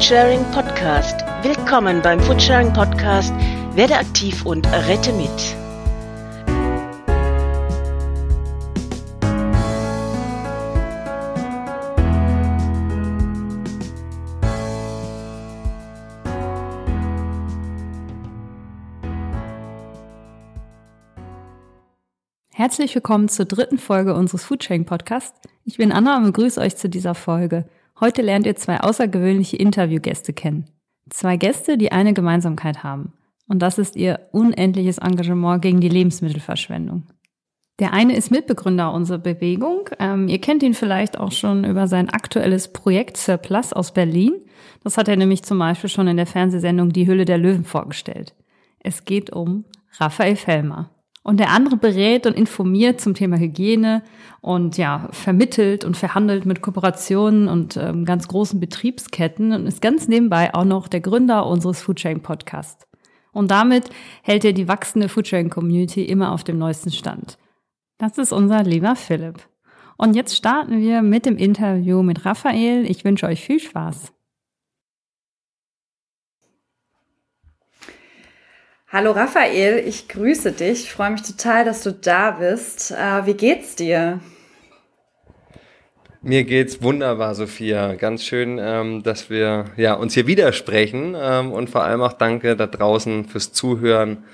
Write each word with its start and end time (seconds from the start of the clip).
Foodsharing 0.00 0.42
Podcast. 0.52 1.20
Willkommen 1.42 2.00
beim 2.00 2.18
Foodsharing 2.20 2.72
Podcast. 2.72 3.34
Werde 3.74 3.96
aktiv 3.96 4.46
und 4.46 4.66
rette 4.66 5.12
mit. 5.12 5.28
Herzlich 22.48 22.94
willkommen 22.94 23.28
zur 23.28 23.44
dritten 23.44 23.76
Folge 23.76 24.14
unseres 24.14 24.44
Foodsharing 24.44 24.86
Podcasts. 24.86 25.38
Ich 25.66 25.76
bin 25.76 25.92
Anna 25.92 26.16
und 26.16 26.24
begrüße 26.24 26.58
euch 26.58 26.78
zu 26.78 26.88
dieser 26.88 27.14
Folge. 27.14 27.68
Heute 28.00 28.22
lernt 28.22 28.46
ihr 28.46 28.56
zwei 28.56 28.80
außergewöhnliche 28.80 29.56
Interviewgäste 29.56 30.32
kennen. 30.32 30.70
Zwei 31.10 31.36
Gäste, 31.36 31.76
die 31.76 31.92
eine 31.92 32.14
Gemeinsamkeit 32.14 32.82
haben. 32.82 33.12
Und 33.46 33.60
das 33.60 33.78
ist 33.78 33.96
ihr 33.96 34.28
unendliches 34.32 34.98
Engagement 34.98 35.60
gegen 35.60 35.80
die 35.80 35.88
Lebensmittelverschwendung. 35.88 37.04
Der 37.78 37.92
eine 37.92 38.14
ist 38.14 38.30
Mitbegründer 38.30 38.92
unserer 38.92 39.18
Bewegung. 39.18 39.90
Ähm, 39.98 40.28
ihr 40.28 40.40
kennt 40.40 40.62
ihn 40.62 40.74
vielleicht 40.74 41.18
auch 41.18 41.32
schon 41.32 41.64
über 41.64 41.88
sein 41.88 42.10
aktuelles 42.10 42.72
Projekt 42.72 43.16
Surplus 43.16 43.72
aus 43.72 43.92
Berlin. 43.92 44.34
Das 44.84 44.96
hat 44.96 45.08
er 45.08 45.16
nämlich 45.16 45.42
zum 45.42 45.58
Beispiel 45.58 45.90
schon 45.90 46.06
in 46.06 46.16
der 46.16 46.26
Fernsehsendung 46.26 46.90
Die 46.90 47.06
Hülle 47.06 47.24
der 47.24 47.38
Löwen 47.38 47.64
vorgestellt. 47.64 48.34
Es 48.78 49.04
geht 49.04 49.30
um 49.30 49.64
Raphael 49.98 50.36
Fellmer. 50.36 50.90
Und 51.22 51.38
der 51.38 51.50
andere 51.50 51.76
berät 51.76 52.26
und 52.26 52.34
informiert 52.34 53.00
zum 53.00 53.14
Thema 53.14 53.36
Hygiene 53.36 54.02
und 54.40 54.78
ja, 54.78 55.08
vermittelt 55.12 55.84
und 55.84 55.96
verhandelt 55.96 56.46
mit 56.46 56.62
Kooperationen 56.62 57.46
und 57.46 57.76
ähm, 57.76 58.06
ganz 58.06 58.26
großen 58.26 58.58
Betriebsketten 58.58 59.52
und 59.52 59.66
ist 59.66 59.82
ganz 59.82 60.08
nebenbei 60.08 60.54
auch 60.54 60.64
noch 60.64 60.88
der 60.88 61.00
Gründer 61.00 61.46
unseres 61.46 61.82
Foodsharing 61.82 62.20
Podcasts. 62.20 62.86
Und 63.32 63.50
damit 63.50 63.90
hält 64.22 64.44
er 64.44 64.54
die 64.54 64.66
wachsende 64.66 65.08
Foodsharing 65.08 65.50
Community 65.50 66.04
immer 66.04 66.32
auf 66.32 66.42
dem 66.42 66.58
neuesten 66.58 66.90
Stand. 66.90 67.38
Das 67.98 68.16
ist 68.16 68.32
unser 68.32 68.62
lieber 68.62 68.96
Philipp. 68.96 69.46
Und 69.98 70.16
jetzt 70.16 70.34
starten 70.34 70.80
wir 70.80 71.02
mit 71.02 71.26
dem 71.26 71.36
Interview 71.36 72.02
mit 72.02 72.24
Raphael. 72.24 72.90
Ich 72.90 73.04
wünsche 73.04 73.26
euch 73.26 73.44
viel 73.44 73.60
Spaß. 73.60 74.14
Hallo 78.92 79.12
Raphael, 79.12 79.86
ich 79.86 80.08
grüße 80.08 80.50
dich. 80.50 80.82
Ich 80.82 80.92
freue 80.92 81.10
mich 81.10 81.22
total, 81.22 81.64
dass 81.64 81.84
du 81.84 81.92
da 81.92 82.32
bist. 82.32 82.90
Äh, 82.90 83.24
wie 83.24 83.34
geht's 83.34 83.76
dir? 83.76 84.18
Mir 86.22 86.42
geht's 86.42 86.82
wunderbar, 86.82 87.36
Sophia. 87.36 87.94
Ganz 87.94 88.24
schön, 88.24 88.58
ähm, 88.60 89.04
dass 89.04 89.30
wir 89.30 89.66
ja, 89.76 89.94
uns 89.94 90.14
hier 90.14 90.26
widersprechen 90.26 91.16
ähm, 91.16 91.52
und 91.52 91.70
vor 91.70 91.84
allem 91.84 92.02
auch 92.02 92.14
danke 92.14 92.56
da 92.56 92.66
draußen 92.66 93.26
fürs 93.26 93.52
Zuhören. 93.52 94.24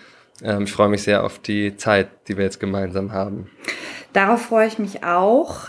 Ähm, 0.43 0.63
ich 0.63 0.73
freue 0.73 0.89
mich 0.89 1.03
sehr 1.03 1.23
auf 1.23 1.39
die 1.39 1.77
Zeit, 1.77 2.09
die 2.27 2.39
wir 2.39 2.45
jetzt 2.45 2.59
gemeinsam 2.59 3.13
haben. 3.13 3.51
Darauf 4.15 4.41
freue 4.41 4.69
ich 4.69 4.79
mich 4.79 5.05
auch. 5.05 5.69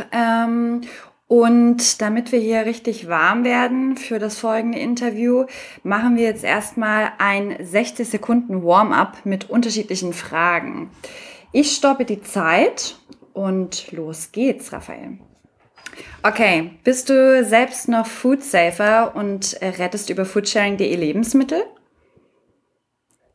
Und 1.27 2.01
damit 2.01 2.31
wir 2.31 2.39
hier 2.39 2.65
richtig 2.65 3.09
warm 3.09 3.43
werden 3.43 3.97
für 3.97 4.17
das 4.17 4.39
folgende 4.39 4.79
Interview, 4.79 5.45
machen 5.83 6.15
wir 6.15 6.23
jetzt 6.23 6.45
erstmal 6.45 7.11
ein 7.17 7.57
60 7.59 8.07
Sekunden 8.07 8.63
Warm-up 8.63 9.25
mit 9.25 9.49
unterschiedlichen 9.49 10.13
Fragen. 10.13 10.89
Ich 11.51 11.75
stoppe 11.75 12.05
die 12.05 12.21
Zeit 12.21 12.97
und 13.33 13.91
los 13.91 14.31
geht's, 14.31 14.71
Raphael. 14.71 15.19
Okay, 16.23 16.71
bist 16.83 17.09
du 17.09 17.43
selbst 17.43 17.89
noch 17.89 18.05
Food 18.05 18.43
Safer 18.43 19.15
und 19.15 19.57
rettest 19.61 20.09
über 20.09 20.25
foodsharing.de 20.25 20.95
Lebensmittel? 20.95 21.63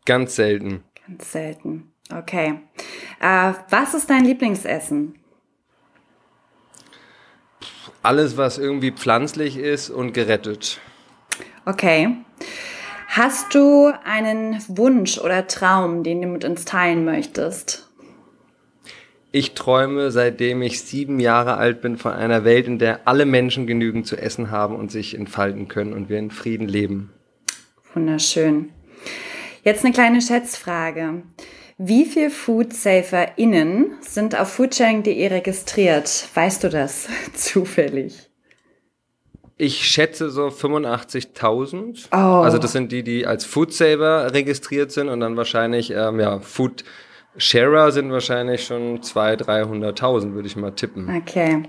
Ganz 0.07 0.37
selten. 0.37 0.83
Ganz 1.07 1.31
selten. 1.31 1.93
Okay. 2.11 2.61
Äh, 3.21 3.53
was 3.69 3.95
ist 3.95 4.09
dein 4.11 4.25
Lieblingsessen? 4.25 5.22
Alles, 8.03 8.37
was 8.37 8.59
irgendwie 8.59 8.91
pflanzlich 8.91 9.57
ist 9.57 9.91
und 9.91 10.13
gerettet. 10.13 10.81
Okay. 11.65 12.17
Hast 13.09 13.55
du 13.55 13.93
einen 14.05 14.59
Wunsch 14.69 15.19
oder 15.19 15.47
Traum, 15.47 16.03
den 16.03 16.23
du 16.23 16.29
mit 16.29 16.45
uns 16.45 16.65
teilen 16.65 17.05
möchtest? 17.05 17.89
Ich 19.31 19.55
träume, 19.55 20.11
seitdem 20.11 20.61
ich 20.63 20.81
sieben 20.83 21.21
Jahre 21.21 21.57
alt 21.57 21.81
bin, 21.81 21.97
von 21.97 22.13
einer 22.13 22.45
Welt, 22.45 22.67
in 22.67 22.79
der 22.79 23.07
alle 23.07 23.25
Menschen 23.25 23.67
genügend 23.67 24.07
zu 24.07 24.17
essen 24.17 24.51
haben 24.51 24.77
und 24.77 24.91
sich 24.91 25.17
entfalten 25.17 25.69
können 25.69 25.93
und 25.93 26.09
wir 26.09 26.19
in 26.19 26.31
Frieden 26.31 26.69
leben. 26.69 27.11
Wunderschön. 27.95 28.71
Jetzt 29.63 29.85
eine 29.85 29.95
kleine 29.95 30.21
Schätzfrage. 30.21 31.23
Wie 31.85 32.05
viel 32.05 32.31
FoodsaferInnen 32.31 33.97
sind 34.03 34.39
auf 34.39 34.53
foodsharing.de 34.53 35.27
registriert? 35.27 36.29
Weißt 36.33 36.63
du 36.63 36.69
das 36.69 37.09
zufällig? 37.35 38.31
Ich 39.57 39.85
schätze 39.85 40.31
so 40.31 40.47
85.000. 40.47 42.07
Oh. 42.13 42.17
Also 42.17 42.59
das 42.59 42.71
sind 42.71 42.93
die, 42.93 43.03
die 43.03 43.27
als 43.27 43.45
Foodsaver 43.45 44.33
registriert 44.33 44.93
sind 44.93 45.09
und 45.09 45.19
dann 45.19 45.37
wahrscheinlich, 45.37 45.91
ähm, 45.91 46.21
ja, 46.21 46.39
Food 46.39 46.85
Sharer 47.37 47.91
sind 47.91 48.13
wahrscheinlich 48.13 48.65
schon 48.65 49.01
200.000, 49.01 49.43
300.000, 49.43 50.35
würde 50.35 50.47
ich 50.47 50.55
mal 50.55 50.71
tippen. 50.71 51.13
Okay. 51.17 51.65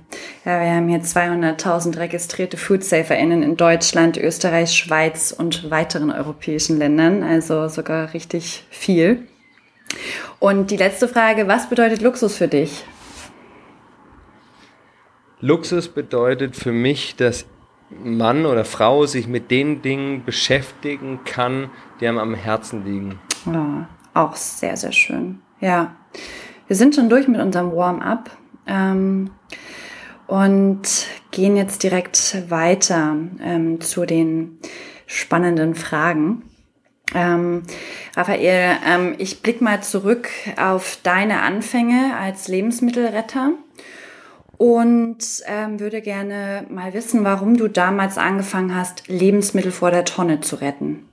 Ja, 0.46 0.62
wir 0.62 0.70
haben 0.76 0.90
hier 0.90 1.02
200.000 1.02 1.98
registrierte 1.98 2.58
FoodsaferInnen 2.58 3.42
in 3.42 3.58
Deutschland, 3.58 4.18
Österreich, 4.18 4.74
Schweiz 4.74 5.32
und 5.36 5.72
weiteren 5.72 6.12
europäischen 6.12 6.78
Ländern. 6.78 7.24
Also 7.24 7.68
sogar 7.68 8.14
richtig 8.14 8.66
viel. 8.70 9.28
Und 10.40 10.72
die 10.72 10.78
letzte 10.78 11.08
Frage, 11.08 11.48
was 11.48 11.70
bedeutet 11.70 12.02
Luxus 12.02 12.38
für 12.38 12.48
dich? 12.48 12.86
Luxus 15.40 15.90
bedeutet 15.90 16.56
für 16.56 16.72
mich, 16.72 17.16
dass 17.16 17.46
Mann 17.90 18.46
oder 18.46 18.66
Frau 18.66 19.06
sich 19.06 19.28
mit 19.28 19.52
den 19.52 19.82
Dingen 19.82 20.24
beschäftigen 20.26 21.20
kann, 21.26 21.70
die 22.00 22.08
einem 22.08 22.18
am 22.18 22.34
Herzen 22.34 22.86
liegen. 22.86 23.20
Ja, 23.46 23.88
auch 24.14 24.36
sehr, 24.36 24.78
sehr 24.78 24.92
schön. 24.92 25.40
Ja, 25.60 25.96
wir 26.68 26.76
sind 26.76 26.96
schon 26.96 27.10
durch 27.10 27.28
mit 27.28 27.42
unserem 27.42 27.76
Warm-up 27.76 28.30
ähm, 28.68 29.32
und 30.28 31.08
gehen 31.32 31.58
jetzt 31.58 31.84
direkt 31.84 32.50
weiter 32.50 33.16
ähm, 33.42 33.82
zu 33.82 34.06
den 34.06 34.60
spannenden 35.06 35.76
Fragen. 35.76 36.44
Ähm, 37.14 37.64
Raphael, 38.16 38.78
ähm, 38.86 39.16
ich 39.18 39.42
blick 39.42 39.62
mal 39.62 39.82
zurück 39.82 40.30
auf 40.58 40.98
deine 41.04 41.42
Anfänge 41.42 42.16
als 42.20 42.48
Lebensmittelretter 42.48 43.52
und 44.58 45.18
ähm, 45.48 45.80
würde 45.80 46.02
gerne 46.02 46.66
mal 46.70 46.94
wissen, 46.94 47.24
warum 47.24 47.58
du 47.58 47.68
damals 47.68 48.18
angefangen 48.18 48.76
hast, 48.76 49.08
Lebensmittel 49.08 49.72
vor 49.72 49.92
der 49.92 50.06
Tonne 50.06 50.42
zu 50.42 50.58
retten. 50.58 51.08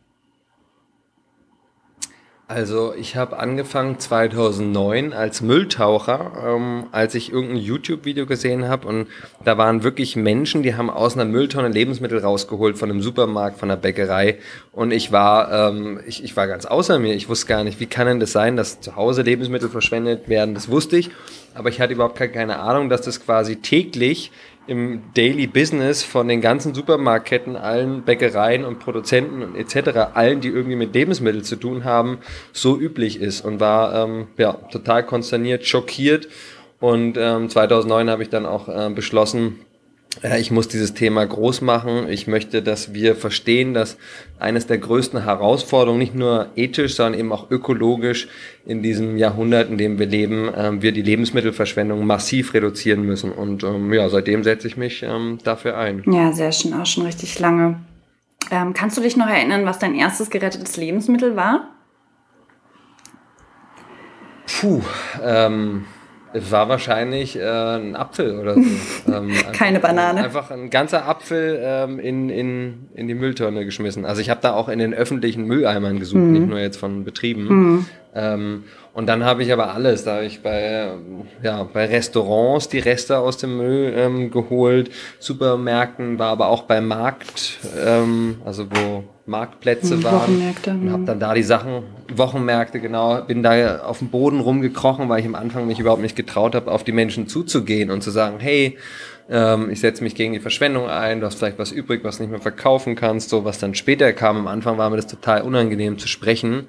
Also 2.50 2.94
ich 2.98 3.14
habe 3.14 3.38
angefangen 3.38 4.00
2009 4.00 5.12
als 5.12 5.40
Mülltaucher, 5.40 6.32
ähm, 6.44 6.86
als 6.90 7.14
ich 7.14 7.30
irgendein 7.30 7.58
YouTube-Video 7.58 8.26
gesehen 8.26 8.66
habe 8.66 8.88
und 8.88 9.06
da 9.44 9.56
waren 9.56 9.84
wirklich 9.84 10.16
Menschen, 10.16 10.64
die 10.64 10.74
haben 10.74 10.90
aus 10.90 11.14
einer 11.14 11.26
Mülltonne 11.26 11.68
Lebensmittel 11.68 12.18
rausgeholt 12.18 12.76
von 12.76 12.90
einem 12.90 13.02
Supermarkt, 13.02 13.60
von 13.60 13.70
einer 13.70 13.80
Bäckerei 13.80 14.38
und 14.72 14.90
ich 14.90 15.12
war, 15.12 15.70
ähm, 15.70 16.00
ich, 16.08 16.24
ich 16.24 16.36
war 16.36 16.48
ganz 16.48 16.66
außer 16.66 16.98
mir. 16.98 17.14
Ich 17.14 17.28
wusste 17.28 17.46
gar 17.46 17.62
nicht, 17.62 17.78
wie 17.78 17.86
kann 17.86 18.08
denn 18.08 18.18
das 18.18 18.32
sein, 18.32 18.56
dass 18.56 18.80
zu 18.80 18.96
Hause 18.96 19.22
Lebensmittel 19.22 19.68
verschwendet 19.68 20.28
werden. 20.28 20.52
Das 20.56 20.68
wusste 20.68 20.96
ich, 20.96 21.10
aber 21.54 21.68
ich 21.68 21.80
hatte 21.80 21.92
überhaupt 21.92 22.16
keine 22.16 22.58
Ahnung, 22.58 22.88
dass 22.88 23.02
das 23.02 23.24
quasi 23.24 23.56
täglich 23.62 24.32
im 24.66 25.02
Daily 25.14 25.46
Business 25.46 26.02
von 26.02 26.28
den 26.28 26.40
ganzen 26.40 26.74
Supermarktketten, 26.74 27.56
allen 27.56 28.02
Bäckereien 28.02 28.64
und 28.64 28.78
Produzenten 28.78 29.42
und 29.42 29.56
etc., 29.56 30.14
allen, 30.14 30.40
die 30.40 30.48
irgendwie 30.48 30.76
mit 30.76 30.94
Lebensmitteln 30.94 31.44
zu 31.44 31.56
tun 31.56 31.84
haben, 31.84 32.18
so 32.52 32.78
üblich 32.78 33.20
ist 33.20 33.44
und 33.44 33.60
war 33.60 34.04
ähm, 34.04 34.28
ja, 34.36 34.52
total 34.52 35.04
konsterniert, 35.04 35.66
schockiert. 35.66 36.28
Und 36.78 37.16
ähm, 37.18 37.48
2009 37.48 38.10
habe 38.10 38.22
ich 38.22 38.30
dann 38.30 38.46
auch 38.46 38.68
äh, 38.68 38.90
beschlossen, 38.90 39.60
ich 40.38 40.50
muss 40.50 40.68
dieses 40.68 40.92
Thema 40.92 41.24
groß 41.24 41.60
machen. 41.60 42.08
Ich 42.08 42.26
möchte, 42.26 42.62
dass 42.62 42.92
wir 42.92 43.14
verstehen, 43.14 43.74
dass 43.74 43.96
eines 44.38 44.66
der 44.66 44.78
größten 44.78 45.24
Herausforderungen 45.24 46.00
nicht 46.00 46.14
nur 46.14 46.48
ethisch, 46.56 46.96
sondern 46.96 47.18
eben 47.18 47.32
auch 47.32 47.50
ökologisch 47.50 48.28
in 48.66 48.82
diesem 48.82 49.16
Jahrhundert, 49.16 49.70
in 49.70 49.78
dem 49.78 49.98
wir 49.98 50.06
leben, 50.06 50.50
ähm, 50.54 50.82
wir 50.82 50.92
die 50.92 51.02
Lebensmittelverschwendung 51.02 52.04
massiv 52.04 52.54
reduzieren 52.54 53.02
müssen. 53.02 53.32
Und 53.32 53.62
ähm, 53.62 53.92
ja, 53.92 54.08
seitdem 54.08 54.42
setze 54.42 54.66
ich 54.66 54.76
mich 54.76 55.02
ähm, 55.02 55.38
dafür 55.44 55.78
ein. 55.78 56.02
Ja, 56.06 56.32
sehr 56.32 56.52
schön, 56.52 56.74
auch 56.74 56.86
schon 56.86 57.06
richtig 57.06 57.38
lange. 57.38 57.80
Ähm, 58.50 58.74
kannst 58.74 58.98
du 58.98 59.02
dich 59.02 59.16
noch 59.16 59.28
erinnern, 59.28 59.64
was 59.64 59.78
dein 59.78 59.94
erstes 59.94 60.28
gerettetes 60.28 60.76
Lebensmittel 60.76 61.36
war? 61.36 61.68
Puh, 64.60 64.82
ähm, 65.22 65.84
war 66.32 66.68
wahrscheinlich 66.68 67.36
äh, 67.36 67.42
ein 67.42 67.96
Apfel 67.96 68.38
oder 68.38 68.54
so. 68.54 68.60
Ähm, 69.10 69.32
Keine 69.52 69.80
Banane. 69.80 70.22
Einfach 70.22 70.50
ein 70.50 70.70
ganzer 70.70 71.08
Apfel 71.08 71.58
ähm, 71.62 71.98
in, 71.98 72.28
in, 72.28 72.88
in 72.94 73.08
die 73.08 73.14
Mülltonne 73.14 73.64
geschmissen. 73.64 74.04
Also 74.04 74.20
ich 74.20 74.30
habe 74.30 74.40
da 74.42 74.52
auch 74.52 74.68
in 74.68 74.78
den 74.78 74.94
öffentlichen 74.94 75.44
Mülleimern 75.44 75.98
gesucht, 75.98 76.22
mhm. 76.22 76.32
nicht 76.32 76.48
nur 76.48 76.58
jetzt 76.60 76.76
von 76.76 77.04
Betrieben. 77.04 77.48
Mhm. 77.48 77.86
Ähm, 78.14 78.64
und 78.92 79.06
dann 79.06 79.24
habe 79.24 79.42
ich 79.42 79.52
aber 79.52 79.72
alles. 79.72 80.04
Da 80.04 80.16
habe 80.16 80.24
ich 80.24 80.42
bei, 80.42 80.88
ja, 81.42 81.62
bei 81.62 81.86
Restaurants 81.86 82.68
die 82.68 82.80
Reste 82.80 83.18
aus 83.18 83.36
dem 83.36 83.56
Müll 83.56 83.92
ähm, 83.96 84.30
geholt, 84.30 84.90
Supermärkten, 85.18 86.18
war 86.18 86.28
aber 86.28 86.48
auch 86.48 86.62
bei 86.62 86.80
Markt, 86.80 87.58
ähm, 87.84 88.40
also 88.44 88.66
wo 88.70 89.04
Marktplätze 89.26 89.96
mhm, 89.96 90.04
waren. 90.04 90.20
Wochenmärkte. 90.22 90.70
Und 90.72 90.90
habe 90.90 91.02
mhm. 91.02 91.06
dann 91.06 91.20
da 91.20 91.34
die 91.34 91.42
Sachen, 91.44 91.84
Wochenmärkte, 92.14 92.80
genau, 92.80 93.22
bin 93.22 93.42
da 93.42 93.78
auf 93.78 93.98
dem 93.98 94.08
Boden 94.08 94.40
rumgekrochen, 94.40 95.08
weil 95.08 95.20
ich 95.20 95.26
am 95.26 95.36
Anfang 95.36 95.66
mich 95.66 95.78
überhaupt 95.78 96.02
nicht 96.02 96.16
getraut 96.16 96.54
habe, 96.56 96.70
auf 96.70 96.82
die 96.82 96.92
Menschen 96.92 97.28
zuzugehen 97.28 97.90
und 97.90 98.02
zu 98.02 98.10
sagen, 98.10 98.40
hey, 98.40 98.76
ähm, 99.30 99.70
ich 99.70 99.78
setze 99.78 100.02
mich 100.02 100.16
gegen 100.16 100.32
die 100.32 100.40
Verschwendung 100.40 100.88
ein, 100.88 101.20
du 101.20 101.26
hast 101.26 101.38
vielleicht 101.38 101.58
was 101.58 101.70
übrig, 101.70 102.02
was 102.02 102.18
nicht 102.18 102.30
mehr 102.30 102.40
verkaufen 102.40 102.96
kannst, 102.96 103.30
so 103.30 103.44
was 103.44 103.60
dann 103.60 103.76
später 103.76 104.12
kam. 104.12 104.36
Am 104.36 104.48
Anfang 104.48 104.76
war 104.76 104.90
mir 104.90 104.96
das 104.96 105.06
total 105.06 105.42
unangenehm 105.42 105.98
zu 105.98 106.08
sprechen 106.08 106.66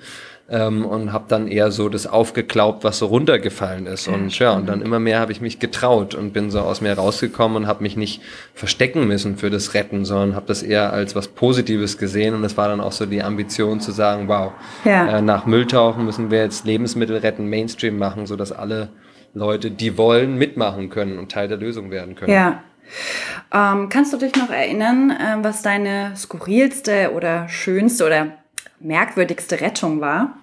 ähm, 0.52 0.86
und 0.86 1.14
habe 1.14 1.26
dann 1.30 1.48
eher 1.48 1.72
so 1.72 1.88
das 1.88 2.06
aufgeklaubt, 2.06 2.84
was 2.84 3.00
so 3.00 3.06
runtergefallen 3.06 3.88
ist. 3.88 4.10
Und 4.10 4.38
ja, 4.38 4.52
und 4.52 4.68
dann 4.68 4.82
immer 4.82 5.00
mehr 5.00 5.22
habe 5.22 5.32
ich 5.32 5.40
mich 5.40 5.60
getraut 5.60 6.14
und 6.14 6.34
bin 6.34 6.52
so 6.52 6.60
aus 6.60 6.82
mir 6.82 6.94
rausgekommen 6.94 7.64
und 7.64 7.68
habe 7.68 7.82
mich 7.82 7.96
nicht 7.96 8.22
verstecken 8.54 9.08
müssen 9.08 9.38
für 9.38 9.50
das 9.50 9.74
Retten, 9.74 10.04
sondern 10.04 10.36
habe 10.36 10.48
das 10.48 10.62
eher 10.62 10.92
als 10.92 11.16
was 11.16 11.30
Positives 11.30 11.98
gesehen. 11.98 12.36
Und 12.36 12.44
es 12.44 12.58
war 12.58 12.68
dann 12.68 12.82
auch 12.82 12.92
so 12.92 13.06
die 13.06 13.24
Ambition 13.24 13.80
zu 13.80 13.94
sagen, 13.94 14.28
wow, 14.28 14.52
ja. 14.84 15.18
äh, 15.18 15.22
nach 15.22 15.46
Mülltauchen 15.46 16.04
müssen 16.04 16.30
wir 16.32 16.40
jetzt 16.40 16.66
Lebensmittel 16.66 17.18
retten, 17.18 17.48
Mainstream 17.48 17.98
machen, 17.98 18.26
so 18.26 18.36
dass 18.36 18.52
alle 18.52 18.90
Leute, 19.34 19.72
die 19.72 19.98
wollen, 19.98 20.38
mitmachen 20.38 20.90
können 20.90 21.18
und 21.18 21.32
Teil 21.32 21.48
der 21.48 21.58
Lösung 21.58 21.92
werden 21.92 22.16
können. 22.16 22.34
Ja. 22.34 22.62
Ähm, 23.54 23.88
kannst 23.88 24.12
du 24.12 24.18
dich 24.18 24.36
noch 24.36 24.50
erinnern, 24.50 25.12
äh, 25.12 25.38
was 25.42 25.62
deine 25.62 26.12
skurrilste 26.18 27.14
oder 27.16 27.48
schönste 27.48 28.06
oder 28.06 28.28
merkwürdigste 28.82 29.62
Rettung 29.62 30.02
war? 30.02 30.36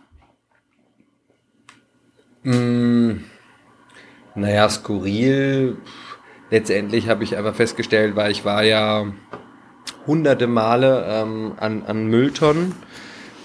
Mm, 2.49 3.25
naja, 4.35 4.71
skurril. 4.71 5.77
Letztendlich 6.51 7.11
habe 7.11 7.23
ich 7.23 7.37
einfach 7.37 7.55
festgestellt, 7.55 8.17
weil 8.17 8.31
ich 8.31 8.47
war 8.47 8.65
ja 8.65 9.05
hunderte 10.07 10.47
Male 10.47 11.05
ähm, 11.07 11.53
an, 11.59 11.83
an 11.83 12.07
Mülltonnen 12.07 12.75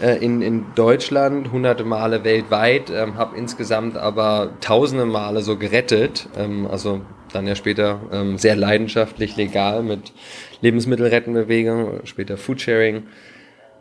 äh, 0.01 0.23
in, 0.23 0.41
in 0.41 0.67
Deutschland, 0.75 1.51
hunderte 1.51 1.83
Male 1.83 2.23
weltweit, 2.23 2.91
ähm, 2.91 3.17
habe 3.17 3.38
insgesamt 3.38 3.97
aber 3.97 4.53
tausende 4.61 5.05
Male 5.05 5.41
so 5.41 5.57
gerettet. 5.57 6.29
Ähm, 6.38 6.65
also 6.65 7.01
dann 7.33 7.45
ja 7.45 7.55
später 7.55 8.00
ähm, 8.13 8.38
sehr 8.38 8.55
leidenschaftlich 8.55 9.35
legal 9.35 9.83
mit 9.83 10.13
Lebensmittelrettenbewegung, 10.61 12.05
später 12.05 12.38
Foodsharing. 12.38 13.03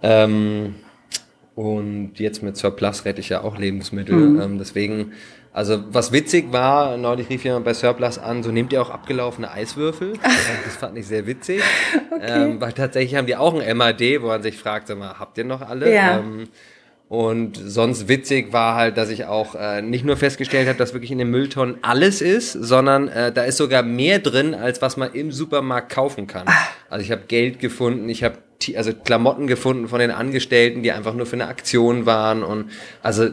Ähm, 0.03 0.75
und 1.55 2.13
jetzt 2.17 2.43
mit 2.43 2.57
Surplus 2.57 3.05
rette 3.05 3.21
ich 3.21 3.29
ja 3.29 3.43
auch 3.43 3.59
Lebensmittel. 3.59 4.15
Mhm. 4.15 4.41
Ähm, 4.41 4.59
deswegen, 4.59 5.13
also 5.53 5.85
was 5.91 6.13
witzig 6.13 6.53
war, 6.53 6.97
neulich 6.97 7.29
rief 7.29 7.45
jemand 7.45 7.65
bei 7.65 7.75
Surplus 7.75 8.19
an, 8.19 8.43
so 8.43 8.51
nehmt 8.51 8.73
ihr 8.73 8.81
auch 8.81 8.91
abgelaufene 8.91 9.51
Eiswürfel. 9.51 10.15
das 10.65 10.77
fand 10.77 10.97
ich 10.97 11.07
sehr 11.07 11.27
witzig. 11.27 11.61
Okay. 12.11 12.23
Ähm, 12.23 12.61
weil 12.61 12.73
tatsächlich 12.73 13.17
haben 13.17 13.27
die 13.27 13.37
auch 13.37 13.55
ein 13.55 13.77
MAD, 13.77 14.23
wo 14.23 14.29
man 14.29 14.43
sich 14.43 14.57
fragt, 14.57 14.89
sag 14.89 14.99
mal, 14.99 15.19
habt 15.19 15.37
ihr 15.37 15.45
noch 15.45 15.61
alle? 15.61 15.93
Ja. 15.93 16.19
Ähm, 16.19 16.49
und 17.13 17.61
sonst 17.63 18.09
witzig 18.09 18.55
war 18.55 18.75
halt, 18.75 18.97
dass 18.97 19.11
ich 19.11 19.27
auch 19.27 19.55
äh, 19.55 19.83
nicht 19.83 20.03
nur 20.03 20.17
festgestellt 20.17 20.67
habe, 20.67 20.79
dass 20.79 20.95
wirklich 20.95 21.11
in 21.11 21.19
den 21.19 21.29
Mülltonnen 21.29 21.77
alles 21.83 22.23
ist, 22.23 22.53
sondern 22.53 23.09
äh, 23.09 23.31
da 23.31 23.43
ist 23.43 23.59
sogar 23.59 23.83
mehr 23.83 24.19
drin, 24.19 24.55
als 24.55 24.81
was 24.81 24.97
man 24.97 25.13
im 25.13 25.31
Supermarkt 25.31 25.93
kaufen 25.93 26.27
kann. 26.27 26.45
Ah. 26.47 26.53
Also 26.89 27.05
ich 27.05 27.13
habe 27.13 27.25
Geld 27.29 27.59
gefunden, 27.59 28.09
ich 28.09 28.25
habe 28.25 28.39
also 28.77 28.95
Klamotten 28.95 29.47
gefunden 29.47 29.89
von 29.89 29.99
den 29.99 30.11
Angestellten, 30.11 30.83
die 30.83 30.91
einfach 30.91 31.13
nur 31.13 31.27
für 31.27 31.35
eine 31.35 31.49
Aktion 31.49 32.07
waren 32.07 32.43
und 32.43 32.71
also, 33.03 33.29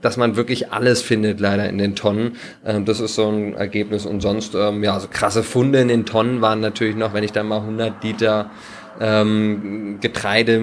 dass 0.00 0.16
man 0.16 0.34
wirklich 0.34 0.72
alles 0.72 1.00
findet 1.00 1.38
leider 1.38 1.68
in 1.68 1.78
den 1.78 1.94
Tonnen. 1.94 2.36
Ähm, 2.66 2.86
das 2.86 2.98
ist 2.98 3.14
so 3.14 3.28
ein 3.28 3.54
Ergebnis 3.54 4.04
und 4.04 4.20
sonst, 4.20 4.56
ähm, 4.56 4.82
ja, 4.82 4.98
so 4.98 5.06
krasse 5.06 5.44
Funde 5.44 5.78
in 5.78 5.86
den 5.86 6.06
Tonnen 6.06 6.40
waren 6.40 6.58
natürlich 6.58 6.96
noch, 6.96 7.14
wenn 7.14 7.22
ich 7.22 7.30
da 7.30 7.44
mal 7.44 7.60
100 7.60 8.02
Liter 8.02 8.50
ähm, 9.00 9.98
Getreide 10.00 10.54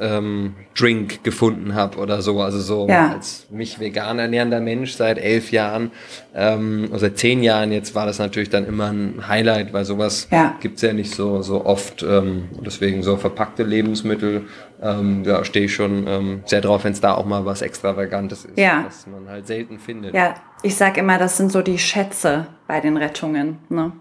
ähm, 0.00 0.54
Drink 0.78 1.22
gefunden 1.24 1.74
habe 1.74 1.98
oder 1.98 2.22
so. 2.22 2.40
Also 2.40 2.58
so 2.58 2.88
ja. 2.88 3.12
als 3.12 3.46
mich 3.50 3.80
vegan 3.80 4.18
ernährender 4.18 4.60
Mensch 4.60 4.92
seit 4.92 5.18
elf 5.18 5.52
Jahren, 5.52 5.90
ähm, 6.34 6.86
oder 6.90 7.00
seit 7.00 7.18
zehn 7.18 7.42
Jahren 7.42 7.72
jetzt 7.72 7.94
war 7.94 8.06
das 8.06 8.18
natürlich 8.18 8.50
dann 8.50 8.66
immer 8.66 8.92
ein 8.92 9.28
Highlight, 9.28 9.72
weil 9.72 9.84
sowas 9.84 10.28
ja. 10.30 10.56
gibt's 10.60 10.82
ja 10.82 10.92
nicht 10.92 11.14
so, 11.14 11.42
so 11.42 11.64
oft. 11.66 12.02
Ähm, 12.02 12.48
deswegen 12.64 13.02
so 13.02 13.16
verpackte 13.16 13.62
Lebensmittel, 13.62 14.42
ähm, 14.82 15.24
da 15.24 15.44
stehe 15.44 15.66
ich 15.66 15.74
schon 15.74 16.06
ähm, 16.06 16.42
sehr 16.46 16.60
drauf, 16.60 16.84
wenn 16.84 16.92
es 16.92 17.00
da 17.00 17.14
auch 17.14 17.26
mal 17.26 17.44
was 17.44 17.62
Extravagantes 17.62 18.44
ist, 18.44 18.58
ja. 18.58 18.84
was 18.86 19.06
man 19.06 19.28
halt 19.28 19.46
selten 19.46 19.78
findet. 19.78 20.14
Ja, 20.14 20.34
ich 20.62 20.76
sag 20.76 20.96
immer, 20.96 21.18
das 21.18 21.36
sind 21.36 21.52
so 21.52 21.62
die 21.62 21.78
Schätze 21.78 22.46
bei 22.66 22.80
den 22.80 22.96
Rettungen. 22.96 23.58
Ne? 23.68 23.92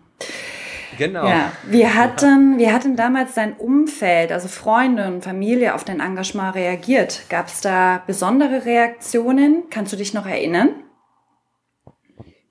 Genau. 0.99 1.25
Ja. 1.25 1.53
Wie 1.65 1.87
hat, 1.87 2.21
denn, 2.21 2.55
wie 2.57 2.69
hat 2.69 2.83
denn 2.83 2.97
damals 2.97 3.33
dein 3.33 3.53
Umfeld, 3.53 4.33
also 4.33 4.49
Freunde 4.49 5.07
und 5.07 5.23
Familie, 5.23 5.73
auf 5.73 5.85
dein 5.85 6.01
Engagement 6.01 6.55
reagiert? 6.55 7.21
Gab 7.29 7.47
es 7.47 7.61
da 7.61 8.03
besondere 8.05 8.65
Reaktionen? 8.65 9.63
Kannst 9.69 9.93
du 9.93 9.97
dich 9.97 10.13
noch 10.13 10.27
erinnern? 10.27 10.69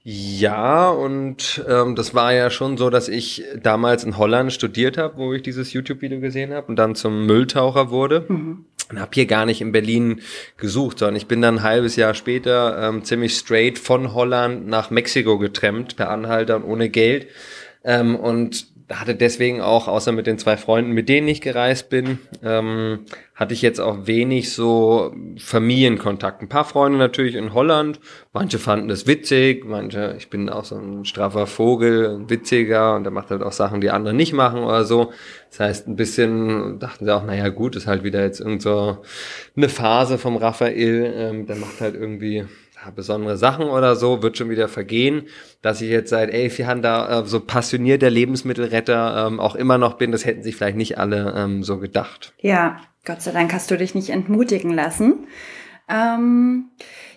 Ja, 0.02 0.88
und 0.88 1.62
ähm, 1.68 1.94
das 1.94 2.14
war 2.14 2.32
ja 2.32 2.48
schon 2.48 2.78
so, 2.78 2.88
dass 2.88 3.08
ich 3.08 3.44
damals 3.62 4.04
in 4.04 4.16
Holland 4.16 4.50
studiert 4.50 4.96
habe, 4.96 5.18
wo 5.18 5.34
ich 5.34 5.42
dieses 5.42 5.74
YouTube-Video 5.74 6.18
gesehen 6.18 6.54
habe 6.54 6.68
und 6.68 6.76
dann 6.76 6.94
zum 6.94 7.26
Mülltaucher 7.26 7.90
wurde. 7.90 8.24
Mhm. 8.26 8.64
Und 8.90 9.00
habe 9.00 9.10
hier 9.12 9.26
gar 9.26 9.44
nicht 9.44 9.60
in 9.60 9.70
Berlin 9.70 10.22
gesucht, 10.56 11.00
sondern 11.00 11.16
ich 11.16 11.26
bin 11.26 11.42
dann 11.42 11.56
ein 11.56 11.62
halbes 11.62 11.96
Jahr 11.96 12.14
später 12.14 12.88
ähm, 12.88 13.04
ziemlich 13.04 13.34
straight 13.34 13.78
von 13.78 14.14
Holland 14.14 14.66
nach 14.66 14.88
Mexiko 14.88 15.36
getrennt, 15.36 15.96
per 15.96 16.08
Anhalter 16.08 16.56
und 16.56 16.64
ohne 16.64 16.88
Geld 16.88 17.26
ähm, 17.84 18.16
und 18.16 18.66
hatte 18.90 19.14
deswegen 19.14 19.60
auch, 19.60 19.86
außer 19.86 20.12
mit 20.12 20.26
den 20.26 20.38
zwei 20.38 20.56
Freunden, 20.56 20.92
mit 20.92 21.08
denen 21.08 21.28
ich 21.28 21.42
gereist 21.42 21.90
bin, 21.90 22.18
ähm, 22.42 23.00
hatte 23.34 23.52
ich 23.52 23.60
jetzt 23.60 23.80
auch 23.80 24.06
wenig 24.06 24.52
so 24.52 25.14
Familienkontakt. 25.36 26.40
Ein 26.40 26.48
paar 26.48 26.64
Freunde 26.64 26.98
natürlich 26.98 27.34
in 27.34 27.52
Holland. 27.52 28.00
Manche 28.32 28.58
fanden 28.58 28.88
das 28.88 29.06
witzig, 29.06 29.64
manche, 29.66 30.14
ich 30.16 30.30
bin 30.30 30.48
auch 30.48 30.64
so 30.64 30.76
ein 30.76 31.04
straffer 31.04 31.46
Vogel, 31.46 32.16
ein 32.16 32.30
witziger 32.30 32.96
und 32.96 33.04
der 33.04 33.12
macht 33.12 33.30
halt 33.30 33.42
auch 33.42 33.52
Sachen, 33.52 33.82
die 33.82 33.90
andere 33.90 34.14
nicht 34.14 34.32
machen 34.32 34.64
oder 34.64 34.84
so. 34.84 35.12
Das 35.50 35.60
heißt, 35.60 35.88
ein 35.88 35.96
bisschen 35.96 36.78
dachten 36.78 37.04
sie 37.04 37.14
auch, 37.14 37.24
naja 37.24 37.50
gut, 37.50 37.76
ist 37.76 37.86
halt 37.86 38.04
wieder 38.04 38.22
jetzt 38.22 38.40
irgend 38.40 38.62
so 38.62 38.98
eine 39.54 39.68
Phase 39.68 40.16
vom 40.16 40.36
Raphael, 40.36 41.12
ähm, 41.14 41.46
der 41.46 41.56
macht 41.56 41.80
halt 41.82 41.94
irgendwie 41.94 42.46
besondere 42.94 43.36
Sachen 43.36 43.66
oder 43.66 43.96
so, 43.96 44.22
wird 44.22 44.38
schon 44.38 44.50
wieder 44.50 44.68
vergehen. 44.68 45.26
Dass 45.62 45.80
ich 45.80 45.90
jetzt 45.90 46.10
seit 46.10 46.30
elf 46.30 46.58
Jahren 46.58 46.82
da 46.82 47.20
äh, 47.20 47.24
so 47.26 47.40
passionierter 47.40 48.10
Lebensmittelretter 48.10 49.26
ähm, 49.26 49.40
auch 49.40 49.54
immer 49.54 49.78
noch 49.78 49.94
bin, 49.94 50.12
das 50.12 50.24
hätten 50.24 50.42
sich 50.42 50.56
vielleicht 50.56 50.76
nicht 50.76 50.98
alle 50.98 51.34
ähm, 51.36 51.62
so 51.62 51.78
gedacht. 51.78 52.32
Ja, 52.40 52.80
Gott 53.04 53.22
sei 53.22 53.32
Dank 53.32 53.52
hast 53.52 53.70
du 53.70 53.76
dich 53.76 53.94
nicht 53.94 54.10
entmutigen 54.10 54.72
lassen. 54.72 55.26
Ähm, 55.88 56.70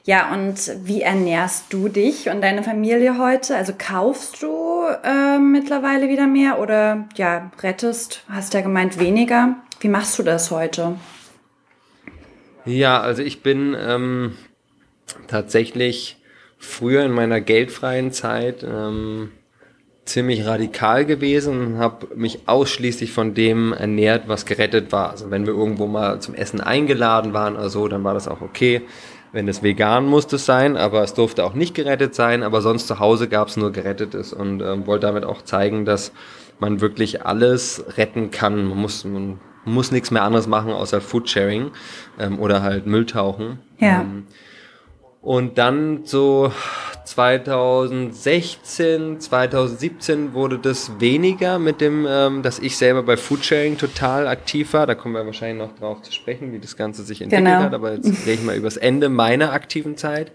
ja, 0.03 0.33
und 0.33 0.57
wie 0.83 1.01
ernährst 1.01 1.71
du 1.71 1.87
dich 1.87 2.29
und 2.29 2.41
deine 2.41 2.63
Familie 2.63 3.19
heute? 3.19 3.55
Also 3.55 3.73
kaufst 3.77 4.41
du 4.41 4.85
äh, 5.03 5.37
mittlerweile 5.37 6.09
wieder 6.09 6.25
mehr 6.25 6.59
oder 6.59 7.07
ja, 7.15 7.51
rettest, 7.61 8.23
hast 8.29 8.53
ja 8.53 8.61
gemeint 8.61 8.99
weniger. 8.99 9.57
Wie 9.79 9.89
machst 9.89 10.17
du 10.17 10.23
das 10.23 10.49
heute? 10.49 10.95
Ja, 12.65 12.99
also 13.01 13.21
ich 13.21 13.43
bin 13.43 13.75
ähm, 13.79 14.35
tatsächlich 15.27 16.17
früher 16.57 17.03
in 17.03 17.11
meiner 17.11 17.41
geldfreien 17.41 18.11
Zeit 18.11 18.63
ähm, 18.63 19.31
ziemlich 20.05 20.45
radikal 20.45 21.05
gewesen 21.05 21.73
und 21.73 21.77
habe 21.77 22.07
mich 22.15 22.47
ausschließlich 22.47 23.11
von 23.11 23.33
dem 23.33 23.73
ernährt, 23.73 24.27
was 24.27 24.45
gerettet 24.45 24.91
war. 24.91 25.11
Also 25.11 25.31
wenn 25.31 25.45
wir 25.45 25.53
irgendwo 25.53 25.87
mal 25.87 26.19
zum 26.19 26.35
Essen 26.35 26.61
eingeladen 26.61 27.33
waren 27.33 27.55
oder 27.55 27.69
so, 27.69 27.87
dann 27.87 28.03
war 28.03 28.13
das 28.13 28.27
auch 28.27 28.41
okay. 28.41 28.81
Wenn 29.31 29.47
es 29.47 29.63
vegan 29.63 30.05
musste 30.05 30.35
es 30.35 30.45
sein, 30.45 30.75
aber 30.75 31.03
es 31.03 31.13
durfte 31.13 31.45
auch 31.45 31.53
nicht 31.53 31.73
gerettet 31.73 32.13
sein, 32.13 32.43
aber 32.43 32.61
sonst 32.61 32.87
zu 32.87 32.99
Hause 32.99 33.29
gab 33.29 33.47
es 33.47 33.55
nur 33.55 33.71
gerettetes 33.71 34.33
und 34.33 34.61
ähm, 34.61 34.85
wollte 34.87 35.07
damit 35.07 35.23
auch 35.23 35.43
zeigen, 35.43 35.85
dass 35.85 36.11
man 36.59 36.81
wirklich 36.81 37.25
alles 37.25 37.83
retten 37.97 38.31
kann. 38.31 38.65
Man 38.65 38.77
muss, 38.77 39.05
man 39.05 39.39
muss 39.63 39.91
nichts 39.91 40.11
mehr 40.11 40.23
anderes 40.23 40.47
machen 40.47 40.73
außer 40.73 40.99
Foodsharing 40.99 41.71
ähm, 42.19 42.39
oder 42.39 42.61
halt 42.61 42.87
Mülltauchen. 42.87 43.59
Ja. 43.79 44.01
Ähm, 44.01 44.27
und 45.21 45.57
dann 45.57 46.05
so 46.05 46.51
2016, 47.05 49.19
2017 49.19 50.33
wurde 50.33 50.57
das 50.57 50.99
weniger 50.99 51.59
mit 51.59 51.81
dem, 51.81 52.07
ähm, 52.09 52.41
dass 52.41 52.57
ich 52.59 52.77
selber 52.77 53.03
bei 53.03 53.17
Foodsharing 53.17 53.77
total 53.77 54.27
aktiv 54.27 54.73
war. 54.73 54.87
Da 54.87 54.95
kommen 54.95 55.15
wir 55.15 55.25
wahrscheinlich 55.25 55.67
noch 55.67 55.77
drauf 55.77 56.01
zu 56.01 56.11
sprechen, 56.11 56.51
wie 56.53 56.59
das 56.59 56.77
Ganze 56.77 57.03
sich 57.03 57.21
entwickelt 57.21 57.47
genau. 57.47 57.63
hat. 57.63 57.73
Aber 57.73 57.93
jetzt 57.93 58.07
rede 58.25 58.33
ich 58.33 58.43
mal 58.43 58.55
über 58.55 58.67
das 58.67 58.77
Ende 58.77 59.09
meiner 59.09 59.53
aktiven 59.53 59.97
Zeit. 59.97 60.31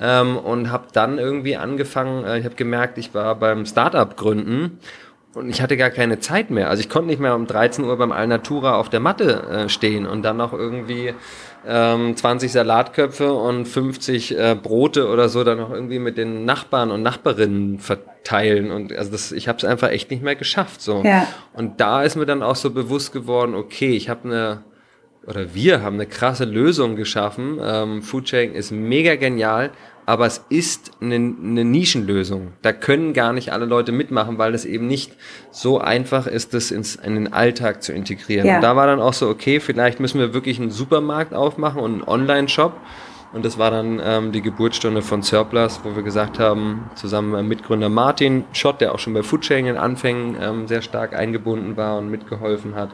ähm, 0.00 0.36
und 0.36 0.70
habe 0.70 0.86
dann 0.92 1.18
irgendwie 1.18 1.56
angefangen, 1.56 2.24
äh, 2.24 2.38
ich 2.38 2.44
habe 2.44 2.54
gemerkt, 2.54 2.98
ich 2.98 3.14
war 3.14 3.34
beim 3.34 3.66
Startup 3.66 4.16
gründen 4.16 4.78
und 5.34 5.48
ich 5.48 5.62
hatte 5.62 5.76
gar 5.76 5.90
keine 5.90 6.20
Zeit 6.20 6.50
mehr. 6.50 6.70
Also 6.70 6.80
ich 6.80 6.88
konnte 6.88 7.08
nicht 7.08 7.20
mehr 7.20 7.34
um 7.34 7.46
13 7.46 7.84
Uhr 7.84 7.96
beim 7.96 8.12
Alnatura 8.12 8.76
auf 8.76 8.88
der 8.88 9.00
Matte 9.00 9.42
äh, 9.48 9.68
stehen 9.68 10.06
und 10.06 10.22
dann 10.22 10.36
noch 10.36 10.52
irgendwie 10.52 11.14
ähm, 11.66 12.16
20 12.16 12.52
Salatköpfe 12.52 13.32
und 13.32 13.66
50 13.66 14.38
äh, 14.38 14.56
Brote 14.60 15.08
oder 15.08 15.28
so 15.28 15.44
dann 15.44 15.58
noch 15.58 15.70
irgendwie 15.70 15.98
mit 15.98 16.16
den 16.16 16.44
Nachbarn 16.44 16.90
und 16.90 17.02
Nachbarinnen 17.02 17.78
verteilen. 17.78 18.70
Und 18.70 18.92
also 18.92 19.10
das, 19.10 19.32
ich 19.32 19.48
habe 19.48 19.58
es 19.58 19.64
einfach 19.64 19.90
echt 19.90 20.10
nicht 20.10 20.22
mehr 20.22 20.36
geschafft. 20.36 20.80
So. 20.80 21.02
Ja. 21.04 21.26
Und 21.52 21.80
da 21.80 22.02
ist 22.02 22.16
mir 22.16 22.26
dann 22.26 22.42
auch 22.42 22.56
so 22.56 22.70
bewusst 22.70 23.12
geworden, 23.12 23.54
okay, 23.54 23.90
ich 23.90 24.08
habe 24.08 24.28
eine 24.28 24.64
oder 25.26 25.54
wir 25.54 25.82
haben 25.82 25.94
eine 25.96 26.06
krasse 26.06 26.44
Lösung 26.44 26.96
geschaffen. 26.96 27.58
Ähm, 27.62 28.02
Foodsharing 28.02 28.54
ist 28.54 28.70
mega 28.70 29.16
genial, 29.16 29.70
aber 30.10 30.26
es 30.26 30.44
ist 30.48 30.90
eine, 31.00 31.14
eine 31.14 31.64
Nischenlösung. 31.64 32.48
Da 32.62 32.72
können 32.72 33.12
gar 33.12 33.32
nicht 33.32 33.52
alle 33.52 33.64
Leute 33.64 33.92
mitmachen, 33.92 34.38
weil 34.38 34.56
es 34.56 34.64
eben 34.64 34.88
nicht 34.88 35.12
so 35.52 35.78
einfach 35.78 36.26
ist, 36.26 36.52
das 36.52 36.72
ins, 36.72 36.96
in 36.96 37.14
den 37.14 37.32
Alltag 37.32 37.84
zu 37.84 37.92
integrieren. 37.92 38.44
Ja. 38.44 38.56
Und 38.56 38.62
da 38.62 38.74
war 38.74 38.88
dann 38.88 38.98
auch 39.00 39.12
so, 39.12 39.28
okay, 39.28 39.60
vielleicht 39.60 40.00
müssen 40.00 40.18
wir 40.18 40.34
wirklich 40.34 40.58
einen 40.58 40.72
Supermarkt 40.72 41.32
aufmachen 41.32 41.80
und 41.80 41.92
einen 41.92 42.02
Online-Shop. 42.02 42.72
Und 43.32 43.44
das 43.44 43.56
war 43.56 43.70
dann 43.70 44.02
ähm, 44.04 44.32
die 44.32 44.42
Geburtsstunde 44.42 45.02
von 45.02 45.22
Surplus, 45.22 45.78
wo 45.84 45.94
wir 45.94 46.02
gesagt 46.02 46.40
haben, 46.40 46.90
zusammen 46.96 47.30
mit 47.30 47.60
Mitgründer 47.60 47.88
Martin 47.88 48.42
Schott, 48.52 48.80
der 48.80 48.92
auch 48.92 48.98
schon 48.98 49.14
bei 49.14 49.22
Foodsharing 49.22 49.66
in 49.66 49.76
Anfängen 49.76 50.36
ähm, 50.42 50.66
sehr 50.66 50.82
stark 50.82 51.14
eingebunden 51.14 51.76
war 51.76 51.98
und 51.98 52.10
mitgeholfen 52.10 52.74
hat, 52.74 52.90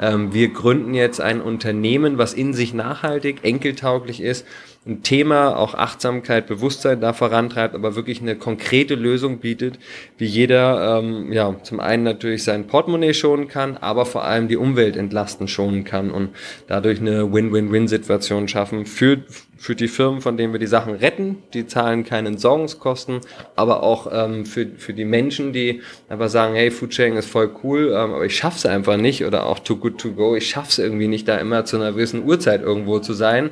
ähm, 0.00 0.32
wir 0.32 0.48
gründen 0.48 0.94
jetzt 0.94 1.20
ein 1.20 1.40
Unternehmen, 1.40 2.18
was 2.18 2.34
in 2.34 2.54
sich 2.54 2.74
nachhaltig, 2.74 3.40
enkeltauglich 3.42 4.20
ist, 4.20 4.46
ein 4.84 5.02
Thema, 5.02 5.56
auch 5.56 5.74
Achtsamkeit, 5.74 6.48
Bewusstsein 6.48 7.00
da 7.00 7.12
vorantreibt, 7.12 7.76
aber 7.76 7.94
wirklich 7.94 8.20
eine 8.20 8.34
konkrete 8.34 8.96
Lösung 8.96 9.38
bietet, 9.38 9.78
wie 10.18 10.26
jeder 10.26 10.98
ähm, 10.98 11.32
ja 11.32 11.54
zum 11.62 11.78
einen 11.78 12.02
natürlich 12.02 12.42
sein 12.42 12.66
Portemonnaie 12.66 13.14
schonen 13.14 13.46
kann, 13.46 13.76
aber 13.76 14.06
vor 14.06 14.24
allem 14.24 14.48
die 14.48 14.56
Umwelt 14.56 14.96
entlasten 14.96 15.46
schonen 15.46 15.84
kann 15.84 16.10
und 16.10 16.30
dadurch 16.66 17.00
eine 17.00 17.32
Win-Win-Win-Situation 17.32 18.48
schaffen 18.48 18.84
für 18.84 19.18
für 19.62 19.76
die 19.76 19.86
Firmen, 19.86 20.20
von 20.20 20.36
denen 20.36 20.52
wir 20.52 20.58
die 20.58 20.66
Sachen 20.66 20.96
retten, 20.96 21.40
die 21.54 21.68
zahlen 21.68 22.02
keine 22.02 22.30
Entsorgungskosten, 22.30 23.20
aber 23.54 23.84
auch 23.84 24.08
ähm, 24.10 24.44
für, 24.44 24.66
für 24.76 24.92
die 24.92 25.04
Menschen, 25.04 25.52
die 25.52 25.82
einfach 26.08 26.28
sagen, 26.28 26.56
hey, 26.56 26.72
Foodsharing 26.72 27.14
ist 27.14 27.30
voll 27.30 27.48
cool, 27.62 27.92
ähm, 27.94 28.12
aber 28.12 28.24
ich 28.24 28.36
schaff's 28.36 28.66
einfach 28.66 28.96
nicht 28.96 29.24
oder 29.24 29.46
auch 29.46 29.60
Too 29.60 29.76
Good 29.76 29.98
To 29.98 30.10
Go, 30.14 30.34
ich 30.34 30.48
schaff's 30.48 30.78
irgendwie 30.78 31.06
nicht, 31.06 31.28
da 31.28 31.36
immer 31.36 31.64
zu 31.64 31.76
einer 31.76 31.92
gewissen 31.92 32.24
Uhrzeit 32.24 32.60
irgendwo 32.60 32.98
zu 32.98 33.12
sein. 33.12 33.50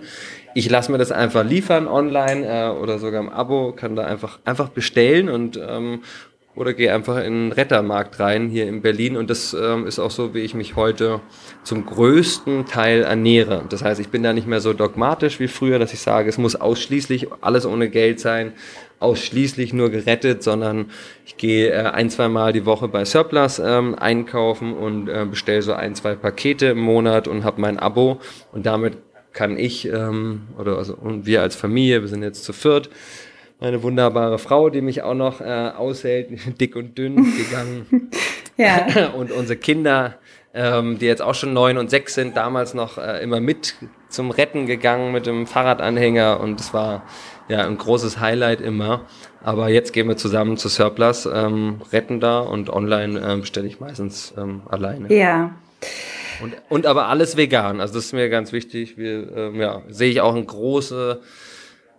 Ich 0.52 0.69
lasse 0.69 0.90
mir 0.90 0.99
das 0.99 1.12
einfach 1.12 1.45
liefern 1.45 1.87
online 1.87 2.45
äh, 2.45 2.71
oder 2.71 2.99
sogar 2.99 3.21
im 3.21 3.29
Abo, 3.29 3.71
kann 3.71 3.95
da 3.95 4.02
einfach 4.05 4.40
einfach 4.45 4.71
bestellen 4.71 5.29
und 5.29 5.61
ähm, 5.64 6.02
oder 6.61 6.75
gehe 6.75 6.95
einfach 6.95 7.17
in 7.25 7.49
den 7.49 7.52
Rettermarkt 7.52 8.21
rein 8.21 8.50
hier 8.50 8.69
in 8.69 8.83
Berlin 8.83 9.17
und 9.17 9.31
das 9.31 9.57
ähm, 9.59 9.87
ist 9.87 9.99
auch 9.99 10.11
so, 10.11 10.35
wie 10.35 10.40
ich 10.40 10.52
mich 10.52 10.76
heute 10.76 11.21
zum 11.64 11.87
größten 11.87 12.67
Teil 12.67 13.00
ernähre. 13.00 13.64
Das 13.71 13.83
heißt, 13.83 13.99
ich 13.99 14.11
bin 14.11 14.23
da 14.23 14.35
nicht 14.35 14.47
mehr 14.47 14.61
so 14.61 14.75
dogmatisch 14.75 15.40
wie 15.40 15.49
früher, 15.49 15.79
dass 15.79 15.95
ich 15.95 16.00
sage, 16.00 16.29
es 16.29 16.37
muss 16.37 16.57
ausschließlich 16.57 17.29
alles 17.40 17.64
ohne 17.64 17.88
Geld 17.88 18.21
sein, 18.21 18.52
ausschließlich 18.99 19.73
nur 19.73 19.88
gerettet, 19.88 20.43
sondern 20.43 20.90
ich 21.25 21.38
gehe 21.38 21.71
äh, 21.71 21.87
ein, 21.93 22.11
zwei 22.11 22.29
Mal 22.29 22.52
die 22.52 22.67
Woche 22.67 22.88
bei 22.88 23.07
Surplus 23.07 23.59
ähm, 23.59 23.95
einkaufen 23.95 24.75
und 24.75 25.09
äh, 25.09 25.25
bestelle 25.25 25.62
so 25.62 25.73
ein, 25.73 25.95
zwei 25.95 26.14
Pakete 26.14 26.67
im 26.67 26.81
Monat 26.81 27.26
und 27.26 27.43
habe 27.43 27.59
mein 27.59 27.79
Abo 27.79 28.21
und 28.52 28.67
damit 28.67 28.99
kann 29.33 29.57
ich 29.57 29.87
ähm, 29.87 30.43
oder 30.59 30.76
also 30.76 30.95
und 30.95 31.25
wir 31.25 31.40
als 31.40 31.57
Familie, 31.57 32.02
wir 32.02 32.09
sind 32.09 32.23
jetzt 32.23 32.45
zu 32.45 32.52
viert, 32.52 32.90
meine 33.61 33.83
wunderbare 33.83 34.38
Frau, 34.38 34.71
die 34.71 34.81
mich 34.81 35.02
auch 35.02 35.14
noch 35.14 35.40
äh, 35.40 35.71
aushält, 35.76 36.31
dick 36.61 36.76
und 36.76 36.97
dünn 36.97 37.17
gegangen. 37.37 38.11
ja. 38.57 39.11
Und 39.14 39.31
unsere 39.33 39.59
Kinder, 39.59 40.14
ähm, 40.55 40.99
die 40.99 41.07
jetzt 41.07 41.23
auch 41.23 41.35
schon 41.35 41.52
neun 41.52 41.79
und 41.79 41.90
sechs 41.90 42.14
sind, 42.14 42.37
damals 42.37 42.75
noch 42.75 42.99
äh, 42.99 43.23
immer 43.23 43.40
mit 43.40 43.75
zum 44.09 44.31
Retten 44.33 44.67
gegangen 44.67 45.12
mit 45.12 45.26
dem 45.26 45.47
Fahrradanhänger 45.47 46.40
und 46.40 46.59
es 46.61 46.75
war 46.75 47.05
ja 47.49 47.64
ein 47.64 47.79
großes 47.79 48.19
Highlight 48.19 48.61
immer. 48.61 49.07
Aber 49.43 49.69
jetzt 49.69 49.93
gehen 49.93 50.09
wir 50.09 50.17
zusammen 50.17 50.57
zu 50.57 50.69
Surplus, 50.69 51.26
ähm, 51.26 51.81
retten 51.93 52.19
da 52.21 52.40
und 52.40 52.69
online 52.69 53.21
ähm, 53.21 53.40
bestelle 53.43 53.69
ich 53.69 53.79
meistens 53.79 54.35
ähm, 54.37 54.62
alleine. 54.69 55.14
Ja. 55.14 55.55
Und, 56.43 56.55
und 56.69 56.87
aber 56.87 57.07
alles 57.07 57.37
vegan. 57.37 57.81
Also 57.81 57.95
das 57.95 58.07
ist 58.07 58.12
mir 58.12 58.29
ganz 58.29 58.52
wichtig. 58.52 58.99
Wir, 58.99 59.37
ähm, 59.37 59.61
ja, 59.61 59.83
sehe 59.88 60.11
ich 60.11 60.21
auch 60.21 60.35
eine 60.35 60.45
große, 60.45 61.21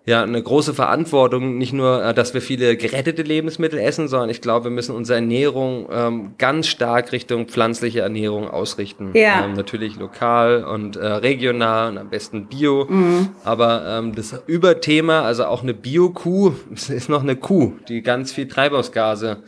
ja, 0.05 0.23
eine 0.23 0.41
große 0.41 0.73
Verantwortung, 0.73 1.59
nicht 1.59 1.73
nur, 1.73 2.03
äh, 2.03 2.13
dass 2.13 2.33
wir 2.33 2.41
viele 2.41 2.75
gerettete 2.75 3.21
Lebensmittel 3.21 3.77
essen, 3.79 4.07
sondern 4.07 4.29
ich 4.29 4.41
glaube, 4.41 4.65
wir 4.65 4.71
müssen 4.71 4.95
unsere 4.95 5.19
Ernährung 5.19 5.87
ähm, 5.91 6.33
ganz 6.39 6.67
stark 6.67 7.11
Richtung 7.11 7.47
pflanzliche 7.47 7.99
Ernährung 7.99 8.49
ausrichten. 8.49 9.11
Ja. 9.13 9.45
Ähm, 9.45 9.53
natürlich 9.53 9.97
lokal 9.97 10.63
und 10.63 10.95
äh, 10.95 11.05
regional 11.05 11.91
und 11.91 11.97
am 11.99 12.09
besten 12.09 12.47
Bio. 12.47 12.87
Mhm. 12.89 13.29
Aber 13.43 13.85
ähm, 13.87 14.15
das 14.15 14.41
Überthema, 14.47 15.21
also 15.21 15.45
auch 15.45 15.61
eine 15.61 15.75
Bio-Kuh, 15.75 16.53
ist 16.71 17.09
noch 17.09 17.21
eine 17.21 17.35
Kuh, 17.35 17.73
die 17.87 18.01
ganz 18.01 18.31
viel 18.31 18.47
Treibhausgase 18.47 19.43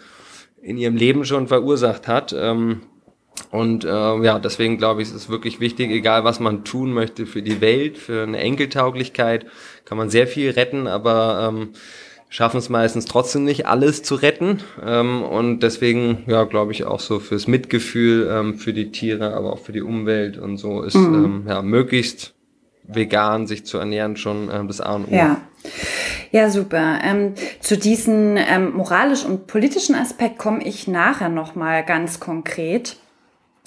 in 0.61 0.77
ihrem 0.77 0.95
Leben 0.95 1.25
schon 1.25 1.47
verursacht 1.47 2.07
hat. 2.07 2.33
Ähm, 2.37 2.81
und 3.51 3.83
äh, 3.83 3.87
ja, 4.23 4.39
deswegen 4.39 4.77
glaube 4.77 5.01
ich, 5.01 5.09
ist 5.09 5.15
es 5.15 5.29
wirklich 5.29 5.59
wichtig, 5.59 5.91
egal 5.91 6.23
was 6.23 6.39
man 6.39 6.63
tun 6.63 6.93
möchte 6.93 7.25
für 7.25 7.41
die 7.41 7.61
Welt, 7.61 7.97
für 7.97 8.23
eine 8.23 8.37
Enkeltauglichkeit, 8.39 9.45
kann 9.85 9.97
man 9.97 10.09
sehr 10.09 10.27
viel 10.27 10.51
retten, 10.51 10.87
aber 10.87 11.49
ähm, 11.49 11.69
schaffen 12.29 12.57
es 12.57 12.69
meistens 12.69 13.05
trotzdem 13.05 13.43
nicht, 13.43 13.67
alles 13.67 14.01
zu 14.01 14.15
retten. 14.15 14.59
Ähm, 14.83 15.21
und 15.23 15.61
deswegen, 15.61 16.23
ja, 16.27 16.45
glaube 16.45 16.71
ich, 16.71 16.85
auch 16.85 16.99
so 16.99 17.19
fürs 17.19 17.47
Mitgefühl 17.47 18.27
ähm, 18.31 18.55
für 18.55 18.73
die 18.73 18.91
Tiere, 18.91 19.35
aber 19.35 19.53
auch 19.53 19.59
für 19.59 19.71
die 19.71 19.83
Umwelt 19.83 20.37
und 20.37 20.57
so 20.57 20.81
ist 20.81 20.95
mhm. 20.95 21.25
ähm, 21.25 21.43
ja 21.47 21.61
möglichst 21.61 22.33
vegan 22.85 23.47
sich 23.47 23.65
zu 23.65 23.77
ernähren 23.77 24.17
schon 24.17 24.49
ähm, 24.51 24.67
das 24.67 24.81
A 24.81 24.95
und 24.95 25.09
O. 25.09 25.15
Ja. 25.15 25.41
Ja, 26.31 26.49
super. 26.49 26.99
Ähm, 27.03 27.35
zu 27.59 27.77
diesem 27.77 28.35
ähm, 28.35 28.73
moralisch 28.73 29.23
und 29.23 29.45
politischen 29.45 29.93
Aspekt 29.93 30.39
komme 30.39 30.63
ich 30.63 30.87
nachher 30.87 31.29
nochmal 31.29 31.85
ganz 31.85 32.19
konkret. 32.19 32.97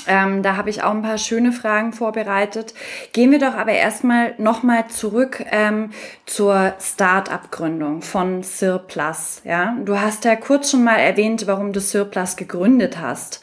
Ähm, 0.06 0.42
da 0.42 0.56
habe 0.56 0.70
ich 0.70 0.82
auch 0.82 0.92
ein 0.92 1.02
paar 1.02 1.18
schöne 1.18 1.52
Fragen 1.52 1.92
vorbereitet. 1.92 2.74
Gehen 3.12 3.30
wir 3.30 3.38
doch 3.38 3.54
aber 3.54 3.72
erstmal 3.72 4.34
nochmal 4.38 4.88
zurück 4.88 5.44
ähm, 5.50 5.90
zur 6.26 6.74
Start-up-Gründung 6.80 8.02
von 8.02 8.42
Surplus. 8.42 9.42
Ja? 9.44 9.76
Du 9.84 9.98
hast 10.00 10.24
ja 10.24 10.36
kurz 10.36 10.70
schon 10.70 10.84
mal 10.84 10.96
erwähnt, 10.96 11.46
warum 11.46 11.72
du 11.72 11.80
Surplus 11.80 12.36
gegründet 12.36 13.00
hast. 13.00 13.42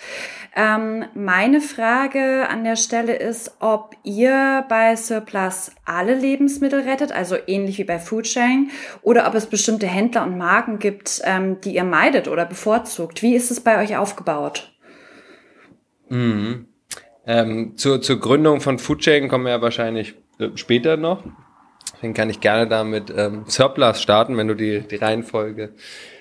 Ähm, 0.55 1.05
meine 1.15 1.62
Frage 1.62 2.48
an 2.48 2.63
der 2.63 2.75
Stelle 2.75 3.15
ist, 3.15 3.55
ob 3.60 3.96
ihr 4.03 4.63
bei 4.70 4.96
Surplus 4.96 5.72
alle 5.86 6.13
Lebensmittel 6.13 6.82
rettet, 6.82 7.12
also 7.12 7.38
ähnlich 7.48 7.79
wie 7.79 7.84
bei 7.84 7.98
Foodsharing, 7.98 8.70
oder 9.01 9.27
ob 9.27 9.34
es 9.34 9.48
bestimmte 9.48 9.88
Händler 9.88 10.24
und 10.24 10.38
Marken 10.38 10.77
gibt, 10.77 11.22
ähm, 11.24 11.60
die 11.62 11.75
ihr 11.75 11.84
meidet 11.84 12.27
oder 12.27 12.46
bevorzugt. 12.46 13.24
Wie 13.24 13.36
ist 13.36 13.50
es 13.50 13.62
bei 13.62 13.82
euch 13.82 13.98
aufgebaut? 13.98 14.72
Mhm. 16.10 16.67
Ähm, 17.25 17.77
zur, 17.77 18.01
zur 18.01 18.19
Gründung 18.19 18.60
von 18.60 18.79
Foodsharing 18.79 19.29
kommen 19.29 19.45
wir 19.45 19.51
ja 19.51 19.62
wahrscheinlich 19.62 20.15
äh, 20.39 20.50
später 20.55 20.98
noch. 20.98 21.24
Deswegen 21.95 22.13
kann 22.13 22.29
ich 22.29 22.41
gerne 22.41 22.67
da 22.67 22.83
mit 22.83 23.13
ähm, 23.15 23.45
Surplus 23.48 24.01
starten, 24.01 24.36
wenn 24.36 24.50
du 24.50 24.55
die, 24.55 24.81
die 24.81 24.98
Reihenfolge 24.98 25.69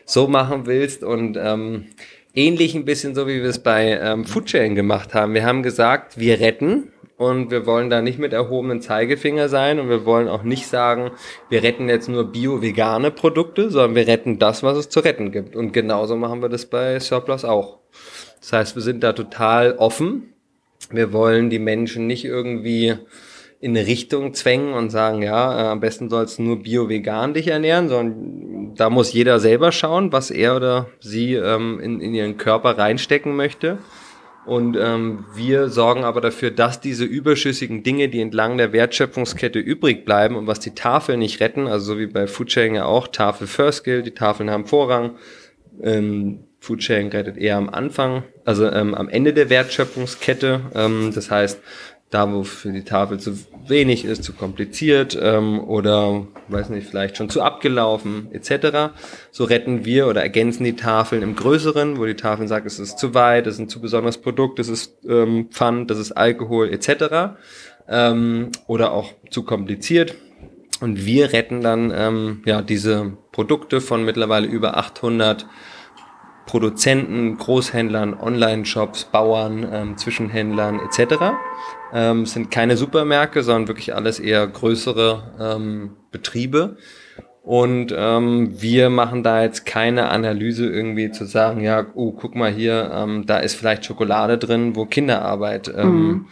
so 0.04 0.28
machen 0.28 0.66
willst. 0.66 1.02
Und 1.02 1.36
ähm, 1.36 1.86
ähnlich 2.34 2.74
ein 2.74 2.84
bisschen 2.84 3.14
so, 3.14 3.26
wie 3.26 3.42
wir 3.42 3.48
es 3.48 3.62
bei 3.62 3.98
ähm, 4.00 4.24
Foodsharing 4.24 4.74
gemacht 4.74 5.14
haben. 5.14 5.34
Wir 5.34 5.44
haben 5.44 5.62
gesagt, 5.62 6.18
wir 6.18 6.38
retten 6.38 6.92
und 7.16 7.50
wir 7.50 7.66
wollen 7.66 7.90
da 7.90 8.00
nicht 8.00 8.18
mit 8.18 8.32
erhobenen 8.32 8.80
Zeigefinger 8.80 9.48
sein 9.48 9.78
und 9.78 9.88
wir 9.88 10.04
wollen 10.04 10.28
auch 10.28 10.42
nicht 10.42 10.66
sagen, 10.66 11.10
wir 11.48 11.62
retten 11.62 11.88
jetzt 11.88 12.08
nur 12.08 12.30
bio-vegane 12.30 13.10
Produkte, 13.10 13.70
sondern 13.70 13.94
wir 13.94 14.06
retten 14.06 14.38
das, 14.38 14.62
was 14.62 14.78
es 14.78 14.88
zu 14.88 15.00
retten 15.00 15.32
gibt. 15.32 15.56
Und 15.56 15.72
genauso 15.72 16.16
machen 16.16 16.42
wir 16.42 16.48
das 16.48 16.66
bei 16.66 16.98
Surplus 17.00 17.44
auch. 17.44 17.81
Das 18.42 18.52
heißt, 18.52 18.74
wir 18.74 18.82
sind 18.82 19.02
da 19.02 19.14
total 19.14 19.76
offen. 19.76 20.34
Wir 20.90 21.12
wollen 21.12 21.48
die 21.48 21.60
Menschen 21.60 22.06
nicht 22.06 22.24
irgendwie 22.24 22.94
in 23.60 23.76
eine 23.76 23.86
Richtung 23.86 24.34
zwängen 24.34 24.74
und 24.74 24.90
sagen, 24.90 25.22
ja, 25.22 25.56
äh, 25.56 25.68
am 25.68 25.78
besten 25.78 26.10
sollst 26.10 26.38
du 26.38 26.42
nur 26.42 26.62
bio-vegan 26.64 27.32
dich 27.32 27.46
ernähren, 27.46 27.88
sondern 27.88 28.74
da 28.74 28.90
muss 28.90 29.12
jeder 29.12 29.38
selber 29.38 29.70
schauen, 29.70 30.12
was 30.12 30.32
er 30.32 30.56
oder 30.56 30.88
sie 30.98 31.34
ähm, 31.34 31.78
in, 31.78 32.00
in 32.00 32.12
ihren 32.12 32.36
Körper 32.36 32.76
reinstecken 32.76 33.36
möchte. 33.36 33.78
Und 34.44 34.76
ähm, 34.76 35.24
wir 35.36 35.68
sorgen 35.68 36.02
aber 36.02 36.20
dafür, 36.20 36.50
dass 36.50 36.80
diese 36.80 37.04
überschüssigen 37.04 37.84
Dinge, 37.84 38.08
die 38.08 38.20
entlang 38.20 38.58
der 38.58 38.72
Wertschöpfungskette 38.72 39.60
übrig 39.60 40.04
bleiben 40.04 40.34
und 40.34 40.48
was 40.48 40.58
die 40.58 40.74
Tafel 40.74 41.16
nicht 41.16 41.38
retten, 41.38 41.68
also 41.68 41.92
so 41.94 41.98
wie 42.00 42.08
bei 42.08 42.26
Foodsharing 42.26 42.74
ja 42.74 42.86
auch, 42.86 43.06
Tafel 43.06 43.46
First 43.46 43.78
Skill, 43.78 44.02
die 44.02 44.10
Tafeln 44.10 44.50
haben 44.50 44.66
Vorrang, 44.66 45.12
ähm, 45.80 46.40
Foodsharing 46.58 47.10
rettet 47.10 47.36
eher 47.36 47.56
am 47.56 47.68
Anfang, 47.68 48.24
also 48.44 48.70
ähm, 48.70 48.94
am 48.94 49.08
Ende 49.08 49.32
der 49.32 49.50
Wertschöpfungskette. 49.50 50.60
Ähm, 50.74 51.12
das 51.14 51.30
heißt, 51.30 51.60
da 52.12 52.30
wo 52.30 52.44
für 52.44 52.72
die 52.72 52.84
Tafel 52.84 53.18
zu 53.18 53.38
wenig 53.66 54.04
ist, 54.04 54.22
zu 54.22 54.34
kompliziert 54.34 55.18
ähm, 55.20 55.60
oder 55.60 56.26
weiß 56.48 56.68
nicht, 56.68 56.86
vielleicht 56.86 57.16
schon 57.16 57.30
zu 57.30 57.42
abgelaufen 57.42 58.28
etc. 58.32 58.92
So 59.30 59.44
retten 59.44 59.86
wir 59.86 60.06
oder 60.08 60.22
ergänzen 60.22 60.64
die 60.64 60.76
Tafeln 60.76 61.22
im 61.22 61.36
Größeren, 61.36 61.98
wo 61.98 62.04
die 62.04 62.14
Tafeln 62.14 62.48
sagt, 62.48 62.66
es 62.66 62.78
ist 62.78 62.98
zu 62.98 63.14
weit, 63.14 63.46
es 63.46 63.54
ist 63.54 63.60
ein 63.60 63.68
zu 63.68 63.80
besonderes 63.80 64.18
Produkt, 64.18 64.58
es 64.58 64.68
ist 64.68 64.98
ähm, 65.08 65.48
Pfand, 65.50 65.90
das 65.90 65.98
ist 65.98 66.12
Alkohol 66.12 66.68
etc. 66.70 67.34
Ähm, 67.88 68.50
oder 68.66 68.92
auch 68.92 69.14
zu 69.30 69.42
kompliziert. 69.44 70.14
Und 70.80 71.06
wir 71.06 71.32
retten 71.32 71.62
dann 71.62 71.92
ähm, 71.94 72.42
ja 72.44 72.60
diese 72.60 73.16
Produkte 73.30 73.80
von 73.80 74.04
mittlerweile 74.04 74.46
über 74.48 74.76
800 74.76 75.46
Produzenten, 76.46 77.38
Großhändlern, 77.38 78.14
Online-Shops, 78.18 79.04
Bauern, 79.04 79.66
ähm, 79.70 79.96
Zwischenhändlern 79.96 80.80
etc. 80.80 81.14
Ähm, 81.92 82.26
sind 82.26 82.50
keine 82.50 82.76
Supermärkte, 82.76 83.42
sondern 83.42 83.68
wirklich 83.68 83.94
alles 83.94 84.18
eher 84.18 84.46
größere 84.46 85.34
ähm, 85.40 85.96
Betriebe. 86.10 86.76
Und 87.42 87.92
ähm, 87.96 88.60
wir 88.60 88.88
machen 88.88 89.24
da 89.24 89.42
jetzt 89.42 89.66
keine 89.66 90.10
Analyse 90.10 90.66
irgendwie 90.66 91.10
zu 91.10 91.24
sagen, 91.24 91.60
ja, 91.60 91.86
oh, 91.94 92.12
guck 92.12 92.36
mal 92.36 92.52
hier, 92.52 92.92
ähm, 92.94 93.26
da 93.26 93.38
ist 93.38 93.56
vielleicht 93.56 93.84
Schokolade 93.84 94.38
drin, 94.38 94.76
wo 94.76 94.86
Kinderarbeit, 94.86 95.72
ähm, 95.76 96.06
mhm. 96.06 96.26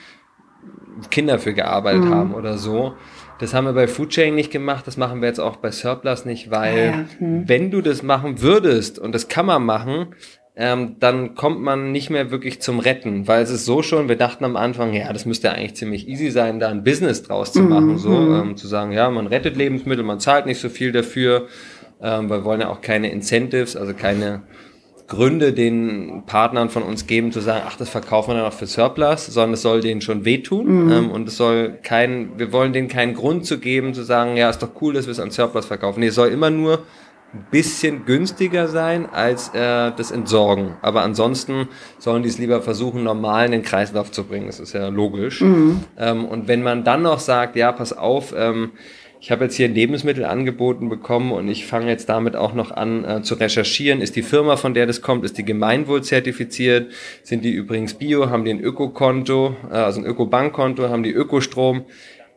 Kinder 1.11 1.39
für 1.41 1.53
gearbeitet 1.53 2.05
mhm. 2.05 2.15
haben 2.15 2.35
oder 2.35 2.59
so. 2.59 2.95
Das 3.41 3.55
haben 3.55 3.65
wir 3.65 3.73
bei 3.73 3.89
Foodchain 3.89 4.35
nicht 4.35 4.51
gemacht, 4.51 4.87
das 4.87 4.97
machen 4.97 5.23
wir 5.23 5.29
jetzt 5.29 5.41
auch 5.41 5.57
bei 5.57 5.71
Surplus 5.71 6.27
nicht, 6.27 6.51
weil 6.51 6.75
ah 6.75 6.85
ja, 6.85 7.05
hm. 7.19 7.49
wenn 7.49 7.71
du 7.71 7.81
das 7.81 8.03
machen 8.03 8.43
würdest, 8.43 8.99
und 8.99 9.15
das 9.15 9.29
kann 9.29 9.47
man 9.47 9.65
machen, 9.65 10.15
ähm, 10.57 10.97
dann 11.01 11.35
kommt 11.35 11.61
man 11.63 11.91
nicht 11.91 12.11
mehr 12.11 12.31
wirklich 12.31 12.61
zum 12.61 12.81
Retten, 12.81 13.27
weil 13.27 13.43
es 13.43 13.51
ist 13.51 13.65
so 13.65 13.83
schon, 13.83 14.09
wir 14.09 14.17
dachten 14.17 14.45
am 14.45 14.57
Anfang, 14.57 14.93
ja, 14.93 15.11
das 15.11 15.25
müsste 15.25 15.51
eigentlich 15.53 15.75
ziemlich 15.75 16.07
easy 16.07 16.31
sein, 16.31 16.61
da 16.61 16.69
ein 16.69 16.85
Business 16.85 17.23
draus 17.23 17.53
zu 17.53 17.63
machen, 17.63 17.93
mhm. 17.93 17.99
so 17.99 18.13
ähm, 18.13 18.57
zu 18.57 18.69
sagen, 18.69 18.93
ja, 18.93 19.09
man 19.09 19.27
rettet 19.27 19.57
Lebensmittel, 19.57 20.05
man 20.05 20.21
zahlt 20.21 20.45
nicht 20.45 20.61
so 20.61 20.69
viel 20.69 20.93
dafür, 20.93 21.47
ähm, 22.03 22.29
wir 22.29 22.45
wollen 22.45 22.61
ja 22.61 22.69
auch 22.69 22.83
keine 22.83 23.11
Incentives, 23.11 23.75
also 23.75 23.95
keine 23.95 24.43
Gründe 25.11 25.53
den 25.53 26.23
Partnern 26.25 26.71
von 26.71 26.85
uns 26.85 27.09
geben, 27.09 27.33
zu 27.33 27.41
sagen, 27.41 27.65
ach, 27.67 27.77
das 27.77 27.91
verkaufen 27.91 28.31
wir 28.31 28.37
dann 28.37 28.47
auch 28.47 28.53
für 28.53 28.69
Surplus, 28.69 29.27
sondern 29.27 29.55
es 29.55 29.63
soll 29.63 29.81
denen 29.81 30.01
schon 30.01 30.25
wehtun 30.25 30.87
mhm. 30.87 30.93
ähm, 30.93 31.11
und 31.11 31.29
es 31.29 31.37
soll 31.37 31.79
kein, 31.83 32.39
wir 32.39 32.53
wollen 32.53 32.73
denen 32.73 32.87
keinen 32.87 33.15
Grund 33.15 33.45
zu 33.45 33.59
geben, 33.59 33.93
zu 33.93 34.05
sagen, 34.05 34.37
ja, 34.37 34.49
ist 34.49 34.63
doch 34.63 34.71
cool, 34.81 34.95
dass 34.95 35.07
wir 35.07 35.13
es 35.13 35.21
an 35.21 35.33
Surplus 35.33 35.67
verkaufen. 35.67 36.01
Nee, 36.01 36.07
es 36.07 36.15
soll 36.15 36.29
immer 36.29 36.51
nur 36.51 36.85
ein 37.35 37.47
bisschen 37.51 38.07
günstiger 38.07 38.69
sein 38.69 39.09
als 39.11 39.49
äh, 39.49 39.93
das 39.97 40.13
Entsorgen. 40.13 40.77
Aber 40.81 41.03
ansonsten 41.03 41.69
sollen 41.99 42.23
die 42.23 42.29
es 42.29 42.39
lieber 42.39 42.63
versuchen, 42.63 43.03
normal 43.03 43.47
in 43.47 43.53
den 43.53 43.63
Kreislauf 43.63 44.13
zu 44.13 44.25
bringen. 44.25 44.47
Das 44.47 44.61
ist 44.61 44.73
ja 44.75 44.89
logisch. 44.89 45.41
Mhm. 45.41 45.81
Ähm, 45.99 46.25
und 46.25 46.47
wenn 46.47 46.63
man 46.63 46.85
dann 46.85 47.03
noch 47.03 47.19
sagt, 47.19 47.57
ja, 47.57 47.73
pass 47.73 47.93
auf, 47.93 48.33
ähm, 48.37 48.73
ich 49.21 49.31
habe 49.31 49.45
jetzt 49.45 49.57
hier 49.57 49.67
ein 49.67 49.75
Lebensmittel 49.75 50.25
angeboten 50.25 50.89
bekommen 50.89 51.33
und 51.33 51.47
ich 51.49 51.67
fange 51.67 51.89
jetzt 51.89 52.09
damit 52.09 52.37
auch 52.37 52.55
noch 52.55 52.71
an 52.71 53.05
äh, 53.05 53.23
zu 53.23 53.35
recherchieren. 53.35 54.01
Ist 54.01 54.17
die 54.17 54.23
Firma, 54.23 54.57
von 54.57 54.73
der 54.73 54.87
das 54.87 55.03
kommt, 55.03 55.25
ist 55.25 55.37
die 55.37 55.45
Gemeinwohl 55.45 56.03
zertifiziert? 56.03 56.91
Sind 57.23 57.45
die 57.45 57.53
übrigens 57.53 57.95
Bio? 57.95 58.31
Haben 58.31 58.47
die 58.47 58.51
ein 58.51 58.61
Ökokonto, 58.61 59.57
äh, 59.71 59.75
also 59.75 60.01
ein 60.01 60.07
Ökobankkonto? 60.07 60.89
Haben 60.89 61.03
die 61.03 61.13
Ökostrom? 61.13 61.85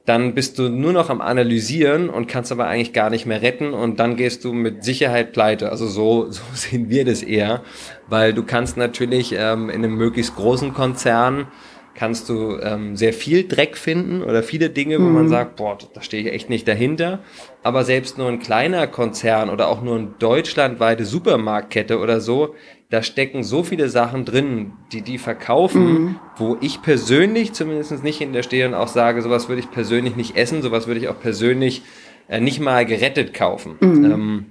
Dann 0.06 0.34
bist 0.34 0.60
du 0.60 0.68
nur 0.68 0.92
noch 0.92 1.10
am 1.10 1.22
Analysieren 1.22 2.10
und 2.10 2.28
kannst 2.28 2.52
aber 2.52 2.68
eigentlich 2.68 2.92
gar 2.92 3.10
nicht 3.10 3.26
mehr 3.26 3.42
retten 3.42 3.74
und 3.74 4.02
dann 4.02 4.18
gehst 4.18 4.44
du 4.44 4.52
mit 4.52 4.84
Sicherheit 4.84 5.32
pleite. 5.32 5.70
Also 5.70 5.88
so, 5.88 6.30
so 6.32 6.42
sehen 6.54 6.90
wir 6.90 7.06
das 7.06 7.24
eher, 7.24 7.62
weil 8.10 8.34
du 8.34 8.44
kannst 8.44 8.76
natürlich 8.76 9.34
ähm, 9.38 9.70
in 9.70 9.86
einem 9.86 9.96
möglichst 9.96 10.36
großen 10.36 10.74
Konzern 10.74 11.48
kannst 11.96 12.28
du 12.30 12.58
ähm, 12.60 12.96
sehr 12.96 13.14
viel 13.14 13.48
Dreck 13.48 13.78
finden 13.78 14.24
oder 14.24 14.44
viele 14.44 14.70
Dinge, 14.70 15.00
wo 15.00 15.04
mhm. 15.04 15.14
man 15.14 15.30
sagt, 15.30 15.56
boah, 15.58 15.78
da 15.94 16.02
stehe 16.02 16.24
ich 16.24 16.34
echt 16.34 16.50
nicht 16.50 16.68
dahinter. 16.68 17.20
Aber 17.62 17.84
selbst 17.84 18.18
nur 18.18 18.28
ein 18.28 18.40
kleiner 18.40 18.88
Konzern 18.88 19.50
oder 19.50 19.68
auch 19.68 19.82
nur 19.82 19.98
eine 19.98 20.08
deutschlandweite 20.20 21.06
Supermarktkette 21.06 22.00
oder 22.00 22.20
so, 22.20 22.56
da 22.90 23.02
stecken 23.02 23.44
so 23.44 23.64
viele 23.64 23.90
Sachen 23.90 24.26
drin, 24.26 24.74
die 24.92 25.02
die 25.02 25.18
verkaufen, 25.18 25.84
mhm. 25.84 26.16
wo 26.38 26.58
ich 26.62 26.82
persönlich 26.82 27.54
zumindest 27.54 28.04
nicht 28.04 28.20
hinterstehe 28.20 28.68
und 28.68 28.74
auch 28.74 28.88
sage, 28.88 29.22
sowas 29.22 29.50
würde 29.50 29.62
ich 29.62 29.72
persönlich 29.72 30.16
nicht 30.16 30.36
essen, 30.36 30.62
sowas 30.62 30.88
würde 30.88 31.00
ich 31.00 31.08
auch 31.08 31.20
persönlich 31.20 31.82
äh, 32.28 32.40
nicht 32.40 32.60
mal 32.60 32.86
gerettet 32.86 33.34
kaufen. 33.34 33.76
Mhm. 33.80 34.06
Ähm, 34.06 34.46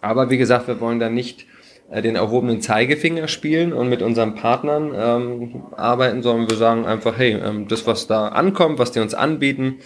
aber 0.00 0.30
wie 0.30 0.38
gesagt, 0.38 0.68
wir 0.68 0.80
wollen 0.80 1.00
da 1.00 1.08
nicht 1.08 1.46
den 1.88 2.16
erhobenen 2.16 2.60
Zeigefinger 2.60 3.28
spielen 3.28 3.72
und 3.72 3.88
mit 3.88 4.02
unseren 4.02 4.34
Partnern 4.34 4.92
ähm, 4.94 5.62
arbeiten, 5.76 6.22
sondern 6.22 6.50
wir 6.50 6.56
sagen 6.56 6.84
einfach, 6.84 7.16
hey, 7.16 7.32
ähm, 7.32 7.68
das, 7.68 7.86
was 7.86 8.08
da 8.08 8.28
ankommt, 8.28 8.78
was 8.78 8.90
die 8.90 8.98
uns 8.98 9.14
anbieten, 9.14 9.76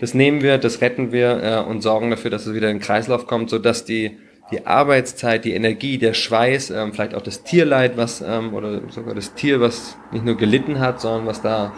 das 0.00 0.14
nehmen 0.14 0.42
wir, 0.42 0.56
das 0.56 0.80
retten 0.80 1.12
wir 1.12 1.42
äh, 1.42 1.70
und 1.70 1.82
sorgen 1.82 2.10
dafür, 2.10 2.30
dass 2.30 2.46
es 2.46 2.54
wieder 2.54 2.70
in 2.70 2.78
den 2.78 2.82
Kreislauf 2.82 3.26
kommt, 3.26 3.50
sodass 3.50 3.84
die 3.84 4.16
die 4.50 4.66
Arbeitszeit, 4.66 5.44
die 5.44 5.52
Energie, 5.52 5.98
der 5.98 6.12
Schweiß, 6.12 6.70
ähm, 6.70 6.92
vielleicht 6.92 7.14
auch 7.14 7.22
das 7.22 7.44
Tierleid, 7.44 7.96
was 7.96 8.20
ähm, 8.20 8.52
oder 8.52 8.80
sogar 8.88 9.14
das 9.14 9.34
Tier, 9.34 9.60
was 9.60 9.96
nicht 10.10 10.24
nur 10.24 10.36
gelitten 10.36 10.80
hat, 10.80 11.00
sondern 11.00 11.26
was 11.26 11.40
da 11.40 11.72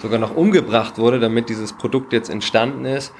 sogar 0.00 0.18
noch 0.18 0.34
umgebracht 0.34 0.98
wurde, 0.98 1.20
damit 1.20 1.48
dieses 1.48 1.74
Produkt 1.74 2.12
jetzt 2.12 2.30
entstanden 2.30 2.84
ist, 2.86 3.12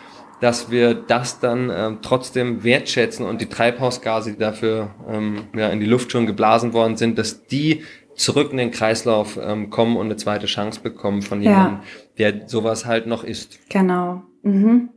dass 0.44 0.70
wir 0.70 0.92
das 0.92 1.40
dann 1.40 1.72
ähm, 1.74 1.98
trotzdem 2.02 2.64
wertschätzen 2.64 3.24
und 3.24 3.40
die 3.40 3.48
Treibhausgase, 3.48 4.32
die 4.32 4.38
dafür 4.38 4.90
ähm, 5.08 5.44
ja, 5.56 5.70
in 5.70 5.80
die 5.80 5.86
Luft 5.86 6.12
schon 6.12 6.26
geblasen 6.26 6.74
worden 6.74 6.98
sind, 6.98 7.16
dass 7.16 7.46
die 7.46 7.82
zurück 8.14 8.50
in 8.50 8.58
den 8.58 8.70
Kreislauf 8.70 9.38
ähm, 9.42 9.70
kommen 9.70 9.96
und 9.96 10.04
eine 10.04 10.16
zweite 10.16 10.44
Chance 10.44 10.80
bekommen 10.82 11.22
von 11.22 11.40
jemandem, 11.40 11.80
ja. 12.16 12.32
der 12.32 12.46
sowas 12.46 12.84
halt 12.84 13.06
noch 13.06 13.24
ist. 13.24 13.58
Genau. 13.70 14.22
Mhm. 14.42 14.90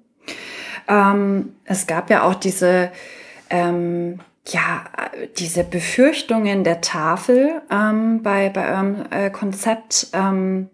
Ähm, 0.89 1.53
es 1.63 1.87
gab 1.87 2.09
ja 2.09 2.23
auch 2.23 2.35
diese, 2.35 2.91
ähm, 3.49 4.19
ja, 4.49 4.83
diese 5.37 5.63
Befürchtungen 5.63 6.65
der 6.65 6.81
Tafel 6.81 7.61
ähm, 7.71 8.21
bei, 8.21 8.49
bei 8.49 8.69
eurem 8.69 9.05
äh, 9.11 9.29
Konzept. 9.29 10.07
Ähm, 10.11 10.67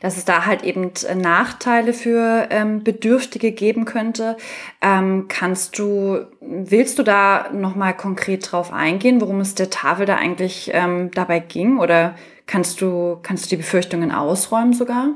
dass 0.00 0.16
es 0.16 0.24
da 0.24 0.46
halt 0.46 0.62
eben 0.62 0.90
äh, 1.06 1.14
Nachteile 1.14 1.92
für 1.92 2.48
ähm, 2.50 2.82
Bedürftige 2.82 3.52
geben 3.52 3.84
könnte. 3.84 4.36
Ähm, 4.80 5.26
kannst 5.28 5.78
du, 5.78 6.26
willst 6.40 6.98
du 6.98 7.02
da 7.02 7.50
nochmal 7.52 7.96
konkret 7.96 8.50
drauf 8.50 8.72
eingehen, 8.72 9.20
worum 9.20 9.40
es 9.40 9.54
der 9.54 9.70
Tafel 9.70 10.06
da 10.06 10.16
eigentlich 10.16 10.70
ähm, 10.72 11.10
dabei 11.12 11.38
ging? 11.40 11.78
Oder 11.78 12.14
kannst 12.46 12.80
du, 12.80 13.18
kannst 13.22 13.46
du 13.46 13.48
die 13.50 13.56
Befürchtungen 13.56 14.12
ausräumen 14.12 14.72
sogar? 14.72 15.10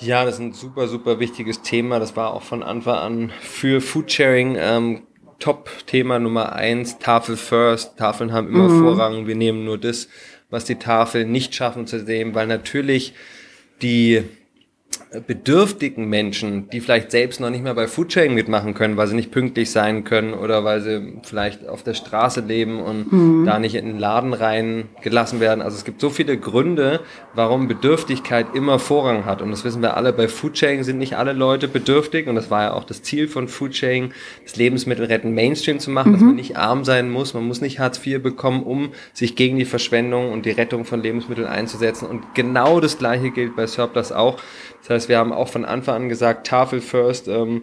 Ja, 0.00 0.24
das 0.24 0.34
ist 0.34 0.40
ein 0.40 0.52
super, 0.52 0.86
super 0.86 1.18
wichtiges 1.18 1.62
Thema. 1.62 1.98
Das 1.98 2.16
war 2.16 2.32
auch 2.32 2.42
von 2.42 2.62
Anfang 2.62 2.94
an 2.94 3.32
für 3.40 3.80
Foodsharing 3.80 4.56
ähm, 4.58 5.02
Top-Thema 5.40 6.18
Nummer 6.18 6.52
eins. 6.52 6.98
Tafel 6.98 7.36
first. 7.36 7.96
Tafeln 7.96 8.32
haben 8.32 8.48
immer 8.48 8.68
mhm. 8.68 8.80
Vorrang. 8.80 9.26
Wir 9.26 9.34
nehmen 9.34 9.64
nur 9.64 9.78
das, 9.78 10.08
was 10.50 10.64
die 10.64 10.76
Tafel 10.76 11.24
nicht 11.24 11.54
schaffen 11.54 11.86
zu 11.86 12.04
sehen, 12.04 12.34
weil 12.34 12.46
natürlich 12.46 13.12
die 13.82 14.24
bedürftigen 15.26 16.06
Menschen, 16.08 16.68
die 16.68 16.80
vielleicht 16.80 17.10
selbst 17.10 17.40
noch 17.40 17.48
nicht 17.48 17.64
mehr 17.64 17.72
bei 17.72 17.88
Foodsharing 17.88 18.34
mitmachen 18.34 18.74
können, 18.74 18.98
weil 18.98 19.06
sie 19.06 19.16
nicht 19.16 19.30
pünktlich 19.30 19.70
sein 19.70 20.04
können 20.04 20.34
oder 20.34 20.64
weil 20.64 20.82
sie 20.82 21.14
vielleicht 21.22 21.66
auf 21.66 21.82
der 21.82 21.94
Straße 21.94 22.40
leben 22.40 22.80
und 22.82 23.10
mhm. 23.10 23.46
da 23.46 23.58
nicht 23.58 23.74
in 23.74 23.86
den 23.86 23.98
Laden 23.98 24.34
reingelassen 24.34 25.40
werden. 25.40 25.62
Also 25.62 25.78
es 25.78 25.84
gibt 25.86 26.02
so 26.02 26.10
viele 26.10 26.36
Gründe, 26.36 27.00
warum 27.34 27.68
Bedürftigkeit 27.68 28.48
immer 28.54 28.78
Vorrang 28.78 29.24
hat. 29.24 29.40
Und 29.40 29.50
das 29.50 29.64
wissen 29.64 29.80
wir 29.80 29.96
alle, 29.96 30.12
bei 30.12 30.28
Foodsharing 30.28 30.82
sind 30.84 30.98
nicht 30.98 31.16
alle 31.16 31.32
Leute 31.32 31.68
bedürftig 31.68 32.26
und 32.26 32.34
das 32.34 32.50
war 32.50 32.64
ja 32.64 32.72
auch 32.74 32.84
das 32.84 33.02
Ziel 33.02 33.28
von 33.28 33.48
Foodsharing, 33.48 34.12
das 34.44 34.56
Lebensmittelretten 34.56 35.32
Mainstream 35.32 35.78
zu 35.78 35.90
machen, 35.90 36.10
mhm. 36.10 36.14
dass 36.14 36.22
man 36.22 36.34
nicht 36.34 36.56
arm 36.58 36.84
sein 36.84 37.10
muss, 37.10 37.32
man 37.32 37.46
muss 37.46 37.62
nicht 37.62 37.78
Hartz 37.78 38.04
IV 38.06 38.22
bekommen, 38.22 38.62
um 38.62 38.90
sich 39.14 39.36
gegen 39.36 39.58
die 39.58 39.64
Verschwendung 39.64 40.32
und 40.32 40.44
die 40.44 40.50
Rettung 40.50 40.84
von 40.84 41.02
Lebensmitteln 41.02 41.48
einzusetzen. 41.48 42.06
Und 42.06 42.34
genau 42.34 42.80
das 42.80 42.98
gleiche 42.98 43.30
gilt 43.30 43.56
bei 43.56 43.66
Surplus 43.66 44.12
auch. 44.12 44.38
Das 44.80 44.90
heißt, 44.90 45.08
wir 45.08 45.18
haben 45.18 45.32
auch 45.32 45.48
von 45.48 45.64
Anfang 45.64 45.96
an 45.96 46.08
gesagt, 46.08 46.46
Tafel 46.46 46.80
first. 46.80 47.28
Ähm, 47.28 47.62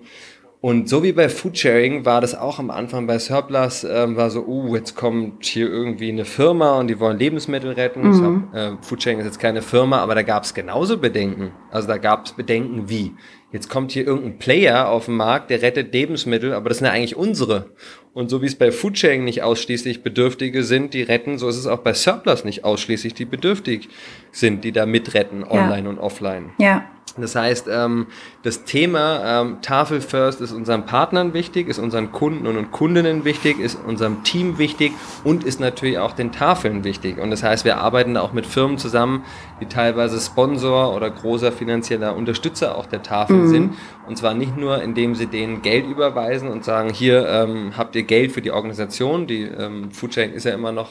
und 0.66 0.90
so 0.90 1.04
wie 1.04 1.12
bei 1.12 1.30
Foodsharing 1.30 2.06
war 2.06 2.22
das 2.22 2.34
auch 2.34 2.58
am 2.58 2.72
Anfang 2.72 3.06
bei 3.06 3.20
Surplus, 3.20 3.84
ähm, 3.84 4.16
war 4.16 4.32
so, 4.32 4.48
uh, 4.48 4.76
jetzt 4.76 4.96
kommt 4.96 5.46
hier 5.46 5.70
irgendwie 5.70 6.10
eine 6.10 6.26
Firma 6.26 6.80
und 6.80 6.88
die 6.88 7.00
wollen 7.00 7.20
Lebensmittel 7.20 7.74
retten. 7.74 8.08
Mhm. 8.08 8.48
Hab, 8.52 8.56
äh, 8.56 8.72
Foodsharing 8.82 9.20
ist 9.20 9.26
jetzt 9.26 9.40
keine 9.40 9.62
Firma, 9.62 10.00
aber 10.00 10.16
da 10.16 10.24
gab 10.24 10.44
es 10.44 10.56
genauso 10.56 10.98
Bedenken. 10.98 11.52
Also 11.70 11.88
da 11.88 12.00
gab 12.00 12.26
es 12.26 12.32
Bedenken 12.32 12.90
wie, 12.90 13.14
jetzt 13.52 13.70
kommt 13.70 13.92
hier 13.92 14.08
irgendein 14.08 14.40
Player 14.40 14.90
auf 14.90 15.06
den 15.06 15.18
Markt, 15.18 15.52
der 15.52 15.62
rettet 15.62 15.94
Lebensmittel, 15.94 16.52
aber 16.52 16.70
das 16.70 16.80
sind 16.80 16.88
ja 16.88 16.94
eigentlich 16.94 17.16
unsere. 17.16 17.76
Und 18.14 18.32
so 18.32 18.42
wie 18.42 18.48
es 18.48 18.56
bei 18.56 18.72
Foodsharing 18.72 19.24
nicht 19.24 19.44
ausschließlich 19.44 20.02
Bedürftige 20.02 20.64
sind, 20.64 20.96
die 20.96 21.04
retten, 21.04 21.38
so 21.38 21.48
ist 21.48 21.58
es 21.58 21.68
auch 21.68 21.82
bei 21.82 21.94
Surplus 21.94 22.44
nicht 22.44 22.64
ausschließlich 22.64 23.14
die 23.14 23.26
bedürftig 23.26 23.90
sind, 24.32 24.64
die 24.64 24.72
da 24.72 24.88
mitretten, 24.88 25.44
online 25.44 25.84
ja. 25.84 25.90
und 25.90 26.00
offline. 26.00 26.54
Ja. 26.58 26.86
Das 27.18 27.36
heißt, 27.36 27.68
ähm, 27.72 28.08
das 28.44 28.66
Thema 28.66 29.42
ähm, 29.42 29.62
Tafel 29.62 30.02
First 30.02 30.42
ist 30.42 30.52
unseren 30.52 30.86
Partnern 30.86 31.34
wichtig, 31.34 31.70
ist 31.70 31.80
unseren 31.80 32.12
Kunden 32.12 32.46
und 32.46 32.72
Kundinnen 32.72 33.24
wichtig, 33.24 33.60
ist 33.60 33.78
unserem 33.86 34.24
Team 34.24 34.58
wichtig 34.58 34.92
und 35.24 35.44
ist 35.46 35.60
natürlich 35.60 35.98
auch 35.98 36.14
den 36.14 36.32
Tafeln 36.32 36.84
wichtig. 36.84 37.18
Und 37.18 37.32
das 37.32 37.42
heißt, 37.42 37.64
wir 37.64 37.78
arbeiten 37.78 38.16
da 38.16 38.22
auch 38.22 38.34
mit 38.34 38.46
Firmen 38.46 38.78
zusammen, 38.78 39.24
die 39.62 39.68
teilweise 39.68 40.20
Sponsor 40.20 40.94
oder 40.94 41.10
großer 41.10 41.52
finanzieller 41.52 42.16
Unterstützer 42.16 42.78
auch 42.78 42.86
der 42.86 43.02
Tafel 43.02 43.38
mhm. 43.38 43.48
sind. 43.48 43.74
Und 44.08 44.18
zwar 44.18 44.34
nicht 44.34 44.58
nur, 44.58 44.82
indem 44.82 45.16
sie 45.16 45.28
denen 45.28 45.62
Geld 45.62 45.88
überweisen 45.88 46.50
und 46.50 46.66
sagen, 46.66 46.92
hier 46.92 47.28
ähm, 47.28 47.74
habt 47.78 47.96
ihr 47.96 48.04
Geld 48.04 48.34
für 48.34 48.42
die 48.42 48.52
Organisation. 48.52 49.26
Die 49.28 49.44
ähm, 49.44 49.92
Foodsharing 49.92 50.34
ist 50.34 50.44
ja 50.44 50.54
immer 50.54 50.74
noch 50.74 50.90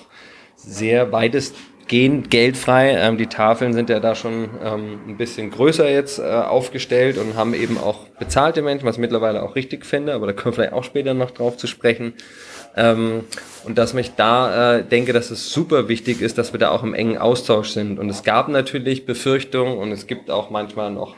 sehr 0.57 1.13
weitest 1.13 1.57
gehen 1.89 2.29
geldfrei. 2.29 2.97
Ähm, 2.99 3.19
die 3.19 3.27
Tafeln 3.27 3.73
sind 3.73 3.91
ja 3.91 4.01
da 4.01 4.15
schon 4.15 4.49
ähm, 4.63 5.01
ein 5.09 5.17
bisschen 5.17 5.51
größer 5.51 5.91
jetzt 5.91 6.19
äh, 6.19 6.23
aufgestellt 6.23 7.19
und 7.19 7.37
haben 7.37 7.55
eben 7.55 7.79
auch 7.79 8.09
bezahlte 8.19 8.63
Menschen, 8.63 8.87
was 8.87 8.97
ich 8.97 9.01
mittlerweile 9.01 9.43
auch 9.43 9.55
richtig 9.57 9.85
finde, 9.85 10.15
aber 10.15 10.27
da 10.27 10.33
können 10.33 10.53
wir 10.53 10.63
vielleicht 10.63 10.73
auch 10.73 10.85
später 10.85 11.15
noch 11.15 11.31
drauf 11.31 11.57
zu 11.57 11.67
sprechen. 11.67 12.15
Ähm, 12.77 13.25
und 13.65 13.79
dass 13.79 13.95
mich 13.95 14.15
da 14.17 14.77
äh, 14.77 14.85
denke, 14.85 15.13
dass 15.13 15.31
es 15.31 15.53
super 15.53 15.89
wichtig 15.89 16.21
ist, 16.21 16.39
dass 16.39 16.53
wir 16.53 16.61
da 16.61 16.71
auch 16.71 16.83
im 16.83 16.95
engen 16.95 17.19
Austausch 17.19 17.71
sind. 17.71 17.99
Und 17.99 18.11
es 18.11 18.25
gab 18.25 18.49
natürlich 18.49 19.07
Befürchtungen 19.07 19.79
und 19.79 19.93
es 19.93 20.07
gibt 20.07 20.31
auch 20.31 20.51
manchmal 20.51 20.91
noch 20.91 21.15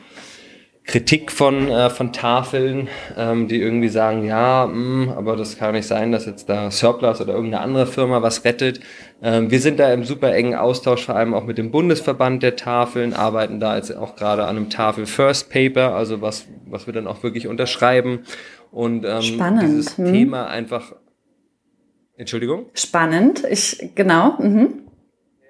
Kritik 0.87 1.33
von, 1.33 1.67
äh, 1.67 1.89
von 1.89 2.13
Tafeln, 2.13 2.87
ähm, 3.17 3.49
die 3.49 3.61
irgendwie 3.61 3.89
sagen, 3.89 4.25
ja, 4.25 4.65
mh, 4.65 4.73
hm, 4.73 5.09
aber 5.09 5.35
das 5.35 5.57
kann 5.57 5.75
nicht 5.75 5.85
sein, 5.85 6.13
dass 6.13 6.25
jetzt 6.25 6.47
da 6.47 6.71
Surplus 6.71 7.19
oder 7.19 7.33
irgendeine 7.33 7.61
andere 7.61 7.85
Firma 7.85 8.21
was 8.21 8.45
rettet. 8.45 8.79
Ähm, 9.21 9.51
wir 9.51 9.59
sind 9.59 9.79
da 9.79 9.91
im 9.91 10.05
super 10.05 10.33
engen 10.33 10.55
Austausch, 10.55 11.05
vor 11.05 11.17
allem 11.17 11.33
auch 11.33 11.43
mit 11.43 11.57
dem 11.57 11.71
Bundesverband 11.71 12.41
der 12.41 12.55
Tafeln, 12.55 13.13
arbeiten 13.13 13.59
da 13.59 13.75
jetzt 13.75 13.95
auch 13.95 14.15
gerade 14.15 14.45
an 14.45 14.55
einem 14.55 14.69
Tafel 14.69 15.05
First 15.05 15.49
Paper, 15.49 15.93
also 15.93 16.21
was, 16.21 16.47
was 16.65 16.87
wir 16.87 16.93
dann 16.93 17.05
auch 17.05 17.21
wirklich 17.21 17.47
unterschreiben. 17.47 18.19
Und 18.71 19.03
ähm, 19.05 19.21
Spannend. 19.21 19.63
dieses 19.63 19.97
hm. 19.97 20.13
Thema 20.13 20.47
einfach. 20.47 20.95
Entschuldigung? 22.15 22.67
Spannend, 22.73 23.43
ich 23.49 23.91
genau. 23.93 24.37
Mhm. 24.39 24.87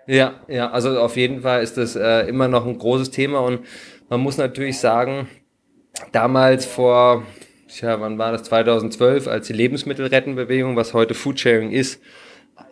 Ja, 0.07 0.35
ja, 0.47 0.71
also 0.71 0.97
auf 0.99 1.17
jeden 1.17 1.41
Fall 1.41 1.61
ist 1.61 1.77
das 1.77 1.97
äh, 1.97 2.21
immer 2.29 2.47
noch 2.47 2.65
ein 2.65 2.77
großes 2.77 3.11
Thema 3.11 3.39
und 3.39 3.59
man 4.09 4.19
muss 4.21 4.37
natürlich 4.37 4.79
sagen, 4.79 5.27
damals 6.11 6.65
vor, 6.65 7.23
tja, 7.67 7.99
wann 7.99 8.17
war 8.17 8.31
das, 8.31 8.43
2012, 8.43 9.27
als 9.27 9.47
die 9.47 9.53
Lebensmittelrettenbewegung, 9.53 10.75
was 10.75 10.93
heute 10.93 11.13
Foodsharing 11.13 11.71
ist, 11.71 12.01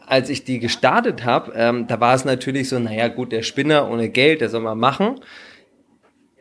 als 0.07 0.29
ich 0.29 0.43
die 0.43 0.59
gestartet 0.59 1.25
habe, 1.25 1.53
ähm, 1.55 1.87
da 1.87 1.99
war 1.99 2.15
es 2.15 2.25
natürlich 2.25 2.69
so, 2.69 2.79
naja 2.79 3.07
gut, 3.07 3.31
der 3.31 3.43
Spinner 3.43 3.89
ohne 3.89 4.09
Geld, 4.09 4.41
der 4.41 4.49
soll 4.49 4.61
mal 4.61 4.75
machen. 4.75 5.19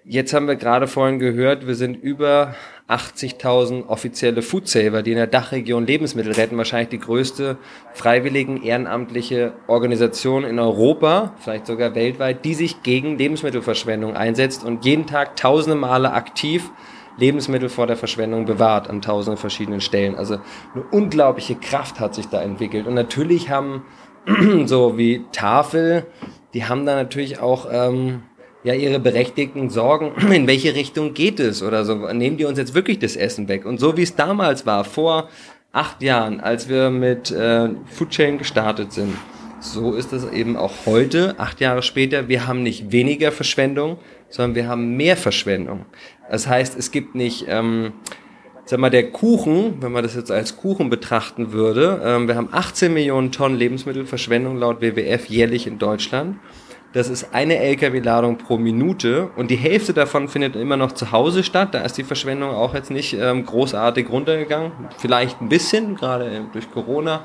Jetzt 0.06 0.34
haben 0.34 0.46
wir 0.46 0.56
gerade 0.56 0.86
vorhin 0.86 1.18
gehört, 1.18 1.66
wir 1.66 1.74
sind 1.74 1.96
über 1.96 2.54
80.000 2.88 3.86
offizielle 3.86 4.42
Foodsaver, 4.42 5.02
die 5.02 5.12
in 5.12 5.16
der 5.16 5.26
Dachregion 5.26 5.86
Lebensmittel 5.86 6.32
retten. 6.32 6.58
Wahrscheinlich 6.58 6.90
die 6.90 6.98
größte 6.98 7.56
freiwilligen 7.94 8.62
ehrenamtliche 8.62 9.54
Organisation 9.66 10.44
in 10.44 10.58
Europa, 10.58 11.32
vielleicht 11.40 11.66
sogar 11.66 11.94
weltweit, 11.94 12.44
die 12.44 12.52
sich 12.52 12.82
gegen 12.82 13.16
Lebensmittelverschwendung 13.16 14.14
einsetzt 14.14 14.62
und 14.62 14.84
jeden 14.84 15.06
Tag 15.06 15.36
tausende 15.36 15.76
Male 15.76 16.12
aktiv 16.12 16.70
Lebensmittel 17.16 17.70
vor 17.70 17.86
der 17.86 17.96
Verschwendung 17.96 18.44
bewahrt 18.44 18.90
an 18.90 19.00
tausenden 19.00 19.38
verschiedenen 19.38 19.80
Stellen. 19.80 20.16
Also 20.16 20.34
eine 20.74 20.84
unglaubliche 20.90 21.54
Kraft 21.54 21.98
hat 21.98 22.14
sich 22.14 22.28
da 22.28 22.42
entwickelt. 22.42 22.86
Und 22.86 22.94
natürlich 22.94 23.48
haben 23.48 23.84
so 24.66 24.98
wie 24.98 25.24
Tafel, 25.32 26.06
die 26.52 26.66
haben 26.66 26.84
da 26.84 26.94
natürlich 26.94 27.38
auch 27.38 27.68
ähm, 27.70 28.22
ja 28.64 28.74
ihre 28.74 28.98
berechtigten 28.98 29.70
Sorgen, 29.70 30.12
in 30.32 30.46
welche 30.46 30.74
Richtung 30.74 31.14
geht 31.14 31.38
es 31.38 31.62
oder 31.62 31.84
so. 31.84 31.94
Nehmen 32.12 32.36
die 32.36 32.46
uns 32.46 32.58
jetzt 32.58 32.74
wirklich 32.74 32.98
das 32.98 33.14
Essen 33.14 33.46
weg? 33.48 33.64
Und 33.64 33.78
so 33.78 33.96
wie 33.96 34.02
es 34.02 34.16
damals 34.16 34.66
war, 34.66 34.84
vor 34.84 35.28
acht 35.72 36.02
Jahren, 36.02 36.40
als 36.40 36.68
wir 36.68 36.90
mit 36.90 37.30
äh, 37.30 37.68
Foodchain 37.86 38.38
gestartet 38.38 38.92
sind, 38.92 39.14
so 39.60 39.94
ist 39.94 40.12
es 40.12 40.30
eben 40.30 40.56
auch 40.56 40.72
heute, 40.86 41.36
acht 41.38 41.60
Jahre 41.60 41.82
später. 41.82 42.28
Wir 42.28 42.46
haben 42.46 42.62
nicht 42.62 42.92
weniger 42.92 43.32
Verschwendung, 43.32 43.98
sondern 44.28 44.54
wir 44.54 44.68
haben 44.68 44.96
mehr 44.96 45.16
Verschwendung. 45.16 45.86
Das 46.30 46.46
heißt, 46.46 46.78
es 46.78 46.90
gibt 46.90 47.14
nicht, 47.14 47.46
ähm, 47.48 47.92
sag 48.66 48.78
mal, 48.78 48.90
der 48.90 49.10
Kuchen, 49.10 49.80
wenn 49.80 49.92
man 49.92 50.02
das 50.02 50.14
jetzt 50.14 50.30
als 50.30 50.56
Kuchen 50.58 50.90
betrachten 50.90 51.52
würde, 51.52 52.02
ähm, 52.04 52.28
wir 52.28 52.36
haben 52.36 52.50
18 52.52 52.92
Millionen 52.92 53.32
Tonnen 53.32 53.56
Lebensmittelverschwendung 53.56 54.58
laut 54.58 54.82
WWF 54.82 55.26
jährlich 55.26 55.66
in 55.66 55.78
Deutschland. 55.78 56.36
Das 56.94 57.08
ist 57.08 57.34
eine 57.34 57.58
LKW-Ladung 57.58 58.38
pro 58.38 58.56
Minute 58.56 59.28
und 59.34 59.50
die 59.50 59.56
Hälfte 59.56 59.92
davon 59.92 60.28
findet 60.28 60.54
immer 60.54 60.76
noch 60.76 60.92
zu 60.92 61.10
Hause 61.10 61.42
statt. 61.42 61.74
Da 61.74 61.80
ist 61.80 61.98
die 61.98 62.04
Verschwendung 62.04 62.50
auch 62.50 62.72
jetzt 62.72 62.92
nicht 62.92 63.14
ähm, 63.14 63.44
großartig 63.44 64.08
runtergegangen. 64.08 64.70
Vielleicht 64.98 65.40
ein 65.40 65.48
bisschen, 65.48 65.96
gerade 65.96 66.46
durch 66.52 66.70
Corona, 66.70 67.24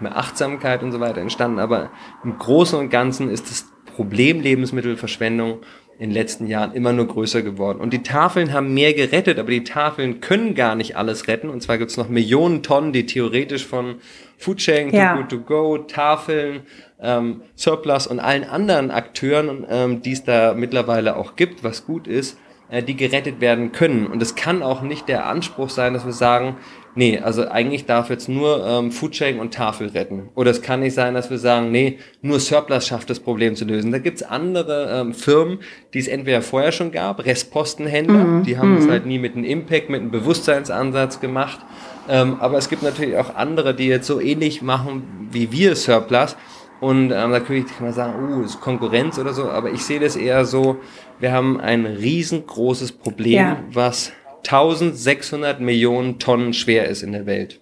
mehr 0.00 0.18
Achtsamkeit 0.18 0.82
und 0.82 0.92
so 0.92 1.00
weiter 1.00 1.22
entstanden. 1.22 1.60
Aber 1.60 1.88
im 2.24 2.36
Großen 2.36 2.78
und 2.78 2.90
Ganzen 2.90 3.30
ist 3.30 3.50
das 3.50 3.66
Problem 3.96 4.42
Lebensmittelverschwendung 4.42 5.60
in 5.98 6.10
den 6.10 6.14
letzten 6.14 6.46
Jahren 6.46 6.72
immer 6.72 6.92
nur 6.92 7.06
größer 7.06 7.40
geworden. 7.40 7.80
Und 7.80 7.94
die 7.94 8.02
Tafeln 8.02 8.52
haben 8.52 8.74
mehr 8.74 8.92
gerettet, 8.92 9.38
aber 9.38 9.50
die 9.50 9.64
Tafeln 9.64 10.20
können 10.20 10.54
gar 10.54 10.74
nicht 10.74 10.96
alles 10.96 11.26
retten. 11.26 11.48
Und 11.48 11.62
zwar 11.62 11.78
gibt 11.78 11.90
es 11.90 11.96
noch 11.96 12.10
Millionen 12.10 12.62
Tonnen, 12.62 12.92
die 12.92 13.06
theoretisch 13.06 13.64
von 13.64 13.96
Foodsharing, 14.36 14.92
ja. 14.92 15.14
Too 15.14 15.20
Good 15.22 15.30
To 15.30 15.38
Go, 15.38 15.78
Tafeln, 15.78 16.62
ähm, 17.00 17.42
Surplus 17.54 18.06
und 18.06 18.20
allen 18.20 18.44
anderen 18.44 18.90
Akteuren, 18.90 19.66
ähm, 19.68 20.02
die 20.02 20.12
es 20.12 20.24
da 20.24 20.54
mittlerweile 20.54 21.16
auch 21.16 21.36
gibt, 21.36 21.62
was 21.62 21.84
gut 21.84 22.06
ist, 22.06 22.38
äh, 22.68 22.82
die 22.82 22.96
gerettet 22.96 23.40
werden 23.40 23.72
können. 23.72 24.06
Und 24.06 24.22
es 24.22 24.34
kann 24.34 24.62
auch 24.62 24.82
nicht 24.82 25.08
der 25.08 25.26
Anspruch 25.26 25.70
sein, 25.70 25.94
dass 25.94 26.06
wir 26.06 26.12
sagen, 26.12 26.56
nee, 26.94 27.18
also 27.18 27.46
eigentlich 27.46 27.84
darf 27.84 28.08
jetzt 28.08 28.28
nur 28.28 28.66
ähm, 28.66 28.90
Foodsharing 28.90 29.38
und 29.38 29.52
Tafel 29.52 29.88
retten. 29.88 30.30
Oder 30.34 30.50
es 30.50 30.62
kann 30.62 30.80
nicht 30.80 30.94
sein, 30.94 31.14
dass 31.14 31.30
wir 31.30 31.38
sagen, 31.38 31.70
nee, 31.70 31.98
nur 32.22 32.40
Surplus 32.40 32.86
schafft 32.86 33.10
das 33.10 33.20
Problem 33.20 33.54
zu 33.54 33.66
lösen. 33.66 33.92
Da 33.92 33.98
gibt's 33.98 34.22
andere 34.22 34.90
ähm, 34.90 35.14
Firmen, 35.14 35.58
die 35.94 35.98
es 35.98 36.08
entweder 36.08 36.42
vorher 36.42 36.72
schon 36.72 36.92
gab, 36.92 37.24
Restpostenhändler, 37.24 38.24
mhm. 38.24 38.42
die 38.44 38.58
haben 38.58 38.78
es 38.78 38.86
mhm. 38.86 38.90
halt 38.90 39.06
nie 39.06 39.18
mit 39.18 39.36
einem 39.36 39.44
Impact, 39.44 39.90
mit 39.90 40.00
einem 40.00 40.10
Bewusstseinsansatz 40.10 41.20
gemacht. 41.20 41.60
Ähm, 42.08 42.38
aber 42.40 42.56
es 42.56 42.68
gibt 42.68 42.82
natürlich 42.82 43.16
auch 43.16 43.34
andere, 43.34 43.74
die 43.74 43.86
jetzt 43.86 44.06
so 44.06 44.20
ähnlich 44.20 44.62
machen 44.62 45.28
wie 45.30 45.52
wir 45.52 45.76
Surplus 45.76 46.36
und 46.80 47.10
ähm, 47.10 47.30
natürlich 47.30 47.66
kann 47.66 47.86
man 47.86 47.92
sagen, 47.92 48.14
oh, 48.38 48.42
ist 48.42 48.60
Konkurrenz 48.60 49.18
oder 49.18 49.32
so, 49.32 49.48
aber 49.50 49.70
ich 49.70 49.82
sehe 49.82 50.00
das 50.00 50.16
eher 50.16 50.44
so, 50.44 50.76
wir 51.20 51.32
haben 51.32 51.60
ein 51.60 51.86
riesengroßes 51.86 52.92
Problem, 52.92 53.34
ja. 53.34 53.64
was 53.72 54.12
1600 54.44 55.60
Millionen 55.60 56.18
Tonnen 56.18 56.52
schwer 56.52 56.88
ist 56.88 57.02
in 57.02 57.12
der 57.12 57.26
Welt. 57.26 57.60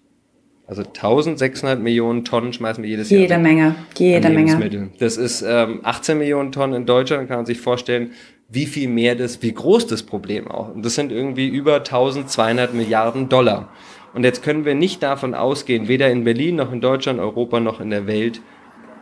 Also 0.66 0.82
1600 0.82 1.78
Millionen 1.78 2.24
Tonnen 2.24 2.52
schmeißen 2.52 2.82
wir 2.82 2.88
jedes 2.88 3.10
jede 3.10 3.22
Jahr. 3.24 3.30
Jede 3.30 3.42
Menge, 3.42 3.76
jede 3.96 4.30
Menge. 4.30 4.90
Das 4.98 5.18
ist 5.18 5.42
ähm, 5.46 5.80
18 5.82 6.16
Millionen 6.16 6.52
Tonnen 6.52 6.74
in 6.74 6.86
Deutschland, 6.86 7.28
kann 7.28 7.38
man 7.38 7.46
sich 7.46 7.60
vorstellen, 7.60 8.12
wie 8.48 8.66
viel 8.66 8.88
mehr 8.88 9.14
das, 9.14 9.42
wie 9.42 9.52
groß 9.52 9.86
das 9.86 10.02
Problem 10.02 10.48
auch. 10.48 10.74
Und 10.74 10.84
das 10.84 10.94
sind 10.94 11.12
irgendwie 11.12 11.48
über 11.48 11.76
1200 11.76 12.72
Milliarden 12.72 13.28
Dollar. 13.28 13.68
Und 14.14 14.24
jetzt 14.24 14.42
können 14.42 14.64
wir 14.64 14.74
nicht 14.74 15.02
davon 15.02 15.34
ausgehen, 15.34 15.88
weder 15.88 16.08
in 16.08 16.24
Berlin 16.24 16.56
noch 16.56 16.72
in 16.72 16.80
Deutschland, 16.80 17.20
Europa 17.20 17.60
noch 17.60 17.80
in 17.80 17.90
der 17.90 18.06
Welt, 18.06 18.40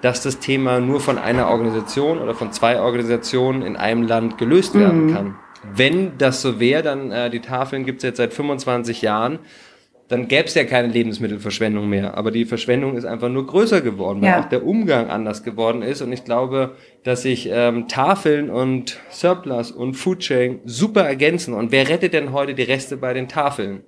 dass 0.03 0.23
das 0.23 0.41
Thema 0.41 0.81
nur 0.81 1.01
von 1.01 1.17
einer 1.17 1.49
Organisation 1.49 2.19
oder 2.19 2.35
von 2.35 2.53
zwei 2.53 2.81
Organisationen 2.81 3.63
in 3.63 3.77
einem 3.77 4.03
Land 4.03 4.37
gelöst 4.37 4.75
werden 4.75 5.07
mhm. 5.07 5.15
kann. 5.15 5.35
Wenn 5.75 6.19
das 6.19 6.43
so 6.43 6.61
wäre, 6.61 6.83
dann 6.83 7.13
äh, 7.13 7.31
die 7.31 7.41
Tafeln 7.41 7.85
gibt 7.87 7.99
es 7.99 8.03
jetzt 8.03 8.17
seit 8.17 8.35
25 8.35 9.01
Jahren, 9.01 9.39
dann 10.09 10.29
gäbe 10.29 10.45
es 10.45 10.55
ja 10.55 10.65
keine 10.65 10.89
Lebensmittelverschwendung 10.89 11.89
mehr. 11.89 12.19
Aber 12.19 12.33
die 12.33 12.45
Verschwendung 12.45 12.97
ist 12.97 13.05
einfach 13.05 13.29
nur 13.29 13.47
größer 13.47 13.81
geworden, 13.81 14.21
weil 14.21 14.29
ja. 14.29 14.41
auch 14.41 14.49
der 14.49 14.67
Umgang 14.67 15.09
anders 15.09 15.45
geworden 15.45 15.81
ist. 15.83 16.03
Und 16.03 16.13
ich 16.13 16.25
glaube, 16.25 16.77
dass 17.05 17.23
sich 17.23 17.49
ähm, 17.51 17.89
Tafeln 17.89 18.51
und 18.51 18.99
Surplus 19.09 19.71
und 19.71 19.95
Foodsharing 19.95 20.61
super 20.65 21.03
ergänzen. 21.03 21.55
Und 21.55 21.73
wer 21.73 21.89
rettet 21.89 22.13
denn 22.13 22.33
heute 22.33 22.55
die 22.55 22.65
Reste 22.65 22.97
bei 22.99 23.15
den 23.15 23.29
Tafeln? 23.29 23.85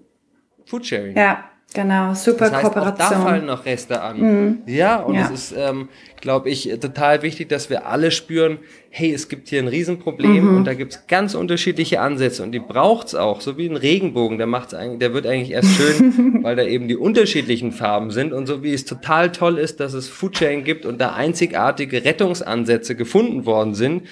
Foodsharing. 0.65 1.17
Ja, 1.17 1.45
Genau, 1.75 2.15
super 2.15 2.45
das 2.45 2.53
heißt, 2.53 2.63
Kooperation. 2.63 3.07
Auch 3.07 3.11
da 3.11 3.21
fallen 3.21 3.47
noch 3.47 3.65
Reste 3.67 4.01
an. 4.01 4.21
Mhm. 4.21 4.59
Ja, 4.67 5.01
und 5.01 5.17
ja. 5.17 5.25
es 5.25 5.51
ist, 5.51 5.55
ähm, 5.59 5.89
glaube 6.21 6.49
ich, 6.49 6.71
total 6.81 7.23
wichtig, 7.23 7.49
dass 7.49 7.69
wir 7.69 7.87
alle 7.87 8.13
spüren, 8.13 8.59
hey, 8.91 9.13
es 9.13 9.29
gibt 9.29 9.49
hier 9.49 9.61
ein 9.61 9.67
Riesenproblem 9.67 10.51
mhm. 10.51 10.57
und 10.59 10.65
da 10.67 10.75
gibt's 10.75 11.09
ganz 11.09 11.35
unterschiedliche 11.35 12.01
Ansätze 12.01 12.45
und 12.45 12.53
die 12.53 12.61
braucht's 12.61 13.17
auch, 13.17 13.41
so 13.41 13.59
wie 13.59 13.67
ein 13.67 13.77
Regenbogen, 13.77 14.39
der 14.39 14.47
macht's 14.47 14.73
eigentlich, 14.73 15.01
der 15.01 15.15
wird 15.15 15.27
eigentlich 15.27 15.51
erst 15.51 15.75
schön, 15.75 16.39
weil 16.45 16.55
da 16.55 16.63
eben 16.63 16.87
die 16.87 16.97
unterschiedlichen 16.97 17.73
Farben 17.73 18.13
sind 18.13 18.33
und 18.33 18.47
so 18.47 18.63
wie 18.63 18.73
es 18.73 18.85
total 18.85 19.33
toll 19.33 19.59
ist, 19.59 19.81
dass 19.81 19.95
es 19.95 20.09
Foodsharing 20.09 20.63
gibt 20.63 20.87
und 20.87 21.01
da 21.01 21.15
einzigartige 21.15 22.05
Rettungsansätze 22.05 22.95
gefunden 22.95 23.47
worden 23.47 23.75
sind, 23.75 24.05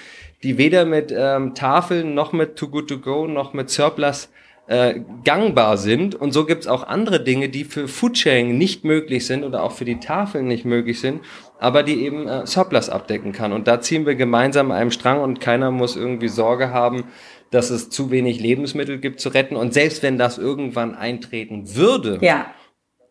die 0.42 0.58
weder 0.58 0.84
mit 0.84 1.14
ähm, 1.16 1.54
Tafeln 1.54 2.14
noch 2.14 2.32
mit 2.32 2.56
Too 2.56 2.68
Good 2.68 2.88
To 2.88 2.98
Go 2.98 3.28
noch 3.28 3.52
mit 3.52 3.70
Surplus 3.70 4.30
äh, 4.72 5.02
gangbar 5.22 5.76
sind. 5.76 6.14
Und 6.14 6.32
so 6.32 6.46
gibt 6.46 6.62
es 6.62 6.66
auch 6.66 6.84
andere 6.84 7.22
Dinge, 7.22 7.50
die 7.50 7.64
für 7.64 7.88
Foodsharing 7.88 8.56
nicht 8.56 8.84
möglich 8.84 9.26
sind 9.26 9.44
oder 9.44 9.62
auch 9.62 9.72
für 9.72 9.84
die 9.84 10.00
Tafeln 10.00 10.46
nicht 10.48 10.64
möglich 10.64 10.98
sind, 10.98 11.20
aber 11.58 11.82
die 11.82 12.02
eben 12.02 12.26
äh, 12.26 12.46
Surplus 12.46 12.88
abdecken 12.88 13.32
kann. 13.32 13.52
Und 13.52 13.68
da 13.68 13.82
ziehen 13.82 14.06
wir 14.06 14.14
gemeinsam 14.14 14.70
einem 14.70 14.90
Strang 14.90 15.20
und 15.20 15.40
keiner 15.40 15.70
muss 15.70 15.94
irgendwie 15.94 16.28
Sorge 16.28 16.70
haben, 16.70 17.04
dass 17.50 17.68
es 17.68 17.90
zu 17.90 18.10
wenig 18.10 18.40
Lebensmittel 18.40 18.98
gibt 18.98 19.20
zu 19.20 19.28
retten. 19.28 19.56
Und 19.56 19.74
selbst 19.74 20.02
wenn 20.02 20.16
das 20.16 20.38
irgendwann 20.38 20.94
eintreten 20.94 21.76
würde, 21.76 22.18
Ja, 22.22 22.46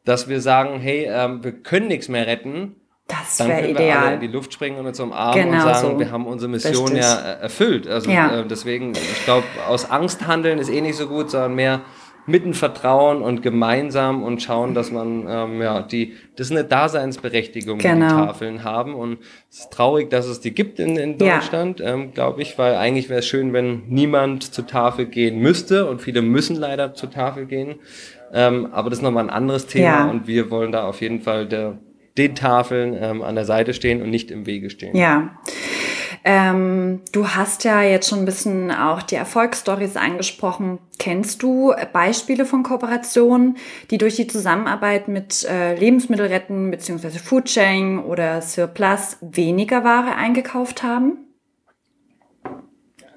dass 0.03 0.27
wir 0.27 0.41
sagen, 0.41 0.79
hey, 0.79 1.07
ähm, 1.07 1.43
wir 1.43 1.51
können 1.51 1.89
nichts 1.89 2.09
mehr 2.09 2.25
retten, 2.25 2.75
das 3.11 3.37
dann 3.37 3.49
wäre 3.49 3.61
können 3.61 3.77
wir 3.77 3.83
alle 3.85 3.99
ideal. 3.99 4.13
in 4.15 4.19
die 4.21 4.27
Luft 4.27 4.53
springen 4.53 4.79
und 4.79 4.87
uns 4.87 4.99
umarmen 4.99 5.43
Genau 5.43 5.55
und 5.67 5.73
sagen, 5.75 5.91
so. 5.93 5.99
wir 5.99 6.11
haben 6.11 6.25
unsere 6.25 6.49
Mission 6.51 6.95
ja 6.95 7.19
äh, 7.21 7.41
erfüllt. 7.43 7.87
Also 7.87 8.09
Ja. 8.09 8.39
äh, 8.41 8.45
deswegen, 8.47 8.93
ich 8.93 9.25
glaube, 9.25 9.43
aus 9.67 9.89
Angst 9.91 10.25
handeln 10.27 10.57
ist 10.59 10.69
eh 10.69 10.81
nicht 10.81 10.95
so 10.95 11.07
gut, 11.07 11.29
sondern 11.31 11.55
mehr 11.55 11.81
mitten 12.27 12.53
Vertrauen 12.53 13.23
und 13.23 13.41
gemeinsam 13.41 14.21
und 14.21 14.43
schauen, 14.43 14.75
dass 14.75 14.91
man 14.91 15.25
ähm, 15.27 15.59
ja 15.59 15.81
die 15.81 16.13
das 16.35 16.47
ist 16.47 16.51
eine 16.51 16.63
Daseinsberechtigung, 16.63 17.79
die 17.79 17.87
Genau. 17.87 18.07
die 18.07 18.13
Tafeln 18.27 18.63
haben 18.63 18.93
und 18.93 19.17
es 19.49 19.61
ist 19.61 19.71
traurig, 19.73 20.09
dass 20.11 20.27
es 20.27 20.39
die 20.39 20.51
gibt 20.53 20.79
in, 20.79 20.97
in 20.97 21.17
Ja. 21.17 21.35
Deutschland, 21.39 21.81
ähm, 21.81 22.13
glaube 22.13 22.43
ich, 22.43 22.59
weil 22.59 22.75
eigentlich 22.75 23.09
wäre 23.09 23.19
es 23.19 23.25
schön, 23.25 23.53
wenn 23.53 23.83
niemand 23.87 24.53
zur 24.53 24.67
Tafel 24.67 25.07
gehen 25.07 25.39
müsste 25.39 25.89
und 25.89 25.99
viele 26.01 26.21
müssen 26.21 26.55
leider 26.55 26.93
zur 26.93 27.09
Tafel 27.09 27.47
gehen. 27.47 27.75
Ähm, 28.33 28.67
aber 28.71 28.91
das 28.91 28.99
ist 28.99 29.03
nochmal 29.03 29.23
ein 29.23 29.29
anderes 29.31 29.65
Thema 29.65 29.85
Ja. 29.85 30.05
und 30.09 30.27
wir 30.27 30.51
wollen 30.51 30.71
da 30.71 30.83
auf 30.85 31.01
jeden 31.01 31.21
Fall 31.21 31.47
der, 31.47 31.79
den 32.17 32.35
Tafeln 32.35 32.97
ähm, 32.99 33.21
an 33.21 33.35
der 33.35 33.45
Seite 33.45 33.73
stehen 33.73 34.01
und 34.01 34.09
nicht 34.09 34.31
im 34.31 34.45
Wege 34.45 34.69
stehen. 34.69 34.95
Ja. 34.95 35.37
Ähm, 36.23 37.01
du 37.11 37.29
hast 37.29 37.63
ja 37.63 37.81
jetzt 37.81 38.09
schon 38.09 38.19
ein 38.19 38.25
bisschen 38.25 38.69
auch 38.69 39.01
die 39.01 39.15
Erfolgsstories 39.15 39.95
angesprochen. 39.95 40.77
Kennst 40.99 41.41
du 41.41 41.73
Beispiele 41.93 42.45
von 42.45 42.61
Kooperationen, 42.61 43.57
die 43.89 43.97
durch 43.97 44.17
die 44.17 44.27
Zusammenarbeit 44.27 45.07
mit 45.07 45.43
äh, 45.45 45.75
Lebensmittelretten 45.75 46.69
bzw. 46.69 47.09
Foodsharing 47.17 48.03
oder 48.03 48.41
Surplus 48.41 49.17
weniger 49.21 49.83
Ware 49.83 50.15
eingekauft 50.15 50.83
haben? 50.83 51.30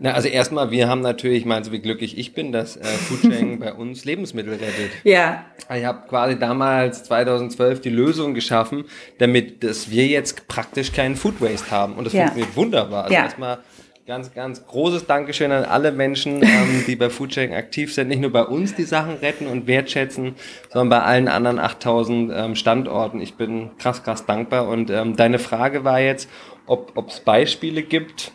Na, 0.01 0.13
also 0.13 0.29
erstmal, 0.29 0.71
wir 0.71 0.89
haben 0.89 1.01
natürlich, 1.03 1.45
meinst 1.45 1.69
du, 1.71 1.73
wie 1.73 1.79
glücklich 1.79 2.19
ich 2.19 2.35
bin, 2.35 2.51
dass 2.53 2.77
äh, 2.77 2.85
Foodsharing 2.85 3.59
bei 3.61 3.73
uns 3.73 4.05
Lebensmittel 4.05 4.55
rettet. 4.55 4.91
Ja, 5.05 5.45
Ich 5.75 5.85
habe 5.85 6.09
quasi 6.09 6.39
damals 6.39 7.05
2012 7.05 7.81
die 7.81 7.91
Lösung 7.91 8.35
geschaffen, 8.35 8.85
damit 9.19 9.63
dass 9.63 9.91
wir 9.91 10.07
jetzt 10.07 10.49
praktisch 10.49 10.93
keinen 10.93 11.15
Food 11.17 11.41
Waste 11.41 11.71
haben. 11.71 11.95
Und 11.95 12.05
das 12.05 12.13
Ja. 12.13 12.23
funktioniert 12.23 12.57
wunderbar. 12.57 13.05
Also 13.05 13.15
Ja. 13.15 13.23
erstmal 13.25 13.59
ganz, 14.07 14.35
ganz 14.35 14.67
großes 14.67 15.07
Dankeschön 15.07 15.51
an 15.53 15.65
alle 15.65 15.91
Menschen, 15.93 16.43
ähm, 16.43 16.85
die 16.87 16.97
bei 16.97 17.09
Foodsharing 17.09 17.55
aktiv 17.55 17.95
sind. 17.95 18.09
Nicht 18.09 18.21
nur 18.21 18.33
bei 18.33 18.43
uns 18.45 18.75
die 18.75 18.83
Sachen 18.83 19.15
retten 19.15 19.47
und 19.47 19.67
wertschätzen, 19.67 20.35
sondern 20.73 20.89
bei 20.91 21.01
allen 21.07 21.29
anderen 21.29 21.59
8000 21.59 22.33
ähm, 22.35 22.55
Standorten. 22.57 23.21
Ich 23.21 23.35
bin 23.35 23.71
krass, 23.79 24.03
krass 24.03 24.27
dankbar. 24.27 24.69
Und 24.69 24.91
ähm, 24.91 25.17
deine 25.17 25.39
Frage 25.39 25.85
war 25.85 26.01
jetzt, 26.01 26.29
ob 26.67 26.93
es 27.09 27.21
Beispiele 27.21 27.83
gibt. 27.83 28.33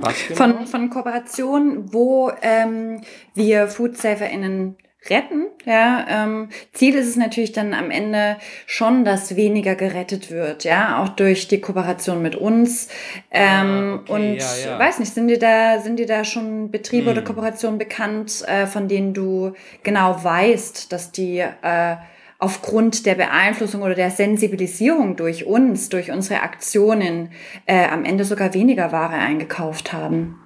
Was 0.00 0.28
genau? 0.28 0.36
von, 0.36 0.66
von 0.66 0.90
Kooperationen, 0.90 1.92
wo 1.92 2.30
ähm, 2.42 3.00
wir 3.34 3.68
FoodsaverInnen 3.68 4.76
retten. 5.10 5.46
Ja, 5.64 6.04
ähm, 6.08 6.48
Ziel 6.72 6.94
ist 6.94 7.08
es 7.08 7.16
natürlich 7.16 7.52
dann 7.52 7.74
am 7.74 7.90
Ende 7.90 8.36
schon, 8.66 9.04
dass 9.04 9.36
weniger 9.36 9.74
gerettet 9.74 10.30
wird, 10.30 10.64
ja, 10.64 11.02
auch 11.02 11.10
durch 11.10 11.48
die 11.48 11.60
Kooperation 11.60 12.22
mit 12.22 12.36
uns. 12.36 12.88
Ähm, 13.30 13.66
Ah, 13.66 13.94
okay, 13.94 14.12
und 14.12 14.36
ja, 14.36 14.56
ja. 14.66 14.78
weiß 14.78 14.98
nicht, 14.98 15.12
sind 15.12 15.28
dir 15.28 15.38
da, 15.38 15.80
sind 15.80 15.98
dir 15.98 16.06
da 16.06 16.24
schon 16.24 16.70
Betriebe 16.70 17.10
oder 17.10 17.22
Kooperationen 17.22 17.78
bekannt, 17.78 18.44
äh, 18.46 18.66
von 18.66 18.88
denen 18.88 19.14
du 19.14 19.52
genau 19.82 20.22
weißt, 20.22 20.92
dass 20.92 21.12
die 21.12 21.38
äh, 21.38 21.96
aufgrund 22.38 23.06
der 23.06 23.14
Beeinflussung 23.14 23.82
oder 23.82 23.94
der 23.94 24.10
Sensibilisierung 24.10 25.16
durch 25.16 25.46
uns, 25.46 25.88
durch 25.88 26.10
unsere 26.10 26.42
Aktionen 26.42 27.30
äh, 27.66 27.88
am 27.88 28.04
Ende 28.04 28.24
sogar 28.24 28.52
weniger 28.54 28.92
Ware 28.92 29.14
eingekauft 29.14 29.92
haben? 29.92 30.38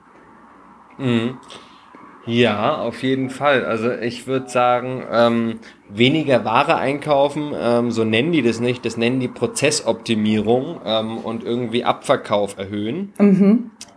Ja, 2.27 2.77
auf 2.77 3.03
jeden 3.03 3.31
Fall. 3.31 3.65
Also 3.65 3.91
ich 3.91 4.27
würde 4.27 4.49
sagen, 4.49 5.03
ähm, 5.11 5.59
weniger 5.89 6.45
Ware 6.45 6.77
einkaufen, 6.77 7.53
ähm, 7.59 7.91
so 7.91 8.05
nennen 8.05 8.33
die 8.33 8.43
das 8.43 8.61
nicht, 8.61 8.85
das 8.85 8.97
nennen 8.97 9.21
die 9.21 9.29
Prozessoptimierung 9.29 10.81
ähm, 10.85 11.19
und 11.19 11.43
irgendwie 11.43 11.85
Abverkauf 11.85 12.59
erhöhen. 12.59 13.13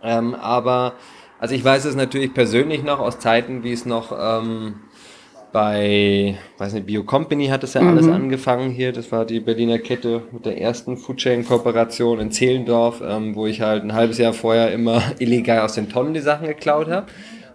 Ähm, 0.02 0.34
aber, 0.34 0.94
also 1.38 1.54
ich 1.54 1.64
weiß 1.64 1.84
es 1.84 1.94
natürlich 1.94 2.32
persönlich 2.32 2.82
noch 2.82 2.98
aus 2.98 3.18
Zeiten, 3.18 3.62
wie 3.62 3.72
es 3.72 3.84
noch 3.84 4.10
ähm, 4.18 4.76
bei, 5.54 6.36
weiß 6.58 6.72
nicht, 6.72 6.86
Bio 6.86 7.04
Company 7.04 7.46
hat 7.46 7.62
das 7.62 7.74
ja 7.74 7.80
alles 7.80 8.08
angefangen 8.08 8.70
hier. 8.70 8.90
Das 8.90 9.12
war 9.12 9.24
die 9.24 9.38
Berliner 9.38 9.78
Kette 9.78 10.22
mit 10.32 10.46
der 10.46 10.60
ersten 10.60 10.96
Foodchain-Kooperation 10.96 12.18
in 12.18 12.32
Zehlendorf, 12.32 13.00
ähm, 13.06 13.36
wo 13.36 13.46
ich 13.46 13.60
halt 13.60 13.84
ein 13.84 13.92
halbes 13.92 14.18
Jahr 14.18 14.32
vorher 14.32 14.72
immer 14.72 15.00
illegal 15.20 15.60
aus 15.60 15.74
den 15.74 15.88
Tonnen 15.88 16.12
die 16.12 16.18
Sachen 16.18 16.48
geklaut 16.48 16.88
habe. 16.88 17.06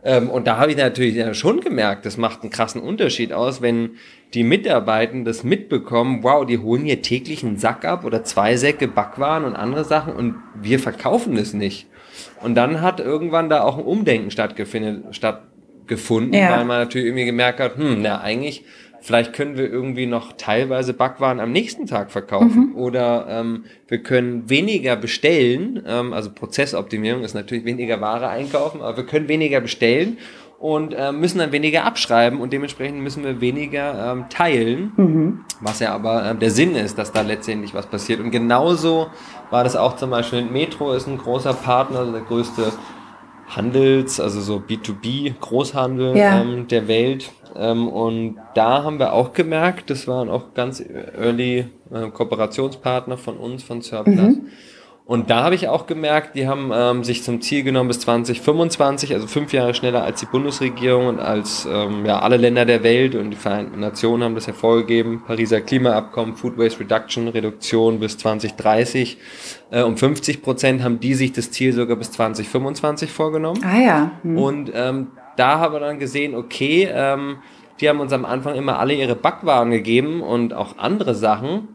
Ähm, 0.05 0.29
und 0.29 0.47
da 0.47 0.55
habe 0.55 0.71
ich 0.71 0.77
natürlich 0.77 1.37
schon 1.37 1.59
gemerkt, 1.59 2.05
das 2.05 2.15
macht 2.15 2.41
einen 2.41 2.51
krassen 2.51 2.79
Unterschied 2.79 3.33
aus, 3.33 3.61
wenn 3.61 3.97
die 4.33 4.45
Mitarbeitenden 4.45 5.25
das 5.25 5.43
mitbekommen, 5.43 6.23
wow, 6.23 6.45
die 6.45 6.59
holen 6.59 6.85
hier 6.85 7.01
täglich 7.01 7.43
einen 7.43 7.57
Sack 7.57 7.83
ab 7.83 8.05
oder 8.05 8.23
zwei 8.23 8.55
Säcke 8.55 8.87
Backwaren 8.87 9.43
und 9.43 9.57
andere 9.57 9.83
Sachen 9.83 10.13
und 10.13 10.35
wir 10.55 10.79
verkaufen 10.79 11.35
es 11.35 11.53
nicht. 11.53 11.87
Und 12.41 12.55
dann 12.55 12.79
hat 12.79 13.01
irgendwann 13.01 13.49
da 13.49 13.63
auch 13.63 13.77
ein 13.77 13.83
Umdenken 13.83 14.31
stattgefunden, 14.31 15.13
stattgefunden 15.89 16.33
Ja. 16.33 16.51
weil 16.51 16.65
man 16.65 16.79
natürlich 16.79 17.07
irgendwie 17.07 17.25
gemerkt 17.25 17.59
hat, 17.59 17.77
hm, 17.77 18.01
na 18.01 18.21
eigentlich, 18.21 18.63
vielleicht 19.01 19.33
können 19.33 19.57
wir 19.57 19.69
irgendwie 19.69 20.05
noch 20.05 20.33
teilweise 20.33 20.93
Backwaren 20.93 21.39
am 21.39 21.51
nächsten 21.51 21.87
Tag 21.87 22.11
verkaufen 22.11 22.73
oder 22.75 23.27
ähm, 23.29 23.63
wir 23.87 23.99
können 24.03 24.49
weniger 24.49 24.95
bestellen, 24.95 25.81
ähm, 25.87 26.13
also 26.13 26.31
Prozessoptimierung 26.31 27.23
ist 27.23 27.33
natürlich 27.33 27.65
weniger 27.65 28.01
Ware 28.01 28.27
einkaufen, 28.29 28.81
aber 28.81 28.97
wir 28.97 29.05
können 29.05 29.27
weniger 29.27 29.61
bestellen 29.61 30.17
und 30.59 30.93
ähm, 30.97 31.21
müssen 31.21 31.39
dann 31.39 31.53
weniger 31.53 31.85
abschreiben 31.85 32.41
und 32.41 32.51
dementsprechend 32.51 32.99
müssen 32.99 33.23
wir 33.23 33.39
weniger 33.39 34.11
ähm, 34.11 34.25
teilen, 34.29 35.45
was 35.61 35.79
ja 35.79 35.93
aber 35.95 36.29
ähm, 36.29 36.39
der 36.39 36.51
Sinn 36.51 36.75
ist, 36.75 36.97
dass 36.97 37.13
da 37.13 37.21
letztendlich 37.21 37.73
was 37.73 37.85
passiert. 37.85 38.19
Und 38.19 38.31
genauso 38.31 39.07
war 39.51 39.63
das 39.63 39.77
auch 39.77 39.95
zum 39.95 40.09
Beispiel 40.09 40.41
Metro 40.43 40.91
ist 40.91 41.07
ein 41.07 41.17
großer 41.17 41.53
Partner, 41.53 41.99
also 41.99 42.11
der 42.11 42.21
größte 42.21 42.73
Handels, 43.49 44.19
also 44.19 44.41
so 44.41 44.57
B2B 44.57 45.33
Großhandel 45.39 46.15
Ja. 46.17 46.41
ähm, 46.41 46.67
der 46.67 46.87
Welt. 46.87 47.31
Ähm, 47.55 47.87
und 47.87 48.37
da 48.53 48.83
haben 48.83 48.99
wir 48.99 49.13
auch 49.13 49.33
gemerkt, 49.33 49.89
das 49.89 50.07
waren 50.07 50.29
auch 50.29 50.53
ganz 50.53 50.83
early 51.17 51.65
äh, 51.91 52.09
Kooperationspartner 52.11 53.17
von 53.17 53.37
uns, 53.37 53.63
von 53.63 53.81
Surplus. 53.81 54.35
Und 55.09 55.31
da 55.31 55.43
habe 55.43 55.55
ich 55.55 55.67
auch 55.67 55.87
gemerkt, 55.87 56.35
die 56.35 56.47
haben 56.47 56.69
ähm, 56.71 57.03
sich 57.03 57.23
zum 57.23 57.41
Ziel 57.41 57.63
genommen 57.63 57.87
bis 57.87 57.99
2025, 58.01 59.15
also 59.15 59.25
fünf 59.25 59.51
Jahre 59.53 59.73
schneller 59.73 60.03
als 60.03 60.19
die 60.19 60.27
Bundesregierung 60.27 61.07
und 61.07 61.19
als 61.19 61.67
ähm, 61.67 62.05
ja, 62.05 62.19
alle 62.19 62.37
Länder 62.37 62.63
der 62.63 62.83
Welt 62.83 63.15
und 63.15 63.31
die 63.31 63.35
Vereinten 63.35 63.79
Nationen 63.79 64.23
haben 64.23 64.35
das 64.35 64.45
ja 64.45 64.53
vorgegeben. 64.53 65.23
Pariser 65.25 65.61
Klimaabkommen, 65.61 66.35
Food 66.35 66.59
Waste 66.59 66.81
Reduction, 66.81 67.27
Reduktion 67.27 67.99
bis 67.99 68.19
2030. 68.19 69.17
Äh, 69.71 69.81
um 69.81 69.97
50 69.97 70.43
Prozent 70.43 70.83
haben 70.83 70.99
die 70.99 71.15
sich 71.15 71.33
das 71.33 71.49
Ziel 71.49 71.73
sogar 71.73 71.97
bis 71.97 72.11
2025 72.11 73.09
vorgenommen. 73.09 73.63
Ah 73.63 73.79
ja. 73.79 74.11
Hm. 74.21 74.37
Und 74.37 74.71
ähm, 74.75 75.07
da 75.37 75.57
haben 75.57 75.73
wir 75.73 75.79
dann 75.79 75.97
gesehen, 75.97 76.35
okay, 76.35 76.87
ähm, 76.93 77.37
die 77.81 77.89
haben 77.89 77.99
uns 77.99 78.13
am 78.13 78.25
Anfang 78.25 78.53
immer 78.53 78.77
alle 78.77 78.93
ihre 78.93 79.15
Backwaren 79.15 79.71
gegeben 79.71 80.21
und 80.21 80.53
auch 80.53 80.77
andere 80.77 81.15
Sachen. 81.15 81.69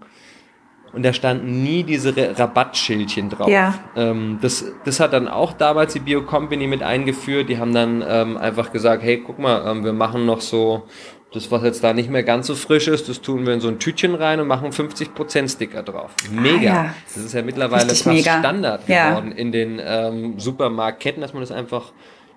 Und 0.95 1.03
da 1.05 1.13
standen 1.13 1.63
nie 1.63 1.83
diese 1.83 2.15
Rabattschildchen 2.39 3.31
drauf. 3.31 3.49
Ja. 3.49 3.75
Ähm, 3.97 4.39
das, 4.41 4.65
das 4.85 5.01
hat 5.01 5.13
dann 5.13 5.29
auch 5.29 5.53
damals 5.53 5.93
die 5.93 6.01
Bio 6.01 6.23
Company 6.23 6.67
mit 6.67 6.83
eingeführt. 6.83 7.49
Die 7.49 7.59
haben 7.59 7.75
dann 7.75 8.05
ähm, 8.07 8.37
einfach 8.37 8.71
gesagt, 8.73 9.03
hey, 9.03 9.23
guck 9.27 9.39
mal, 9.39 9.65
ähm, 9.71 9.85
wir 9.85 9.93
machen 9.93 10.25
noch 10.27 10.41
so, 10.41 10.85
das, 11.33 11.51
was 11.51 11.65
jetzt 11.65 11.83
da 11.83 11.93
nicht 11.93 12.11
mehr 12.11 12.23
ganz 12.23 12.47
so 12.47 12.55
frisch 12.55 12.87
ist, 12.87 13.09
das 13.09 13.21
tun 13.21 13.45
wir 13.45 13.55
in 13.55 13.61
so 13.61 13.67
ein 13.67 13.81
Tütchen 13.81 14.15
rein 14.15 14.39
und 14.39 14.47
machen 14.47 14.71
50% 14.71 15.53
Sticker 15.53 15.83
drauf. 15.83 16.13
Mega. 16.31 16.71
Ah, 16.71 16.75
ja. 16.85 16.95
Das 17.13 17.17
ist 17.25 17.33
ja 17.35 17.43
mittlerweile 17.43 17.91
Richtig 17.91 18.05
fast 18.05 18.17
mega. 18.17 18.39
Standard 18.39 18.89
Ja. 18.89 19.09
geworden 19.11 19.33
in 19.33 19.51
den 19.51 19.81
ähm, 19.85 20.39
Supermarktketten, 20.39 21.21
dass 21.21 21.33
man 21.33 21.43
das 21.43 21.51
einfach 21.51 21.93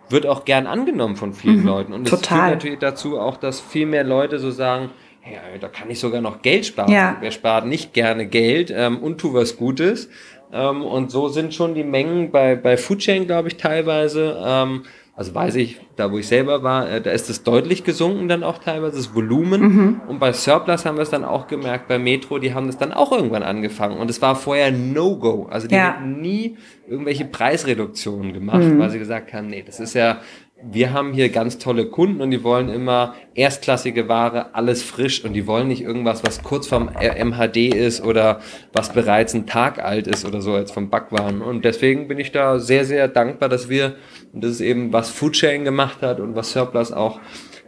wird 0.09 0.25
auch 0.25 0.45
gern 0.45 0.67
angenommen 0.67 1.15
von 1.17 1.33
vielen 1.33 1.63
Leuten. 1.65 1.93
Und 1.93 2.01
Mhm. 2.01 2.05
Total. 2.05 2.37
führt 2.39 2.51
natürlich 2.55 2.79
dazu 2.79 3.19
auch, 3.19 3.37
dass 3.37 3.59
viel 3.59 3.85
mehr 3.85 4.03
Leute 4.05 4.39
so 4.39 4.49
sagen, 4.51 4.89
hey, 5.27 5.59
da 5.59 5.67
kann 5.67 5.89
ich 5.89 5.99
sogar 5.99 6.21
noch 6.21 6.41
Geld 6.41 6.65
sparen. 6.65 6.91
Ja. 6.91 7.17
Wer 7.19 7.31
spart 7.31 7.65
nicht 7.65 7.93
gerne 7.93 8.25
Geld 8.27 8.71
ähm, 8.75 8.97
und 8.99 9.19
tu 9.19 9.33
was 9.33 9.57
Gutes. 9.57 10.09
Ähm, 10.53 10.81
und 10.83 11.11
so 11.11 11.27
sind 11.27 11.53
schon 11.53 11.73
die 11.75 11.83
Mengen 11.83 12.31
bei, 12.31 12.55
bei 12.55 12.77
Foodchain, 12.77 13.25
glaube 13.27 13.49
ich, 13.49 13.57
teilweise. 13.57 14.41
Ähm, 14.45 14.83
also 15.15 15.33
weiß 15.33 15.55
ich, 15.55 15.79
da 15.95 16.11
wo 16.11 16.19
ich 16.19 16.27
selber 16.27 16.61
war, 16.61 16.87
äh, 16.91 17.01
da 17.01 17.09
ist 17.09 17.27
es 17.27 17.41
deutlich 17.43 17.83
gesunken 17.83 18.27
dann 18.27 18.43
auch 18.43 18.59
teilweise, 18.59 18.97
das 18.97 19.15
Volumen. 19.15 19.61
Mhm. 19.61 20.01
Und 20.07 20.19
bei 20.19 20.31
Surplus 20.31 20.85
haben 20.85 20.95
wir 20.97 21.01
es 21.01 21.09
dann 21.09 21.25
auch 21.25 21.47
gemerkt, 21.47 21.87
bei 21.87 21.97
Metro, 21.97 22.37
die 22.37 22.53
haben 22.53 22.67
das 22.67 22.77
dann 22.77 22.93
auch 22.93 23.11
irgendwann 23.11 23.41
angefangen. 23.41 23.97
Und 23.97 24.11
es 24.11 24.21
war 24.21 24.35
vorher 24.35 24.71
No-Go. 24.71 25.47
Also 25.49 25.67
die 25.67 25.73
Ja. 25.73 25.95
hätten 25.97 26.21
nie 26.21 26.55
irgendwelche 26.87 27.25
Preisreduktionen 27.25 28.31
gemacht, 28.31 28.59
Mhm. 28.63 28.77
weil 28.79 28.91
sie 28.91 28.99
gesagt 28.99 29.33
haben, 29.33 29.47
nee, 29.47 29.63
das 29.65 29.79
ist 29.79 29.95
ja 29.95 30.19
wir 30.61 30.91
haben 30.91 31.13
hier 31.13 31.29
ganz 31.29 31.59
tolle 31.59 31.85
Kunden 31.85 32.19
und 32.19 32.31
die 32.31 32.43
wollen 32.43 32.69
immer 32.69 33.13
erstklassige 33.35 34.07
Ware, 34.07 34.55
alles 34.55 34.81
frisch 34.81 35.23
und 35.23 35.33
die 35.33 35.45
wollen 35.45 35.67
nicht 35.67 35.81
irgendwas, 35.81 36.23
was 36.25 36.41
kurz 36.41 36.67
vom 36.67 36.89
MHD 36.89 37.73
ist 37.75 38.03
oder 38.03 38.39
was 38.73 38.91
bereits 38.91 39.35
ein 39.35 39.45
Tag 39.45 39.83
alt 39.83 40.07
ist 40.07 40.25
oder 40.25 40.41
so 40.41 40.53
als 40.53 40.71
vom 40.71 40.89
Backwaren. 40.89 41.41
Und 41.41 41.63
deswegen 41.63 42.07
bin 42.07 42.17
ich 42.17 42.31
da 42.31 42.57
sehr, 42.57 42.85
sehr 42.85 43.07
dankbar, 43.07 43.49
dass 43.49 43.69
wir, 43.69 43.95
und 44.33 44.43
das 44.43 44.51
ist 44.51 44.61
eben 44.61 44.91
was 44.91 45.09
Foodsharing 45.11 45.63
gemacht 45.63 46.01
hat 46.01 46.19
und 46.19 46.35
was 46.35 46.51
Surplus 46.51 46.91
auch 46.91 47.19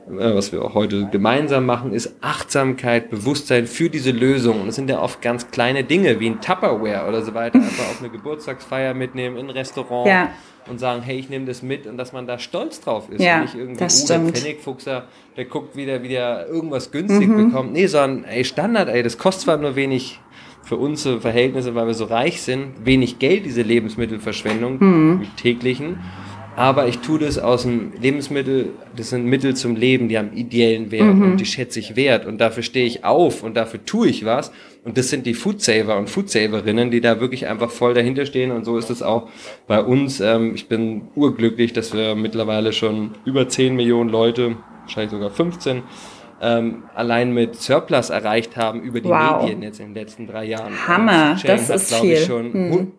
äh, 0.10 0.36
was 0.36 0.52
wir 0.52 0.64
auch 0.64 0.74
heute 0.74 1.08
gemeinsam 1.12 1.68
machen, 1.68 1.94
ist 1.94 2.16
Achtsamkeit, 2.22 3.12
Bewusstsein 3.12 3.68
für 3.68 3.90
diese 3.90 4.12
Lösung. 4.12 4.62
Und 4.62 4.70
es 4.70 4.76
sind 4.76 4.90
ja 4.90 5.00
oft 5.00 5.22
ganz 5.22 5.52
kleine 5.52 5.84
Dinge 5.84 6.20
wie 6.20 6.28
ein 6.28 6.42
Tupperware 6.42 7.08
oder 7.08 7.22
so 7.22 7.36
weiter, 7.36 7.60
einfach 7.60 7.86
auf 7.86 8.00
eine 8.00 8.10
Geburtstagsfeier 8.10 8.96
mitnehmen, 8.96 9.38
in 9.38 9.46
ein 9.46 9.52
Restaurant 9.52 10.08
ja. 10.08 10.30
Und 10.70 10.80
sagen, 10.80 11.02
hey, 11.02 11.18
ich 11.18 11.30
nehme 11.30 11.46
das 11.46 11.62
mit 11.62 11.88
und 11.88 11.98
dass 11.98 12.14
man 12.14 12.28
da 12.28 12.40
stolz 12.40 12.82
drauf 12.82 13.10
ist. 13.10 13.22
Ja, 13.22 13.38
und 13.38 13.42
nicht 13.42 13.56
irgendwie, 13.56 13.80
das 13.80 14.04
oh, 14.04 14.08
der 14.08 14.20
Pfennigfuchser, 14.20 15.08
der 15.36 15.46
guckt 15.46 15.76
wieder, 15.76 16.02
wie 16.04 16.10
der 16.10 16.48
irgendwas 16.48 16.92
günstig 16.92 17.28
mhm. 17.28 17.50
bekommt. 17.50 17.74
Nee, 17.74 17.88
sondern, 17.88 18.24
ey, 18.26 18.44
Standard, 18.44 18.90
ey, 18.90 19.04
das 19.04 19.18
kostet 19.18 19.46
zwar 19.46 19.58
nur 19.58 19.76
wenig 19.76 20.20
für 20.64 20.78
unsere 20.78 21.20
Verhältnisse, 21.20 21.74
weil 21.74 21.88
wir 21.88 21.94
so 21.94 22.06
reich 22.06 22.42
sind, 22.42 22.86
wenig 22.86 23.18
Geld, 23.20 23.46
diese 23.46 23.64
Lebensmittelverschwendung, 23.64 24.78
mhm. 24.80 25.28
täglichen 25.36 26.00
aber 26.60 26.90
ich 26.90 27.00
tue 27.00 27.20
das 27.20 27.40
aus 27.40 27.62
dem 27.62 27.94
Lebensmittel, 28.02 28.72
das 28.94 29.12
sind 29.12 29.24
Mittel 29.24 29.56
zum 29.56 29.78
Leben, 29.78 30.10
die 30.10 30.18
haben 30.18 30.34
ideellen 30.34 30.92
Wert 30.92 31.16
mhm. 31.16 31.22
und 31.22 31.38
die 31.38 31.46
schätze 31.46 31.80
ich 31.80 31.96
wert 31.96 32.26
und 32.26 32.38
dafür 32.42 32.64
stehe 32.64 32.86
ich 32.86 33.06
auf 33.06 33.44
und 33.44 33.56
dafür 33.56 33.86
tue 33.86 34.10
ich 34.10 34.26
was 34.26 34.52
und 34.84 34.98
das 34.98 35.08
sind 35.08 35.26
die 35.26 35.36
Foodsaver 35.36 35.98
und 35.98 36.10
Foodsaverinnen, 36.10 36.92
die 36.92 37.00
da 37.00 37.22
wirklich 37.22 37.48
einfach 37.48 37.72
voll 37.72 37.94
dahinter 37.94 38.26
stehen 38.26 38.52
und 38.52 38.66
so 38.66 38.78
ist 38.78 38.90
es 38.90 39.02
auch 39.02 39.30
bei 39.68 39.82
uns. 39.82 40.20
Ähm, 40.20 40.54
ich 40.54 40.68
bin 40.68 41.04
urglücklich, 41.16 41.72
dass 41.72 41.94
wir 41.94 42.14
mittlerweile 42.16 42.74
schon 42.74 43.12
über 43.24 43.48
10 43.48 43.78
Millionen 43.78 44.10
Leute, 44.10 44.58
wahrscheinlich 44.82 45.12
sogar 45.12 45.30
15, 45.30 45.84
ähm, 46.42 46.84
allein 46.94 47.34
mit 47.34 47.56
Surplus 47.56 48.10
erreicht 48.10 48.58
haben 48.58 48.82
über 48.82 49.00
die 49.00 49.08
wow. 49.08 49.44
Medien 49.44 49.62
jetzt 49.62 49.80
in 49.80 49.94
den 49.94 49.96
letzten 49.96 50.28
drei 50.28 50.44
Jahren. 50.44 50.74
Hammer, 50.90 51.38
das 51.42 51.70
ist 51.70 51.96
viel. 51.96 52.16
Ich, 52.16 52.26
schon 52.26 52.52
hm. 52.52 52.92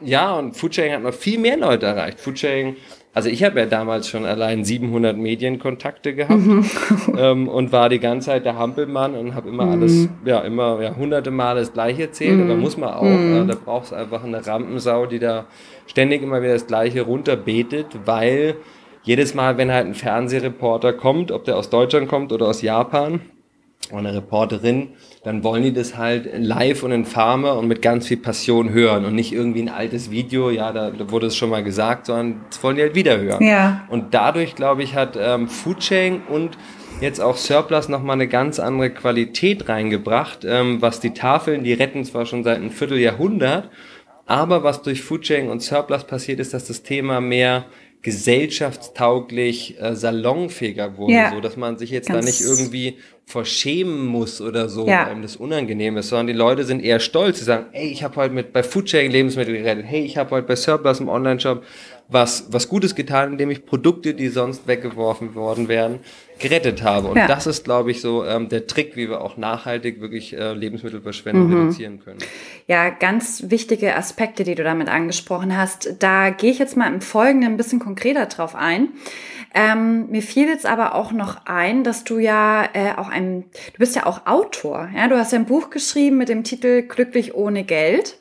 Ja, 0.00 0.36
und 0.36 0.56
Foodsharing 0.56 0.92
hat 0.92 1.02
noch 1.02 1.14
viel 1.14 1.38
mehr 1.38 1.56
Leute 1.56 1.86
erreicht. 1.86 2.20
Foodsharing, 2.20 2.76
also 3.12 3.28
ich 3.28 3.44
habe 3.44 3.60
ja 3.60 3.66
damals 3.66 4.08
schon 4.08 4.24
allein 4.24 4.64
700 4.64 5.16
Medienkontakte 5.16 6.14
gehabt 6.14 6.40
mhm. 6.40 6.64
ähm, 7.16 7.48
und 7.48 7.72
war 7.72 7.88
die 7.88 8.00
ganze 8.00 8.26
Zeit 8.26 8.44
der 8.44 8.58
Hampelmann 8.58 9.14
und 9.14 9.34
habe 9.34 9.48
immer 9.48 9.66
mhm. 9.66 9.72
alles, 9.72 10.08
ja, 10.24 10.40
immer 10.40 10.82
ja, 10.82 10.96
hunderte 10.96 11.30
Mal 11.30 11.56
das 11.56 11.72
Gleiche 11.72 12.02
erzählt. 12.02 12.36
Mhm. 12.36 12.50
Aber 12.50 12.56
muss 12.56 12.76
man 12.76 12.90
auch, 12.94 13.02
mhm. 13.02 13.44
äh, 13.44 13.46
da 13.46 13.56
brauchst 13.62 13.92
du 13.92 13.96
einfach 13.96 14.24
eine 14.24 14.44
Rampensau, 14.44 15.06
die 15.06 15.18
da 15.18 15.46
ständig 15.86 16.22
immer 16.22 16.42
wieder 16.42 16.54
das 16.54 16.66
Gleiche 16.66 17.02
runterbetet, 17.02 17.86
weil 18.04 18.56
jedes 19.04 19.34
Mal, 19.34 19.58
wenn 19.58 19.70
halt 19.70 19.86
ein 19.86 19.94
Fernsehreporter 19.94 20.94
kommt, 20.94 21.30
ob 21.30 21.44
der 21.44 21.56
aus 21.56 21.70
Deutschland 21.70 22.08
kommt 22.08 22.32
oder 22.32 22.48
aus 22.48 22.62
Japan, 22.62 23.20
oder 23.90 23.98
eine 23.98 24.14
Reporterin, 24.14 24.90
dann 25.24 25.42
wollen 25.42 25.62
die 25.62 25.72
das 25.72 25.96
halt 25.96 26.28
live 26.36 26.82
und 26.82 26.92
in 26.92 27.06
Farme 27.06 27.54
und 27.54 27.66
mit 27.66 27.80
ganz 27.80 28.06
viel 28.06 28.18
Passion 28.18 28.70
hören 28.70 29.06
und 29.06 29.14
nicht 29.14 29.32
irgendwie 29.32 29.62
ein 29.62 29.70
altes 29.70 30.10
Video, 30.10 30.50
ja, 30.50 30.70
da, 30.70 30.90
da 30.90 31.10
wurde 31.10 31.26
es 31.28 31.36
schon 31.36 31.48
mal 31.48 31.64
gesagt, 31.64 32.06
sondern 32.06 32.42
das 32.50 32.62
wollen 32.62 32.76
die 32.76 32.82
halt 32.82 32.94
wieder 32.94 33.18
hören. 33.18 33.42
Ja. 33.42 33.86
Und 33.88 34.12
dadurch, 34.12 34.54
glaube 34.54 34.82
ich, 34.82 34.94
hat 34.94 35.18
ähm, 35.18 35.48
Foodsharing 35.48 36.20
und 36.28 36.58
jetzt 37.00 37.20
auch 37.20 37.38
Surplus 37.38 37.88
nochmal 37.88 38.14
eine 38.14 38.28
ganz 38.28 38.60
andere 38.60 38.90
Qualität 38.90 39.66
reingebracht, 39.68 40.44
ähm, 40.44 40.82
was 40.82 41.00
die 41.00 41.14
Tafeln, 41.14 41.64
die 41.64 41.72
retten 41.72 42.04
zwar 42.04 42.26
schon 42.26 42.44
seit 42.44 42.58
einem 42.58 42.70
Vierteljahrhundert, 42.70 43.70
aber 44.26 44.62
was 44.62 44.82
durch 44.82 45.02
Foodsharing 45.02 45.48
und 45.48 45.62
Surplus 45.62 46.04
passiert 46.04 46.38
ist, 46.38 46.52
dass 46.52 46.66
das 46.66 46.82
Thema 46.82 47.22
mehr 47.22 47.64
gesellschaftstauglich 48.04 49.80
äh, 49.80 49.96
salonfähiger 49.96 50.98
wurde, 50.98 51.14
ja. 51.14 51.30
so 51.32 51.40
dass 51.40 51.56
man 51.56 51.78
sich 51.78 51.90
jetzt 51.90 52.08
Ganz 52.08 52.20
da 52.20 52.30
nicht 52.30 52.42
irgendwie 52.42 52.98
verschämen 53.24 54.04
muss 54.04 54.42
oder 54.42 54.68
so, 54.68 54.86
ja. 54.86 55.08
weil 55.08 55.22
das 55.22 55.36
unangenehm 55.36 55.96
ist, 55.96 56.10
sondern 56.10 56.26
die 56.26 56.34
Leute 56.34 56.64
sind 56.64 56.84
eher 56.84 57.00
stolz. 57.00 57.38
Sie 57.38 57.46
sagen, 57.46 57.66
ey, 57.72 57.88
ich 57.88 58.04
habe 58.04 58.16
heute 58.16 58.34
mit 58.34 58.52
bei 58.52 58.62
Foodsharing 58.62 59.10
Lebensmittel 59.10 59.56
gerettet, 59.56 59.86
hey, 59.88 60.04
ich 60.04 60.18
habe 60.18 60.30
heute 60.32 60.46
bei 60.46 60.54
Surplus 60.54 61.00
im 61.00 61.08
Online-Shop 61.08 61.64
was, 62.08 62.46
was 62.50 62.68
Gutes 62.68 62.94
getan, 62.94 63.32
indem 63.32 63.50
ich 63.50 63.64
Produkte, 63.64 64.14
die 64.14 64.28
sonst 64.28 64.66
weggeworfen 64.66 65.34
worden 65.34 65.68
wären, 65.68 66.00
gerettet 66.38 66.82
habe. 66.82 67.08
Und 67.08 67.16
ja. 67.16 67.26
das 67.26 67.46
ist, 67.46 67.64
glaube 67.64 67.90
ich, 67.90 68.00
so 68.00 68.24
ähm, 68.24 68.48
der 68.48 68.66
Trick, 68.66 68.96
wie 68.96 69.08
wir 69.08 69.20
auch 69.20 69.36
nachhaltig 69.36 70.00
wirklich 70.00 70.36
äh, 70.36 70.52
Lebensmittelverschwendung 70.52 71.48
mhm. 71.48 71.54
reduzieren 71.54 72.00
können. 72.00 72.18
Ja, 72.66 72.90
ganz 72.90 73.44
wichtige 73.48 73.96
Aspekte, 73.96 74.44
die 74.44 74.54
du 74.54 74.64
damit 74.64 74.88
angesprochen 74.88 75.56
hast. 75.56 75.96
Da 76.00 76.30
gehe 76.30 76.50
ich 76.50 76.58
jetzt 76.58 76.76
mal 76.76 76.92
im 76.92 77.00
Folgenden 77.00 77.52
ein 77.52 77.56
bisschen 77.56 77.78
konkreter 77.78 78.26
drauf 78.26 78.54
ein. 78.54 78.88
Ähm, 79.54 80.10
mir 80.10 80.22
fiel 80.22 80.48
jetzt 80.48 80.66
aber 80.66 80.96
auch 80.96 81.12
noch 81.12 81.46
ein, 81.46 81.84
dass 81.84 82.02
du 82.02 82.18
ja 82.18 82.68
äh, 82.72 82.92
auch 82.96 83.08
ein, 83.08 83.44
du 83.72 83.78
bist 83.78 83.94
ja 83.94 84.04
auch 84.04 84.26
Autor. 84.26 84.88
Ja, 84.94 85.06
du 85.06 85.16
hast 85.16 85.32
ja 85.32 85.38
ein 85.38 85.46
Buch 85.46 85.70
geschrieben 85.70 86.18
mit 86.18 86.28
dem 86.28 86.42
Titel 86.42 86.82
Glücklich 86.82 87.34
ohne 87.34 87.62
Geld. 87.62 88.18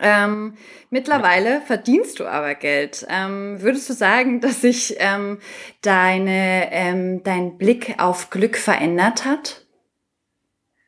Ähm, 0.00 0.54
mittlerweile 0.90 1.54
ja. 1.54 1.60
verdienst 1.60 2.20
du 2.20 2.26
aber 2.26 2.54
Geld. 2.54 3.06
Ähm, 3.08 3.60
würdest 3.60 3.88
du 3.88 3.94
sagen, 3.94 4.40
dass 4.42 4.60
sich 4.60 4.96
ähm, 4.98 5.38
deine, 5.82 6.72
ähm, 6.72 7.22
dein 7.22 7.58
Blick 7.58 7.96
auf 7.98 8.30
Glück 8.30 8.56
verändert 8.56 9.24
hat? 9.24 9.64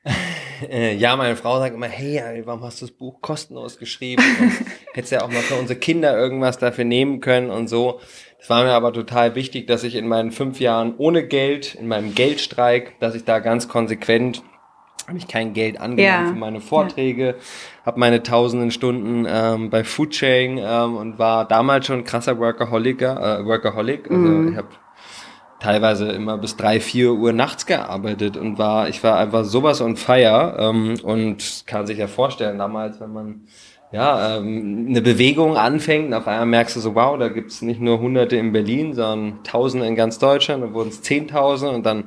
Äh, 0.68 0.94
ja, 0.96 1.16
meine 1.16 1.36
Frau 1.36 1.58
sagt 1.58 1.74
immer, 1.74 1.88
hey, 1.88 2.42
warum 2.44 2.62
hast 2.62 2.82
du 2.82 2.86
das 2.86 2.94
Buch 2.94 3.22
kostenlos 3.22 3.78
geschrieben? 3.78 4.22
hättest 4.92 5.12
ja 5.12 5.22
auch 5.22 5.30
mal 5.30 5.40
für 5.40 5.54
unsere 5.54 5.78
Kinder 5.78 6.14
irgendwas 6.14 6.58
dafür 6.58 6.84
nehmen 6.84 7.20
können 7.20 7.50
und 7.50 7.68
so. 7.68 7.98
Es 8.38 8.50
war 8.50 8.64
mir 8.64 8.72
aber 8.72 8.92
total 8.92 9.34
wichtig, 9.34 9.66
dass 9.66 9.84
ich 9.84 9.94
in 9.94 10.06
meinen 10.06 10.32
fünf 10.32 10.60
Jahren 10.60 10.94
ohne 10.98 11.26
Geld, 11.26 11.76
in 11.76 11.88
meinem 11.88 12.14
Geldstreik, 12.14 12.98
dass 13.00 13.14
ich 13.14 13.24
da 13.24 13.38
ganz 13.38 13.68
konsequent 13.68 14.42
habe 15.10 15.18
ich 15.18 15.26
kein 15.26 15.54
Geld 15.54 15.80
angenommen 15.80 16.24
ja. 16.24 16.32
für 16.32 16.38
meine 16.38 16.60
Vorträge, 16.60 17.26
ja. 17.26 17.34
habe 17.84 17.98
meine 17.98 18.22
tausenden 18.22 18.70
Stunden 18.70 19.26
ähm, 19.28 19.68
bei 19.68 19.82
Foodsharing 19.82 20.58
ähm, 20.62 20.96
und 20.96 21.18
war 21.18 21.48
damals 21.48 21.86
schon 21.86 22.04
krasser 22.04 22.38
Workaholiker, 22.38 23.40
äh, 23.40 23.44
Workaholic. 23.44 24.08
Also 24.08 24.22
mhm. 24.22 24.52
ich 24.52 24.56
habe 24.56 24.68
teilweise 25.58 26.12
immer 26.12 26.38
bis 26.38 26.56
drei, 26.56 26.78
vier 26.78 27.12
Uhr 27.12 27.32
nachts 27.32 27.66
gearbeitet 27.66 28.36
und 28.36 28.58
war, 28.58 28.88
ich 28.88 29.02
war 29.02 29.18
einfach 29.18 29.44
sowas 29.44 29.80
on 29.80 29.96
fire 29.96 30.56
ähm, 30.60 30.94
und 31.02 31.64
kann 31.66 31.88
sich 31.88 31.98
ja 31.98 32.06
vorstellen, 32.06 32.58
damals, 32.58 33.00
wenn 33.00 33.12
man 33.12 33.40
ja, 33.90 34.36
ähm, 34.36 34.86
eine 34.90 35.02
Bewegung 35.02 35.56
anfängt 35.56 36.06
und 36.06 36.14
auf 36.14 36.28
einmal 36.28 36.46
merkst 36.46 36.76
du 36.76 36.80
so, 36.80 36.94
wow, 36.94 37.18
da 37.18 37.28
gibt's 37.28 37.62
nicht 37.62 37.80
nur 37.80 37.98
Hunderte 37.98 38.36
in 38.36 38.52
Berlin, 38.52 38.94
sondern 38.94 39.42
Tausende 39.42 39.86
in 39.86 39.96
ganz 39.96 40.20
Deutschland, 40.20 40.62
dann 40.62 40.72
wurden 40.72 40.90
es 40.90 41.02
Zehntausende 41.02 41.74
und 41.74 41.84
dann 41.84 42.04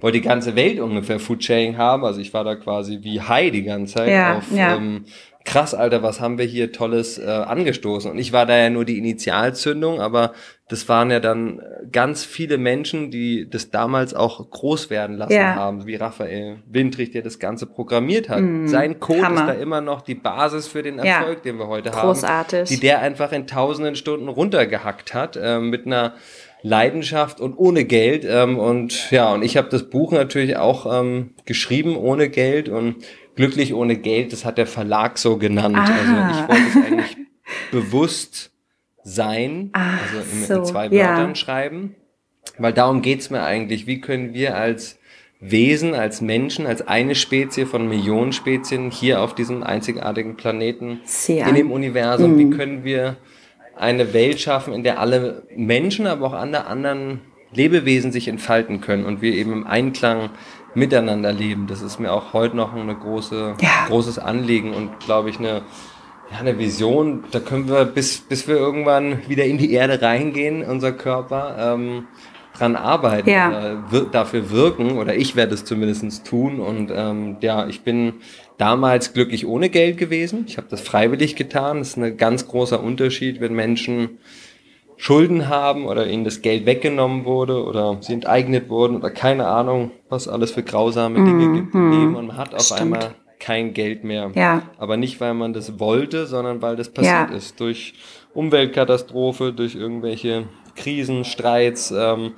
wollte 0.00 0.18
die 0.20 0.26
ganze 0.26 0.56
Welt 0.56 0.80
ungefähr 0.80 1.18
Foodsharing 1.18 1.76
haben. 1.76 2.04
Also 2.04 2.20
ich 2.20 2.32
war 2.34 2.44
da 2.44 2.54
quasi 2.54 2.98
wie 3.02 3.20
High 3.20 3.50
die 3.52 3.62
ganze 3.62 3.94
Zeit 3.94 4.10
ja, 4.10 4.38
auf 4.38 4.50
ja. 4.52 4.76
Ähm, 4.76 5.04
krass, 5.46 5.74
Alter, 5.74 6.02
was 6.02 6.20
haben 6.20 6.36
wir 6.36 6.44
hier 6.44 6.72
Tolles 6.72 7.18
äh, 7.18 7.24
angestoßen? 7.24 8.10
Und 8.10 8.18
ich 8.18 8.32
war 8.32 8.44
da 8.44 8.56
ja 8.56 8.68
nur 8.68 8.84
die 8.84 8.98
Initialzündung, 8.98 10.00
aber 10.00 10.32
das 10.68 10.88
waren 10.88 11.10
ja 11.10 11.20
dann 11.20 11.62
ganz 11.92 12.24
viele 12.24 12.58
Menschen, 12.58 13.10
die 13.10 13.48
das 13.48 13.70
damals 13.70 14.12
auch 14.12 14.50
groß 14.50 14.90
werden 14.90 15.16
lassen 15.16 15.32
ja. 15.32 15.54
haben, 15.54 15.86
wie 15.86 15.94
Raphael 15.94 16.58
Windrich, 16.66 17.12
der 17.12 17.22
das 17.22 17.38
Ganze 17.38 17.66
programmiert 17.66 18.28
hat. 18.28 18.40
Mm, 18.40 18.66
Sein 18.66 18.98
Code 18.98 19.22
Hammer. 19.22 19.40
ist 19.42 19.46
da 19.46 19.52
immer 19.52 19.80
noch 19.80 20.02
die 20.02 20.16
Basis 20.16 20.66
für 20.66 20.82
den 20.82 20.98
Erfolg, 20.98 21.38
ja. 21.38 21.42
den 21.42 21.58
wir 21.58 21.68
heute 21.68 21.90
Großartig. 21.90 22.58
haben. 22.58 22.66
Die 22.66 22.80
der 22.80 23.00
einfach 23.00 23.30
in 23.30 23.46
tausenden 23.46 23.94
Stunden 23.94 24.28
runtergehackt 24.28 25.14
hat, 25.14 25.36
äh, 25.36 25.60
mit 25.60 25.86
einer 25.86 26.14
Leidenschaft 26.66 27.40
und 27.40 27.56
ohne 27.56 27.84
Geld. 27.84 28.26
Ähm, 28.28 28.58
und 28.58 29.10
ja, 29.12 29.32
und 29.32 29.42
ich 29.42 29.56
habe 29.56 29.68
das 29.68 29.88
Buch 29.88 30.10
natürlich 30.10 30.56
auch 30.56 31.00
ähm, 31.00 31.30
geschrieben 31.44 31.96
ohne 31.96 32.28
Geld 32.28 32.68
und 32.68 32.96
glücklich 33.36 33.72
ohne 33.72 33.96
Geld, 33.96 34.32
das 34.32 34.44
hat 34.44 34.58
der 34.58 34.66
Verlag 34.66 35.18
so 35.18 35.36
genannt. 35.36 35.76
Aha. 35.76 36.46
Also 36.48 36.64
ich 36.66 36.74
wollte 36.74 36.78
es 36.78 36.86
eigentlich 36.86 37.16
bewusst 37.70 38.50
sein, 39.04 39.70
Ach, 39.74 40.02
also 40.02 40.32
in, 40.32 40.44
so, 40.44 40.54
in 40.54 40.64
zwei 40.64 40.90
Wörtern 40.90 41.28
ja. 41.28 41.34
schreiben. 41.36 41.94
Weil 42.58 42.72
darum 42.72 43.02
geht's 43.02 43.30
mir 43.30 43.42
eigentlich. 43.42 43.86
Wie 43.86 44.00
können 44.00 44.34
wir 44.34 44.56
als 44.56 44.98
Wesen, 45.38 45.94
als 45.94 46.20
Menschen, 46.20 46.66
als 46.66 46.86
eine 46.86 47.14
Spezie 47.14 47.66
von 47.66 47.88
Millionen 47.88 48.32
Spezien 48.32 48.90
hier 48.90 49.20
auf 49.20 49.34
diesem 49.34 49.62
einzigartigen 49.62 50.36
Planeten 50.36 51.00
Sehr. 51.04 51.46
in 51.46 51.54
dem 51.54 51.70
Universum, 51.70 52.34
mhm. 52.34 52.38
wie 52.38 52.56
können 52.56 52.84
wir 52.84 53.18
eine 53.78 54.12
Welt 54.12 54.40
schaffen, 54.40 54.72
in 54.72 54.82
der 54.82 55.00
alle 55.00 55.42
Menschen, 55.54 56.06
aber 56.06 56.26
auch 56.26 56.32
alle 56.32 56.66
anderen 56.66 57.20
Lebewesen 57.52 58.12
sich 58.12 58.28
entfalten 58.28 58.80
können 58.80 59.04
und 59.04 59.22
wir 59.22 59.32
eben 59.32 59.52
im 59.52 59.66
Einklang 59.66 60.30
miteinander 60.74 61.32
leben. 61.32 61.66
Das 61.66 61.82
ist 61.82 61.98
mir 61.98 62.12
auch 62.12 62.32
heute 62.32 62.56
noch 62.56 62.74
ein 62.74 62.88
große, 62.88 63.54
ja. 63.60 63.86
großes 63.88 64.18
Anliegen 64.18 64.74
und 64.74 65.00
glaube 65.00 65.30
ich 65.30 65.38
eine, 65.38 65.62
ja, 66.30 66.38
eine 66.40 66.58
Vision. 66.58 67.24
Da 67.30 67.40
können 67.40 67.68
wir, 67.68 67.84
bis, 67.84 68.20
bis 68.20 68.46
wir 68.46 68.56
irgendwann 68.56 69.28
wieder 69.28 69.44
in 69.44 69.58
die 69.58 69.72
Erde 69.72 70.02
reingehen, 70.02 70.62
unser 70.62 70.92
Körper, 70.92 71.56
ähm, 71.58 72.06
dran 72.56 72.76
arbeiten, 72.76 73.28
ja. 73.28 73.82
wir, 73.90 74.02
dafür 74.04 74.50
wirken 74.50 74.98
oder 74.98 75.14
ich 75.14 75.36
werde 75.36 75.54
es 75.54 75.64
zumindest 75.64 76.26
tun 76.26 76.60
und 76.60 76.90
ähm, 76.94 77.36
ja, 77.40 77.66
ich 77.66 77.82
bin 77.82 78.14
damals 78.58 79.12
glücklich 79.12 79.46
ohne 79.46 79.68
Geld 79.68 79.98
gewesen. 79.98 80.44
Ich 80.46 80.56
habe 80.56 80.68
das 80.70 80.80
freiwillig 80.80 81.36
getan. 81.36 81.78
Das 81.78 81.88
ist 81.88 81.96
ein 81.96 82.16
ganz 82.16 82.48
großer 82.48 82.82
Unterschied, 82.82 83.40
wenn 83.40 83.54
Menschen 83.54 84.18
Schulden 84.96 85.48
haben 85.48 85.86
oder 85.86 86.06
ihnen 86.06 86.24
das 86.24 86.40
Geld 86.40 86.64
weggenommen 86.64 87.26
wurde 87.26 87.62
oder 87.64 87.98
sie 88.00 88.14
enteignet 88.14 88.70
wurden 88.70 88.96
oder 88.96 89.10
keine 89.10 89.46
Ahnung, 89.46 89.90
was 90.08 90.26
alles 90.26 90.52
für 90.52 90.62
grausame 90.62 91.16
Dinge 91.16 91.48
mm, 91.48 91.54
gibt 91.54 91.74
im 91.74 91.90
Leben 91.90 92.16
und 92.16 92.28
man 92.28 92.36
hat 92.38 92.54
auf 92.54 92.62
Stimmt. 92.62 92.80
einmal 92.80 93.14
kein 93.38 93.74
Geld 93.74 94.04
mehr. 94.04 94.30
Ja. 94.34 94.62
Aber 94.78 94.96
nicht, 94.96 95.20
weil 95.20 95.34
man 95.34 95.52
das 95.52 95.78
wollte, 95.78 96.26
sondern 96.26 96.62
weil 96.62 96.76
das 96.76 96.88
passiert 96.88 97.30
ja. 97.30 97.36
ist. 97.36 97.60
Durch 97.60 97.92
Umweltkatastrophe, 98.32 99.52
durch 99.52 99.74
irgendwelche 99.74 100.44
Krisen, 100.74 101.24
Streits, 101.24 101.90
ähm, 101.90 102.32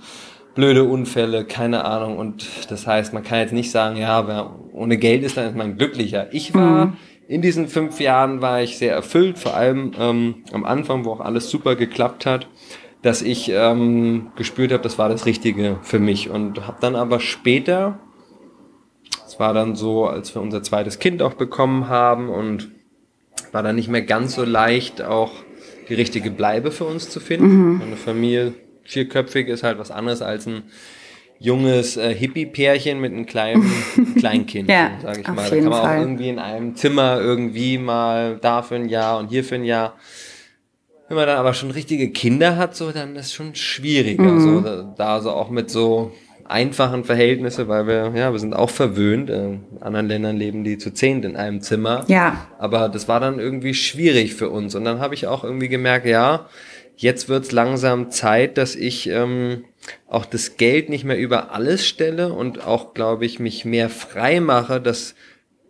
blöde 0.58 0.82
Unfälle, 0.82 1.44
keine 1.44 1.84
Ahnung. 1.84 2.18
Und 2.18 2.68
das 2.68 2.84
heißt, 2.84 3.14
man 3.14 3.22
kann 3.22 3.38
jetzt 3.38 3.52
nicht 3.52 3.70
sagen, 3.70 3.96
ja, 3.96 4.26
wer 4.26 4.56
ohne 4.72 4.96
Geld 4.96 5.22
ist, 5.22 5.36
dann 5.36 5.46
ist 5.46 5.56
man 5.56 5.78
glücklicher. 5.78 6.26
Ich 6.32 6.52
war 6.52 6.86
mhm. 6.86 6.96
in 7.28 7.42
diesen 7.42 7.68
fünf 7.68 8.00
Jahren 8.00 8.40
war 8.40 8.60
ich 8.60 8.76
sehr 8.76 8.92
erfüllt, 8.92 9.38
vor 9.38 9.54
allem 9.54 9.92
ähm, 9.96 10.42
am 10.52 10.64
Anfang, 10.64 11.04
wo 11.04 11.12
auch 11.12 11.20
alles 11.20 11.48
super 11.48 11.76
geklappt 11.76 12.26
hat, 12.26 12.48
dass 13.02 13.22
ich 13.22 13.52
ähm, 13.54 14.32
gespürt 14.34 14.72
habe, 14.72 14.82
das 14.82 14.98
war 14.98 15.08
das 15.08 15.26
Richtige 15.26 15.78
für 15.82 16.00
mich. 16.00 16.28
Und 16.28 16.66
habe 16.66 16.78
dann 16.80 16.96
aber 16.96 17.20
später, 17.20 18.00
es 19.28 19.38
war 19.38 19.54
dann 19.54 19.76
so, 19.76 20.06
als 20.06 20.34
wir 20.34 20.42
unser 20.42 20.64
zweites 20.64 20.98
Kind 20.98 21.22
auch 21.22 21.34
bekommen 21.34 21.88
haben 21.88 22.30
und 22.30 22.72
war 23.52 23.62
dann 23.62 23.76
nicht 23.76 23.88
mehr 23.88 24.02
ganz 24.02 24.34
so 24.34 24.42
leicht, 24.42 25.02
auch 25.02 25.30
die 25.88 25.94
richtige 25.94 26.32
Bleibe 26.32 26.72
für 26.72 26.84
uns 26.84 27.10
zu 27.10 27.20
finden. 27.20 27.74
Mhm. 27.74 27.82
Eine 27.82 27.96
Familie 27.96 28.54
vierköpfig 28.88 29.48
ist 29.48 29.62
halt 29.62 29.78
was 29.78 29.90
anderes 29.90 30.22
als 30.22 30.46
ein 30.46 30.64
junges 31.38 31.96
äh, 31.96 32.14
Hippie-Pärchen 32.14 33.00
mit 33.00 33.12
einem 33.12 33.26
kleinen 33.26 33.70
Kleinkind, 34.18 34.68
ja, 34.68 34.92
sage 35.00 35.20
ich 35.20 35.28
mal. 35.28 35.48
Da 35.48 35.56
kann 35.56 35.64
man 35.64 35.72
Fall. 35.72 35.96
auch 35.96 36.00
irgendwie 36.00 36.28
in 36.28 36.38
einem 36.38 36.74
Zimmer 36.74 37.20
irgendwie 37.20 37.78
mal 37.78 38.38
da 38.40 38.62
für 38.62 38.74
ein 38.74 38.88
Jahr 38.88 39.18
und 39.18 39.28
hier 39.28 39.44
für 39.44 39.54
ein 39.54 39.64
Jahr. 39.64 39.94
Wenn 41.08 41.16
man 41.16 41.26
dann 41.26 41.38
aber 41.38 41.54
schon 41.54 41.70
richtige 41.70 42.10
Kinder 42.10 42.56
hat, 42.56 42.76
so, 42.76 42.90
dann 42.92 43.16
ist 43.16 43.26
es 43.26 43.32
schon 43.32 43.54
schwieriger. 43.54 44.24
Mhm. 44.24 44.40
So, 44.40 44.60
da, 44.60 44.94
da 44.96 45.20
so 45.20 45.30
auch 45.30 45.48
mit 45.48 45.70
so 45.70 46.12
einfachen 46.44 47.04
Verhältnisse, 47.04 47.68
weil 47.68 47.86
wir, 47.86 48.12
ja, 48.14 48.32
wir 48.32 48.38
sind 48.38 48.54
auch 48.54 48.70
verwöhnt. 48.70 49.30
Äh, 49.30 49.50
in 49.50 49.62
anderen 49.80 50.08
Ländern 50.08 50.36
leben 50.36 50.64
die 50.64 50.76
zu 50.78 50.92
zehnt 50.92 51.24
in 51.24 51.36
einem 51.36 51.60
Zimmer. 51.60 52.04
Ja. 52.08 52.48
Aber 52.58 52.88
das 52.88 53.06
war 53.06 53.20
dann 53.20 53.38
irgendwie 53.38 53.74
schwierig 53.74 54.34
für 54.34 54.50
uns. 54.50 54.74
Und 54.74 54.84
dann 54.84 54.98
habe 54.98 55.14
ich 55.14 55.26
auch 55.26 55.44
irgendwie 55.44 55.68
gemerkt, 55.68 56.06
ja, 56.06 56.46
jetzt 56.98 57.28
wird's 57.28 57.52
langsam 57.52 58.10
Zeit, 58.10 58.58
dass 58.58 58.74
ich 58.74 59.08
ähm, 59.08 59.64
auch 60.06 60.26
das 60.26 60.56
Geld 60.56 60.88
nicht 60.88 61.04
mehr 61.04 61.18
über 61.18 61.52
alles 61.52 61.86
stelle 61.86 62.32
und 62.32 62.66
auch, 62.66 62.92
glaube 62.92 63.24
ich, 63.24 63.38
mich 63.38 63.64
mehr 63.64 63.88
frei 63.88 64.40
mache, 64.40 64.80
dass 64.80 65.14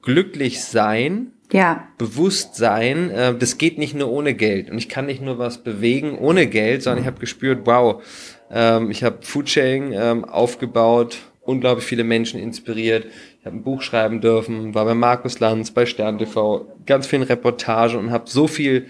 glücklich 0.02 0.62
sein, 0.62 1.32
ja. 1.50 1.88
Bewusstsein, 1.96 3.10
äh, 3.10 3.34
das 3.34 3.56
geht 3.56 3.78
nicht 3.78 3.94
nur 3.94 4.10
ohne 4.10 4.34
Geld. 4.34 4.70
Und 4.70 4.76
ich 4.76 4.88
kann 4.88 5.06
nicht 5.06 5.22
nur 5.22 5.38
was 5.38 5.58
bewegen 5.58 6.18
ohne 6.18 6.46
Geld, 6.46 6.82
sondern 6.82 7.02
ich 7.02 7.06
habe 7.06 7.20
gespürt, 7.20 7.60
wow, 7.64 8.02
ähm, 8.50 8.90
ich 8.90 9.02
habe 9.02 9.18
Foodsharing 9.22 9.92
ähm, 9.92 10.24
aufgebaut, 10.26 11.18
unglaublich 11.40 11.86
viele 11.86 12.04
Menschen 12.04 12.38
inspiriert. 12.38 13.06
Ich 13.40 13.46
habe 13.46 13.56
ein 13.56 13.62
Buch 13.62 13.80
schreiben 13.80 14.20
dürfen, 14.20 14.74
war 14.74 14.84
bei 14.84 14.94
Markus 14.94 15.40
Lanz, 15.40 15.70
bei 15.70 15.86
Stern 15.86 16.18
TV, 16.18 16.66
ganz 16.84 17.06
vielen 17.06 17.22
Reportagen 17.22 17.98
und 17.98 18.10
habe 18.10 18.28
so 18.28 18.46
viel 18.46 18.86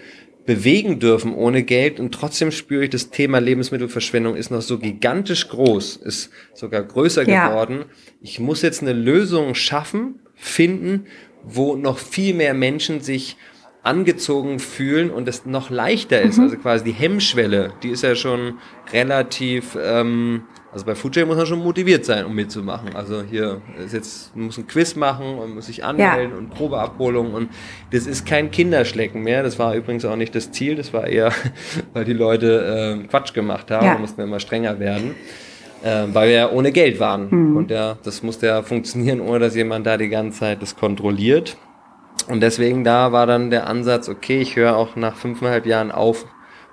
bewegen 0.49 0.99
dürfen 0.99 1.35
ohne 1.35 1.61
Geld 1.61 1.99
und 1.99 2.11
trotzdem 2.11 2.49
spüre 2.49 2.85
ich, 2.85 2.89
das 2.89 3.11
Thema 3.11 3.37
Lebensmittelverschwendung 3.37 4.35
ist 4.35 4.49
noch 4.49 4.63
so 4.63 4.79
gigantisch 4.79 5.47
groß, 5.47 5.97
ist 5.97 6.31
sogar 6.55 6.81
größer 6.81 7.29
ja. 7.29 7.49
geworden. 7.49 7.85
Ich 8.19 8.39
muss 8.39 8.63
jetzt 8.63 8.81
eine 8.81 8.93
Lösung 8.93 9.53
schaffen, 9.53 10.15
finden, 10.33 11.05
wo 11.43 11.75
noch 11.75 11.99
viel 11.99 12.33
mehr 12.33 12.55
Menschen 12.55 12.99
sich 12.99 13.37
angezogen 13.83 14.57
fühlen 14.57 15.11
und 15.11 15.27
es 15.27 15.45
noch 15.45 15.69
leichter 15.69 16.19
ist. 16.19 16.39
Mhm. 16.39 16.45
Also 16.45 16.57
quasi 16.57 16.83
die 16.83 16.93
Hemmschwelle, 16.93 17.71
die 17.83 17.89
ist 17.89 18.01
ja 18.01 18.15
schon 18.15 18.57
relativ 18.91 19.77
ähm, 19.79 20.45
also 20.71 20.85
bei 20.85 20.93
Foodchain 20.93 21.27
muss 21.27 21.37
man 21.37 21.47
schon 21.47 21.63
motiviert 21.63 22.05
sein, 22.05 22.25
um 22.25 22.35
mitzumachen. 22.35 22.95
Also 22.95 23.23
hier 23.23 23.61
ist 23.83 23.93
jetzt, 23.93 24.35
man 24.35 24.45
muss 24.45 24.57
ein 24.57 24.67
Quiz 24.67 24.95
machen 24.95 25.39
und 25.39 25.55
muss 25.55 25.65
sich 25.65 25.83
anmelden 25.83 26.31
ja. 26.31 26.37
und 26.37 26.51
Probeabholung 26.51 27.33
und 27.33 27.49
das 27.91 28.05
ist 28.05 28.25
kein 28.25 28.51
Kinderschlecken 28.51 29.23
mehr. 29.23 29.41
Das 29.41 29.57
war 29.57 29.73
übrigens 29.73 30.05
auch 30.05 30.15
nicht 30.15 30.35
das 30.35 30.51
Ziel. 30.51 30.75
Das 30.75 30.93
war 30.93 31.07
eher, 31.07 31.31
weil 31.93 32.05
die 32.05 32.13
Leute 32.13 32.99
äh, 33.01 33.07
Quatsch 33.07 33.33
gemacht 33.33 33.71
haben. 33.71 33.85
Ja. 33.85 33.93
Da 33.93 33.99
mussten 33.99 34.17
wir 34.17 34.25
immer 34.25 34.39
strenger 34.39 34.79
werden. 34.79 35.15
Äh, 35.81 36.07
weil 36.13 36.27
wir 36.27 36.35
ja 36.35 36.51
ohne 36.51 36.71
Geld 36.71 36.99
waren. 36.99 37.29
Mhm. 37.29 37.57
Und 37.57 37.71
ja, 37.71 37.97
das 38.03 38.21
musste 38.21 38.47
ja 38.47 38.61
funktionieren, 38.61 39.21
ohne 39.21 39.39
dass 39.39 39.55
jemand 39.55 39.87
da 39.87 39.97
die 39.97 40.09
ganze 40.09 40.39
Zeit 40.39 40.61
das 40.61 40.75
kontrolliert. 40.75 41.57
Und 42.27 42.41
deswegen 42.41 42.83
da 42.83 43.11
war 43.11 43.25
dann 43.25 43.49
der 43.49 43.67
Ansatz, 43.67 44.09
okay, 44.09 44.41
ich 44.41 44.55
höre 44.55 44.75
auch 44.75 44.95
nach 44.95 45.15
fünfeinhalb 45.15 45.65
Jahren 45.65 45.91
auf, 45.91 46.25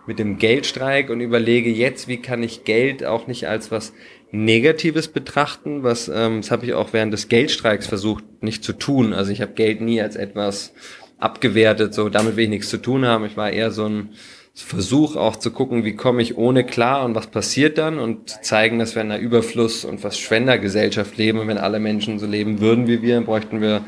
mit 0.06 0.18
dem 0.18 0.38
Geldstreik 0.38 1.10
und 1.10 1.20
überlege 1.20 1.70
jetzt, 1.70 2.08
wie 2.08 2.18
kann 2.18 2.42
ich 2.42 2.64
Geld 2.64 3.04
auch 3.04 3.26
nicht 3.26 3.48
als 3.48 3.70
was 3.70 3.92
Negatives 4.30 5.08
betrachten, 5.08 5.82
was 5.82 6.08
ähm, 6.08 6.40
das 6.40 6.50
habe 6.50 6.66
ich 6.66 6.74
auch 6.74 6.92
während 6.92 7.12
des 7.12 7.28
Geldstreiks 7.28 7.86
versucht 7.86 8.24
nicht 8.42 8.64
zu 8.64 8.72
tun. 8.72 9.12
Also 9.12 9.32
ich 9.32 9.40
habe 9.40 9.52
Geld 9.52 9.80
nie 9.80 10.00
als 10.00 10.16
etwas 10.16 10.72
abgewertet, 11.18 11.94
so 11.94 12.08
damit 12.08 12.36
will 12.36 12.44
ich 12.44 12.50
nichts 12.50 12.68
zu 12.68 12.78
tun 12.78 13.06
haben. 13.06 13.24
Ich 13.24 13.36
war 13.36 13.50
eher 13.50 13.70
so 13.70 13.88
ein 13.88 14.10
Versuch 14.54 15.16
auch 15.16 15.36
zu 15.36 15.50
gucken, 15.50 15.84
wie 15.84 15.94
komme 15.94 16.22
ich 16.22 16.38
ohne 16.38 16.64
klar 16.64 17.04
und 17.04 17.14
was 17.14 17.26
passiert 17.26 17.76
dann 17.76 17.98
und 17.98 18.30
zeigen, 18.42 18.78
dass 18.78 18.94
wir 18.94 19.02
in 19.02 19.12
einer 19.12 19.20
Überfluss- 19.20 19.84
und 19.84 20.00
Verschwendergesellschaft 20.00 21.18
leben 21.18 21.38
und 21.38 21.48
wenn 21.48 21.58
alle 21.58 21.78
Menschen 21.78 22.18
so 22.18 22.26
leben 22.26 22.60
würden 22.60 22.86
wie 22.86 23.02
wir, 23.02 23.20
bräuchten 23.20 23.60
wir 23.60 23.82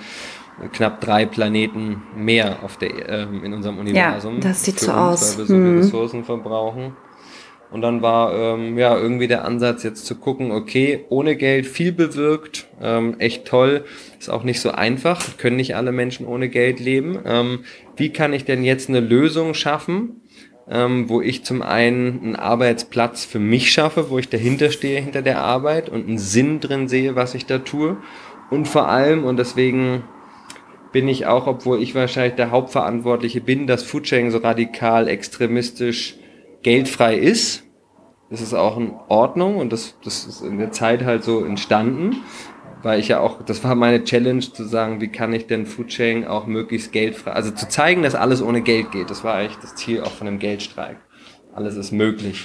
knapp 0.72 1.00
drei 1.00 1.26
Planeten 1.26 2.02
mehr 2.16 2.62
auf 2.62 2.76
der, 2.76 3.08
ähm, 3.08 3.44
in 3.44 3.54
unserem 3.54 3.78
Universum. 3.78 4.34
Ja, 4.36 4.40
das 4.40 4.64
sieht 4.64 4.80
so 4.80 4.90
uns, 4.90 4.98
aus. 4.98 5.32
Weil 5.32 5.38
wir 5.38 5.46
so 5.46 5.54
hm. 5.54 5.78
Ressourcen 5.78 6.24
verbrauchen. 6.24 6.96
Und 7.70 7.82
dann 7.82 8.00
war 8.00 8.32
ähm, 8.34 8.78
ja 8.78 8.96
irgendwie 8.96 9.28
der 9.28 9.44
Ansatz 9.44 9.82
jetzt 9.82 10.06
zu 10.06 10.14
gucken, 10.14 10.52
okay, 10.52 11.04
ohne 11.10 11.36
Geld 11.36 11.66
viel 11.66 11.92
bewirkt, 11.92 12.66
ähm, 12.80 13.16
echt 13.18 13.46
toll, 13.46 13.84
ist 14.18 14.30
auch 14.30 14.42
nicht 14.42 14.60
so 14.60 14.70
einfach, 14.70 15.36
können 15.36 15.56
nicht 15.56 15.76
alle 15.76 15.92
Menschen 15.92 16.26
ohne 16.26 16.48
Geld 16.48 16.80
leben. 16.80 17.18
Ähm, 17.26 17.60
wie 17.96 18.10
kann 18.10 18.32
ich 18.32 18.46
denn 18.46 18.64
jetzt 18.64 18.88
eine 18.88 19.00
Lösung 19.00 19.52
schaffen, 19.52 20.22
ähm, 20.70 21.10
wo 21.10 21.20
ich 21.20 21.44
zum 21.44 21.60
einen 21.60 22.20
einen 22.22 22.36
Arbeitsplatz 22.36 23.26
für 23.26 23.38
mich 23.38 23.70
schaffe, 23.70 24.08
wo 24.08 24.18
ich 24.18 24.30
dahinter 24.30 24.70
stehe 24.70 25.00
hinter 25.02 25.20
der 25.20 25.40
Arbeit 25.40 25.90
und 25.90 26.08
einen 26.08 26.18
Sinn 26.18 26.60
drin 26.60 26.88
sehe, 26.88 27.16
was 27.16 27.34
ich 27.34 27.44
da 27.44 27.58
tue. 27.58 27.98
Und 28.50 28.66
vor 28.66 28.88
allem, 28.88 29.24
und 29.24 29.36
deswegen 29.36 30.04
bin 30.92 31.08
ich 31.08 31.26
auch, 31.26 31.46
obwohl 31.46 31.82
ich 31.82 31.94
wahrscheinlich 31.94 32.34
der 32.34 32.50
Hauptverantwortliche 32.50 33.40
bin, 33.40 33.66
dass 33.66 33.82
Foodsharing 33.82 34.30
so 34.30 34.38
radikal 34.38 35.08
extremistisch 35.08 36.16
geldfrei 36.62 37.16
ist. 37.16 37.64
Das 38.30 38.40
ist 38.40 38.54
auch 38.54 38.76
in 38.76 38.92
Ordnung 39.08 39.56
und 39.56 39.72
das, 39.72 39.96
das 40.04 40.26
ist 40.26 40.42
in 40.42 40.58
der 40.58 40.70
Zeit 40.70 41.04
halt 41.04 41.24
so 41.24 41.44
entstanden, 41.44 42.16
weil 42.82 43.00
ich 43.00 43.08
ja 43.08 43.20
auch, 43.20 43.42
das 43.42 43.64
war 43.64 43.74
meine 43.74 44.04
Challenge 44.04 44.40
zu 44.40 44.64
sagen, 44.64 45.00
wie 45.00 45.08
kann 45.08 45.32
ich 45.32 45.46
denn 45.46 45.66
Foodsharing 45.66 46.26
auch 46.26 46.46
möglichst 46.46 46.92
geldfrei, 46.92 47.32
also 47.32 47.50
zu 47.50 47.68
zeigen, 47.68 48.02
dass 48.02 48.14
alles 48.14 48.42
ohne 48.42 48.60
Geld 48.60 48.92
geht. 48.92 49.10
Das 49.10 49.24
war 49.24 49.34
eigentlich 49.34 49.58
das 49.58 49.74
Ziel 49.76 50.02
auch 50.02 50.10
von 50.10 50.26
dem 50.26 50.38
Geldstreik. 50.38 50.98
Alles 51.54 51.76
ist 51.76 51.92
möglich. 51.92 52.44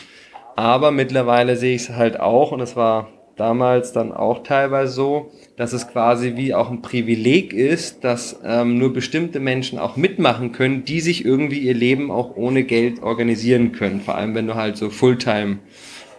Aber 0.56 0.92
mittlerweile 0.92 1.56
sehe 1.56 1.76
ich 1.76 1.84
es 1.84 1.90
halt 1.90 2.20
auch 2.20 2.52
und 2.52 2.62
es 2.62 2.76
war 2.76 3.10
damals 3.36 3.94
dann 3.94 4.12
auch 4.12 4.44
teilweise 4.44 4.94
so, 4.94 5.32
dass 5.56 5.74
es 5.74 5.88
quasi 5.88 6.34
wie 6.36 6.54
auch 6.54 6.70
ein 6.70 6.82
Privileg 6.82 7.54
ist, 7.54 8.04
dass 8.04 8.40
ähm, 8.44 8.78
nur 8.78 8.94
bestimmte 8.94 9.40
Menschen 9.40 9.80
auch 9.80 9.98
mitmachen 9.98 10.52
können, 10.52 10.86
die 10.86 11.00
sich 11.00 11.26
irgendwie 11.26 11.60
ihr 11.60 11.74
Leben 11.74 12.12
auch 12.12 12.36
ohne 12.36 12.64
Geld 12.64 13.02
organisieren 13.02 13.72
können. 13.72 14.02
Vor 14.02 14.16
allem, 14.16 14.36
wenn 14.36 14.48
du 14.48 14.56
halt 14.56 14.78
so 14.78 14.90
Fulltime 14.90 15.60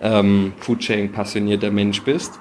ähm, 0.00 0.52
Foodsharing 0.58 1.12
passionierter 1.12 1.70
Mensch 1.70 2.02
bist. 2.02 2.38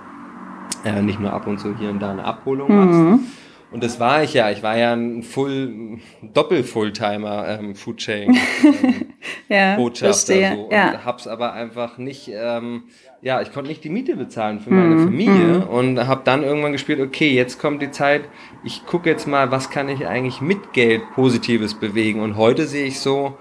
Äh, 0.86 1.02
nicht 1.02 1.20
nur 1.20 1.32
ab 1.32 1.48
und 1.48 1.60
zu 1.60 1.78
hier 1.78 1.90
und 1.90 2.00
da 2.00 2.12
eine 2.12 2.26
Abholung 2.26 2.70
mhm. 2.70 3.10
machst. 3.10 3.34
Und 3.72 3.84
das 3.84 4.00
war 4.00 4.22
ich 4.22 4.34
ja. 4.34 4.52
Ich 4.52 4.62
war 4.62 4.78
ja 4.78 4.94
ein 4.94 5.24
Full, 5.24 5.98
Doppel-Fulltimer 6.34 7.60
ähm, 7.60 7.76
Foodsharing 7.76 8.38
ähm, 8.64 9.06
ja, 9.50 9.76
Botschafter 9.76 10.56
so, 10.56 10.64
und 10.64 10.74
ja. 10.74 11.06
hab's 11.06 11.28
aber 11.28 11.54
einfach 11.54 11.98
nicht 11.98 12.30
ähm, 12.34 12.84
ja, 13.24 13.42
ich 13.42 13.54
konnte 13.54 13.70
nicht 13.70 13.86
die 13.86 13.90
Miete 13.90 14.18
bezahlen 14.18 14.60
für 14.60 14.70
meine 14.70 14.96
mhm. 14.96 15.04
Familie 15.06 15.60
mhm. 15.60 15.64
und 15.64 16.08
habe 16.08 16.22
dann 16.26 16.44
irgendwann 16.44 16.74
gespielt, 16.74 17.00
okay, 17.00 17.32
jetzt 17.32 17.58
kommt 17.58 17.82
die 17.82 17.90
Zeit, 17.90 18.24
ich 18.66 18.86
gucke 18.86 19.10
jetzt 19.10 19.28
mal, 19.28 19.50
was 19.50 19.70
kann 19.70 19.88
ich 19.88 20.06
eigentlich 20.06 20.42
mit 20.42 20.74
Geld 20.74 21.02
Positives 21.16 21.74
bewegen. 21.74 22.20
Und 22.20 22.36
heute 22.36 22.68
sehe 22.68 22.86
ich 22.86 23.00
so, 23.00 23.38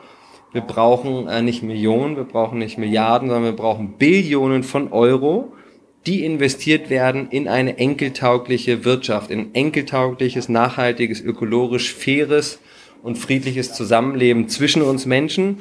wir 0.52 0.60
brauchen 0.60 1.26
äh, 1.26 1.42
nicht 1.42 1.64
Millionen, 1.64 2.16
wir 2.16 2.24
brauchen 2.24 2.58
nicht 2.58 2.78
Milliarden, 2.78 3.28
sondern 3.28 3.44
wir 3.44 3.56
brauchen 3.56 3.94
Billionen 3.98 4.62
von 4.62 4.92
Euro, 4.92 5.52
die 6.06 6.24
investiert 6.24 6.88
werden 6.88 7.28
in 7.30 7.48
eine 7.48 7.78
enkeltaugliche 7.78 8.84
Wirtschaft, 8.84 9.32
in 9.32 9.52
enkeltaugliches, 9.52 10.48
nachhaltiges, 10.48 11.20
ökologisch 11.20 11.92
faires 11.92 12.60
und 13.02 13.18
friedliches 13.18 13.72
Zusammenleben 13.72 14.48
zwischen 14.48 14.82
uns 14.82 15.06
Menschen 15.06 15.58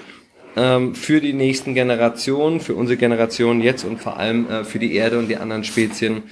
ähm, 0.56 0.96
für 0.96 1.22
die 1.22 1.34
nächsten 1.34 1.74
Generationen, 1.74 2.60
für 2.60 2.76
unsere 2.76 2.98
Generation 2.98 3.62
jetzt 3.62 3.84
und 3.84 4.00
vor 4.00 4.18
allem 4.18 4.50
äh, 4.50 4.64
für 4.64 4.80
die 4.80 4.96
Erde 4.96 5.18
und 5.18 5.28
die 5.28 5.38
anderen 5.38 5.64
Spezien, 5.64 6.24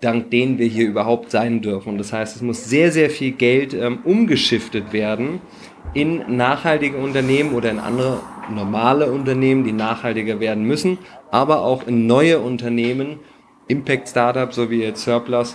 dank 0.00 0.30
denen 0.30 0.58
wir 0.58 0.66
hier 0.66 0.86
überhaupt 0.86 1.30
sein 1.30 1.62
dürfen. 1.62 1.90
Und 1.90 1.98
das 1.98 2.12
heißt, 2.12 2.36
es 2.36 2.42
muss 2.42 2.64
sehr, 2.64 2.92
sehr 2.92 3.10
viel 3.10 3.32
Geld 3.32 3.74
ähm, 3.74 4.00
umgeschiftet 4.04 4.92
werden 4.92 5.40
in 5.94 6.36
nachhaltige 6.36 6.96
Unternehmen 6.96 7.54
oder 7.54 7.70
in 7.70 7.78
andere 7.78 8.20
normale 8.50 9.10
Unternehmen, 9.10 9.64
die 9.64 9.72
nachhaltiger 9.72 10.40
werden 10.40 10.64
müssen, 10.64 10.98
aber 11.30 11.62
auch 11.62 11.86
in 11.86 12.06
neue 12.06 12.40
Unternehmen, 12.40 13.20
Impact 13.68 14.08
Startups, 14.08 14.56
so 14.56 14.70
wie 14.70 14.82
jetzt 14.82 15.04
Surplus, 15.04 15.54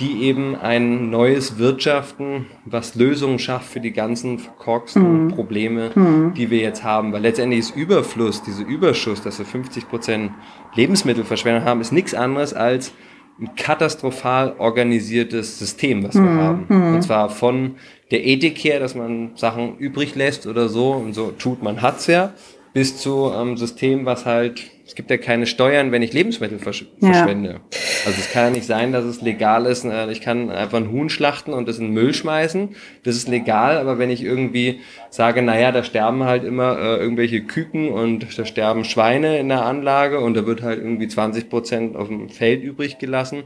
die 0.00 0.22
eben 0.22 0.56
ein 0.56 1.10
neues 1.10 1.58
Wirtschaften, 1.58 2.46
was 2.64 2.94
Lösungen 2.94 3.38
schafft 3.38 3.70
für 3.70 3.80
die 3.80 3.92
ganzen 3.92 4.38
verkorksten 4.38 5.26
mhm. 5.26 5.28
Probleme, 5.28 5.90
mhm. 5.94 6.34
die 6.34 6.50
wir 6.50 6.58
jetzt 6.58 6.82
haben. 6.82 7.12
Weil 7.12 7.22
letztendlich 7.22 7.60
ist 7.60 7.76
Überfluss, 7.76 8.42
diese 8.42 8.62
Überschuss, 8.62 9.22
dass 9.22 9.38
wir 9.38 9.46
50 9.46 9.88
Prozent 9.88 10.32
Lebensmittelverschwendung 10.74 11.64
haben, 11.64 11.80
ist 11.80 11.92
nichts 11.92 12.14
anderes 12.14 12.54
als 12.54 12.92
ein 13.38 13.54
katastrophal 13.54 14.54
organisiertes 14.58 15.58
System, 15.58 16.02
was 16.02 16.14
wir 16.14 16.22
mhm. 16.22 16.40
haben. 16.40 16.64
Mhm. 16.68 16.94
Und 16.94 17.02
zwar 17.02 17.28
von 17.28 17.76
der 18.10 18.24
Ethik 18.24 18.58
her, 18.58 18.80
dass 18.80 18.94
man 18.94 19.32
Sachen 19.36 19.76
übrig 19.78 20.14
lässt 20.14 20.46
oder 20.46 20.68
so 20.68 20.92
und 20.92 21.12
so 21.12 21.30
tut, 21.30 21.62
man 21.62 21.82
hat's 21.82 22.06
ja, 22.06 22.32
bis 22.72 22.96
zu 22.98 23.30
einem 23.30 23.50
ähm, 23.50 23.56
System, 23.56 24.06
was 24.06 24.26
halt 24.26 24.70
es 24.90 24.96
gibt 24.96 25.08
ja 25.08 25.18
keine 25.18 25.46
Steuern, 25.46 25.92
wenn 25.92 26.02
ich 26.02 26.12
Lebensmittel 26.12 26.58
versch 26.58 26.84
ja. 26.98 27.12
verschwende. 27.12 27.60
Also 28.04 28.20
es 28.20 28.32
kann 28.32 28.46
ja 28.46 28.50
nicht 28.50 28.66
sein, 28.66 28.90
dass 28.90 29.04
es 29.04 29.22
legal 29.22 29.66
ist. 29.66 29.84
Äh, 29.84 30.10
ich 30.10 30.20
kann 30.20 30.50
einfach 30.50 30.78
ein 30.78 30.90
Huhn 30.90 31.08
schlachten 31.08 31.52
und 31.52 31.68
das 31.68 31.78
in 31.78 31.84
den 31.84 31.94
Müll 31.94 32.12
schmeißen. 32.12 32.70
Das 33.04 33.14
ist 33.14 33.28
legal, 33.28 33.78
aber 33.78 34.00
wenn 34.00 34.10
ich 34.10 34.24
irgendwie 34.24 34.80
sage, 35.08 35.42
naja, 35.42 35.70
da 35.70 35.84
sterben 35.84 36.24
halt 36.24 36.42
immer 36.42 36.76
äh, 36.76 36.96
irgendwelche 36.96 37.40
Küken 37.42 37.88
und 37.88 38.36
da 38.36 38.44
sterben 38.44 38.82
Schweine 38.82 39.38
in 39.38 39.48
der 39.48 39.64
Anlage 39.64 40.18
und 40.18 40.36
da 40.36 40.44
wird 40.44 40.62
halt 40.62 40.80
irgendwie 40.80 41.06
20 41.06 41.48
Prozent 41.48 41.94
auf 41.94 42.08
dem 42.08 42.28
Feld 42.28 42.64
übrig 42.64 42.98
gelassen, 42.98 43.44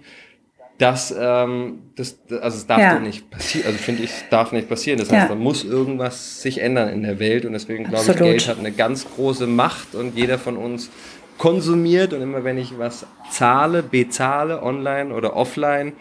das, 0.78 1.14
ähm, 1.16 1.82
das, 1.94 2.18
also 2.30 2.56
es 2.56 2.66
darf 2.66 2.80
ja. 2.80 2.94
doch 2.94 3.00
nicht 3.00 3.30
passieren, 3.30 3.66
also 3.66 3.78
finde 3.78 4.02
ich, 4.02 4.10
darf 4.30 4.50
nicht 4.50 4.68
passieren. 4.68 4.98
Das 4.98 5.10
heißt, 5.10 5.28
ja. 5.28 5.28
da 5.28 5.34
muss 5.36 5.62
irgendwas 5.62 6.42
sich 6.42 6.60
ändern 6.60 6.88
in 6.88 7.02
der 7.02 7.20
Welt 7.20 7.44
und 7.44 7.52
deswegen 7.52 7.84
glaube 7.84 8.10
ich, 8.10 8.16
Geld 8.16 8.48
hat 8.48 8.58
eine 8.58 8.72
ganz 8.72 9.06
große 9.08 9.46
Macht 9.46 9.94
und 9.94 10.16
jeder 10.16 10.36
von 10.36 10.56
uns 10.56 10.90
konsumiert 11.38 12.12
und 12.12 12.22
immer 12.22 12.44
wenn 12.44 12.58
ich 12.58 12.78
was 12.78 13.06
zahle, 13.30 13.82
bezahle, 13.82 14.62
online 14.62 15.14
oder 15.14 15.36
offline, 15.36 15.92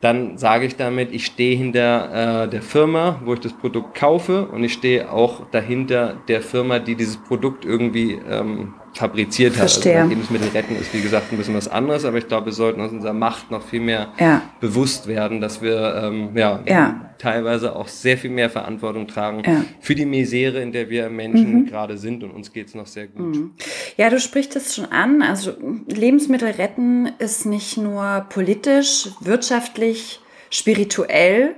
dann 0.00 0.38
sage 0.38 0.66
ich 0.66 0.76
damit, 0.76 1.12
ich 1.12 1.26
stehe 1.26 1.56
hinter 1.56 2.44
äh, 2.44 2.48
der 2.48 2.62
Firma, 2.62 3.20
wo 3.24 3.34
ich 3.34 3.40
das 3.40 3.52
Produkt 3.52 3.96
kaufe 3.96 4.46
und 4.46 4.62
ich 4.62 4.72
stehe 4.72 5.10
auch 5.10 5.50
dahinter 5.50 6.16
der 6.28 6.40
Firma, 6.40 6.78
die 6.78 6.94
dieses 6.94 7.16
Produkt 7.16 7.64
irgendwie 7.64 8.20
ähm, 8.28 8.74
fabriziert 8.94 9.54
hat. 9.54 9.62
Also 9.62 9.80
Verstehe. 9.80 9.98
Also 9.98 10.08
Lebensmittel 10.10 10.48
retten 10.48 10.76
ist 10.76 10.92
wie 10.94 11.00
gesagt 11.00 11.32
ein 11.32 11.38
bisschen 11.38 11.54
was 11.54 11.68
anderes, 11.68 12.04
aber 12.04 12.18
ich 12.18 12.28
glaube, 12.28 12.46
wir 12.46 12.52
sollten 12.52 12.80
uns 12.80 12.92
unserer 12.92 13.12
Macht 13.12 13.50
noch 13.50 13.62
viel 13.62 13.80
mehr 13.80 14.08
ja. 14.18 14.42
bewusst 14.60 15.06
werden, 15.06 15.40
dass 15.40 15.62
wir 15.62 16.02
ähm, 16.02 16.30
ja, 16.34 16.60
ja, 16.66 17.12
teilweise 17.18 17.76
auch 17.76 17.88
sehr 17.88 18.18
viel 18.18 18.30
mehr 18.30 18.50
Verantwortung 18.50 19.06
tragen 19.06 19.42
ja. 19.44 19.64
für 19.80 19.94
die 19.94 20.06
Misere, 20.06 20.60
in 20.60 20.72
der 20.72 20.90
wir 20.90 21.10
Menschen 21.10 21.60
mhm. 21.60 21.66
gerade 21.66 21.98
sind 21.98 22.24
und 22.24 22.30
uns 22.30 22.52
geht 22.52 22.68
es 22.68 22.74
noch 22.74 22.86
sehr 22.86 23.06
gut. 23.06 23.36
Mhm. 23.36 23.50
Ja, 23.96 24.10
du 24.10 24.18
sprichst 24.20 24.56
es 24.56 24.74
schon 24.74 24.86
an. 24.86 25.22
Also 25.22 25.52
Lebensmittel 25.86 26.50
retten 26.50 27.10
ist 27.18 27.46
nicht 27.46 27.76
nur 27.76 28.26
politisch, 28.28 29.08
wirtschaftlich, 29.20 30.20
spirituell, 30.50 31.54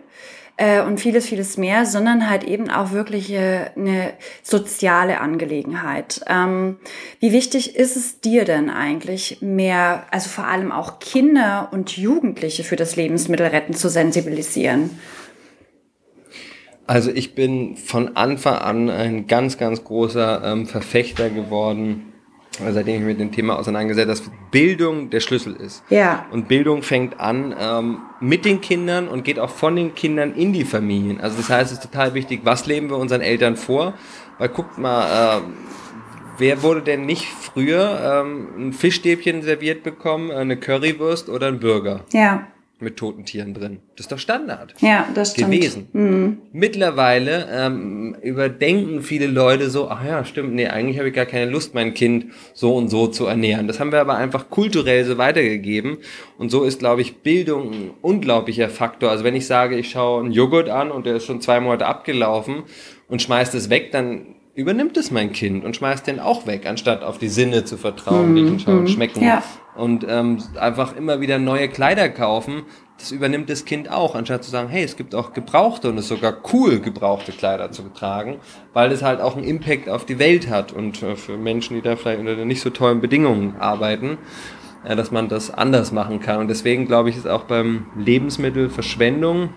äh, 0.60 0.82
und 0.82 1.00
vieles, 1.00 1.26
vieles 1.26 1.56
mehr, 1.56 1.86
sondern 1.86 2.28
halt 2.28 2.44
eben 2.44 2.70
auch 2.70 2.92
wirklich 2.92 3.32
äh, 3.32 3.70
eine 3.76 4.12
soziale 4.42 5.20
Angelegenheit. 5.20 6.20
Ähm, 6.28 6.76
wie 7.18 7.32
wichtig 7.32 7.76
ist 7.76 7.96
es 7.96 8.20
dir 8.20 8.44
denn 8.44 8.68
eigentlich, 8.68 9.38
mehr, 9.40 10.04
also 10.10 10.28
vor 10.28 10.44
allem 10.44 10.70
auch 10.70 10.98
Kinder 10.98 11.70
und 11.72 11.96
Jugendliche 11.96 12.62
für 12.62 12.76
das 12.76 12.94
Lebensmittelretten 12.94 13.74
zu 13.74 13.88
sensibilisieren? 13.88 14.90
Also 16.86 17.10
ich 17.10 17.34
bin 17.34 17.76
von 17.76 18.16
Anfang 18.16 18.56
an 18.56 18.90
ein 18.90 19.26
ganz, 19.26 19.56
ganz 19.56 19.82
großer 19.82 20.42
ähm, 20.44 20.66
Verfechter 20.66 21.30
geworden 21.30 22.09
seitdem 22.58 22.96
ich 22.96 23.06
mit 23.06 23.20
dem 23.20 23.32
Thema 23.32 23.58
auseinandergesetzt 23.58 24.08
dass 24.08 24.22
Bildung 24.50 25.10
der 25.10 25.20
Schlüssel 25.20 25.54
ist. 25.54 25.84
Ja. 25.88 26.26
Und 26.30 26.48
Bildung 26.48 26.82
fängt 26.82 27.20
an 27.20 27.54
ähm, 27.58 27.98
mit 28.20 28.44
den 28.44 28.60
Kindern 28.60 29.08
und 29.08 29.24
geht 29.24 29.38
auch 29.38 29.50
von 29.50 29.76
den 29.76 29.94
Kindern 29.94 30.34
in 30.34 30.52
die 30.52 30.64
Familien. 30.64 31.20
Also 31.20 31.36
das 31.36 31.48
heißt, 31.48 31.72
es 31.72 31.78
ist 31.78 31.90
total 31.90 32.14
wichtig, 32.14 32.40
was 32.44 32.66
leben 32.66 32.90
wir 32.90 32.96
unseren 32.96 33.20
Eltern 33.20 33.56
vor? 33.56 33.94
Weil 34.38 34.48
guckt 34.48 34.78
mal, 34.78 35.38
äh, 35.38 35.40
wer 36.38 36.62
wurde 36.62 36.82
denn 36.82 37.06
nicht 37.06 37.26
früher 37.26 38.22
ähm, 38.24 38.48
ein 38.58 38.72
Fischstäbchen 38.72 39.42
serviert 39.42 39.82
bekommen, 39.82 40.30
eine 40.30 40.56
Currywurst 40.56 41.28
oder 41.28 41.48
ein 41.48 41.60
Burger? 41.60 42.04
Ja 42.12 42.46
mit 42.80 42.96
toten 42.96 43.24
Tieren 43.24 43.54
drin. 43.54 43.78
Das 43.96 44.06
ist 44.06 44.12
doch 44.12 44.18
Standard. 44.18 44.74
Ja, 44.80 45.08
das 45.14 45.32
stimmt. 45.32 45.52
Gewesen. 45.52 45.88
Mhm. 45.92 46.38
Mittlerweile 46.52 47.48
ähm, 47.52 48.16
überdenken 48.22 49.02
viele 49.02 49.26
Leute 49.26 49.70
so, 49.70 49.88
ach 49.88 50.04
ja, 50.04 50.24
stimmt, 50.24 50.54
nee, 50.54 50.66
eigentlich 50.66 50.98
habe 50.98 51.08
ich 51.08 51.14
gar 51.14 51.26
keine 51.26 51.50
Lust, 51.50 51.74
mein 51.74 51.94
Kind 51.94 52.26
so 52.54 52.74
und 52.74 52.88
so 52.88 53.06
zu 53.06 53.26
ernähren. 53.26 53.66
Das 53.66 53.80
haben 53.80 53.92
wir 53.92 54.00
aber 54.00 54.16
einfach 54.16 54.50
kulturell 54.50 55.04
so 55.04 55.18
weitergegeben. 55.18 55.98
Und 56.38 56.50
so 56.50 56.64
ist, 56.64 56.78
glaube 56.78 57.02
ich, 57.02 57.18
Bildung 57.18 57.72
ein 57.72 57.90
unglaublicher 58.02 58.68
Faktor. 58.68 59.10
Also 59.10 59.24
wenn 59.24 59.36
ich 59.36 59.46
sage, 59.46 59.76
ich 59.76 59.90
schaue 59.90 60.22
einen 60.22 60.32
Joghurt 60.32 60.68
an 60.68 60.90
und 60.90 61.06
der 61.06 61.16
ist 61.16 61.26
schon 61.26 61.40
zwei 61.40 61.60
Monate 61.60 61.86
abgelaufen 61.86 62.64
und 63.08 63.22
schmeißt 63.22 63.54
es 63.54 63.70
weg, 63.70 63.92
dann 63.92 64.36
übernimmt 64.54 64.96
es 64.96 65.10
mein 65.10 65.32
Kind 65.32 65.64
und 65.64 65.76
schmeißt 65.76 66.06
den 66.06 66.20
auch 66.20 66.46
weg, 66.46 66.66
anstatt 66.66 67.02
auf 67.02 67.18
die 67.18 67.28
Sinne 67.28 67.64
zu 67.64 67.76
vertrauen, 67.76 68.34
die 68.34 68.42
mhm. 68.42 68.58
schauen, 68.58 68.82
mhm. 68.82 68.88
schmecken. 68.88 69.24
Ja. 69.24 69.42
Und 69.80 70.04
ähm, 70.06 70.42
einfach 70.58 70.94
immer 70.94 71.20
wieder 71.20 71.38
neue 71.38 71.68
Kleider 71.68 72.10
kaufen, 72.10 72.64
das 72.98 73.12
übernimmt 73.12 73.48
das 73.48 73.64
Kind 73.64 73.90
auch, 73.90 74.14
anstatt 74.14 74.44
zu 74.44 74.50
sagen, 74.50 74.68
hey, 74.68 74.84
es 74.84 74.96
gibt 74.96 75.14
auch 75.14 75.32
gebrauchte 75.32 75.88
und 75.88 75.96
es 75.96 76.04
ist 76.04 76.10
sogar 76.10 76.36
cool, 76.52 76.80
gebrauchte 76.80 77.32
Kleider 77.32 77.72
zu 77.72 77.84
tragen, 77.94 78.40
weil 78.74 78.92
es 78.92 79.02
halt 79.02 79.22
auch 79.22 79.36
einen 79.36 79.44
Impact 79.44 79.88
auf 79.88 80.04
die 80.04 80.18
Welt 80.18 80.50
hat 80.50 80.72
und 80.72 81.02
äh, 81.02 81.16
für 81.16 81.38
Menschen, 81.38 81.76
die 81.76 81.82
da 81.82 81.96
vielleicht 81.96 82.20
unter 82.20 82.36
nicht 82.44 82.60
so 82.60 82.68
tollen 82.68 83.00
Bedingungen 83.00 83.56
arbeiten, 83.58 84.18
äh, 84.84 84.96
dass 84.96 85.10
man 85.10 85.28
das 85.30 85.50
anders 85.50 85.92
machen 85.92 86.20
kann. 86.20 86.40
Und 86.40 86.48
deswegen 86.48 86.86
glaube 86.86 87.08
ich, 87.08 87.16
ist 87.16 87.26
auch 87.26 87.44
beim 87.44 87.86
Lebensmittelverschwendung 87.96 89.48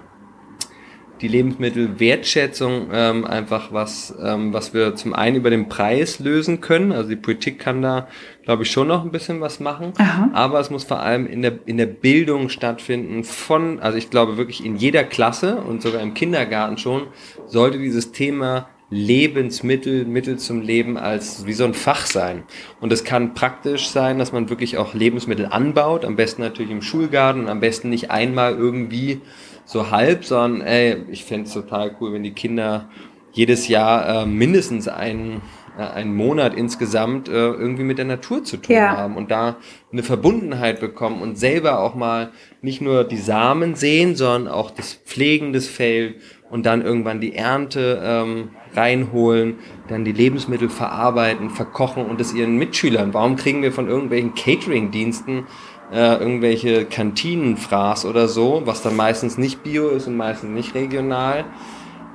die 1.24 1.30
Lebensmittelwertschätzung 1.30 2.89
ähm, 2.91 3.24
einfach 3.24 3.71
was, 3.71 4.13
ähm, 4.21 4.51
was 4.51 4.74
wir 4.74 4.93
zum 4.95 5.13
einen 5.13 5.38
über 5.38 5.49
den 5.49 5.69
Preis 5.69 6.19
lösen 6.19 6.59
können. 6.59 6.91
Also 6.91 7.09
die 7.09 7.15
Politik 7.15 7.59
kann 7.59 7.82
da, 7.82 8.09
glaube 8.43 8.63
ich, 8.63 8.71
schon 8.71 8.89
noch 8.89 9.05
ein 9.05 9.11
bisschen 9.11 9.39
was 9.39 9.61
machen. 9.61 9.93
Aha. 9.97 10.30
Aber 10.34 10.59
es 10.59 10.69
muss 10.69 10.84
vor 10.84 10.99
allem 10.99 11.26
in 11.26 11.41
der, 11.41 11.53
in 11.65 11.78
der 11.78 11.86
Bildung 11.86 12.49
stattfinden 12.49 13.24
von, 13.24 13.80
also 13.80 13.97
ich 13.97 14.09
glaube 14.09 14.36
wirklich 14.36 14.65
in 14.65 14.76
jeder 14.76 15.05
Klasse 15.05 15.55
und 15.55 15.82
sogar 15.82 16.01
im 16.01 16.13
Kindergarten 16.13 16.78
schon, 16.78 17.03
sollte 17.47 17.78
dieses 17.78 18.11
Thema 18.11 18.67
Lebensmittel, 18.89 20.05
Mittel 20.05 20.38
zum 20.38 20.61
Leben 20.61 20.97
als 20.97 21.45
wie 21.45 21.53
so 21.53 21.63
ein 21.63 21.74
Fach 21.74 22.05
sein. 22.05 22.43
Und 22.82 22.91
es 22.91 23.05
kann 23.05 23.34
praktisch 23.34 23.88
sein, 23.88 24.19
dass 24.19 24.34
man 24.34 24.49
wirklich 24.49 24.78
auch 24.78 24.93
Lebensmittel 24.93 25.47
anbaut, 25.47 26.03
am 26.03 26.17
besten 26.17 26.41
natürlich 26.41 26.71
im 26.71 26.82
Schulgarten, 26.82 27.47
am 27.47 27.61
besten 27.61 27.89
nicht 27.89 28.11
einmal 28.11 28.55
irgendwie 28.55 29.21
so 29.66 29.91
halb, 29.91 30.26
sondern 30.26 30.61
ey, 30.61 30.97
ich 31.09 31.24
fände 31.26 31.47
es 31.47 31.53
total 31.53 31.95
cool, 31.99 32.14
wenn 32.14 32.24
die 32.24 32.34
Kinder 32.34 32.89
jedes 33.32 33.68
Jahr 33.68 34.24
äh, 34.24 34.26
mindestens 34.26 34.88
einen, 34.88 35.41
äh, 35.78 35.82
einen 35.82 36.16
Monat 36.16 36.53
insgesamt 36.53 37.28
äh, 37.28 37.32
irgendwie 37.32 37.84
mit 37.84 37.97
der 37.97 38.05
Natur 38.05 38.43
zu 38.43 38.57
tun 38.57 38.76
ja. 38.76 38.95
haben 38.95 39.18
und 39.18 39.32
da 39.32 39.57
eine 39.91 40.03
Verbundenheit 40.03 40.80
bekommen 40.80 41.22
und 41.22 41.38
selber 41.38 41.80
auch 41.80 41.95
mal 41.95 42.32
nicht 42.61 42.80
nur 42.80 43.03
die 43.03 43.18
Samen 43.18 43.76
sehen, 43.76 44.16
sondern 44.16 44.53
auch 44.53 44.70
das 44.70 44.93
Pflegen 44.93 45.51
des 45.51 45.68
Feld 45.68 46.18
und 46.51 46.68
dann 46.68 46.84
irgendwann 46.84 47.20
die 47.20 47.36
Ernte 47.36 47.99
ähm, 48.03 48.49
reinholen, 48.76 49.55
dann 49.88 50.05
die 50.05 50.11
Lebensmittel 50.11 50.70
verarbeiten, 50.70 51.49
verkochen 51.49 52.05
und 52.05 52.22
es 52.22 52.34
ihren 52.34 52.57
Mitschülern. 52.57 53.14
Warum 53.16 53.36
kriegen 53.36 53.64
wir 53.64 53.72
von 53.72 53.88
irgendwelchen 53.88 54.36
Catering-Diensten 54.36 55.47
äh, 55.91 56.15
irgendwelche 56.15 56.86
Kantinenfraß 56.86 58.05
oder 58.05 58.27
so, 58.27 58.61
was 58.65 58.81
dann 58.81 58.95
meistens 58.95 59.38
nicht 59.38 59.63
bio 59.63 59.89
ist 59.89 60.07
und 60.07 60.15
meistens 60.17 60.51
nicht 60.51 60.75
regional. 60.75 61.45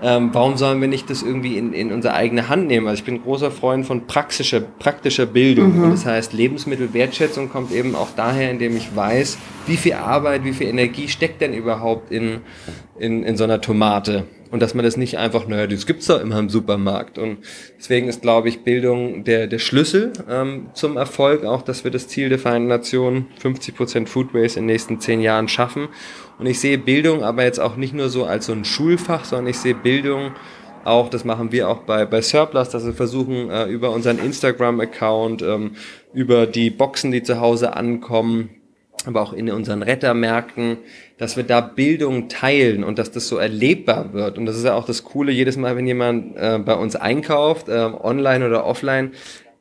Ähm, 0.00 0.30
warum 0.32 0.56
sollen 0.56 0.80
wir 0.80 0.86
nicht 0.86 1.10
das 1.10 1.22
irgendwie 1.22 1.58
in, 1.58 1.72
in 1.72 1.92
unsere 1.92 2.14
eigene 2.14 2.48
Hand 2.48 2.68
nehmen? 2.68 2.86
Also 2.86 3.00
ich 3.00 3.04
bin 3.04 3.20
großer 3.20 3.50
Freund 3.50 3.84
von 3.84 4.06
praktischer, 4.06 4.60
praktischer 4.60 5.26
Bildung. 5.26 5.76
Mhm. 5.76 5.84
Und 5.84 5.90
das 5.90 6.06
heißt, 6.06 6.32
Lebensmittelwertschätzung 6.32 7.48
kommt 7.48 7.72
eben 7.72 7.96
auch 7.96 8.08
daher, 8.14 8.50
indem 8.50 8.76
ich 8.76 8.94
weiß, 8.94 9.38
wie 9.66 9.76
viel 9.76 9.94
Arbeit, 9.94 10.44
wie 10.44 10.52
viel 10.52 10.68
Energie 10.68 11.08
steckt 11.08 11.40
denn 11.40 11.52
überhaupt 11.52 12.12
in, 12.12 12.42
in, 12.99 13.22
in 13.24 13.36
so 13.36 13.44
einer 13.44 13.61
Tomate 13.61 14.24
und 14.51 14.62
dass 14.62 14.74
man 14.74 14.84
das 14.84 14.96
nicht 14.96 15.18
einfach, 15.18 15.46
naja, 15.46 15.66
das 15.66 15.86
gibt's 15.86 16.07
doch 16.07 16.20
immer 16.20 16.38
im 16.38 16.49
Supermarkt. 16.49 17.18
Und 17.18 17.38
deswegen 17.78 18.09
ist, 18.09 18.22
glaube 18.22 18.49
ich, 18.49 18.64
Bildung 18.64 19.24
der, 19.24 19.46
der 19.46 19.59
Schlüssel 19.59 20.12
ähm, 20.28 20.68
zum 20.72 20.96
Erfolg, 20.96 21.44
auch 21.44 21.62
dass 21.62 21.84
wir 21.84 21.90
das 21.90 22.09
Ziel 22.09 22.28
der 22.28 22.38
Vereinten 22.38 22.68
Nationen, 22.68 23.26
50 23.40 23.76
Prozent 23.76 24.09
Food 24.09 24.32
Waste 24.32 24.59
in 24.59 24.66
den 24.66 24.72
nächsten 24.72 25.01
zehn 25.01 25.20
Jahren 25.20 25.49
schaffen. 25.49 25.88
Und 26.38 26.46
ich 26.46 26.61
sehe 26.61 26.78
Bildung 26.78 27.22
aber 27.22 27.44
jetzt 27.44 27.61
auch 27.61 27.76
nicht 27.76 27.94
nur 27.94 28.09
so 28.09 28.24
als 28.24 28.46
so 28.46 28.53
ein 28.53 28.64
Schulfach, 28.64 29.24
sondern 29.24 29.49
ich 29.49 29.59
sehe 29.59 29.74
Bildung 29.74 30.32
auch, 30.84 31.11
das 31.11 31.24
machen 31.24 31.53
wir 31.53 31.68
auch 31.68 31.78
bei, 31.78 32.07
bei 32.07 32.22
Surplus, 32.22 32.70
dass 32.70 32.86
wir 32.86 32.94
versuchen, 32.94 33.51
äh, 33.51 33.66
über 33.66 33.90
unseren 33.90 34.18
Instagram-Account, 34.18 35.42
ähm, 35.42 35.72
über 36.14 36.46
die 36.46 36.70
Boxen, 36.70 37.11
die 37.11 37.22
zu 37.22 37.40
Hause 37.40 37.76
ankommen, 37.76 38.51
aber 39.07 39.22
auch 39.22 39.32
in 39.32 39.51
unseren 39.51 39.82
Rettermärkten, 39.82 40.78
dass 41.18 41.36
wir 41.36 41.44
da 41.44 41.61
Bildung 41.61 42.28
teilen 42.28 42.84
und 42.84 42.99
dass 42.99 43.11
das 43.11 43.28
so 43.28 43.36
erlebbar 43.36 44.12
wird. 44.12 44.38
Und 44.38 44.46
das 44.46 44.57
ist 44.57 44.64
ja 44.64 44.74
auch 44.74 44.86
das 44.86 45.05
Coole, 45.05 45.32
jedes 45.32 45.57
Mal, 45.57 45.76
wenn 45.76 45.86
jemand 45.86 46.36
äh, 46.36 46.59
bei 46.59 46.74
uns 46.74 46.96
einkauft, 46.96 47.68
äh, 47.68 47.72
online 47.72 48.46
oder 48.46 48.64
offline, 48.64 49.12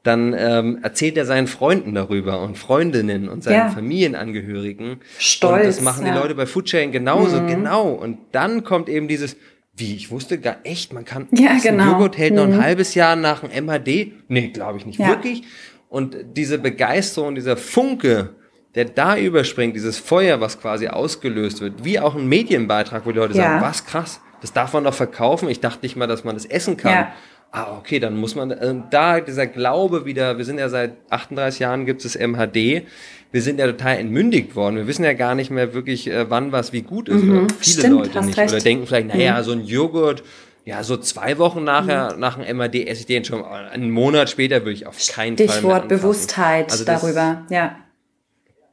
dann 0.03 0.33
ähm, 0.37 0.79
erzählt 0.81 1.17
er 1.17 1.25
seinen 1.25 1.47
Freunden 1.47 1.93
darüber 1.93 2.41
und 2.41 2.57
Freundinnen 2.57 3.27
und 3.27 3.43
seinen 3.43 3.55
ja. 3.55 3.69
Familienangehörigen. 3.69 5.01
Stolz. 5.19 5.59
Und 5.59 5.67
das 5.67 5.81
machen 5.81 6.05
ja. 6.05 6.13
die 6.13 6.19
Leute 6.19 6.33
bei 6.35 6.45
Foodsharing 6.45 6.91
genauso, 6.91 7.41
mhm. 7.41 7.47
genau. 7.47 7.89
Und 7.89 8.17
dann 8.31 8.63
kommt 8.63 8.87
eben 8.87 9.07
dieses, 9.07 9.35
wie, 9.75 9.95
ich 9.95 10.09
wusste 10.09 10.39
gar 10.39 10.57
echt, 10.63 10.93
man 10.93 11.03
kann, 11.03 11.27
ja, 11.31 11.57
genau. 11.61 11.91
Joghurt 11.91 12.17
hält 12.17 12.31
mhm. 12.31 12.37
noch 12.37 12.43
ein 12.45 12.55
mhm. 12.55 12.63
halbes 12.63 12.95
Jahr 12.95 13.15
nach 13.15 13.41
dem 13.41 13.65
MHD. 13.65 14.13
Nee, 14.29 14.47
glaube 14.47 14.77
ich 14.77 14.85
nicht, 14.85 14.99
ja. 14.99 15.09
wirklich. 15.09 15.43
Und 15.89 16.15
diese 16.35 16.57
Begeisterung, 16.57 17.35
dieser 17.35 17.57
Funke, 17.57 18.31
der 18.77 18.85
da 18.85 19.17
überspringt, 19.17 19.75
dieses 19.75 19.97
Feuer, 19.97 20.39
was 20.39 20.61
quasi 20.61 20.87
ausgelöst 20.87 21.61
wird, 21.61 21.83
wie 21.83 21.99
auch 21.99 22.15
ein 22.15 22.27
Medienbeitrag, 22.29 23.07
wo 23.07 23.11
die 23.11 23.17
Leute 23.17 23.35
ja. 23.35 23.43
sagen, 23.43 23.61
was 23.61 23.85
krass, 23.85 24.21
das 24.39 24.53
darf 24.53 24.71
man 24.73 24.83
doch 24.83 24.93
verkaufen. 24.93 25.49
Ich 25.49 25.59
dachte 25.59 25.79
nicht 25.81 25.95
mal, 25.95 26.05
dass 26.05 26.23
man 26.23 26.35
das 26.35 26.45
essen 26.45 26.77
kann. 26.77 26.91
Ja. 26.91 27.13
Ah, 27.51 27.75
okay, 27.79 27.99
dann 27.99 28.17
muss 28.17 28.35
man, 28.35 28.51
äh, 28.51 28.75
da 28.91 29.19
dieser 29.19 29.47
Glaube 29.47 30.05
wieder, 30.05 30.37
wir 30.37 30.45
sind 30.45 30.59
ja 30.59 30.69
seit 30.69 30.93
38 31.09 31.59
Jahren 31.59 31.85
gibt 31.87 32.05
es 32.05 32.15
MHD, 32.15 32.83
wir 33.31 33.41
sind 33.41 33.59
ja 33.59 33.65
total 33.65 33.97
entmündigt 33.97 34.55
worden. 34.55 34.75
Wir 34.75 34.85
wissen 34.85 35.03
ja 35.03 35.13
gar 35.13 35.33
nicht 35.33 35.49
mehr 35.49 35.73
wirklich, 35.73 36.07
äh, 36.07 36.29
wann 36.29 36.51
was 36.51 36.71
wie 36.71 36.83
gut 36.83 37.09
ist. 37.09 37.23
Mhm, 37.23 37.47
viele 37.59 37.79
stimmt, 37.79 38.13
Leute 38.13 38.25
nicht. 38.25 38.37
Recht. 38.37 38.53
Oder 38.53 38.61
denken 38.61 38.85
vielleicht, 38.85 39.07
naja, 39.07 39.39
mhm. 39.39 39.43
so 39.43 39.51
ein 39.53 39.65
Joghurt, 39.65 40.23
ja, 40.65 40.83
so 40.83 40.97
zwei 40.97 41.39
Wochen 41.39 41.63
nachher, 41.63 42.13
mhm. 42.13 42.19
nach 42.19 42.37
dem 42.37 42.57
MAD 42.57 42.75
esse 42.75 43.01
ich 43.01 43.05
den 43.07 43.25
schon, 43.25 43.43
einen 43.43 43.89
Monat 43.89 44.29
später 44.29 44.61
würde 44.61 44.73
ich 44.73 44.85
auf 44.85 44.97
keinen 45.07 45.35
Stichwort 45.35 45.47
Fall 45.47 45.61
Stichwort 45.61 45.87
Bewusstheit 45.87 46.71
also 46.71 46.85
darüber, 46.85 47.43
ja. 47.49 47.77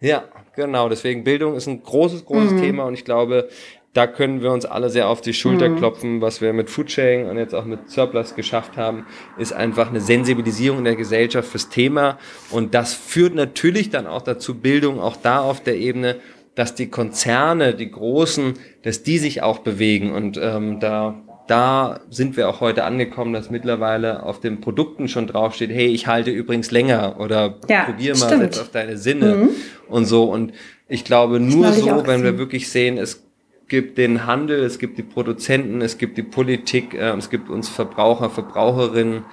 Ja, 0.00 0.24
genau. 0.54 0.88
Deswegen 0.88 1.24
Bildung 1.24 1.56
ist 1.56 1.66
ein 1.66 1.82
großes, 1.82 2.24
großes 2.24 2.52
mhm. 2.52 2.60
Thema 2.60 2.84
und 2.84 2.94
ich 2.94 3.04
glaube, 3.04 3.48
da 3.94 4.08
können 4.08 4.42
wir 4.42 4.50
uns 4.50 4.66
alle 4.66 4.90
sehr 4.90 5.08
auf 5.08 5.20
die 5.20 5.32
Schulter 5.32 5.68
mhm. 5.68 5.76
klopfen. 5.76 6.20
Was 6.20 6.40
wir 6.40 6.52
mit 6.52 6.68
Foodsharing 6.68 7.28
und 7.28 7.38
jetzt 7.38 7.54
auch 7.54 7.64
mit 7.64 7.88
Surplus 7.88 8.34
geschafft 8.34 8.76
haben, 8.76 9.06
ist 9.38 9.52
einfach 9.52 9.88
eine 9.88 10.00
Sensibilisierung 10.00 10.78
in 10.78 10.84
der 10.84 10.96
Gesellschaft 10.96 11.48
fürs 11.48 11.68
Thema. 11.68 12.18
Und 12.50 12.74
das 12.74 12.92
führt 12.92 13.36
natürlich 13.36 13.90
dann 13.90 14.08
auch 14.08 14.22
dazu, 14.22 14.56
Bildung 14.56 15.00
auch 15.00 15.16
da 15.16 15.40
auf 15.40 15.62
der 15.62 15.76
Ebene, 15.76 16.16
dass 16.56 16.74
die 16.74 16.88
Konzerne, 16.88 17.74
die 17.74 17.90
Großen, 17.90 18.54
dass 18.82 19.04
die 19.04 19.18
sich 19.18 19.42
auch 19.42 19.60
bewegen. 19.60 20.12
Und 20.12 20.38
ähm, 20.42 20.80
da 20.80 21.14
da 21.46 22.00
sind 22.08 22.36
wir 22.36 22.48
auch 22.48 22.60
heute 22.60 22.84
angekommen, 22.84 23.34
dass 23.34 23.50
mittlerweile 23.50 24.22
auf 24.22 24.40
den 24.40 24.60
Produkten 24.60 25.08
schon 25.08 25.26
draufsteht, 25.26 25.70
hey, 25.70 25.86
ich 25.86 26.06
halte 26.06 26.30
übrigens 26.30 26.70
länger 26.70 27.16
oder 27.20 27.56
ja, 27.68 27.84
probier 27.84 28.16
mal, 28.16 28.38
setz 28.38 28.58
auf 28.58 28.70
deine 28.70 28.96
Sinne 28.96 29.34
mhm. 29.34 29.48
und 29.88 30.06
so. 30.06 30.24
Und 30.24 30.52
ich 30.88 31.04
glaube, 31.04 31.40
nur 31.40 31.72
so, 31.72 32.06
wenn 32.06 32.22
wir 32.22 32.38
wirklich 32.38 32.70
sehen, 32.70 32.96
es 32.96 33.24
gibt 33.68 33.98
den 33.98 34.26
Handel, 34.26 34.62
es 34.62 34.78
gibt 34.78 34.98
die 34.98 35.02
Produzenten, 35.02 35.82
es 35.82 35.98
gibt 35.98 36.16
die 36.16 36.22
Politik, 36.22 36.94
äh, 36.94 37.10
es 37.16 37.30
gibt 37.30 37.50
uns 37.50 37.68
Verbraucher, 37.68 38.30
Verbraucherinnen. 38.30 39.24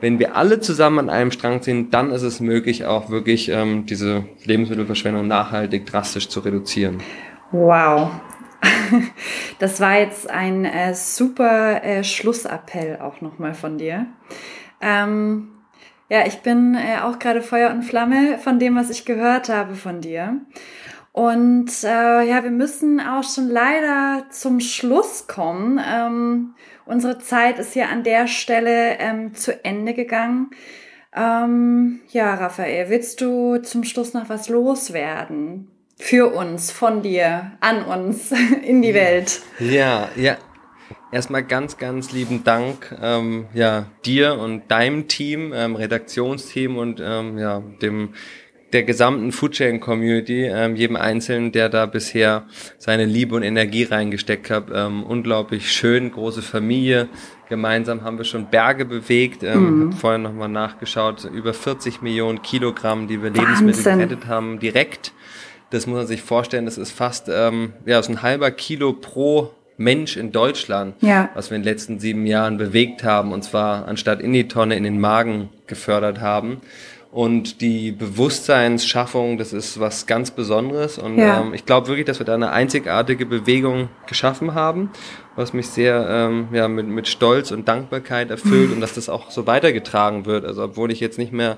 Wenn 0.00 0.18
wir 0.18 0.36
alle 0.36 0.60
zusammen 0.60 1.00
an 1.00 1.10
einem 1.10 1.32
Strang 1.32 1.60
ziehen, 1.60 1.90
dann 1.90 2.12
ist 2.12 2.22
es 2.22 2.40
möglich, 2.40 2.84
auch 2.84 3.10
wirklich 3.10 3.48
ähm, 3.48 3.84
diese 3.86 4.24
Lebensmittelverschwendung 4.44 5.26
nachhaltig 5.26 5.86
drastisch 5.86 6.28
zu 6.28 6.40
reduzieren. 6.40 6.98
Wow, 7.50 8.10
Das 9.58 9.80
war 9.80 9.98
jetzt 9.98 10.30
ein 10.30 10.64
äh, 10.64 10.94
super 10.94 11.82
äh, 11.82 12.04
Schlussappell 12.04 12.98
auch 13.00 13.20
nochmal 13.20 13.54
von 13.54 13.78
dir. 13.78 14.06
Ähm, 14.80 15.48
ja, 16.08 16.26
ich 16.26 16.40
bin 16.40 16.74
äh, 16.74 17.00
auch 17.02 17.18
gerade 17.18 17.42
Feuer 17.42 17.70
und 17.70 17.82
Flamme 17.82 18.38
von 18.38 18.58
dem, 18.58 18.76
was 18.76 18.90
ich 18.90 19.04
gehört 19.04 19.48
habe 19.48 19.74
von 19.74 20.00
dir. 20.00 20.40
Und 21.12 21.82
äh, 21.82 22.22
ja, 22.22 22.44
wir 22.44 22.50
müssen 22.50 23.00
auch 23.00 23.24
schon 23.24 23.48
leider 23.48 24.26
zum 24.30 24.60
Schluss 24.60 25.26
kommen. 25.26 25.80
Ähm, 25.84 26.54
unsere 26.86 27.18
Zeit 27.18 27.58
ist 27.58 27.72
hier 27.72 27.88
an 27.88 28.04
der 28.04 28.28
Stelle 28.28 28.98
ähm, 29.00 29.34
zu 29.34 29.64
Ende 29.64 29.94
gegangen. 29.94 30.50
Ähm, 31.14 32.00
ja, 32.10 32.34
Raphael, 32.34 32.88
willst 32.88 33.20
du 33.20 33.58
zum 33.58 33.82
Schluss 33.82 34.14
noch 34.14 34.28
was 34.28 34.48
loswerden? 34.48 35.68
Für 35.98 36.32
uns, 36.32 36.70
von 36.70 37.02
dir, 37.02 37.52
an 37.60 37.84
uns, 37.84 38.32
in 38.62 38.82
die 38.82 38.94
Welt. 38.94 39.40
Ja, 39.58 40.08
ja. 40.16 40.36
Erstmal 41.10 41.42
ganz, 41.42 41.78
ganz 41.78 42.12
lieben 42.12 42.44
Dank 42.44 42.94
ähm, 43.00 43.46
ja, 43.54 43.86
dir 44.04 44.38
und 44.38 44.70
deinem 44.70 45.08
Team, 45.08 45.52
ähm, 45.54 45.74
Redaktionsteam 45.74 46.76
und 46.76 47.00
ähm, 47.02 47.38
ja, 47.38 47.62
dem 47.80 48.10
der 48.72 48.82
gesamten 48.82 49.32
Foodsharing 49.32 49.80
Community, 49.80 50.44
ähm, 50.44 50.76
jedem 50.76 50.96
Einzelnen, 50.96 51.52
der 51.52 51.68
da 51.68 51.86
bisher 51.86 52.44
seine 52.76 53.06
Liebe 53.06 53.34
und 53.34 53.42
Energie 53.42 53.84
reingesteckt 53.84 54.50
hat. 54.50 54.66
Ähm, 54.72 55.02
unglaublich 55.04 55.72
schön, 55.72 56.10
große 56.10 56.42
Familie. 56.42 57.08
Gemeinsam 57.48 58.02
haben 58.02 58.18
wir 58.18 58.24
schon 58.24 58.50
Berge 58.50 58.84
bewegt. 58.84 59.42
Ähm, 59.42 59.86
mhm. 59.86 59.92
Vorher 59.92 60.18
nochmal 60.18 60.50
nachgeschaut, 60.50 61.24
über 61.24 61.54
40 61.54 62.02
Millionen 62.02 62.42
Kilogramm, 62.42 63.08
die 63.08 63.22
wir 63.22 63.30
Lebensmittel 63.30 63.82
gerettet 63.82 64.26
haben, 64.26 64.58
direkt 64.58 65.12
das 65.70 65.86
muss 65.86 65.96
man 65.96 66.06
sich 66.06 66.22
vorstellen, 66.22 66.64
das 66.64 66.78
ist 66.78 66.92
fast 66.92 67.28
ähm, 67.28 67.72
ja, 67.86 68.02
so 68.02 68.12
ein 68.12 68.22
halber 68.22 68.50
Kilo 68.50 68.92
pro 68.92 69.50
Mensch 69.76 70.16
in 70.16 70.32
Deutschland, 70.32 70.96
ja. 71.00 71.30
was 71.34 71.50
wir 71.50 71.56
in 71.56 71.62
den 71.62 71.72
letzten 71.72 72.00
sieben 72.00 72.26
Jahren 72.26 72.58
bewegt 72.58 73.04
haben, 73.04 73.32
und 73.32 73.44
zwar 73.44 73.86
anstatt 73.86 74.20
in 74.20 74.32
die 74.32 74.48
Tonne 74.48 74.76
in 74.76 74.84
den 74.84 75.00
Magen 75.00 75.50
gefördert 75.66 76.20
haben. 76.20 76.60
Und 77.10 77.62
die 77.62 77.90
Bewusstseinsschaffung, 77.90 79.38
das 79.38 79.54
ist 79.54 79.80
was 79.80 80.06
ganz 80.06 80.30
Besonderes. 80.30 80.98
Und 80.98 81.16
ja. 81.16 81.40
ähm, 81.40 81.54
ich 81.54 81.64
glaube 81.64 81.88
wirklich, 81.88 82.04
dass 82.04 82.18
wir 82.18 82.26
da 82.26 82.34
eine 82.34 82.50
einzigartige 82.50 83.24
Bewegung 83.24 83.88
geschaffen 84.06 84.52
haben, 84.52 84.90
was 85.34 85.54
mich 85.54 85.68
sehr 85.68 86.06
ähm, 86.10 86.48
ja, 86.52 86.68
mit, 86.68 86.86
mit 86.86 87.08
Stolz 87.08 87.50
und 87.50 87.66
Dankbarkeit 87.66 88.30
erfüllt 88.30 88.72
und 88.72 88.82
dass 88.82 88.92
das 88.92 89.08
auch 89.08 89.30
so 89.30 89.46
weitergetragen 89.46 90.26
wird. 90.26 90.44
Also 90.44 90.64
obwohl 90.64 90.92
ich 90.92 91.00
jetzt 91.00 91.16
nicht 91.16 91.32
mehr 91.32 91.56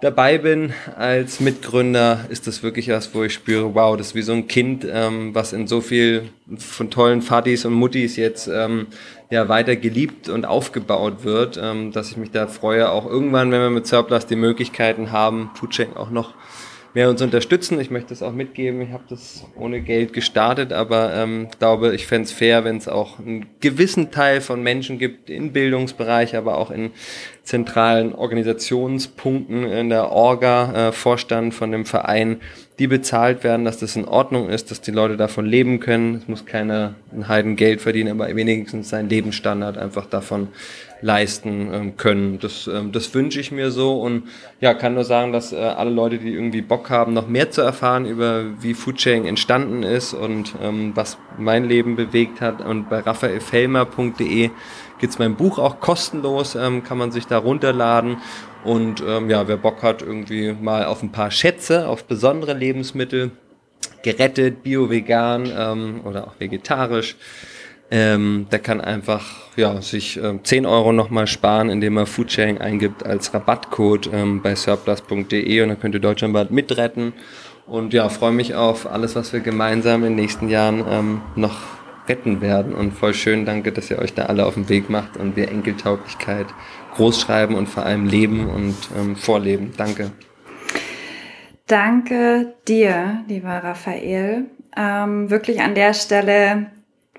dabei 0.00 0.38
bin 0.38 0.72
als 0.96 1.40
Mitgründer, 1.40 2.26
ist 2.28 2.46
das 2.46 2.62
wirklich 2.62 2.88
was, 2.88 3.14
wo 3.14 3.24
ich 3.24 3.34
spüre, 3.34 3.74
wow, 3.74 3.96
das 3.96 4.08
ist 4.08 4.14
wie 4.14 4.22
so 4.22 4.32
ein 4.32 4.48
Kind, 4.48 4.86
ähm, 4.90 5.34
was 5.34 5.52
in 5.52 5.66
so 5.66 5.80
viel 5.80 6.30
von 6.56 6.90
tollen 6.90 7.22
Vatis 7.22 7.64
und 7.64 7.72
Muttis 7.74 8.16
jetzt 8.16 8.48
ähm, 8.48 8.86
ja 9.30 9.48
weiter 9.48 9.76
geliebt 9.76 10.28
und 10.28 10.46
aufgebaut 10.46 11.24
wird, 11.24 11.60
ähm, 11.62 11.92
dass 11.92 12.10
ich 12.10 12.16
mich 12.16 12.30
da 12.30 12.46
freue, 12.46 12.90
auch 12.90 13.06
irgendwann, 13.06 13.50
wenn 13.50 13.60
wir 13.60 13.70
mit 13.70 13.86
Surplus 13.86 14.26
die 14.26 14.36
Möglichkeiten 14.36 15.10
haben, 15.12 15.50
Foodcheck 15.54 15.96
auch 15.96 16.10
noch 16.10 16.34
mehr 16.94 17.08
uns 17.08 17.22
unterstützen. 17.22 17.80
Ich 17.80 17.90
möchte 17.90 18.10
das 18.10 18.22
auch 18.22 18.32
mitgeben. 18.32 18.80
Ich 18.80 18.90
habe 18.90 19.04
das 19.08 19.44
ohne 19.56 19.80
Geld 19.80 20.12
gestartet, 20.12 20.72
aber 20.72 21.14
ähm, 21.14 21.48
glaube, 21.58 21.94
ich 21.94 22.06
fände 22.06 22.24
es 22.24 22.32
fair, 22.32 22.64
wenn 22.64 22.76
es 22.76 22.88
auch 22.88 23.18
einen 23.18 23.46
gewissen 23.60 24.10
Teil 24.10 24.40
von 24.40 24.62
Menschen 24.62 24.98
gibt 24.98 25.30
im 25.30 25.52
Bildungsbereich, 25.52 26.36
aber 26.36 26.58
auch 26.58 26.70
in 26.70 26.90
zentralen 27.42 28.14
Organisationspunkten 28.14 29.64
in 29.64 29.88
der 29.88 30.10
Orga, 30.10 30.88
äh, 30.88 30.92
Vorstand 30.92 31.54
von 31.54 31.72
dem 31.72 31.86
Verein, 31.86 32.40
die 32.78 32.86
bezahlt 32.86 33.42
werden, 33.42 33.64
dass 33.64 33.78
das 33.78 33.96
in 33.96 34.04
Ordnung 34.04 34.48
ist, 34.48 34.70
dass 34.70 34.80
die 34.80 34.90
Leute 34.90 35.16
davon 35.16 35.46
leben 35.46 35.80
können. 35.80 36.16
Es 36.16 36.28
muss 36.28 36.46
keiner 36.46 36.94
ein 37.12 37.26
Heiden 37.26 37.56
Geld 37.56 37.80
verdienen, 37.80 38.10
aber 38.10 38.34
wenigstens 38.36 38.90
seinen 38.90 39.08
Lebensstandard 39.08 39.78
einfach 39.78 40.06
davon 40.06 40.48
leisten 41.00 41.72
ähm, 41.72 41.96
können. 41.96 42.38
Das, 42.38 42.66
ähm, 42.66 42.92
das 42.92 43.12
wünsche 43.14 43.40
ich 43.40 43.52
mir 43.52 43.70
so. 43.70 44.00
Und 44.00 44.24
ja, 44.60 44.74
kann 44.74 44.94
nur 44.94 45.04
sagen, 45.04 45.32
dass 45.32 45.52
äh, 45.52 45.56
alle 45.56 45.90
Leute, 45.90 46.18
die 46.18 46.32
irgendwie 46.32 46.62
Bock 46.62 46.90
haben, 46.90 47.12
noch 47.12 47.28
mehr 47.28 47.50
zu 47.50 47.60
erfahren 47.60 48.06
über 48.06 48.44
wie 48.60 48.74
Foodsharing 48.74 49.26
entstanden 49.26 49.82
ist 49.82 50.14
und 50.14 50.54
ähm, 50.62 50.92
was 50.94 51.18
mein 51.38 51.64
Leben 51.64 51.96
bewegt 51.96 52.40
hat. 52.40 52.60
Und 52.60 52.88
bei 52.88 53.00
raphaelfelmer.de 53.00 54.50
gibt's 54.98 55.18
mein 55.18 55.36
Buch 55.36 55.58
auch 55.58 55.80
kostenlos, 55.80 56.54
ähm, 56.54 56.82
kann 56.82 56.98
man 56.98 57.12
sich 57.12 57.26
da 57.26 57.38
runterladen. 57.38 58.18
Und 58.64 59.02
ähm, 59.06 59.30
ja, 59.30 59.46
wer 59.46 59.56
Bock 59.56 59.82
hat, 59.82 60.02
irgendwie 60.02 60.52
mal 60.52 60.84
auf 60.84 61.02
ein 61.02 61.12
paar 61.12 61.30
Schätze, 61.30 61.88
auf 61.88 62.04
besondere 62.04 62.54
Lebensmittel, 62.54 63.30
gerettet, 64.02 64.62
bio-vegan 64.62 65.48
ähm, 65.56 66.00
oder 66.04 66.26
auch 66.26 66.34
vegetarisch, 66.38 67.16
ähm, 67.90 68.46
der 68.50 68.58
kann 68.58 68.80
einfach 68.80 69.47
ja, 69.58 69.82
sich 69.82 70.16
äh, 70.22 70.42
10 70.42 70.64
Euro 70.64 70.92
nochmal 70.92 71.26
sparen, 71.26 71.68
indem 71.68 71.96
er 71.98 72.06
Foodsharing 72.06 72.58
eingibt 72.58 73.04
als 73.04 73.34
Rabattcode 73.34 74.10
ähm, 74.12 74.40
bei 74.40 74.54
surplus.de 74.54 75.60
und 75.62 75.68
dann 75.68 75.80
könnt 75.80 75.94
ihr 75.94 76.00
deutschlandweit 76.00 76.50
mitretten. 76.50 77.12
Und 77.66 77.92
ja, 77.92 78.08
freue 78.08 78.32
mich 78.32 78.54
auf 78.54 78.90
alles, 78.90 79.14
was 79.14 79.32
wir 79.32 79.40
gemeinsam 79.40 80.02
in 80.04 80.10
den 80.10 80.16
nächsten 80.16 80.48
Jahren 80.48 80.84
ähm, 80.88 81.20
noch 81.36 81.58
retten 82.08 82.40
werden. 82.40 82.74
Und 82.74 82.92
voll 82.92 83.12
schön, 83.12 83.44
danke, 83.44 83.72
dass 83.72 83.90
ihr 83.90 83.98
euch 83.98 84.14
da 84.14 84.26
alle 84.26 84.46
auf 84.46 84.54
den 84.54 84.68
Weg 84.68 84.88
macht 84.88 85.18
und 85.18 85.36
wir 85.36 85.50
Enkeltauglichkeit 85.50 86.46
großschreiben 86.94 87.54
und 87.54 87.68
vor 87.68 87.84
allem 87.84 88.06
leben 88.06 88.48
und 88.48 88.76
ähm, 88.96 89.16
vorleben. 89.16 89.72
Danke. 89.76 90.12
Danke 91.66 92.54
dir, 92.66 93.24
lieber 93.28 93.50
Raphael. 93.62 94.46
Ähm, 94.74 95.28
wirklich 95.28 95.60
an 95.60 95.74
der 95.74 95.92
Stelle 95.92 96.68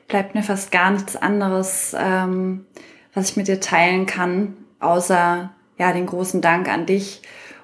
bleibt 0.10 0.36
mir 0.36 0.44
fast 0.44 0.72
gar 0.72 0.92
nichts 0.92 1.16
anderes, 1.16 1.96
ähm, 1.98 2.66
was 3.14 3.32
ich 3.32 3.38
mit 3.38 3.48
dir 3.48 3.62
teilen 3.62 4.06
kann, 4.06 4.58
außer 4.82 5.52
ja 5.78 5.94
den 5.94 6.06
großen 6.06 6.42
Dank 6.42 6.68
an 6.68 6.86
dich 6.86 7.22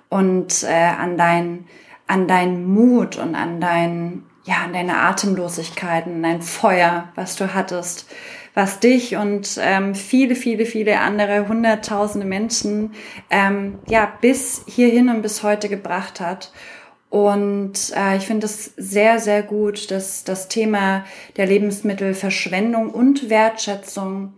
und 0.07 0.63
äh, 0.63 0.73
an 0.73 1.17
dein 1.17 1.65
an 2.07 2.27
deinen 2.27 2.65
Mut 2.65 3.17
und 3.17 3.35
an 3.35 3.59
dein, 3.59 4.23
ja, 4.43 4.57
an 4.63 4.73
deine 4.73 4.97
Atemlosigkeit, 4.97 6.05
an 6.05 6.23
dein 6.23 6.41
Feuer, 6.41 7.09
was 7.15 7.35
du 7.35 7.53
hattest, 7.53 8.07
was 8.53 8.79
dich 8.79 9.15
und 9.17 9.59
ähm, 9.61 9.95
viele, 9.95 10.35
viele, 10.35 10.65
viele 10.65 10.99
andere 10.99 11.47
hunderttausende 11.47 12.25
Menschen 12.25 12.93
ähm, 13.29 13.79
ja 13.87 14.11
bis 14.21 14.63
hierhin 14.67 15.09
und 15.09 15.21
bis 15.21 15.43
heute 15.43 15.67
gebracht 15.67 16.19
hat. 16.19 16.51
Und 17.15 17.93
äh, 17.95 18.17
ich 18.17 18.27
finde 18.27 18.45
es 18.45 18.73
sehr, 18.75 19.19
sehr 19.19 19.41
gut, 19.41 19.89
dass 19.89 20.25
das 20.25 20.49
Thema 20.49 21.05
der 21.37 21.45
Lebensmittelverschwendung 21.45 22.89
und 22.89 23.29
Wertschätzung 23.29 24.33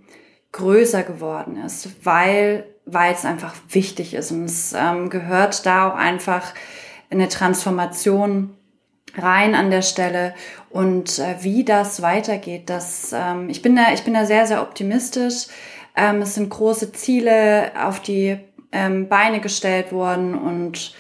größer 0.52 1.02
geworden 1.02 1.58
ist, 1.66 1.90
weil 2.06 2.66
weil 2.86 3.14
es 3.14 3.26
einfach 3.26 3.56
wichtig 3.70 4.14
ist 4.14 4.32
und 4.32 4.46
es 4.46 4.76
ähm, 4.78 5.10
gehört 5.10 5.66
da 5.66 5.90
auch 5.90 5.96
einfach 5.96 6.54
eine 7.10 7.28
Transformation 7.30 8.56
rein 9.18 9.56
an 9.56 9.72
der 9.72 9.82
Stelle 9.82 10.36
und 10.70 11.18
äh, 11.18 11.38
wie 11.42 11.64
das 11.64 12.04
weitergeht, 12.04 12.70
das 12.70 13.12
ähm, 13.12 13.50
ich 13.50 13.64
bin 13.64 13.76
da 13.76 13.92
ich 13.92 14.04
bin 14.04 14.14
da 14.14 14.28
sehr 14.28 14.46
sehr 14.46 14.62
optimistisch. 14.62 15.48
Ähm, 15.96 16.22
es 16.22 16.36
sind 16.36 16.52
große 16.52 16.92
Ziele 16.92 17.72
auf 17.84 18.02
die 18.02 18.38
ähm, 18.72 19.08
Beine 19.10 19.42
gestellt 19.42 19.92
worden 19.92 20.36
und 20.36 20.94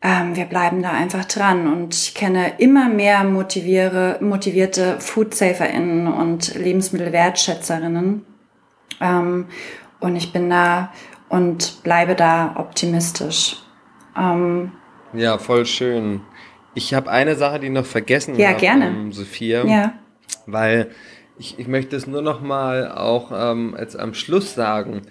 ähm, 0.00 0.36
wir 0.36 0.44
bleiben 0.44 0.82
da 0.82 0.92
einfach 0.92 1.24
dran 1.24 1.66
und 1.66 1.94
ich 1.94 2.14
kenne 2.14 2.52
immer 2.58 2.88
mehr 2.88 3.24
motiviere, 3.24 4.18
motivierte 4.20 5.00
FoodsaferInnen 5.00 6.06
und 6.06 6.54
Lebensmittelwertschätzerinnen. 6.54 8.24
Ähm, 9.00 9.46
und 10.00 10.16
ich 10.16 10.32
bin 10.32 10.50
da 10.50 10.92
und 11.28 11.82
bleibe 11.82 12.14
da 12.14 12.54
optimistisch. 12.56 13.56
Ähm, 14.16 14.72
ja, 15.14 15.38
voll 15.38 15.66
schön. 15.66 16.20
Ich 16.74 16.94
habe 16.94 17.10
eine 17.10 17.34
Sache, 17.34 17.58
die 17.58 17.70
noch 17.70 17.86
vergessen 17.86 18.36
ja, 18.36 18.50
habe, 18.50 18.60
gerne. 18.60 18.86
Ähm, 18.86 19.12
Sophia. 19.12 19.64
Ja. 19.66 19.94
Weil 20.46 20.90
ich, 21.38 21.58
ich 21.58 21.66
möchte 21.66 21.96
es 21.96 22.06
nur 22.06 22.22
noch 22.22 22.40
mal 22.40 22.92
auch 22.92 23.32
ähm, 23.34 23.74
jetzt 23.78 23.98
am 23.98 24.14
Schluss 24.14 24.54
sagen 24.54 25.02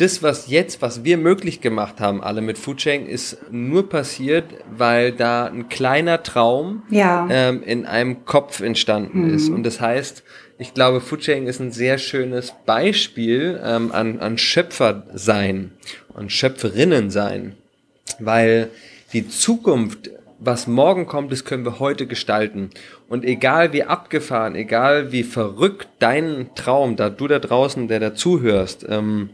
das, 0.00 0.22
was 0.22 0.48
jetzt, 0.48 0.80
was 0.80 1.04
wir 1.04 1.18
möglich 1.18 1.60
gemacht 1.60 2.00
haben, 2.00 2.22
alle 2.22 2.40
mit 2.40 2.56
Foodsharing, 2.56 3.06
ist 3.06 3.36
nur 3.50 3.88
passiert, 3.88 4.44
weil 4.74 5.12
da 5.12 5.46
ein 5.46 5.68
kleiner 5.68 6.22
Traum 6.22 6.82
ja. 6.90 7.28
ähm, 7.30 7.62
in 7.62 7.84
einem 7.84 8.24
Kopf 8.24 8.60
entstanden 8.60 9.28
mhm. 9.28 9.34
ist. 9.34 9.50
Und 9.50 9.62
das 9.64 9.80
heißt, 9.80 10.22
ich 10.58 10.72
glaube, 10.72 11.00
Foodsharing 11.00 11.46
ist 11.46 11.60
ein 11.60 11.72
sehr 11.72 11.98
schönes 11.98 12.54
Beispiel 12.64 13.60
ähm, 13.62 13.92
an, 13.92 14.20
an 14.20 14.38
Schöpfer 14.38 15.04
und 16.14 16.32
Schöpferinnen 16.32 17.10
sein, 17.10 17.56
weil 18.18 18.70
die 19.12 19.28
Zukunft 19.28 20.10
was 20.42 20.66
morgen 20.66 21.04
kommt, 21.04 21.30
das 21.32 21.44
können 21.44 21.66
wir 21.66 21.80
heute 21.80 22.06
gestalten. 22.06 22.70
Und 23.10 23.26
egal 23.26 23.74
wie 23.74 23.84
abgefahren, 23.84 24.54
egal 24.54 25.12
wie 25.12 25.22
verrückt 25.22 25.88
dein 25.98 26.48
Traum, 26.54 26.96
da 26.96 27.10
du 27.10 27.28
da 27.28 27.38
draußen, 27.38 27.88
der 27.88 28.00
da 28.00 28.14
zuhörst, 28.14 28.86
ähm, 28.88 29.28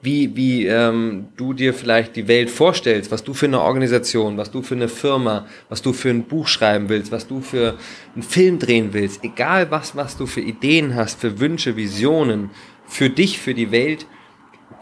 wie, 0.00 0.36
wie 0.36 0.66
ähm, 0.66 1.28
du 1.36 1.52
dir 1.52 1.74
vielleicht 1.74 2.14
die 2.16 2.28
Welt 2.28 2.50
vorstellst, 2.50 3.10
was 3.10 3.24
du 3.24 3.34
für 3.34 3.46
eine 3.46 3.60
Organisation, 3.60 4.36
was 4.36 4.50
du 4.50 4.62
für 4.62 4.74
eine 4.74 4.88
Firma, 4.88 5.46
was 5.68 5.82
du 5.82 5.92
für 5.92 6.10
ein 6.10 6.24
Buch 6.24 6.46
schreiben 6.46 6.88
willst, 6.88 7.10
was 7.10 7.26
du 7.26 7.40
für 7.40 7.76
einen 8.14 8.22
Film 8.22 8.58
drehen 8.58 8.92
willst, 8.92 9.24
egal 9.24 9.70
was, 9.70 9.96
was 9.96 10.16
du 10.16 10.26
für 10.26 10.40
Ideen 10.40 10.94
hast, 10.94 11.20
für 11.20 11.40
Wünsche, 11.40 11.76
Visionen, 11.76 12.50
für 12.86 13.10
dich, 13.10 13.38
für 13.38 13.54
die 13.54 13.72
Welt, 13.72 14.06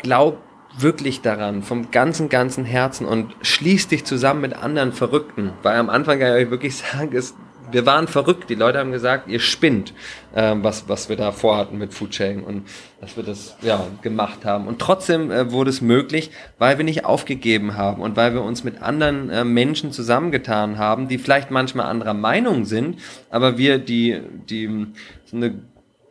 glaub 0.03 0.43
wirklich 0.79 1.23
daran, 1.23 1.63
vom 1.63 1.91
ganzen, 1.91 2.29
ganzen 2.29 2.67
Herzen 2.67 3.07
und 3.07 3.35
schließ 3.41 3.89
dich 3.89 4.05
zusammen 4.05 4.43
mit 4.43 4.55
anderen 4.55 4.93
Verrückten, 4.93 5.53
weil 5.63 5.79
am 5.79 5.89
Anfang 5.89 6.19
kann 6.19 6.37
ich 6.37 6.45
euch 6.45 6.51
wirklich 6.51 6.77
sagen, 6.93 7.17
es 7.17 7.35
wir 7.71 7.87
waren 7.87 8.09
verrückt. 8.09 8.51
Die 8.51 8.55
Leute 8.55 8.79
haben 8.79 8.93
gesagt, 8.93 9.29
ihr 9.29 9.41
spinnt, 9.41 9.93
ähm, 10.35 10.63
was, 10.63 10.89
was 10.89 11.09
wir 11.09 11.17
da 11.17 11.33
vorhatten 11.33 11.79
mit 11.79 11.95
Foodsharing 11.95 12.43
und 12.43 12.67
dass 13.01 13.17
wir 13.17 13.25
das 13.25 13.57
ja, 13.63 13.87
gemacht 14.03 14.45
haben. 14.45 14.67
Und 14.67 14.79
trotzdem 14.81 15.31
äh, 15.31 15.51
wurde 15.53 15.71
es 15.71 15.81
möglich, 15.81 16.31
weil 16.59 16.79
wir 16.79 16.85
nicht 16.85 17.05
aufgegeben 17.05 17.77
haben 17.77 18.03
und 18.03 18.17
weil 18.17 18.35
wir 18.35 18.43
uns 18.43 18.65
mit 18.65 18.83
anderen 18.83 19.31
äh, 19.31 19.45
Menschen 19.45 19.93
zusammengetan 19.93 20.79
haben, 20.79 21.09
die 21.09 21.19
vielleicht 21.19 21.51
manchmal 21.51 21.87
anderer 21.87 22.15
Meinung 22.15 22.65
sind, 22.65 22.99
aber 23.31 23.59
wir 23.59 23.79
die, 23.79 24.21
die 24.49 24.87
so 25.25 25.37
eine 25.37 25.55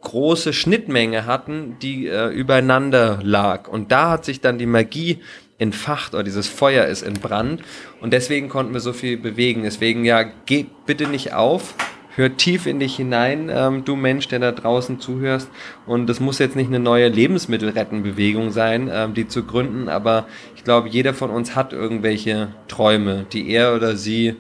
große 0.06 0.54
Schnittmenge 0.54 1.26
hatten, 1.26 1.78
die 1.82 2.08
äh, 2.08 2.28
übereinander 2.28 3.20
lag. 3.24 3.68
Und 3.68 3.92
da 3.92 4.12
hat 4.12 4.24
sich 4.24 4.40
dann 4.40 4.58
die 4.58 4.68
Magie 4.68 5.20
entfacht 5.58 6.14
oder 6.14 6.24
dieses 6.24 6.48
Feuer 6.48 6.86
ist 6.86 7.02
entbrannt 7.02 7.62
und 8.02 8.12
deswegen 8.12 8.50
konnten 8.50 8.74
wir 8.74 8.82
so 8.82 8.94
viel 8.94 9.18
bewegen. 9.18 9.64
Deswegen 9.64 10.04
ja, 10.04 10.24
geh 10.46 10.66
bitte 10.86 11.08
nicht 11.08 11.34
auf, 11.34 11.76
hör 12.16 12.36
tief 12.36 12.66
in 12.66 12.80
dich 12.80 12.96
hinein, 12.96 13.50
ähm, 13.54 13.86
du 13.86 13.96
Mensch, 13.96 14.28
der 14.28 14.40
da 14.40 14.52
draußen 14.52 15.00
zuhörst. 15.00 15.50
Und 15.86 16.08
das 16.08 16.20
muss 16.20 16.40
jetzt 16.40 16.56
nicht 16.56 16.68
eine 16.68 16.80
neue 16.80 17.08
Lebensmittelrettenbewegung 17.08 18.52
sein, 18.52 18.90
ähm, 18.92 19.14
die 19.14 19.28
zu 19.28 19.44
gründen, 19.44 19.90
aber 19.90 20.28
ich 20.56 20.64
glaube, 20.64 20.90
jeder 20.90 21.14
von 21.14 21.30
uns 21.30 21.56
hat 21.56 21.74
irgendwelche 21.74 22.50
Träume, 22.68 23.26
die 23.32 23.50
er 23.50 23.76
oder 23.76 23.96
sie 23.96 24.36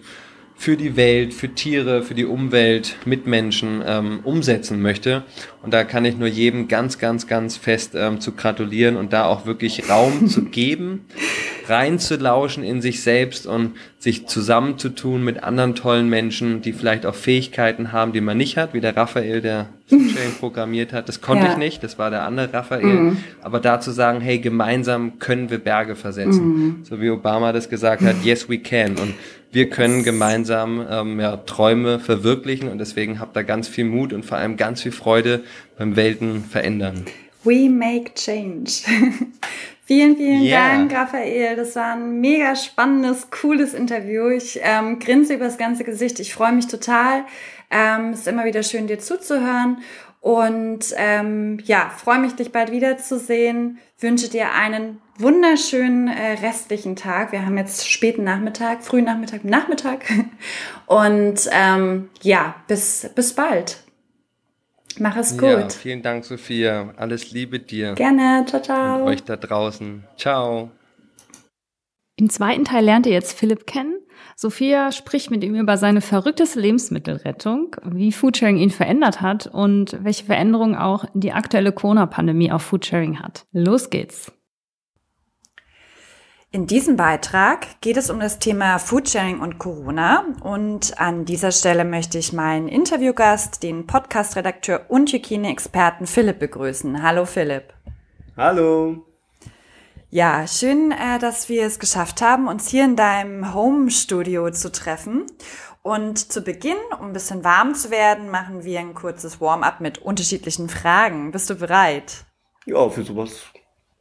für 0.65 0.77
die 0.77 0.95
Welt, 0.95 1.35
für 1.35 1.49
Tiere, 1.49 2.01
für 2.01 2.15
die 2.15 2.25
Umwelt, 2.25 2.95
Mitmenschen 3.05 3.83
ähm, 3.85 4.21
umsetzen 4.23 4.81
möchte. 4.81 5.21
Und 5.61 5.75
da 5.75 5.83
kann 5.83 6.05
ich 6.05 6.17
nur 6.17 6.27
jedem 6.27 6.67
ganz, 6.67 6.97
ganz, 6.97 7.27
ganz 7.27 7.55
fest 7.55 7.93
ähm, 7.93 8.19
zu 8.19 8.31
gratulieren 8.31 8.95
und 8.97 9.13
da 9.13 9.27
auch 9.27 9.45
wirklich 9.45 9.87
Raum 9.91 10.25
zu 10.25 10.45
geben, 10.45 11.05
reinzulauschen 11.67 12.63
in 12.63 12.81
sich 12.81 13.03
selbst 13.03 13.45
und 13.45 13.73
sich 13.99 14.25
zusammenzutun 14.25 15.23
mit 15.23 15.43
anderen 15.43 15.75
tollen 15.75 16.09
Menschen, 16.09 16.63
die 16.63 16.73
vielleicht 16.73 17.05
auch 17.05 17.15
Fähigkeiten 17.15 17.91
haben, 17.91 18.11
die 18.11 18.21
man 18.21 18.37
nicht 18.37 18.57
hat, 18.57 18.73
wie 18.73 18.81
der 18.81 18.97
Raphael, 18.97 19.41
der 19.41 19.69
Chain 19.87 20.33
programmiert 20.39 20.93
hat. 20.93 21.07
Das 21.09 21.21
konnte 21.21 21.45
ja. 21.45 21.51
ich 21.51 21.57
nicht, 21.57 21.83
das 21.83 21.99
war 21.99 22.09
der 22.09 22.23
andere 22.23 22.51
Raphael. 22.51 22.85
Mhm. 22.85 23.17
Aber 23.43 23.59
da 23.59 23.79
zu 23.79 23.91
sagen, 23.91 24.19
hey, 24.19 24.39
gemeinsam 24.39 25.19
können 25.19 25.51
wir 25.51 25.59
Berge 25.59 25.95
versetzen. 25.95 26.45
Mhm. 26.45 26.75
So 26.83 27.01
wie 27.01 27.11
Obama 27.11 27.51
das 27.51 27.69
gesagt 27.69 28.01
hat, 28.03 28.15
yes 28.23 28.49
we 28.49 28.57
can. 28.57 28.97
Und 28.97 29.13
wir 29.55 29.69
können 29.69 30.03
gemeinsam 30.03 30.85
ähm, 30.91 31.17
ja, 31.17 31.37
Träume 31.37 31.99
verwirklichen 31.99 32.67
und 32.67 32.77
deswegen 32.77 33.21
habt 33.21 33.37
da 33.37 33.41
ganz 33.41 33.69
viel 33.69 33.85
Mut 33.85 34.11
und 34.11 34.25
vor 34.25 34.37
allem 34.37 34.57
ganz 34.57 34.81
viel 34.81 34.91
Freude 34.91 35.45
beim 35.77 35.95
Welten 35.95 36.43
verändern. 36.43 37.05
We 37.45 37.69
make 37.69 38.13
change. 38.15 38.83
vielen, 39.85 40.17
vielen 40.17 40.43
yeah. 40.43 40.75
Dank, 40.75 40.93
Raphael. 40.93 41.55
Das 41.55 41.73
war 41.77 41.93
ein 41.93 42.19
mega 42.19 42.53
spannendes, 42.57 43.29
cooles 43.29 43.73
Interview. 43.73 44.27
Ich 44.27 44.59
ähm, 44.61 44.99
grinse 44.99 45.35
über 45.35 45.45
das 45.45 45.57
ganze 45.57 45.85
Gesicht. 45.85 46.19
Ich 46.19 46.33
freue 46.33 46.51
mich 46.51 46.67
total. 46.67 47.23
Ähm, 47.71 48.11
ist 48.11 48.27
immer 48.27 48.43
wieder 48.43 48.61
schön, 48.61 48.87
dir 48.87 48.99
zuzuhören. 48.99 49.77
Und 50.19 50.93
ähm, 50.97 51.59
ja, 51.63 51.89
freue 51.95 52.19
mich, 52.19 52.33
dich 52.33 52.51
bald 52.51 52.73
wiederzusehen. 52.73 53.77
Wünsche 53.99 54.27
dir 54.27 54.51
einen 54.51 54.99
wunderschönen 55.17 56.07
äh, 56.07 56.33
restlichen 56.33 56.95
Tag. 56.95 57.31
Wir 57.31 57.45
haben 57.45 57.57
jetzt 57.57 57.89
späten 57.89 58.23
Nachmittag, 58.23 58.83
frühen 58.83 59.05
Nachmittag, 59.05 59.45
Nachmittag. 59.45 60.05
Und 60.85 61.49
ähm, 61.51 62.09
ja, 62.21 62.55
bis, 62.67 63.09
bis 63.15 63.33
bald. 63.33 63.83
Mach 64.99 65.17
es 65.17 65.37
gut. 65.37 65.49
Ja, 65.49 65.69
vielen 65.69 66.01
Dank, 66.01 66.23
Sophia. 66.23 66.93
Alles 66.97 67.31
Liebe 67.31 67.59
dir. 67.59 67.93
Gerne. 67.95 68.45
Ciao, 68.47 68.61
ciao. 68.61 69.01
Und 69.01 69.09
euch 69.09 69.23
da 69.23 69.35
draußen. 69.35 70.03
Ciao. 70.17 70.71
Im 72.17 72.29
zweiten 72.29 72.63
Teil 72.63 72.85
lernt 72.85 73.05
ihr 73.05 73.11
jetzt 73.11 73.37
Philipp 73.37 73.67
kennen. 73.67 73.97
Sophia 74.37 74.91
spricht 74.91 75.31
mit 75.31 75.43
ihm 75.43 75.55
über 75.55 75.77
seine 75.77 76.01
verrückteste 76.01 76.59
Lebensmittelrettung, 76.59 77.75
wie 77.83 78.11
Foodsharing 78.11 78.57
ihn 78.57 78.69
verändert 78.69 79.21
hat 79.21 79.47
und 79.47 79.97
welche 80.01 80.25
Veränderungen 80.25 80.75
auch 80.75 81.05
die 81.13 81.33
aktuelle 81.33 81.71
Corona-Pandemie 81.71 82.51
auf 82.51 82.61
Foodsharing 82.61 83.19
hat. 83.19 83.45
Los 83.51 83.89
geht's! 83.89 84.31
In 86.55 86.67
diesem 86.67 86.95
Beitrag 86.95 87.81
geht 87.81 87.97
es 87.97 88.09
um 88.09 88.21
das 88.21 88.39
Thema 88.39 88.79
Foodsharing 88.79 89.41
und 89.41 89.57
Corona 89.59 90.23
und 90.39 90.97
an 90.97 91.25
dieser 91.25 91.51
Stelle 91.51 91.83
möchte 91.83 92.17
ich 92.17 92.31
meinen 92.31 92.69
Interviewgast, 92.69 93.61
den 93.61 93.85
Podcast-Redakteur 93.87 94.85
und 94.87 95.11
Hygiene-Experten 95.11 96.07
Philipp 96.07 96.39
begrüßen. 96.39 97.03
Hallo 97.03 97.25
Philipp. 97.25 97.73
Hallo. 98.37 99.05
Ja, 100.09 100.47
schön, 100.47 100.93
äh, 100.93 101.19
dass 101.19 101.49
wir 101.49 101.65
es 101.65 101.77
geschafft 101.77 102.21
haben, 102.21 102.47
uns 102.47 102.69
hier 102.69 102.85
in 102.85 102.95
deinem 102.95 103.53
Home-Studio 103.53 104.49
zu 104.51 104.71
treffen. 104.71 105.25
Und 105.81 106.31
zu 106.31 106.41
Beginn, 106.41 106.77
um 107.01 107.07
ein 107.07 107.13
bisschen 107.13 107.43
warm 107.43 107.75
zu 107.75 107.91
werden, 107.91 108.29
machen 108.29 108.63
wir 108.63 108.79
ein 108.79 108.93
kurzes 108.93 109.41
Warm-up 109.41 109.81
mit 109.81 109.97
unterschiedlichen 109.97 110.69
Fragen. 110.69 111.33
Bist 111.33 111.49
du 111.49 111.55
bereit? 111.55 112.23
Ja, 112.65 112.87
für 112.87 113.03
sowas 113.03 113.51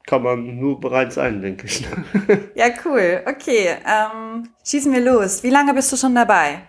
kann 0.07 0.22
man 0.22 0.59
nur 0.59 0.80
bereit 0.80 1.12
sein, 1.12 1.40
denke 1.40 1.66
ich. 1.66 1.86
ja, 2.55 2.66
cool. 2.84 3.22
Okay, 3.26 3.76
ähm, 3.86 4.50
schießen 4.64 4.92
wir 4.92 5.00
los. 5.00 5.42
Wie 5.42 5.50
lange 5.50 5.72
bist 5.74 5.92
du 5.92 5.96
schon 5.96 6.14
dabei? 6.14 6.62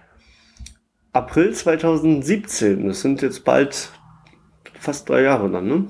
April 1.12 1.54
2017. 1.54 2.88
Das 2.88 3.02
sind 3.02 3.22
jetzt 3.22 3.44
bald 3.44 3.92
fast 4.80 5.10
drei 5.10 5.22
Jahre 5.22 5.50
dann, 5.50 5.68
ne? 5.68 5.88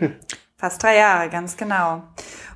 fast 0.56 0.82
drei 0.82 0.96
Jahre, 0.96 1.28
ganz 1.28 1.56
genau. 1.56 2.02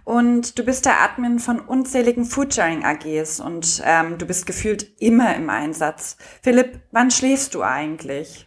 Und 0.05 0.59
du 0.59 0.65
bist 0.65 0.87
der 0.87 1.03
Admin 1.03 1.39
von 1.39 1.61
unzähligen 1.61 2.25
Foodsharing 2.25 2.85
AGs 2.85 3.41
und 3.41 3.83
ähm, 3.85 4.19
du 4.19 4.27
bist 4.27 4.47
gefühlt 4.47 5.01
immer 5.01 5.37
im 5.37 5.51
Einsatz. 5.51 6.17
Philipp, 6.43 6.81
wann 6.91 7.11
schläfst 7.11 7.55
du 7.55 7.63
eigentlich? 7.63 8.47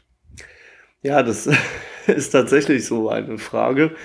Ja, 1.01 1.21
das 1.21 1.47
ist 2.07 2.31
tatsächlich 2.31 2.85
so 2.85 3.09
eine 3.09 3.37
Frage. 3.37 3.95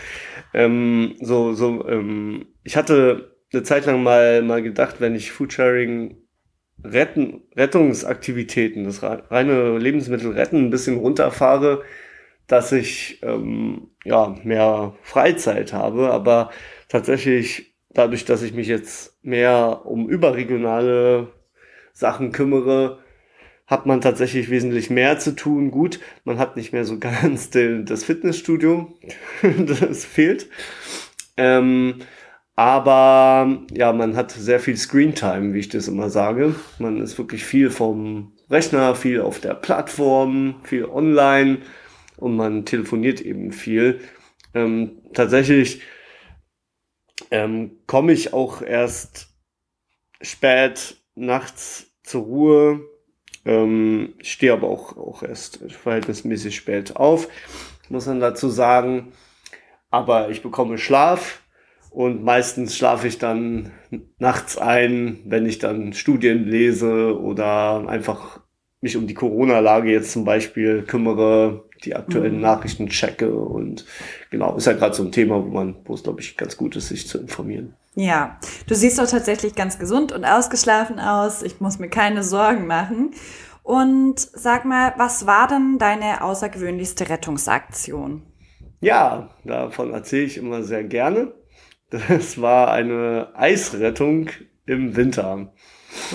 Ähm, 0.54 1.16
so, 1.20 1.54
so, 1.54 1.86
ähm, 1.88 2.46
ich 2.64 2.76
hatte 2.76 3.36
eine 3.52 3.62
Zeit 3.62 3.86
lang 3.86 4.02
mal, 4.02 4.42
mal 4.42 4.62
gedacht, 4.62 4.96
wenn 5.00 5.14
ich 5.14 5.32
Foodsharing 5.32 6.16
Retten, 6.84 7.42
Rettungsaktivitäten, 7.56 8.84
das 8.84 9.02
reine 9.02 9.78
Lebensmittel 9.78 10.32
retten, 10.32 10.66
ein 10.66 10.70
bisschen 10.70 10.98
runterfahre, 10.98 11.82
dass 12.46 12.72
ich 12.72 13.20
ähm, 13.22 13.90
ja 14.04 14.34
mehr 14.44 14.94
Freizeit 15.02 15.72
habe, 15.72 16.10
aber 16.12 16.50
tatsächlich 16.88 17.74
dadurch, 17.90 18.24
dass 18.24 18.42
ich 18.42 18.54
mich 18.54 18.68
jetzt 18.68 19.18
mehr 19.24 19.82
um 19.86 20.08
überregionale 20.08 21.32
Sachen 21.92 22.30
kümmere, 22.30 23.00
hat 23.68 23.86
man 23.86 24.00
tatsächlich 24.00 24.50
wesentlich 24.50 24.90
mehr 24.90 25.18
zu 25.20 25.36
tun. 25.36 25.70
Gut, 25.70 26.00
man 26.24 26.38
hat 26.38 26.56
nicht 26.56 26.72
mehr 26.72 26.84
so 26.84 26.98
ganz 27.00 27.50
das 27.50 28.02
Fitnessstudio, 28.02 28.92
das 29.66 30.04
fehlt. 30.04 30.48
Ähm, 31.36 32.00
aber 32.56 33.60
ja, 33.72 33.92
man 33.92 34.16
hat 34.16 34.32
sehr 34.32 34.58
viel 34.58 34.76
Screentime, 34.76 35.54
wie 35.54 35.60
ich 35.60 35.68
das 35.68 35.86
immer 35.86 36.10
sage. 36.10 36.56
Man 36.80 37.00
ist 37.00 37.16
wirklich 37.16 37.44
viel 37.44 37.70
vom 37.70 38.32
Rechner, 38.50 38.96
viel 38.96 39.20
auf 39.20 39.38
der 39.38 39.54
Plattform, 39.54 40.56
viel 40.64 40.86
online 40.86 41.58
und 42.16 42.34
man 42.34 42.64
telefoniert 42.64 43.20
eben 43.20 43.52
viel. 43.52 44.00
Ähm, 44.54 45.02
tatsächlich 45.14 45.82
ähm, 47.30 47.78
komme 47.86 48.12
ich 48.12 48.32
auch 48.32 48.60
erst 48.62 49.28
spät 50.20 50.96
nachts 51.14 51.92
zur 52.02 52.22
Ruhe, 52.22 52.80
ähm, 53.48 54.14
stehe 54.20 54.52
aber 54.52 54.68
auch, 54.68 54.96
auch 54.98 55.22
erst 55.22 55.60
verhältnismäßig 55.72 56.54
spät 56.54 56.96
auf, 56.96 57.28
muss 57.88 58.06
man 58.06 58.20
dazu 58.20 58.50
sagen. 58.50 59.12
Aber 59.90 60.28
ich 60.28 60.42
bekomme 60.42 60.76
Schlaf 60.76 61.40
und 61.90 62.22
meistens 62.22 62.76
schlafe 62.76 63.08
ich 63.08 63.18
dann 63.18 63.72
nachts 64.18 64.58
ein, 64.58 65.20
wenn 65.24 65.46
ich 65.46 65.58
dann 65.58 65.94
Studien 65.94 66.44
lese 66.44 67.18
oder 67.18 67.88
einfach 67.88 68.40
mich 68.82 68.98
um 68.98 69.06
die 69.06 69.14
Corona-Lage 69.14 69.90
jetzt 69.90 70.12
zum 70.12 70.26
Beispiel 70.26 70.82
kümmere, 70.82 71.67
die 71.84 71.94
aktuellen 71.94 72.36
mhm. 72.36 72.42
Nachrichten 72.42 72.88
checke 72.88 73.32
und 73.32 73.84
genau, 74.30 74.56
ist 74.56 74.66
ja 74.66 74.72
gerade 74.72 74.94
so 74.94 75.02
ein 75.02 75.12
Thema, 75.12 75.44
wo 75.44 75.48
man, 75.48 75.76
wo 75.84 75.94
es 75.94 76.02
glaube 76.02 76.20
ich 76.20 76.36
ganz 76.36 76.56
gut 76.56 76.76
ist, 76.76 76.88
sich 76.88 77.08
zu 77.08 77.18
informieren. 77.18 77.74
Ja, 77.94 78.38
du 78.66 78.74
siehst 78.74 78.98
doch 78.98 79.08
tatsächlich 79.08 79.54
ganz 79.54 79.78
gesund 79.78 80.12
und 80.12 80.24
ausgeschlafen 80.24 81.00
aus. 81.00 81.42
Ich 81.42 81.60
muss 81.60 81.80
mir 81.80 81.88
keine 81.88 82.22
Sorgen 82.22 82.66
machen. 82.66 83.10
Und 83.64 84.20
sag 84.20 84.64
mal, 84.64 84.94
was 84.96 85.26
war 85.26 85.48
denn 85.48 85.78
deine 85.78 86.22
außergewöhnlichste 86.22 87.08
Rettungsaktion? 87.08 88.22
Ja, 88.80 89.30
davon 89.44 89.92
erzähle 89.92 90.24
ich 90.24 90.38
immer 90.38 90.62
sehr 90.62 90.84
gerne. 90.84 91.32
Das 91.90 92.40
war 92.40 92.70
eine 92.70 93.32
Eisrettung 93.34 94.28
im 94.66 94.94
Winter. 94.94 95.52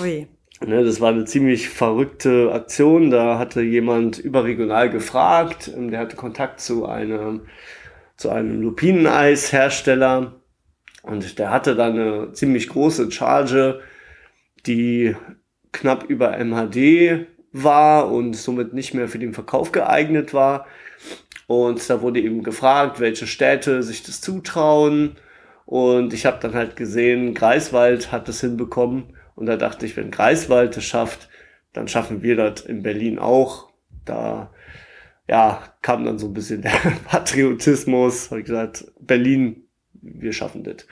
Ui. 0.00 0.28
Ne, 0.66 0.82
das 0.82 1.00
war 1.00 1.10
eine 1.10 1.26
ziemlich 1.26 1.68
verrückte 1.68 2.50
Aktion. 2.52 3.10
Da 3.10 3.38
hatte 3.38 3.60
jemand 3.60 4.18
überregional 4.18 4.88
gefragt. 4.88 5.70
Ähm, 5.74 5.90
der 5.90 6.00
hatte 6.00 6.16
Kontakt 6.16 6.60
zu 6.60 6.86
einem, 6.86 7.42
zu 8.16 8.30
einem 8.30 8.62
Lupineneishersteller. 8.62 10.40
Und 11.02 11.38
der 11.38 11.50
hatte 11.50 11.74
dann 11.74 11.98
eine 11.98 12.32
ziemlich 12.32 12.68
große 12.70 13.10
Charge, 13.10 13.82
die 14.64 15.14
knapp 15.72 16.04
über 16.08 16.38
MHD 16.38 17.26
war 17.52 18.10
und 18.10 18.34
somit 18.34 18.72
nicht 18.72 18.94
mehr 18.94 19.08
für 19.08 19.18
den 19.18 19.34
Verkauf 19.34 19.70
geeignet 19.70 20.32
war. 20.32 20.66
Und 21.46 21.90
da 21.90 22.00
wurde 22.00 22.20
eben 22.20 22.42
gefragt, 22.42 23.00
welche 23.00 23.26
Städte 23.26 23.82
sich 23.82 24.02
das 24.02 24.22
zutrauen. 24.22 25.16
Und 25.66 26.14
ich 26.14 26.24
habe 26.24 26.38
dann 26.40 26.54
halt 26.54 26.76
gesehen, 26.76 27.34
Greifswald 27.34 28.12
hat 28.12 28.28
das 28.28 28.40
hinbekommen. 28.40 29.14
Und 29.34 29.46
da 29.46 29.56
dachte 29.56 29.86
ich, 29.86 29.96
wenn 29.96 30.10
Greifswald 30.10 30.76
es 30.76 30.84
schafft, 30.84 31.28
dann 31.72 31.88
schaffen 31.88 32.22
wir 32.22 32.36
das 32.36 32.62
in 32.62 32.82
Berlin 32.82 33.18
auch. 33.18 33.70
Da 34.04 34.52
ja, 35.28 35.62
kam 35.82 36.04
dann 36.04 36.18
so 36.18 36.26
ein 36.26 36.34
bisschen 36.34 36.62
der 36.62 36.70
Patriotismus. 37.08 38.30
Habe 38.30 38.40
ich 38.40 38.46
gesagt, 38.46 38.84
Berlin, 39.00 39.64
wir 39.92 40.32
schaffen 40.32 40.64
das. 40.64 40.86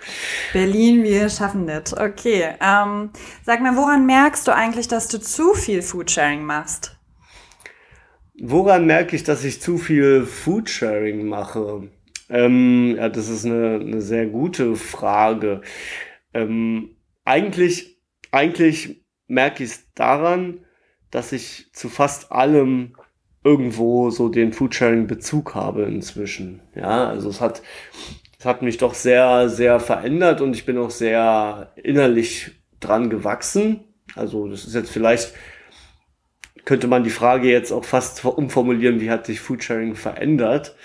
Berlin, 0.53 1.03
wir 1.05 1.29
schaffen 1.29 1.67
das. 1.67 1.97
Okay. 1.97 2.55
Ähm, 2.61 3.11
sag 3.45 3.61
mal, 3.61 3.77
woran 3.77 4.07
merkst 4.07 4.47
du 4.47 4.55
eigentlich, 4.55 4.89
dass 4.89 5.09
du 5.09 5.21
zu 5.21 5.55
viel 5.55 5.83
Foodsharing 5.83 6.45
machst? 6.45 6.97
Woran 8.41 8.87
merke 8.87 9.15
ich, 9.15 9.23
dass 9.23 9.45
ich 9.45 9.61
zu 9.61 9.79
viel 9.79 10.25
Foodsharing 10.25 11.27
mache? 11.27 11.89
Ähm, 12.31 12.97
ja, 12.97 13.09
das 13.11 13.29
ist 13.29 13.45
eine, 13.45 13.79
eine 13.81 14.01
sehr 14.01 14.27
gute 14.27 14.75
Frage. 14.75 15.61
Ähm, 16.33 16.97
eigentlich 17.25 17.92
eigentlich 18.33 19.05
merke 19.29 19.63
ich 19.63 19.71
es 19.71 19.93
daran, 19.95 20.65
dass 21.11 21.33
ich 21.33 21.71
zu 21.73 21.89
fast 21.89 22.33
allem 22.33 22.97
irgendwo 23.45 24.11
so 24.11 24.29
den 24.29 24.53
Foodsharing-Bezug 24.53 25.55
habe 25.55 25.83
inzwischen. 25.83 26.63
Ja, 26.75 27.09
also 27.09 27.29
es 27.29 27.41
hat, 27.41 27.63
es 28.39 28.45
hat 28.45 28.63
mich 28.63 28.79
doch 28.79 28.95
sehr, 28.95 29.49
sehr 29.49 29.79
verändert 29.79 30.41
und 30.41 30.55
ich 30.55 30.65
bin 30.65 30.79
auch 30.79 30.91
sehr 30.91 31.73
innerlich 31.77 32.53
dran 32.81 33.11
gewachsen. 33.11 33.81
Also 34.15 34.49
das 34.49 34.65
ist 34.65 34.75
jetzt 34.75 34.91
vielleicht, 34.91 35.35
könnte 36.65 36.87
man 36.87 37.05
die 37.05 37.11
Frage 37.11 37.51
jetzt 37.51 37.73
auch 37.73 37.85
fast 37.85 38.25
umformulieren, 38.25 39.01
wie 39.01 39.11
hat 39.11 39.27
sich 39.27 39.41
Foodsharing 39.41 39.97
verändert? 39.97 40.77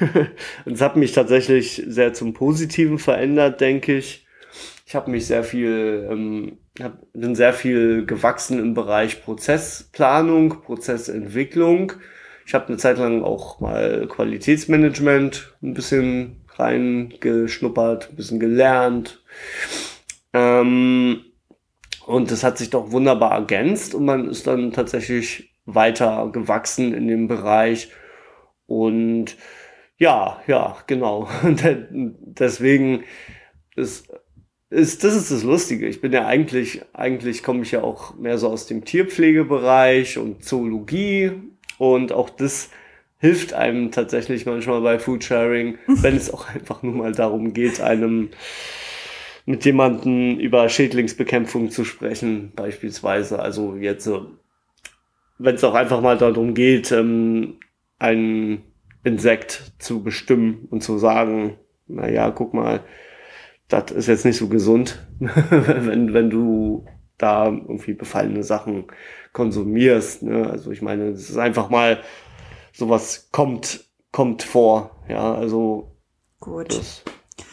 es 0.64 0.80
hat 0.80 0.96
mich 0.96 1.12
tatsächlich 1.12 1.82
sehr 1.86 2.12
zum 2.12 2.34
Positiven 2.34 2.98
verändert, 2.98 3.60
denke 3.60 3.96
ich. 3.96 4.26
Ich 4.86 4.94
habe 4.94 5.10
mich 5.10 5.26
sehr 5.26 5.42
viel 5.42 6.08
ähm, 6.10 6.58
hab, 6.82 6.98
bin 7.12 7.34
sehr 7.34 7.52
viel 7.52 8.06
gewachsen 8.06 8.58
im 8.58 8.74
Bereich 8.74 9.22
Prozessplanung, 9.22 10.62
Prozessentwicklung. 10.62 11.92
Ich 12.46 12.54
habe 12.54 12.68
eine 12.68 12.76
Zeit 12.76 12.98
lang 12.98 13.22
auch 13.22 13.60
mal 13.60 14.06
Qualitätsmanagement 14.08 15.56
ein 15.62 15.74
bisschen 15.74 16.44
reingeschnuppert, 16.54 18.10
ein 18.10 18.16
bisschen 18.16 18.40
gelernt. 18.40 19.22
Ähm, 20.32 21.24
und 22.06 22.30
das 22.30 22.44
hat 22.44 22.58
sich 22.58 22.70
doch 22.70 22.92
wunderbar 22.92 23.32
ergänzt 23.32 23.94
und 23.94 24.04
man 24.04 24.28
ist 24.28 24.46
dann 24.46 24.72
tatsächlich 24.72 25.52
weiter 25.64 26.30
gewachsen 26.32 26.94
in 26.94 27.08
dem 27.08 27.26
Bereich. 27.26 27.90
Und 28.66 29.36
ja, 29.98 30.40
ja, 30.46 30.76
genau. 30.86 31.28
deswegen 31.90 33.04
ist 33.74 34.08
ist, 34.70 35.04
das 35.04 35.14
ist 35.14 35.30
das 35.30 35.42
Lustige. 35.42 35.86
Ich 35.86 36.00
bin 36.00 36.12
ja 36.12 36.26
eigentlich, 36.26 36.82
eigentlich 36.92 37.42
komme 37.42 37.62
ich 37.62 37.72
ja 37.72 37.82
auch 37.82 38.16
mehr 38.16 38.38
so 38.38 38.48
aus 38.48 38.66
dem 38.66 38.84
Tierpflegebereich 38.84 40.18
und 40.18 40.44
Zoologie 40.44 41.32
und 41.78 42.12
auch 42.12 42.30
das 42.30 42.70
hilft 43.18 43.54
einem 43.54 43.92
tatsächlich 43.92 44.44
manchmal 44.46 44.80
bei 44.80 44.98
Foodsharing, 44.98 45.78
wenn 45.86 46.16
es 46.16 46.32
auch 46.32 46.48
einfach 46.48 46.82
nur 46.82 46.94
mal 46.94 47.12
darum 47.12 47.52
geht, 47.52 47.80
einem 47.80 48.30
mit 49.46 49.64
jemandem 49.64 50.40
über 50.40 50.68
Schädlingsbekämpfung 50.68 51.70
zu 51.70 51.84
sprechen, 51.84 52.52
beispielsweise. 52.56 53.38
Also 53.38 53.76
jetzt, 53.76 54.10
wenn 55.38 55.54
es 55.54 55.62
auch 55.62 55.74
einfach 55.74 56.00
mal 56.00 56.18
darum 56.18 56.54
geht, 56.54 56.90
ähm, 56.90 57.58
ein 58.00 58.62
Insekt 59.04 59.72
zu 59.78 60.02
bestimmen 60.02 60.66
und 60.70 60.82
zu 60.82 60.98
sagen, 60.98 61.58
na 61.86 62.10
ja, 62.10 62.32
guck 62.32 62.54
mal, 62.54 62.80
das 63.68 63.90
ist 63.90 64.06
jetzt 64.06 64.24
nicht 64.24 64.36
so 64.36 64.48
gesund, 64.48 65.06
wenn, 65.18 66.14
wenn 66.14 66.30
du 66.30 66.86
da 67.18 67.46
irgendwie 67.46 67.94
befallene 67.94 68.42
Sachen 68.42 68.84
konsumierst. 69.32 70.22
Ne? 70.22 70.48
Also 70.48 70.70
ich 70.70 70.82
meine, 70.82 71.08
es 71.08 71.30
ist 71.30 71.38
einfach 71.38 71.70
mal 71.70 72.00
sowas 72.72 73.28
kommt, 73.32 73.84
kommt 74.12 74.42
vor. 74.42 75.02
Ja, 75.08 75.34
also 75.34 75.96
gut. 76.40 76.76
Das 76.76 77.02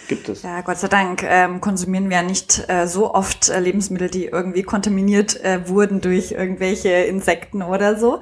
gibt 0.07 0.29
es. 0.29 0.43
Ja, 0.43 0.61
Gott 0.61 0.77
sei 0.77 0.87
Dank 0.87 1.23
ähm, 1.23 1.61
konsumieren 1.61 2.09
wir 2.09 2.17
ja 2.17 2.23
nicht 2.23 2.65
äh, 2.67 2.87
so 2.87 3.13
oft 3.13 3.49
äh, 3.49 3.59
Lebensmittel, 3.59 4.09
die 4.09 4.25
irgendwie 4.25 4.63
kontaminiert 4.63 5.41
äh, 5.43 5.67
wurden 5.67 6.01
durch 6.01 6.31
irgendwelche 6.31 6.89
Insekten 6.89 7.61
oder 7.61 7.97
so. 7.97 8.19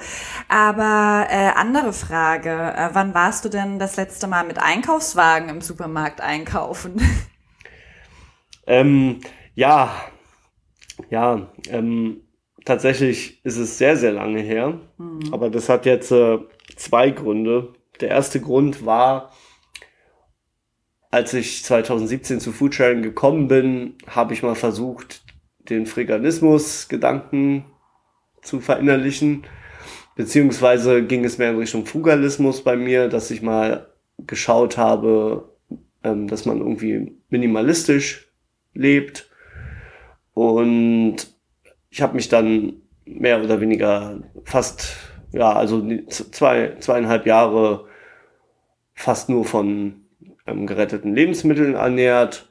Aber 0.48 1.28
äh, 1.30 1.50
andere 1.56 1.94
Frage, 1.94 2.52
äh, 2.52 2.90
wann 2.94 3.14
warst 3.14 3.46
du 3.46 3.50
denn 3.50 3.80
das 3.80 3.96
letzte 3.96 4.28
Mal 4.28 4.46
mit 4.46 4.60
Einkaufswagen 4.60 5.50
im 5.50 5.62
Supermarkt 5.62 6.22
einkaufen? 6.22 7.02
Ähm, 8.68 9.22
ja, 9.56 9.92
ja, 11.10 11.52
ähm, 11.70 12.22
tatsächlich 12.66 13.44
ist 13.44 13.58
es 13.58 13.78
sehr, 13.78 13.98
sehr 13.98 14.12
lange 14.12 14.42
her. 14.42 14.80
Mhm. 14.98 15.34
Aber 15.34 15.50
das 15.50 15.70
hat 15.70 15.86
jetzt 15.86 16.12
äh, 16.12 16.40
zwei 16.76 17.10
Gründe. 17.10 17.74
Der 18.00 18.10
erste 18.10 18.40
Grund 18.40 18.86
war, 18.86 19.32
als 21.10 21.34
ich 21.34 21.64
2017 21.64 22.40
zu 22.40 22.52
Foodsharing 22.52 23.02
gekommen 23.02 23.48
bin, 23.48 23.96
habe 24.08 24.34
ich 24.34 24.44
mal 24.44 24.56
versucht, 24.56 25.24
den 25.70 25.86
Freganismus-Gedanken 25.86 27.66
zu 28.42 28.60
verinnerlichen. 28.60 29.46
Beziehungsweise 30.16 31.04
ging 31.04 31.24
es 31.26 31.38
mehr 31.38 31.52
in 31.52 31.58
Richtung 31.58 31.86
Fugalismus 31.86 32.64
bei 32.64 32.76
mir, 32.76 33.08
dass 33.08 33.32
ich 33.32 33.42
mal 33.42 33.88
geschaut 34.18 34.78
habe, 34.78 35.56
ähm, 36.04 36.28
dass 36.28 36.46
man 36.46 36.60
irgendwie 36.60 37.18
minimalistisch 37.30 38.31
lebt. 38.74 39.30
Und 40.34 41.18
ich 41.90 42.02
habe 42.02 42.16
mich 42.16 42.30
dann 42.30 42.74
mehr 43.06 43.44
oder 43.44 43.62
weniger 43.62 44.20
fast, 44.44 44.96
ja, 45.32 45.54
also 45.54 45.86
zwei, 46.08 46.76
zweieinhalb 46.80 47.26
Jahre 47.26 47.86
fast 48.94 49.30
nur 49.30 49.46
von 49.46 50.06
ähm, 50.48 50.68
geretteten 50.68 51.16
Lebensmitteln 51.16 51.76
ernährt. 51.76 52.50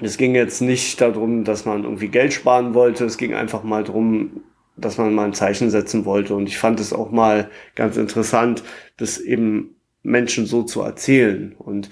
Es 0.00 0.16
ging 0.16 0.34
jetzt 0.34 0.60
nicht 0.60 1.00
darum, 1.00 1.44
dass 1.44 1.64
man 1.64 1.84
irgendwie 1.84 2.08
Geld 2.08 2.32
sparen 2.32 2.74
wollte. 2.74 3.04
Es 3.04 3.16
ging 3.16 3.34
einfach 3.34 3.62
mal 3.62 3.84
darum, 3.84 4.42
dass 4.76 4.98
man 4.98 5.14
mal 5.14 5.26
ein 5.26 5.34
Zeichen 5.34 5.70
setzen 5.70 6.04
wollte. 6.04 6.34
Und 6.34 6.48
ich 6.48 6.58
fand 6.58 6.80
es 6.80 6.92
auch 6.92 7.10
mal 7.10 7.50
ganz 7.74 7.96
interessant, 7.96 8.64
das 8.96 9.18
eben 9.18 9.76
Menschen 10.04 10.46
so 10.46 10.62
zu 10.62 10.82
erzählen. 10.82 11.56
Und 11.58 11.90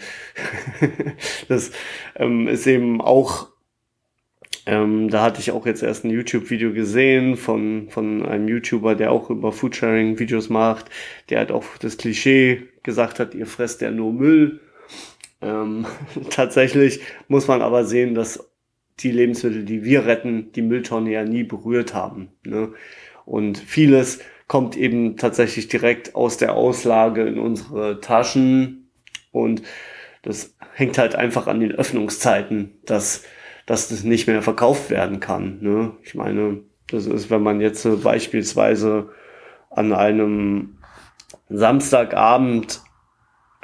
das 1.48 1.72
ähm, 2.14 2.46
ist 2.46 2.66
eben 2.66 3.00
auch, 3.00 3.48
ähm, 4.66 5.08
da 5.08 5.22
hatte 5.22 5.40
ich 5.40 5.50
auch 5.50 5.66
jetzt 5.66 5.82
erst 5.82 6.04
ein 6.04 6.10
YouTube-Video 6.10 6.72
gesehen 6.72 7.36
von, 7.36 7.88
von 7.88 8.24
einem 8.24 8.46
YouTuber, 8.46 8.94
der 8.94 9.10
auch 9.10 9.30
über 9.30 9.50
Foodsharing-Videos 9.50 10.50
macht, 10.50 10.86
der 11.30 11.40
hat 11.40 11.50
auch 11.50 11.64
das 11.80 11.96
Klischee 11.96 12.68
gesagt 12.84 13.18
hat, 13.18 13.34
ihr 13.34 13.46
fresst 13.46 13.80
ja 13.80 13.90
nur 13.90 14.12
Müll. 14.12 14.60
Ähm, 15.40 15.86
tatsächlich 16.30 17.00
muss 17.26 17.48
man 17.48 17.62
aber 17.62 17.84
sehen, 17.84 18.14
dass 18.14 18.48
die 19.00 19.10
Lebensmittel, 19.10 19.64
die 19.64 19.84
wir 19.84 20.04
retten, 20.06 20.52
die 20.52 20.62
Mülltonne 20.62 21.10
ja 21.10 21.24
nie 21.24 21.44
berührt 21.44 21.94
haben. 21.94 22.28
Ne? 22.44 22.72
Und 23.24 23.58
vieles 23.58 24.20
kommt 24.52 24.76
eben 24.76 25.16
tatsächlich 25.16 25.68
direkt 25.68 26.14
aus 26.14 26.36
der 26.36 26.52
Auslage 26.52 27.22
in 27.22 27.38
unsere 27.38 28.02
Taschen. 28.02 28.90
Und 29.30 29.62
das 30.20 30.54
hängt 30.74 30.98
halt 30.98 31.14
einfach 31.14 31.46
an 31.46 31.60
den 31.60 31.72
Öffnungszeiten, 31.72 32.78
dass, 32.84 33.24
dass 33.64 33.88
das 33.88 34.04
nicht 34.04 34.26
mehr 34.26 34.42
verkauft 34.42 34.90
werden 34.90 35.20
kann. 35.20 35.58
Ne? 35.62 35.92
Ich 36.02 36.14
meine, 36.14 36.64
das 36.88 37.06
ist, 37.06 37.30
wenn 37.30 37.42
man 37.42 37.62
jetzt 37.62 37.88
beispielsweise 38.04 39.08
an 39.70 39.94
einem 39.94 40.76
Samstagabend 41.48 42.82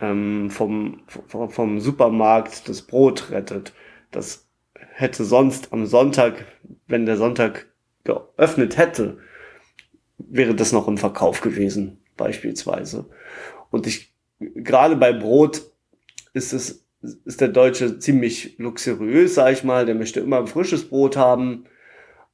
ähm, 0.00 0.48
vom, 0.48 1.02
vom 1.26 1.80
Supermarkt 1.80 2.66
das 2.66 2.80
Brot 2.80 3.30
rettet. 3.30 3.74
Das 4.10 4.48
hätte 4.94 5.24
sonst 5.24 5.70
am 5.74 5.84
Sonntag, 5.84 6.46
wenn 6.86 7.04
der 7.04 7.18
Sonntag 7.18 7.66
geöffnet 8.04 8.78
hätte, 8.78 9.18
wäre 10.18 10.54
das 10.54 10.72
noch 10.72 10.88
im 10.88 10.98
Verkauf 10.98 11.40
gewesen, 11.40 11.98
beispielsweise. 12.16 13.06
Und 13.70 13.86
ich, 13.86 14.12
gerade 14.38 14.96
bei 14.96 15.12
Brot 15.12 15.62
ist 16.34 16.52
es, 16.52 16.86
ist 17.24 17.40
der 17.40 17.48
Deutsche 17.48 17.98
ziemlich 17.98 18.58
luxuriös, 18.58 19.34
sag 19.34 19.52
ich 19.52 19.64
mal. 19.64 19.86
Der 19.86 19.94
möchte 19.94 20.20
immer 20.20 20.38
ein 20.38 20.46
frisches 20.46 20.88
Brot 20.88 21.16
haben. 21.16 21.64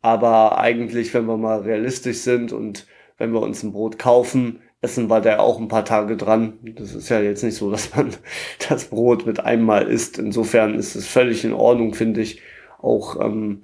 Aber 0.01 0.59
eigentlich, 0.59 1.15
wenn 1.15 1.27
wir 1.27 1.37
mal 1.37 1.61
realistisch 1.61 2.19
sind 2.19 2.53
und 2.53 2.87
wenn 3.17 3.33
wir 3.33 3.41
uns 3.41 3.63
ein 3.63 3.73
Brot 3.73 3.99
kaufen, 3.99 4.61
Essen 4.81 5.09
war 5.09 5.23
der 5.23 5.41
auch 5.41 5.59
ein 5.59 5.69
paar 5.69 5.85
Tage 5.85 6.17
dran. 6.17 6.59
Das 6.63 6.95
ist 6.95 7.09
ja 7.09 7.21
jetzt 7.21 7.43
nicht 7.43 7.57
so, 7.57 7.71
dass 7.71 7.95
man 7.97 8.11
das 8.69 8.87
Brot 8.87 9.27
mit 9.27 9.41
einmal 9.41 9.89
isst. 9.89 10.19
Insofern 10.19 10.75
ist 10.75 10.95
es 10.95 11.07
völlig 11.07 11.45
in 11.45 11.55
Ordnung, 11.55 11.95
finde 11.95 12.21
ich, 12.21 12.43
auch 12.81 13.19
ähm, 13.21 13.63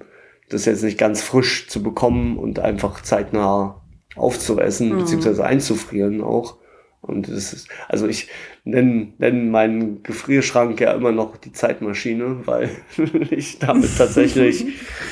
das 0.49 0.65
jetzt 0.65 0.83
nicht 0.83 0.97
ganz 0.97 1.21
frisch 1.21 1.67
zu 1.67 1.83
bekommen 1.83 2.37
und 2.37 2.59
einfach 2.59 3.01
zeitnah 3.01 3.80
aufzuessen, 4.15 4.93
mhm. 4.93 4.99
beziehungsweise 4.99 5.45
einzufrieren 5.45 6.21
auch. 6.21 6.57
Und 7.01 7.27
das 7.27 7.53
ist, 7.53 7.67
also 7.87 8.07
ich 8.07 8.29
nenne 8.63 9.13
nenn 9.17 9.49
meinen 9.49 10.03
Gefrierschrank 10.03 10.79
ja 10.79 10.93
immer 10.93 11.11
noch 11.11 11.37
die 11.37 11.51
Zeitmaschine, 11.51 12.41
weil 12.45 12.69
ich 13.31 13.57
damit 13.59 13.97
tatsächlich 13.97 14.65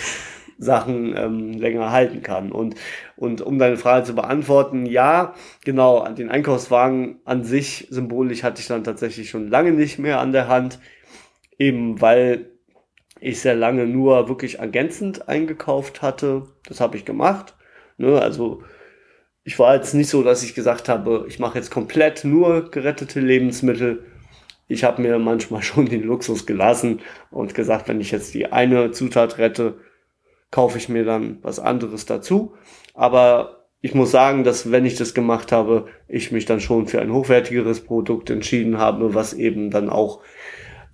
Sachen 0.60 1.16
ähm, 1.18 1.54
länger 1.54 1.92
halten 1.92 2.22
kann. 2.22 2.52
Und, 2.52 2.76
und 3.16 3.42
um 3.42 3.58
deine 3.58 3.78
Frage 3.78 4.06
zu 4.06 4.14
beantworten, 4.14 4.86
ja, 4.86 5.34
genau, 5.66 6.08
den 6.10 6.30
Einkaufswagen 6.30 7.22
an 7.26 7.44
sich 7.44 7.88
symbolisch 7.90 8.44
hatte 8.44 8.62
ich 8.62 8.68
dann 8.68 8.84
tatsächlich 8.84 9.30
schon 9.30 9.48
lange 9.48 9.72
nicht 9.72 9.98
mehr 9.98 10.20
an 10.20 10.32
der 10.32 10.48
Hand, 10.48 10.80
eben 11.58 12.02
weil 12.02 12.52
ich 13.20 13.42
sehr 13.42 13.56
lange 13.56 13.86
nur 13.88 14.30
wirklich 14.30 14.60
ergänzend 14.60 15.28
eingekauft 15.28 16.02
hatte. 16.02 16.44
Das 16.68 16.80
habe 16.80 16.98
ich 16.98 17.06
gemacht. 17.06 17.56
Ne, 17.98 18.22
also 18.22 18.64
ich 19.44 19.58
war 19.58 19.76
jetzt 19.76 19.94
nicht 19.94 20.10
so, 20.10 20.24
dass 20.24 20.44
ich 20.44 20.54
gesagt 20.54 20.90
habe, 20.90 21.26
ich 21.28 21.40
mache 21.40 21.58
jetzt 21.58 21.72
komplett 21.72 22.24
nur 22.24 22.70
gerettete 22.70 23.20
Lebensmittel. 23.20 24.06
Ich 24.68 24.84
habe 24.84 25.02
mir 25.02 25.18
manchmal 25.20 25.62
schon 25.64 25.88
den 25.88 26.04
Luxus 26.04 26.46
gelassen 26.46 27.02
und 27.32 27.56
gesagt, 27.56 27.88
wenn 27.88 28.02
ich 28.02 28.12
jetzt 28.12 28.34
die 28.34 28.52
eine 28.52 28.92
Zutat 28.92 29.38
rette, 29.38 29.80
kaufe 30.52 30.78
ich 30.78 30.90
mir 30.90 31.06
dann 31.06 31.40
was 31.42 31.60
anderes 31.60 32.06
dazu. 32.06 32.54
Aber 32.94 33.66
ich 33.82 33.96
muss 33.96 34.12
sagen, 34.12 34.44
dass 34.44 34.72
wenn 34.72 34.86
ich 34.86 34.96
das 34.96 35.14
gemacht 35.14 35.52
habe, 35.52 35.88
ich 36.08 36.32
mich 36.32 36.46
dann 36.46 36.60
schon 36.60 36.88
für 36.88 37.02
ein 37.02 37.14
hochwertigeres 37.14 37.82
Produkt 37.82 38.30
entschieden 38.30 38.78
habe, 38.78 39.14
was 39.14 39.34
eben 39.34 39.72
dann 39.72 39.90
auch 39.90 40.22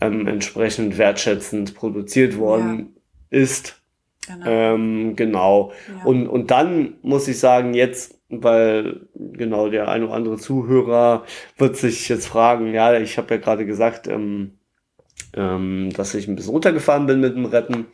ähm, 0.02 0.28
entsprechend 0.28 0.98
wertschätzend 0.98 1.74
produziert 1.74 2.38
worden 2.38 2.94
ja. 3.32 3.40
ist. 3.40 3.82
Genau. 4.28 4.46
Ähm, 4.46 5.16
genau. 5.16 5.72
Ja. 5.88 6.06
Und, 6.06 6.28
und 6.28 6.52
dann 6.52 6.96
muss 7.02 7.28
ich 7.28 7.40
sagen, 7.40 7.74
jetzt, 7.74 8.15
weil 8.30 9.08
genau 9.16 9.70
der 9.70 9.88
ein 9.88 10.04
oder 10.04 10.14
andere 10.14 10.38
Zuhörer 10.38 11.26
wird 11.58 11.78
sich 11.78 12.10
jetzt 12.10 12.28
fragen, 12.28 12.74
ja, 12.74 12.98
ich 12.98 13.18
habe 13.18 13.36
ja 13.36 13.40
gerade 13.40 13.66
gesagt, 13.66 14.08
ähm, 14.08 14.58
ähm, 15.34 15.92
dass 15.96 16.14
ich 16.16 16.28
ein 16.28 16.36
bisschen 16.36 16.52
runtergefahren 16.52 17.06
bin 17.06 17.20
mit 17.20 17.36
dem 17.36 17.46
Retten. 17.46 17.88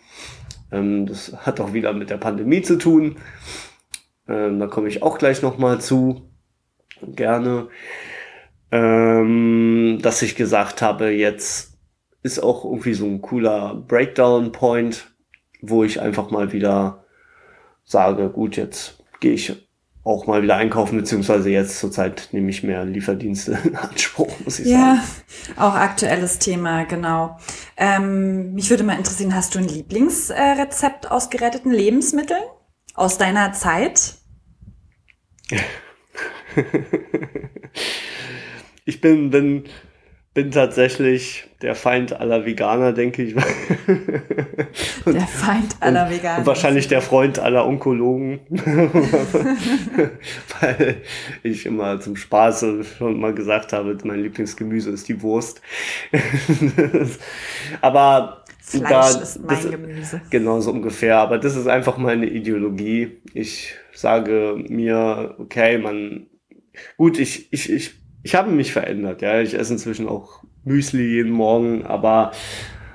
Ähm, 0.72 1.06
das 1.06 1.34
hat 1.46 1.60
auch 1.60 1.74
wieder 1.74 1.94
mit 1.94 2.10
der 2.10 2.18
Pandemie 2.18 2.62
zu 2.62 2.78
tun. 2.78 3.18
Ähm, 4.28 4.60
da 4.60 4.68
komme 4.68 4.88
ich 4.88 5.04
auch 5.04 5.18
gleich 5.18 5.42
nochmal 5.42 5.82
zu. 5.82 6.30
Gerne. 7.02 7.68
Ähm, 8.72 10.00
dass 10.02 10.22
ich 10.22 10.36
gesagt 10.36 10.82
habe, 10.82 11.10
jetzt 11.10 11.78
ist 12.24 12.40
auch 12.40 12.64
irgendwie 12.64 12.94
so 12.94 13.06
ein 13.06 13.22
cooler 13.22 13.76
Breakdown-Point, 13.76 15.12
wo 15.62 15.84
ich 15.84 16.00
einfach 16.00 16.30
mal 16.32 16.54
wieder 16.54 17.06
sage, 17.84 18.30
gut, 18.30 18.56
jetzt 18.56 19.04
gehe 19.20 19.34
ich 19.34 19.68
auch 20.04 20.26
mal 20.26 20.42
wieder 20.42 20.56
einkaufen, 20.58 20.98
beziehungsweise 20.98 21.52
jetzt 21.52 21.80
zurzeit 21.80 22.30
nehme 22.32 22.50
ich 22.50 22.64
mehr 22.64 22.84
Lieferdienste 22.86 23.60
in 23.64 23.76
Anspruch, 23.76 24.32
muss 24.44 24.58
ich 24.60 24.68
ja, 24.68 24.96
sagen. 24.96 25.02
Ja, 25.56 25.68
auch 25.68 25.76
aktuelles 25.76 26.40
Thema, 26.40 26.86
genau. 26.86 27.38
Ähm, 27.78 28.54
mich 28.54 28.70
würde 28.70 28.84
mal 28.84 28.98
interessieren, 28.98 29.36
hast 29.36 29.54
du 29.54 29.60
ein 29.60 29.68
Lieblingsrezept 29.68 31.06
äh, 31.06 31.10
aus 31.10 31.30
geretteten 31.30 31.72
Lebensmitteln 31.72 32.42
aus 32.96 33.18
deiner 33.20 33.54
Zeit? 33.54 34.16
ich 38.86 39.02
bin, 39.02 39.30
bin 39.30 39.66
bin 40.34 40.50
tatsächlich 40.52 41.46
der 41.62 41.76
Feind 41.76 42.14
aller 42.14 42.46
Veganer, 42.46 42.94
denke 42.94 43.22
ich. 43.22 43.36
und, 45.06 45.14
der 45.14 45.28
Feind 45.28 45.76
aller 45.82 46.10
Veganer. 46.10 46.40
Und 46.40 46.46
wahrscheinlich 46.46 46.88
der 46.88 47.02
Freund 47.02 47.38
aller 47.38 47.68
Onkologen. 47.68 48.40
Weil 50.62 51.02
ich 51.44 51.66
immer 51.66 52.00
zum 52.00 52.16
Spaß 52.16 52.66
schon 52.98 53.20
mal 53.20 53.34
gesagt 53.34 53.74
habe, 53.74 53.98
mein 54.06 54.22
Lieblingsgemüse 54.24 54.92
ist 54.92 55.10
die 55.10 55.22
Wurst. 55.22 55.62
Aber 57.82 58.46
Fleisch 58.62 58.90
da, 58.90 59.10
ist 59.10 59.40
mein 59.44 59.62
das, 59.62 59.70
Gemüse. 59.70 60.22
Genau 60.30 60.62
so 60.62 60.72
ungefähr. 60.72 61.18
Aber 61.18 61.40
das 61.40 61.58
ist 61.58 61.68
einfach 61.68 61.98
meine 61.98 62.28
Ideologie. 62.28 63.22
Ich 63.34 63.76
sage 63.94 64.64
mir, 64.70 65.36
okay, 65.40 65.78
man, 65.78 66.28
gut, 66.96 67.20
ich, 67.20 67.52
ich, 67.52 67.70
ich 67.70 68.01
ich 68.24 68.36
habe 68.36 68.52
mich 68.52 68.74
verändert, 68.74 69.22
ja. 69.22 69.40
Ich 69.40 69.54
esse 69.54 69.74
inzwischen 69.74 70.08
auch 70.08 70.44
Müsli 70.64 71.04
jeden 71.04 71.32
Morgen, 71.32 71.86
aber, 71.86 72.32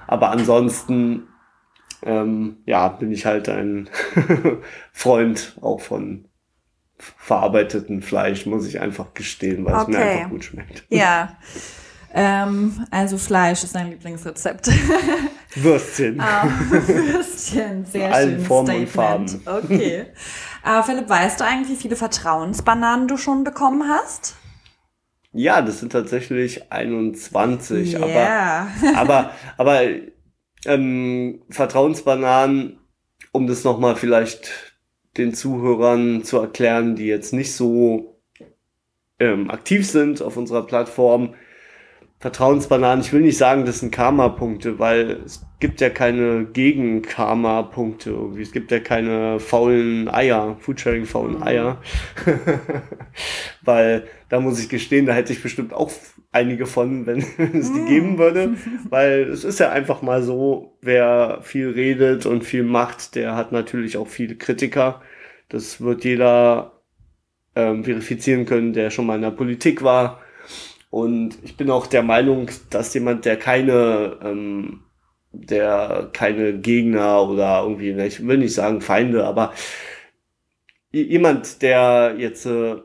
aber 0.07 0.31
ansonsten, 0.31 1.29
ähm, 2.03 2.59
ja, 2.66 2.89
bin 2.89 3.12
ich 3.12 3.27
halt 3.27 3.49
ein 3.49 3.89
Freund 4.93 5.57
auch 5.61 5.81
von 5.81 6.27
verarbeiteten 6.99 8.03
Fleisch, 8.03 8.47
muss 8.47 8.66
ich 8.66 8.81
einfach 8.81 9.14
gestehen, 9.14 9.64
weil 9.64 9.74
okay. 9.74 9.83
es 9.83 9.89
mir 9.89 9.99
einfach 10.05 10.31
gut 10.31 10.45
schmeckt. 10.45 10.85
Ja. 10.91 11.37
Ähm, 12.18 12.87
also 12.91 13.18
Fleisch 13.18 13.62
ist 13.62 13.74
dein 13.74 13.91
Lieblingsrezept. 13.91 14.70
Würstchen. 15.55 16.18
ah, 16.18 16.49
Würstchen, 16.70 17.85
sehr 17.85 18.09
In 18.09 18.14
allen 18.14 18.37
schön. 18.37 18.45
Formen 18.47 18.87
Statement. 18.87 19.35
und 19.35 19.45
Farben. 19.45 19.64
Okay. 19.66 20.07
Aber 20.62 20.83
Philipp, 20.83 21.11
weißt 21.11 21.41
du 21.41 21.45
eigentlich, 21.45 21.68
wie 21.68 21.83
viele 21.83 21.97
Vertrauensbananen 21.97 23.07
du 23.07 23.18
schon 23.18 23.45
bekommen 23.45 23.87
hast? 23.87 24.37
Ja, 25.37 25.62
das 25.62 25.80
sind 25.80 25.93
tatsächlich 25.93 26.72
21. 26.72 27.95
Yeah. 27.95 28.68
Aber, 28.82 28.97
aber, 28.97 29.30
aber 29.57 29.82
ähm, 30.64 31.43
Vertrauensbananen, 31.51 32.78
um 33.32 33.47
das 33.47 33.64
nochmal 33.64 33.97
vielleicht 33.97 34.51
den 35.16 35.34
Zuhörern 35.34 36.24
zu 36.24 36.39
erklären, 36.39 36.97
die 36.97 37.07
jetzt 37.07 37.32
nicht 37.32 37.53
so 37.53 38.20
ähm, 39.18 39.51
aktiv 39.51 39.89
sind 39.89 40.20
auf 40.22 40.37
unserer 40.37 40.66
Plattform, 40.66 41.34
Vertrauensbananen, 42.18 43.03
ich 43.05 43.12
will 43.12 43.20
nicht 43.20 43.39
sagen, 43.39 43.66
das 43.66 43.80
sind 43.80 43.93
Karma-Punkte, 43.93 44.78
weil 44.78 45.22
es 45.24 45.45
gibt 45.59 45.81
ja 45.81 45.91
keine 45.91 46.47
Gegen-Karma-Punkte. 46.53 48.11
irgendwie. 48.11 48.43
Es 48.43 48.53
gibt 48.53 48.71
ja 48.71 48.79
keine 48.81 49.41
faulen 49.41 50.09
Eier, 50.09 50.57
Foodsharing 50.61 51.07
faulen 51.07 51.43
Eier. 51.43 51.81
weil 53.63 54.07
da 54.29 54.41
muss 54.41 54.61
ich 54.61 54.69
gestehen, 54.69 55.07
da 55.07 55.13
hätte 55.13 55.33
ich 55.33 55.43
bestimmt 55.43 55.73
auch 55.73 55.91
einige 56.33 56.67
von, 56.67 57.07
wenn 57.07 57.19
es 57.55 57.73
die 57.73 57.85
geben 57.87 58.19
würde. 58.19 58.55
Weil 58.91 59.23
es 59.23 59.45
ist 59.45 59.59
ja 59.61 59.71
einfach 59.71 60.03
mal 60.03 60.23
so, 60.23 60.77
wer 60.83 61.39
viel 61.43 61.71
redet 61.71 62.27
und 62.27 62.45
viel 62.45 62.63
macht, 62.63 63.15
der 63.15 63.35
hat 63.35 63.53
natürlich 63.53 63.97
auch 63.97 64.09
viele 64.09 64.37
Kritiker. 64.37 65.01
Das 65.49 65.81
wird 65.81 66.05
jeder 66.05 66.83
ähm, 67.55 67.85
verifizieren 67.85 68.45
können, 68.45 68.75
der 68.75 68.91
schon 68.91 69.07
mal 69.07 69.17
in 69.17 69.23
der 69.23 69.31
Politik 69.31 69.83
war 69.83 70.21
und 70.91 71.37
ich 71.43 71.59
bin 71.59 71.71
auch 71.71 71.87
der 71.87 72.03
Meinung, 72.03 72.49
dass 72.71 72.95
jemand, 72.95 73.25
der 73.25 73.37
keine, 73.37 74.19
ähm, 74.23 74.81
der 75.45 76.11
keine 76.12 76.59
Gegner 76.59 77.28
oder 77.28 77.62
irgendwie, 77.62 77.93
ne, 77.93 78.07
ich 78.07 78.26
will 78.26 78.39
nicht 78.39 78.55
sagen 78.55 78.80
Feinde, 78.80 79.24
aber 79.24 79.53
jemand, 80.93 81.62
der 81.62 82.14
jetzt, 82.18 82.47
äh, 82.47 82.76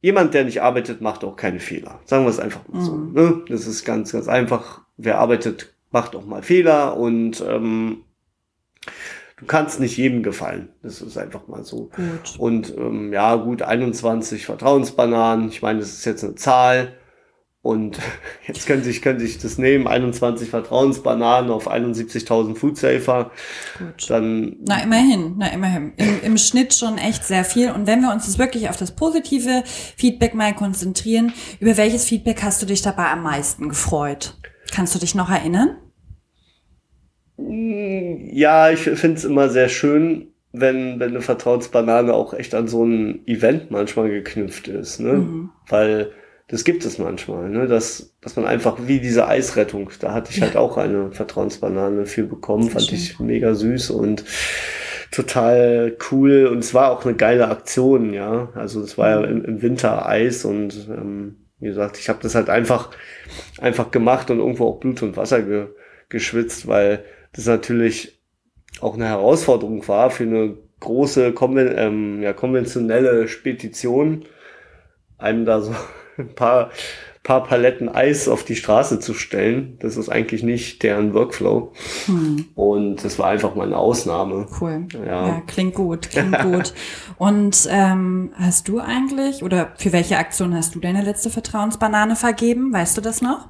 jemand, 0.00 0.34
der 0.34 0.44
nicht 0.44 0.62
arbeitet, 0.62 1.00
macht 1.00 1.24
auch 1.24 1.36
keine 1.36 1.60
Fehler. 1.60 2.00
Sagen 2.04 2.24
wir 2.24 2.30
es 2.30 2.40
einfach 2.40 2.66
mal 2.68 2.82
so. 2.82 2.92
Mhm. 2.92 3.12
Ne? 3.12 3.44
Das 3.48 3.66
ist 3.66 3.84
ganz, 3.84 4.12
ganz 4.12 4.28
einfach. 4.28 4.82
Wer 4.96 5.18
arbeitet, 5.18 5.74
macht 5.90 6.16
auch 6.16 6.26
mal 6.26 6.42
Fehler 6.42 6.96
und 6.96 7.42
ähm, 7.46 8.04
du 9.38 9.46
kannst 9.46 9.80
nicht 9.80 9.96
jedem 9.96 10.22
gefallen. 10.22 10.68
Das 10.82 11.00
ist 11.00 11.16
einfach 11.16 11.46
mal 11.48 11.64
so. 11.64 11.90
Gut. 11.94 12.38
Und 12.38 12.76
ähm, 12.76 13.12
ja, 13.12 13.36
gut, 13.36 13.62
21 13.62 14.46
Vertrauensbananen. 14.46 15.48
Ich 15.48 15.62
meine, 15.62 15.80
das 15.80 15.90
ist 15.90 16.04
jetzt 16.04 16.24
eine 16.24 16.34
Zahl. 16.34 16.94
Und 17.64 17.98
jetzt 18.46 18.66
könnte 18.66 18.90
ich, 18.90 19.00
könnte 19.00 19.24
ich 19.24 19.38
das 19.38 19.56
nehmen, 19.56 19.88
21 19.88 20.50
Vertrauensbananen 20.50 21.50
auf 21.50 21.68
71.000 21.68 22.56
Foodsafer. 22.56 23.30
Gut. 23.78 24.10
Dann, 24.10 24.56
Na, 24.60 24.82
immerhin, 24.82 25.36
na, 25.38 25.48
immerhin. 25.48 25.94
Im, 25.96 26.20
Im 26.22 26.36
Schnitt 26.36 26.74
schon 26.74 26.98
echt 26.98 27.24
sehr 27.24 27.42
viel. 27.42 27.70
Und 27.70 27.86
wenn 27.86 28.02
wir 28.02 28.12
uns 28.12 28.26
jetzt 28.26 28.38
wirklich 28.38 28.68
auf 28.68 28.76
das 28.76 28.94
positive 28.94 29.64
Feedback 29.64 30.34
mal 30.34 30.54
konzentrieren, 30.54 31.32
über 31.58 31.78
welches 31.78 32.04
Feedback 32.04 32.42
hast 32.42 32.60
du 32.60 32.66
dich 32.66 32.82
dabei 32.82 33.06
am 33.06 33.22
meisten 33.22 33.70
gefreut? 33.70 34.36
Kannst 34.70 34.94
du 34.94 34.98
dich 34.98 35.14
noch 35.14 35.30
erinnern? 35.30 35.78
ja, 37.36 38.70
ich 38.70 38.80
finde 38.80 39.16
es 39.16 39.24
immer 39.24 39.48
sehr 39.48 39.68
schön, 39.68 40.28
wenn, 40.52 41.00
wenn 41.00 41.10
eine 41.10 41.20
Vertrauensbanane 41.20 42.14
auch 42.14 42.32
echt 42.32 42.54
an 42.54 42.68
so 42.68 42.84
ein 42.84 43.26
Event 43.26 43.72
manchmal 43.72 44.08
geknüpft 44.08 44.68
ist, 44.68 45.00
ne? 45.00 45.14
Mhm. 45.14 45.50
Weil 45.68 46.12
das 46.48 46.64
gibt 46.64 46.84
es 46.84 46.98
manchmal, 46.98 47.48
ne? 47.48 47.66
Dass, 47.66 48.14
dass 48.20 48.36
man 48.36 48.44
einfach 48.44 48.76
wie 48.86 49.00
diese 49.00 49.26
Eisrettung, 49.26 49.90
da 50.00 50.12
hatte 50.12 50.30
ich 50.30 50.42
halt 50.42 50.56
auch 50.56 50.76
eine 50.76 51.10
Vertrauensbanane 51.10 52.06
für 52.06 52.24
bekommen, 52.24 52.70
fand 52.70 52.86
schön. 52.86 52.94
ich 52.96 53.18
mega 53.18 53.54
süß 53.54 53.90
und 53.90 54.24
total 55.10 55.96
cool 56.10 56.46
und 56.46 56.58
es 56.58 56.74
war 56.74 56.90
auch 56.90 57.04
eine 57.04 57.14
geile 57.14 57.48
Aktion, 57.48 58.12
ja. 58.12 58.50
Also 58.54 58.80
es 58.82 58.98
war 58.98 59.10
ja 59.10 59.24
im, 59.24 59.44
im 59.44 59.62
Winter 59.62 60.06
Eis 60.06 60.44
und 60.44 60.88
ähm, 60.88 61.36
wie 61.60 61.68
gesagt, 61.68 61.98
ich 61.98 62.08
habe 62.08 62.18
das 62.22 62.34
halt 62.34 62.50
einfach 62.50 62.90
einfach 63.58 63.90
gemacht 63.90 64.30
und 64.30 64.38
irgendwo 64.38 64.66
auch 64.66 64.80
Blut 64.80 65.02
und 65.02 65.16
Wasser 65.16 65.42
ge, 65.42 65.68
geschwitzt, 66.10 66.66
weil 66.66 67.04
das 67.32 67.46
natürlich 67.46 68.20
auch 68.80 68.94
eine 68.94 69.06
Herausforderung 69.06 69.86
war 69.88 70.10
für 70.10 70.24
eine 70.24 70.58
große 70.80 71.32
konven 71.32 71.72
ähm, 71.76 72.22
ja, 72.22 72.32
konventionelle 72.34 73.28
Spedition, 73.28 74.24
einem 75.16 75.46
da 75.46 75.60
so 75.60 75.74
ein 76.18 76.34
paar, 76.34 76.70
paar 77.22 77.44
Paletten 77.44 77.88
Eis 77.88 78.28
auf 78.28 78.44
die 78.44 78.56
Straße 78.56 79.00
zu 79.00 79.14
stellen. 79.14 79.76
Das 79.80 79.96
ist 79.96 80.08
eigentlich 80.08 80.42
nicht 80.42 80.82
deren 80.82 81.14
Workflow. 81.14 81.72
Hm, 82.06 82.46
Und 82.54 83.04
das 83.04 83.18
war 83.18 83.28
einfach 83.28 83.54
mal 83.54 83.66
eine 83.66 83.76
Ausnahme. 83.78 84.46
cool. 84.60 84.86
Ja. 84.92 85.26
Ja, 85.28 85.42
klingt 85.46 85.74
gut, 85.74 86.10
klingt 86.10 86.38
gut. 86.42 86.74
Und 87.18 87.66
ähm, 87.70 88.32
hast 88.36 88.68
du 88.68 88.78
eigentlich, 88.80 89.42
oder 89.42 89.72
für 89.76 89.92
welche 89.92 90.18
Aktion 90.18 90.54
hast 90.54 90.74
du 90.74 90.80
deine 90.80 91.02
letzte 91.02 91.30
Vertrauensbanane 91.30 92.16
vergeben? 92.16 92.72
Weißt 92.72 92.96
du 92.96 93.00
das 93.00 93.22
noch? 93.22 93.48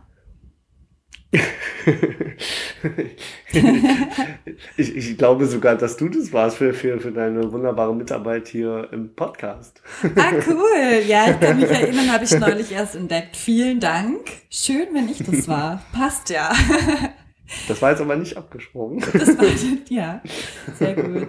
ich, 4.76 4.96
ich 4.96 5.18
glaube 5.18 5.46
sogar, 5.46 5.76
dass 5.76 5.96
du 5.96 6.08
das 6.08 6.32
warst 6.32 6.58
für, 6.58 6.72
für, 6.72 7.00
für 7.00 7.12
deine 7.12 7.52
wunderbare 7.52 7.94
Mitarbeit 7.94 8.48
hier 8.48 8.88
im 8.92 9.14
Podcast. 9.14 9.82
Ah, 10.16 10.32
cool. 10.48 11.02
Ja, 11.06 11.30
ich 11.30 11.40
kann 11.40 11.58
mich 11.58 11.70
erinnern, 11.70 12.12
habe 12.12 12.24
ich 12.24 12.38
neulich 12.38 12.72
erst 12.72 12.96
entdeckt. 12.96 13.36
Vielen 13.36 13.80
Dank. 13.80 14.20
Schön, 14.50 14.88
wenn 14.92 15.08
ich 15.08 15.18
das 15.18 15.48
war. 15.48 15.82
Passt 15.92 16.30
ja. 16.30 16.52
Das 17.68 17.82
war 17.82 17.90
jetzt 17.90 18.00
aber 18.00 18.16
nicht 18.16 18.38
abgesprochen. 18.38 19.04
Das 19.12 19.36
war, 19.36 19.44
ja, 19.90 20.22
sehr 20.78 20.94
gut. 20.94 21.28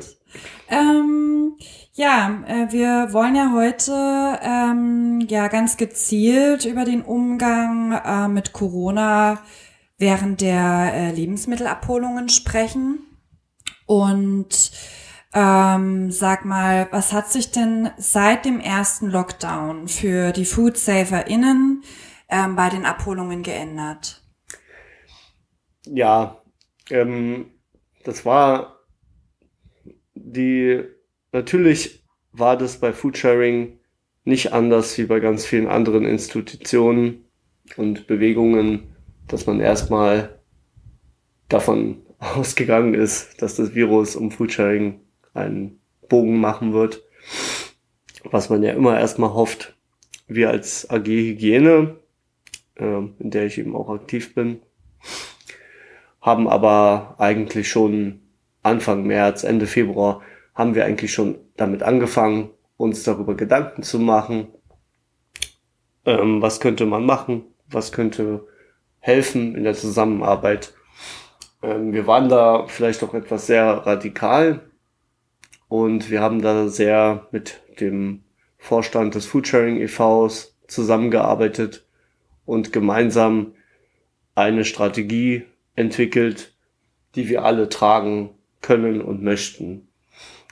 Ähm, 0.69 1.57
ja, 1.93 2.43
äh, 2.47 2.71
wir 2.71 3.09
wollen 3.11 3.35
ja 3.35 3.51
heute 3.53 4.39
ähm, 4.41 5.25
ja 5.29 5.47
ganz 5.47 5.77
gezielt 5.77 6.65
über 6.65 6.85
den 6.85 7.01
Umgang 7.01 7.91
äh, 7.91 8.27
mit 8.27 8.53
Corona 8.53 9.39
während 9.97 10.41
der 10.41 10.91
äh, 10.93 11.11
Lebensmittelabholungen 11.11 12.29
sprechen. 12.29 12.99
Und 13.85 14.71
ähm, 15.33 16.11
sag 16.11 16.45
mal, 16.45 16.87
was 16.91 17.13
hat 17.13 17.31
sich 17.31 17.51
denn 17.51 17.89
seit 17.97 18.45
dem 18.45 18.59
ersten 18.59 19.09
Lockdown 19.09 19.87
für 19.87 20.31
die 20.31 20.45
FoodsaferInnen 20.45 21.83
ähm, 22.29 22.55
bei 22.55 22.69
den 22.69 22.85
Abholungen 22.85 23.43
geändert? 23.43 24.23
Ja, 25.85 26.41
ähm, 26.89 27.51
das 28.03 28.25
war 28.25 28.79
die, 30.13 30.83
natürlich 31.31 32.03
war 32.31 32.57
das 32.57 32.79
bei 32.79 32.93
Foodsharing 32.93 33.79
nicht 34.23 34.53
anders 34.53 34.97
wie 34.97 35.05
bei 35.05 35.19
ganz 35.19 35.45
vielen 35.45 35.67
anderen 35.67 36.05
Institutionen 36.05 37.25
und 37.77 38.07
Bewegungen, 38.07 38.94
dass 39.27 39.45
man 39.45 39.59
erstmal 39.59 40.39
davon 41.49 42.01
ausgegangen 42.19 42.93
ist, 42.93 43.41
dass 43.41 43.55
das 43.55 43.75
Virus 43.75 44.15
um 44.15 44.31
Foodsharing 44.31 45.01
einen 45.33 45.79
Bogen 46.07 46.39
machen 46.39 46.73
wird. 46.73 47.03
Was 48.23 48.49
man 48.49 48.63
ja 48.63 48.73
immer 48.73 48.99
erstmal 48.99 49.33
hofft. 49.33 49.75
Wir 50.27 50.49
als 50.49 50.89
AG 50.89 51.05
Hygiene, 51.05 51.97
ähm, 52.77 53.13
in 53.19 53.29
der 53.29 53.45
ich 53.45 53.57
eben 53.57 53.75
auch 53.75 53.89
aktiv 53.89 54.33
bin, 54.33 54.61
haben 56.21 56.47
aber 56.47 57.15
eigentlich 57.19 57.69
schon 57.69 58.21
Anfang 58.63 59.05
März, 59.05 59.43
Ende 59.43 59.67
Februar, 59.67 60.23
haben 60.55 60.73
wir 60.73 60.85
eigentlich 60.85 61.13
schon 61.13 61.37
damit 61.55 61.83
angefangen, 61.83 62.49
uns 62.77 63.03
darüber 63.03 63.35
Gedanken 63.35 63.83
zu 63.83 63.99
machen, 63.99 64.47
ähm, 66.05 66.41
was 66.41 66.59
könnte 66.59 66.87
man 66.87 67.05
machen, 67.05 67.43
was 67.67 67.91
könnte 67.91 68.47
helfen 69.05 69.53
in 69.55 69.63
der 69.63 69.75
Zusammenarbeit. 69.75 70.73
Ähm, 71.61 71.93
wir 71.93 72.07
waren 72.07 72.27
da 72.27 72.65
vielleicht 72.65 73.03
auch 73.03 73.13
etwas 73.13 73.45
sehr 73.45 73.63
radikal 73.63 74.61
und 75.67 76.09
wir 76.09 76.21
haben 76.21 76.41
da 76.41 76.69
sehr 76.69 77.27
mit 77.29 77.61
dem 77.79 78.23
Vorstand 78.57 79.13
des 79.13 79.27
Foodsharing 79.27 79.79
e.V.s 79.79 80.55
zusammengearbeitet 80.67 81.85
und 82.45 82.73
gemeinsam 82.73 83.53
eine 84.33 84.65
Strategie 84.65 85.43
entwickelt, 85.75 86.55
die 87.13 87.29
wir 87.29 87.45
alle 87.45 87.69
tragen 87.69 88.31
können 88.61 89.01
und 89.01 89.21
möchten. 89.21 89.87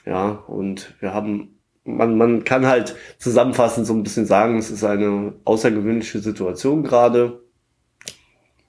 Ja, 0.06 0.30
und 0.30 0.94
wir 1.00 1.12
haben, 1.12 1.60
man, 1.86 2.18
man 2.18 2.44
kann 2.44 2.68
halt 2.68 2.96
zusammenfassend 3.18 3.88
so 3.88 3.96
ein 3.96 4.04
bisschen 4.04 4.28
sagen, 4.28 4.60
es 4.60 4.70
ist 4.70 4.84
eine 4.84 5.34
außergewöhnliche 5.44 6.20
Situation 6.20 6.84
gerade. 6.84 7.43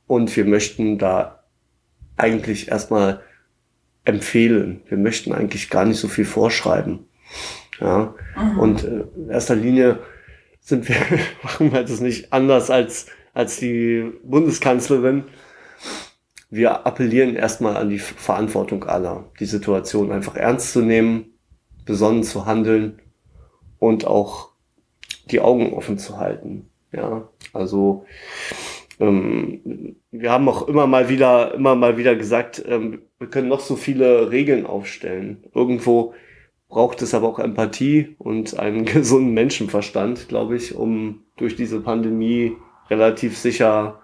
Und 0.07 0.35
wir 0.37 0.45
möchten 0.45 0.99
da 0.99 1.45
eigentlich 2.17 2.69
erstmal 2.69 3.23
empfehlen. 4.05 4.83
Wir 4.89 4.99
möchten 4.99 5.33
eigentlich 5.33 5.71
gar 5.71 5.85
nicht 5.85 5.99
so 5.99 6.09
viel 6.09 6.25
vorschreiben. 6.25 7.07
Ja, 7.81 8.15
und 8.59 8.85
äh, 8.85 9.05
in 9.17 9.31
erster 9.31 9.57
Linie 9.57 9.99
sind 10.61 10.89
wir, 10.89 10.97
machen 11.43 11.73
wir 11.73 11.83
das 11.83 12.01
nicht 12.01 12.33
anders 12.33 12.71
als, 12.71 13.07
als 13.33 13.57
die 13.59 14.13
Bundeskanzlerin. 14.23 15.25
Wir 16.51 16.87
appellieren 16.87 17.35
erstmal 17.35 17.77
an 17.77 17.91
die 17.91 17.99
Verantwortung 17.99 18.85
aller, 18.85 19.25
die 19.41 19.47
Situation 19.47 20.13
einfach 20.13 20.37
ernst 20.37 20.73
zu 20.73 20.83
nehmen, 20.83 21.35
besonnen 21.85 22.23
zu 22.23 22.47
handeln 22.47 23.01
und 23.81 24.07
auch 24.07 24.51
die 25.31 25.41
Augen 25.41 25.73
offen 25.73 25.99
zu 25.99 26.19
halten. 26.19 26.71
Ja, 26.93 27.29
also 27.53 28.07
ähm, 29.01 29.97
wir 30.11 30.31
haben 30.31 30.49
auch 30.49 30.69
immer 30.69 30.87
mal 30.87 31.09
wieder, 31.09 31.55
immer 31.55 31.75
mal 31.75 31.97
wieder 31.97 32.15
gesagt, 32.15 32.63
ähm, 32.67 33.03
wir 33.19 33.29
können 33.29 33.49
noch 33.49 33.61
so 33.61 33.77
viele 33.77 34.31
Regeln 34.31 34.67
aufstellen. 34.67 35.45
Irgendwo 35.55 36.15
braucht 36.69 37.03
es 37.03 37.15
aber 37.15 37.29
auch 37.29 37.39
Empathie 37.39 38.15
und 38.19 38.59
einen 38.59 38.85
gesunden 38.85 39.35
Menschenverstand, 39.35 40.29
glaube 40.29 40.57
ich, 40.57 40.75
um 40.75 41.25
durch 41.37 41.57
diese 41.57 41.81
Pandemie 41.81 42.57
relativ 42.91 43.37
sicher 43.39 44.01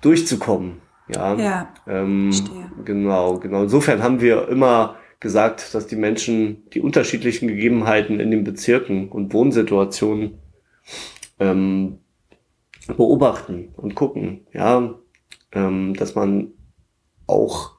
durchzukommen. 0.00 0.82
Ja, 1.14 1.34
Ja, 1.34 1.74
ähm, 1.86 2.32
verstehe. 2.32 2.70
genau, 2.84 3.38
genau. 3.38 3.62
Insofern 3.62 4.02
haben 4.02 4.20
wir 4.20 4.48
immer 4.48 4.96
gesagt, 5.20 5.74
dass 5.74 5.86
die 5.86 5.96
Menschen 5.96 6.68
die 6.70 6.80
unterschiedlichen 6.80 7.48
Gegebenheiten 7.48 8.20
in 8.20 8.30
den 8.30 8.44
Bezirken 8.44 9.08
und 9.08 9.32
Wohnsituationen 9.32 10.38
ähm, 11.40 11.98
beobachten 12.86 13.70
und 13.76 13.94
gucken, 13.94 14.46
ja, 14.52 14.94
ähm, 15.52 15.94
dass 15.94 16.14
man 16.14 16.52
auch 17.26 17.72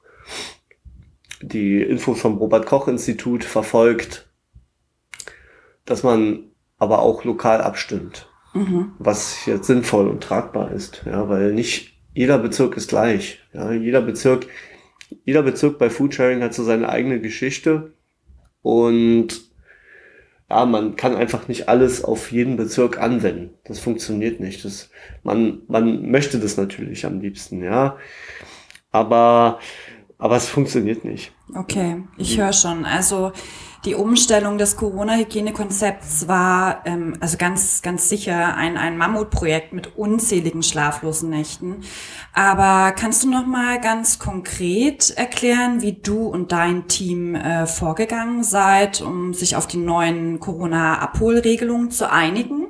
die 1.42 1.82
Infos 1.82 2.20
vom 2.20 2.38
Robert 2.38 2.66
Koch 2.66 2.88
Institut 2.88 3.44
verfolgt, 3.44 4.28
dass 5.84 6.02
man 6.02 6.50
aber 6.78 7.00
auch 7.00 7.24
lokal 7.24 7.60
abstimmt, 7.60 8.28
Mhm. 8.54 8.92
was 8.98 9.44
jetzt 9.46 9.66
sinnvoll 9.66 10.08
und 10.08 10.22
tragbar 10.22 10.72
ist, 10.72 11.02
ja, 11.04 11.28
weil 11.28 11.52
nicht 11.52 11.92
jeder 12.14 12.38
Bezirk 12.38 12.76
ist 12.76 12.88
gleich, 12.88 13.40
ja, 13.52 13.70
jeder 13.72 14.00
Bezirk, 14.00 14.46
jeder 15.24 15.42
Bezirk 15.42 15.78
bei 15.78 15.90
Foodsharing 15.90 16.42
hat 16.42 16.54
so 16.54 16.64
seine 16.64 16.88
eigene 16.88 17.20
Geschichte 17.20 17.92
und 18.62 19.45
ja, 20.48 20.64
man 20.64 20.94
kann 20.96 21.16
einfach 21.16 21.48
nicht 21.48 21.68
alles 21.68 22.04
auf 22.04 22.30
jeden 22.30 22.56
Bezirk 22.56 23.00
anwenden. 23.00 23.54
Das 23.64 23.80
funktioniert 23.80 24.38
nicht. 24.38 24.64
Das, 24.64 24.90
man, 25.24 25.62
man 25.66 26.10
möchte 26.10 26.38
das 26.38 26.56
natürlich 26.56 27.04
am 27.04 27.20
liebsten, 27.20 27.64
ja. 27.64 27.96
Aber, 28.92 29.58
aber 30.18 30.36
es 30.36 30.48
funktioniert 30.48 31.04
nicht. 31.04 31.32
Okay, 31.54 32.04
ich 32.16 32.38
höre 32.38 32.52
schon. 32.52 32.84
Also 32.84 33.32
die 33.84 33.94
Umstellung 33.94 34.58
des 34.58 34.76
Corona-Hygienekonzepts 34.76 36.26
war 36.28 36.82
ähm, 36.86 37.16
also 37.20 37.36
ganz, 37.36 37.82
ganz 37.82 38.08
sicher 38.08 38.56
ein, 38.56 38.76
ein 38.76 38.96
Mammutprojekt 38.98 39.72
mit 39.72 39.96
unzähligen 39.96 40.62
schlaflosen 40.62 41.30
Nächten. 41.30 41.82
Aber 42.32 42.92
kannst 42.92 43.24
du 43.24 43.30
noch 43.30 43.46
mal 43.46 43.80
ganz 43.80 44.18
konkret 44.18 45.10
erklären, 45.16 45.82
wie 45.82 45.92
du 45.94 46.26
und 46.28 46.52
dein 46.52 46.88
Team 46.88 47.34
äh, 47.34 47.66
vorgegangen 47.66 48.42
seid, 48.42 49.00
um 49.02 49.34
sich 49.34 49.56
auf 49.56 49.66
die 49.66 49.78
neuen 49.78 50.40
Corona-Abholregelungen 50.40 51.90
zu 51.90 52.10
einigen? 52.10 52.68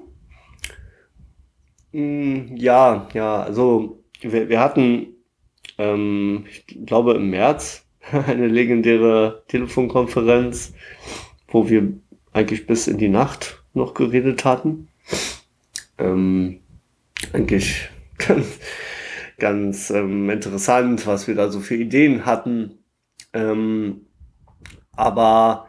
Mm, 1.93 2.57
Ja, 2.57 3.09
ja, 3.15 3.43
also 3.43 4.05
wir, 4.21 4.49
wir 4.49 4.61
hatten, 4.61 5.17
ähm, 5.79 6.47
ich 6.49 6.67
glaube 6.87 7.15
im 7.15 7.31
März 7.31 7.86
eine 8.27 8.47
legendäre 8.47 9.45
Telefonkonferenz, 9.49 10.75
wo 11.49 11.69
wir 11.69 11.93
eigentlich 12.33 12.67
bis 12.67 12.87
in 12.87 12.99
die 12.99 13.09
Nacht 13.09 13.63
noch 13.75 13.95
geredet 13.95 14.45
hatten. 14.45 14.89
Ähm, 15.99 16.61
eigentlich 17.33 17.89
ganz, 18.19 18.59
ganz 19.39 19.91
ähm, 19.91 20.31
interessant, 20.31 21.07
was 21.07 21.27
wir 21.27 21.35
da 21.35 21.51
so 21.51 21.61
für 21.61 21.77
Ideen 21.77 22.27
hatten. 22.27 22.79
Ähm, 23.33 24.07
aber 24.93 25.69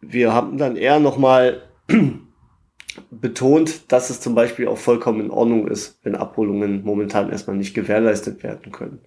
wir 0.00 0.32
haben 0.32 0.58
dann 0.58 0.76
eher 0.76 1.00
nochmal 1.00 1.62
betont, 3.10 3.92
dass 3.92 4.10
es 4.10 4.20
zum 4.20 4.34
Beispiel 4.34 4.68
auch 4.68 4.78
vollkommen 4.78 5.20
in 5.20 5.30
Ordnung 5.30 5.68
ist, 5.68 5.98
wenn 6.02 6.14
Abholungen 6.14 6.82
momentan 6.84 7.30
erstmal 7.30 7.56
nicht 7.56 7.74
gewährleistet 7.74 8.42
werden 8.42 8.72
können. 8.72 9.00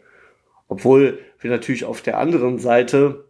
Obwohl 0.71 1.19
wir 1.41 1.51
natürlich 1.51 1.83
auf 1.83 2.01
der 2.01 2.17
anderen 2.17 2.57
Seite 2.57 3.25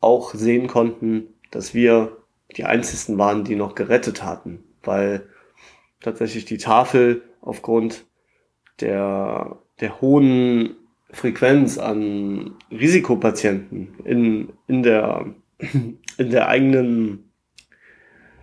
auch 0.00 0.34
sehen 0.34 0.66
konnten, 0.66 1.28
dass 1.52 1.72
wir 1.72 2.16
die 2.56 2.64
einzigen 2.64 3.16
waren, 3.16 3.44
die 3.44 3.54
noch 3.54 3.76
gerettet 3.76 4.24
hatten, 4.24 4.64
weil 4.82 5.28
tatsächlich 6.00 6.46
die 6.46 6.58
Tafel 6.58 7.22
aufgrund 7.42 8.06
der, 8.80 9.60
der 9.78 10.00
hohen 10.00 10.74
Frequenz 11.12 11.78
an 11.78 12.56
Risikopatienten 12.72 14.00
in, 14.02 14.52
in 14.66 14.82
der, 14.82 15.32
in 16.18 16.30
der 16.30 16.48
eigenen 16.48 17.30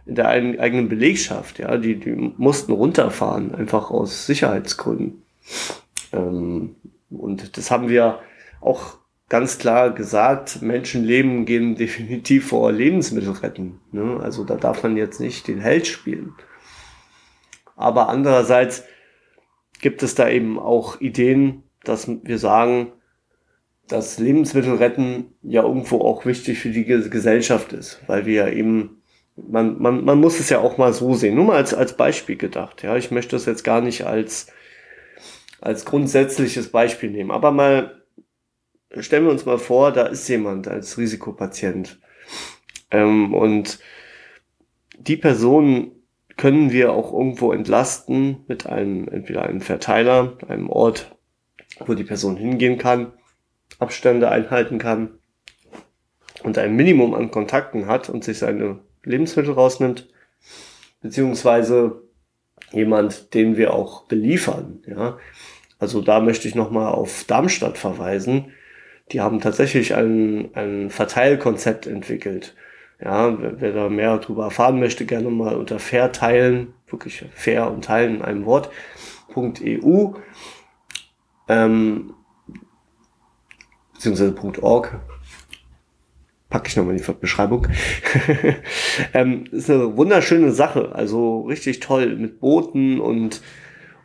in 0.06 0.16
der 0.16 0.30
eigen- 0.30 0.58
eigenen 0.58 0.88
Belegschaft, 0.88 1.60
ja, 1.60 1.76
die, 1.78 2.00
die 2.00 2.12
mussten 2.12 2.72
runterfahren, 2.72 3.54
einfach 3.54 3.92
aus 3.92 4.26
Sicherheitsgründen. 4.26 5.24
Ähm, 6.14 6.76
und 7.18 7.58
das 7.58 7.72
haben 7.72 7.90
wir 7.90 8.20
auch 8.62 8.98
ganz 9.30 9.58
klar 9.58 9.92
gesagt, 9.92 10.62
Menschenleben 10.62 11.46
gehen 11.46 11.76
definitiv 11.84 12.48
vor 12.50 12.72
Lebensmittel 12.72 13.32
retten. 13.32 13.80
Ne? 13.92 14.20
Also 14.22 14.44
da 14.44 14.56
darf 14.56 14.84
man 14.84 14.98
jetzt 14.98 15.20
nicht 15.20 15.48
den 15.48 15.60
Held 15.60 15.88
spielen. 15.88 16.34
Aber 17.76 18.10
andererseits 18.10 18.84
gibt 19.82 20.04
es 20.04 20.16
da 20.16 20.30
eben 20.30 20.60
auch 20.60 21.02
Ideen, 21.02 21.64
dass 21.84 22.08
wir 22.08 22.38
sagen, 22.38 22.94
dass 23.88 24.20
Lebensmittel 24.20 24.76
retten 24.76 25.34
ja 25.42 25.64
irgendwo 25.64 26.00
auch 26.02 26.26
wichtig 26.26 26.60
für 26.60 26.70
die 26.70 26.86
Ge- 26.86 27.10
Gesellschaft 27.10 27.74
ist, 27.74 28.02
weil 28.08 28.26
wir 28.26 28.34
ja 28.34 28.48
eben 28.50 29.02
man, 29.36 29.82
man, 29.82 30.06
man 30.06 30.20
muss 30.20 30.40
es 30.40 30.50
ja 30.50 30.60
auch 30.60 30.78
mal 30.78 30.94
so 30.94 31.16
sehen. 31.16 31.36
Nur 31.36 31.46
mal 31.46 31.56
als, 31.58 31.74
als 31.74 31.98
Beispiel 31.98 32.36
gedacht. 32.38 32.84
Ja, 32.84 32.96
ich 32.96 33.10
möchte 33.10 33.36
das 33.36 33.46
jetzt 33.48 33.64
gar 33.64 33.82
nicht 33.82 34.06
als, 34.06 34.48
als 35.64 35.86
grundsätzliches 35.86 36.70
Beispiel 36.70 37.10
nehmen. 37.10 37.32
Aber 37.32 37.52
mal, 37.52 38.04
stellen 39.00 39.24
wir 39.24 39.32
uns 39.32 39.46
mal 39.46 39.58
vor, 39.58 39.92
da 39.92 40.08
ist 40.08 40.28
jemand 40.28 40.68
als 40.68 40.98
Risikopatient. 40.98 42.00
Ähm, 42.92 43.34
und 43.34 43.80
die 45.00 45.16
Person 45.16 45.92
können 46.36 46.72
wir 46.72 46.92
auch 46.92 47.14
irgendwo 47.14 47.54
entlasten 47.54 48.44
mit 48.48 48.66
einem, 48.66 49.08
entweder 49.08 49.44
einem 49.44 49.62
Verteiler, 49.62 50.38
einem 50.48 50.70
Ort, 50.70 51.16
wo 51.86 51.94
die 51.94 52.04
Person 52.04 52.36
hingehen 52.36 52.78
kann, 52.78 53.14
Abstände 53.80 54.30
einhalten 54.30 54.80
kann 54.80 55.18
und 56.44 56.58
ein 56.58 56.76
Minimum 56.76 57.14
an 57.14 57.32
Kontakten 57.32 57.88
hat 57.88 58.10
und 58.10 58.24
sich 58.24 58.40
seine 58.40 58.80
Lebensmittel 59.04 59.54
rausnimmt, 59.54 60.10
beziehungsweise 61.02 62.02
jemand, 62.72 63.34
den 63.34 63.56
wir 63.56 63.74
auch 63.74 64.06
beliefern. 64.06 64.84
Ja, 64.88 65.18
also 65.84 66.00
da 66.00 66.22
möchte 66.22 66.48
ich 66.48 66.56
nochmal 66.56 66.94
auf 66.94 67.26
Darmstadt 67.26 67.78
verweisen. 67.78 68.54
Die 69.12 69.20
haben 69.20 69.42
tatsächlich 69.42 69.94
ein, 69.94 70.56
ein 70.56 70.90
Verteilkonzept 70.90 71.88
entwickelt. 71.88 72.56
Ja, 73.04 73.38
wer, 73.38 73.60
wer 73.60 73.74
da 73.74 73.90
mehr 73.90 74.18
darüber 74.18 74.46
erfahren 74.46 74.80
möchte, 74.80 75.06
gerne 75.06 75.30
mal 75.30 75.58
unter 75.58 75.80
fair 75.80 76.14
teilen, 76.14 76.74
wirklich 76.88 77.26
fair 77.36 77.70
und 77.70 77.84
teilen 77.84 78.16
in 78.16 78.22
einem 78.22 78.46
Wort, 78.46 78.70
.eu, 79.36 80.14
ähm, 81.50 82.14
beziehungsweise 83.94 84.34
.org, 84.62 85.02
packe 86.50 86.70
ich 86.70 86.78
nochmal 86.78 86.96
in 86.96 87.04
die 87.04 87.12
Beschreibung. 87.12 87.68
ähm, 89.14 89.48
ist 89.52 89.70
eine 89.70 89.98
wunderschöne 89.98 90.54
Sache, 90.54 90.96
also 90.96 91.42
richtig 91.42 91.82
toll 91.82 92.16
mit 92.16 92.40
Booten 92.40 93.02
und 93.02 93.42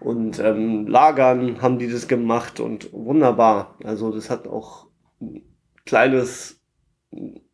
und 0.00 0.38
ähm, 0.38 0.86
Lagern 0.86 1.60
haben 1.60 1.78
die 1.78 1.90
das 1.90 2.08
gemacht 2.08 2.60
und 2.60 2.92
wunderbar. 2.92 3.76
Also 3.84 4.12
das 4.12 4.30
hat 4.30 4.46
auch 4.46 4.86
ein 5.20 5.42
kleines, 5.84 6.60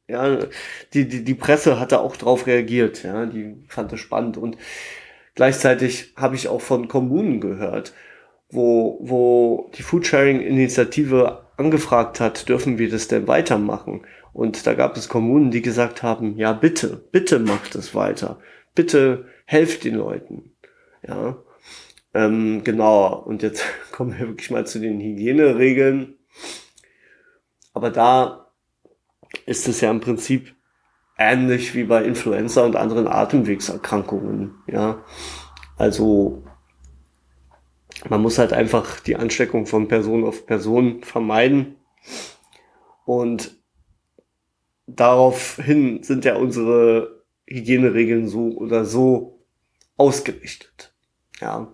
ja, 0.08 0.38
die 0.92 1.08
die 1.08 1.24
die 1.24 1.34
Presse 1.34 1.80
hatte 1.80 2.00
auch 2.00 2.16
drauf 2.16 2.46
reagiert, 2.46 3.02
ja, 3.02 3.26
die 3.26 3.64
fand 3.68 3.92
das 3.92 4.00
spannend 4.00 4.36
und 4.36 4.58
gleichzeitig 5.34 6.12
habe 6.16 6.34
ich 6.36 6.48
auch 6.48 6.60
von 6.60 6.88
Kommunen 6.88 7.40
gehört, 7.40 7.94
wo 8.50 8.98
wo 9.00 9.70
die 9.76 9.82
Foodsharing-Initiative 9.82 11.44
angefragt 11.56 12.20
hat, 12.20 12.48
dürfen 12.48 12.78
wir 12.78 12.90
das 12.90 13.08
denn 13.08 13.28
weitermachen? 13.28 14.06
Und 14.32 14.66
da 14.66 14.74
gab 14.74 14.96
es 14.96 15.08
Kommunen, 15.08 15.52
die 15.52 15.62
gesagt 15.62 16.02
haben, 16.02 16.36
ja 16.36 16.52
bitte, 16.52 17.04
bitte 17.12 17.38
macht 17.38 17.76
es 17.76 17.94
weiter, 17.94 18.40
bitte 18.74 19.26
helft 19.46 19.84
den 19.84 19.94
Leuten, 19.94 20.56
ja. 21.06 21.36
Ähm, 22.14 22.62
genau, 22.64 23.14
und 23.16 23.42
jetzt 23.42 23.64
kommen 23.92 24.16
wir 24.18 24.28
wirklich 24.28 24.50
mal 24.50 24.66
zu 24.66 24.78
den 24.78 25.00
Hygieneregeln. 25.00 26.14
Aber 27.72 27.90
da 27.90 28.52
ist 29.46 29.66
es 29.66 29.80
ja 29.80 29.90
im 29.90 30.00
Prinzip 30.00 30.54
ähnlich 31.18 31.74
wie 31.74 31.84
bei 31.84 32.04
Influenza 32.04 32.64
und 32.64 32.76
anderen 32.76 33.08
Atemwegserkrankungen. 33.08 34.54
Ja, 34.66 35.04
also 35.76 36.44
man 38.08 38.22
muss 38.22 38.38
halt 38.38 38.52
einfach 38.52 39.00
die 39.00 39.16
Ansteckung 39.16 39.66
von 39.66 39.88
Person 39.88 40.24
auf 40.24 40.46
Person 40.46 41.02
vermeiden. 41.02 41.76
Und 43.04 43.56
daraufhin 44.86 46.02
sind 46.02 46.24
ja 46.24 46.36
unsere 46.36 47.24
Hygieneregeln 47.46 48.28
so 48.28 48.56
oder 48.56 48.84
so 48.84 49.44
ausgerichtet. 49.96 50.94
Ja, 51.40 51.73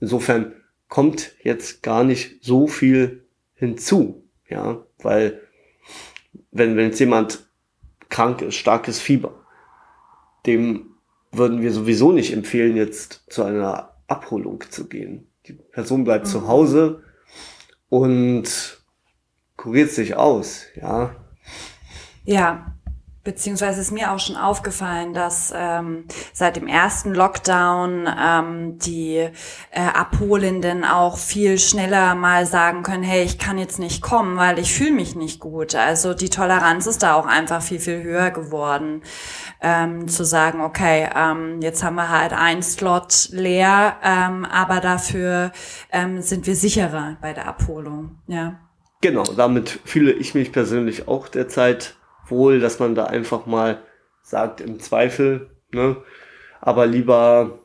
insofern 0.00 0.52
kommt 0.88 1.32
jetzt 1.42 1.82
gar 1.82 2.04
nicht 2.04 2.44
so 2.44 2.66
viel 2.66 3.26
hinzu. 3.54 4.28
Ja, 4.48 4.84
weil 4.98 5.40
wenn, 6.50 6.76
wenn 6.76 6.86
jetzt 6.86 7.00
jemand 7.00 7.48
krank 8.08 8.42
ist, 8.42 8.54
starkes 8.54 9.00
Fieber, 9.00 9.46
dem 10.46 10.94
würden 11.32 11.60
wir 11.60 11.72
sowieso 11.72 12.12
nicht 12.12 12.32
empfehlen, 12.32 12.76
jetzt 12.76 13.24
zu 13.28 13.42
einer 13.42 13.94
Abholung 14.06 14.62
zu 14.70 14.88
gehen. 14.88 15.28
Die 15.46 15.52
Person 15.52 16.04
bleibt 16.04 16.26
mhm. 16.26 16.30
zu 16.30 16.48
Hause 16.48 17.02
und 17.88 18.80
kuriert 19.56 19.90
sich 19.90 20.16
aus, 20.16 20.66
ja. 20.74 21.16
Ja, 22.24 22.75
Beziehungsweise 23.26 23.80
ist 23.80 23.90
mir 23.90 24.12
auch 24.12 24.20
schon 24.20 24.36
aufgefallen, 24.36 25.12
dass 25.12 25.52
ähm, 25.52 26.04
seit 26.32 26.54
dem 26.54 26.68
ersten 26.68 27.12
Lockdown 27.12 28.08
ähm, 28.08 28.78
die 28.78 29.16
äh, 29.16 29.80
Abholenden 29.80 30.84
auch 30.84 31.18
viel 31.18 31.58
schneller 31.58 32.14
mal 32.14 32.46
sagen 32.46 32.84
können, 32.84 33.02
hey, 33.02 33.24
ich 33.24 33.36
kann 33.36 33.58
jetzt 33.58 33.80
nicht 33.80 34.00
kommen, 34.00 34.36
weil 34.36 34.60
ich 34.60 34.72
fühle 34.72 34.92
mich 34.92 35.16
nicht 35.16 35.40
gut. 35.40 35.74
Also 35.74 36.14
die 36.14 36.30
Toleranz 36.30 36.86
ist 36.86 37.02
da 37.02 37.14
auch 37.14 37.26
einfach 37.26 37.62
viel, 37.62 37.80
viel 37.80 38.00
höher 38.00 38.30
geworden, 38.30 39.02
ähm, 39.60 40.06
zu 40.06 40.24
sagen, 40.24 40.60
okay, 40.60 41.08
ähm, 41.12 41.60
jetzt 41.60 41.82
haben 41.82 41.96
wir 41.96 42.08
halt 42.08 42.32
ein 42.32 42.62
Slot 42.62 43.30
leer, 43.32 43.96
ähm, 44.04 44.44
aber 44.44 44.78
dafür 44.78 45.50
ähm, 45.90 46.22
sind 46.22 46.46
wir 46.46 46.54
sicherer 46.54 47.16
bei 47.20 47.32
der 47.32 47.48
Abholung. 47.48 48.18
Ja. 48.28 48.60
Genau, 49.00 49.24
damit 49.24 49.80
fühle 49.84 50.12
ich 50.12 50.36
mich 50.36 50.52
persönlich 50.52 51.08
auch 51.08 51.26
derzeit 51.26 51.96
wohl, 52.30 52.60
dass 52.60 52.78
man 52.78 52.94
da 52.94 53.04
einfach 53.04 53.46
mal 53.46 53.82
sagt, 54.22 54.60
im 54.60 54.80
Zweifel, 54.80 55.50
ne? 55.72 55.96
Aber 56.60 56.86
lieber, 56.86 57.58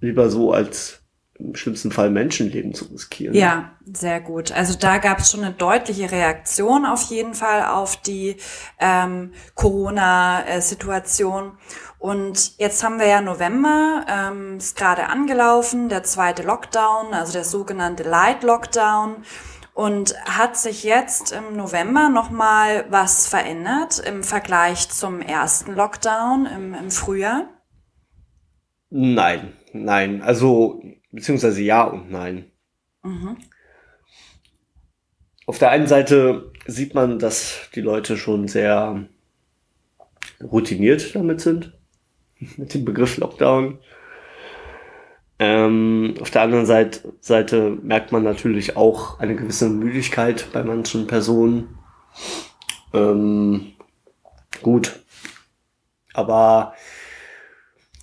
lieber 0.00 0.30
so 0.30 0.52
als 0.52 1.04
im 1.38 1.54
schlimmsten 1.54 1.90
Fall 1.90 2.10
Menschenleben 2.10 2.74
zu 2.74 2.84
riskieren. 2.86 3.34
Ja, 3.34 3.72
sehr 3.84 4.20
gut. 4.20 4.52
Also 4.52 4.78
da 4.78 4.98
gab 4.98 5.18
es 5.18 5.32
schon 5.32 5.42
eine 5.42 5.52
deutliche 5.52 6.10
Reaktion 6.10 6.86
auf 6.86 7.02
jeden 7.04 7.34
Fall 7.34 7.64
auf 7.64 7.96
die 7.96 8.36
ähm, 8.78 9.32
Corona-Situation. 9.54 11.58
Und 11.98 12.58
jetzt 12.58 12.84
haben 12.84 13.00
wir 13.00 13.06
ja 13.06 13.20
November, 13.20 14.04
ähm, 14.08 14.58
ist 14.58 14.76
gerade 14.76 15.08
angelaufen, 15.08 15.88
der 15.88 16.04
zweite 16.04 16.42
Lockdown, 16.42 17.12
also 17.12 17.32
der 17.32 17.44
sogenannte 17.44 18.04
Light 18.04 18.44
Lockdown. 18.44 19.24
Und 19.74 20.14
hat 20.24 20.56
sich 20.56 20.84
jetzt 20.84 21.32
im 21.32 21.56
November 21.56 22.08
nochmal 22.08 22.86
was 22.90 23.26
verändert 23.26 23.98
im 23.98 24.22
Vergleich 24.22 24.88
zum 24.88 25.20
ersten 25.20 25.74
Lockdown 25.74 26.46
im, 26.46 26.74
im 26.74 26.90
Frühjahr? 26.92 27.48
Nein, 28.90 29.52
nein. 29.72 30.22
Also, 30.22 30.80
beziehungsweise 31.10 31.60
ja 31.60 31.82
und 31.82 32.08
nein. 32.08 32.52
Mhm. 33.02 33.36
Auf 35.46 35.58
der 35.58 35.70
einen 35.70 35.88
Seite 35.88 36.52
sieht 36.66 36.94
man, 36.94 37.18
dass 37.18 37.68
die 37.74 37.80
Leute 37.80 38.16
schon 38.16 38.46
sehr 38.46 39.08
routiniert 40.40 41.16
damit 41.16 41.40
sind, 41.40 41.76
mit 42.56 42.74
dem 42.74 42.84
Begriff 42.84 43.16
Lockdown. 43.16 43.80
Ähm, 45.46 46.14
auf 46.22 46.30
der 46.30 46.40
anderen 46.40 46.64
Seite, 46.64 47.12
Seite 47.20 47.76
merkt 47.82 48.12
man 48.12 48.22
natürlich 48.22 48.78
auch 48.78 49.20
eine 49.20 49.36
gewisse 49.36 49.68
Müdigkeit 49.68 50.46
bei 50.54 50.64
manchen 50.64 51.06
Personen. 51.06 51.78
Ähm, 52.94 53.72
gut. 54.62 55.00
Aber 56.14 56.74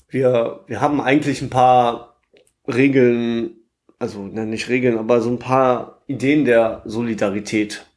wir, 0.09 0.65
wir 0.67 0.81
haben 0.81 1.01
eigentlich 1.01 1.41
ein 1.41 1.49
paar 1.49 2.19
Regeln, 2.67 3.55
also 3.97 4.21
nicht 4.21 4.69
Regeln, 4.69 4.99
aber 4.99 5.21
so 5.21 5.31
ein 5.31 5.39
paar 5.39 6.03
Ideen 6.05 6.45
der 6.45 6.83
Solidarität 6.85 7.87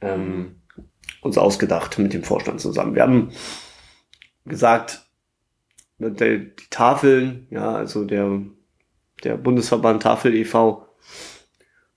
ähm, 0.00 0.60
uns 1.22 1.38
ausgedacht 1.38 1.98
mit 1.98 2.12
dem 2.12 2.22
Vorstand 2.22 2.60
zusammen. 2.60 2.94
Wir 2.94 3.02
haben 3.02 3.32
gesagt, 4.44 5.06
die 6.10 6.52
Tafeln, 6.70 7.46
ja, 7.50 7.74
also 7.74 8.04
der, 8.04 8.40
der 9.24 9.36
Bundesverband 9.36 10.02
Tafel 10.02 10.34
e.V., 10.34 10.86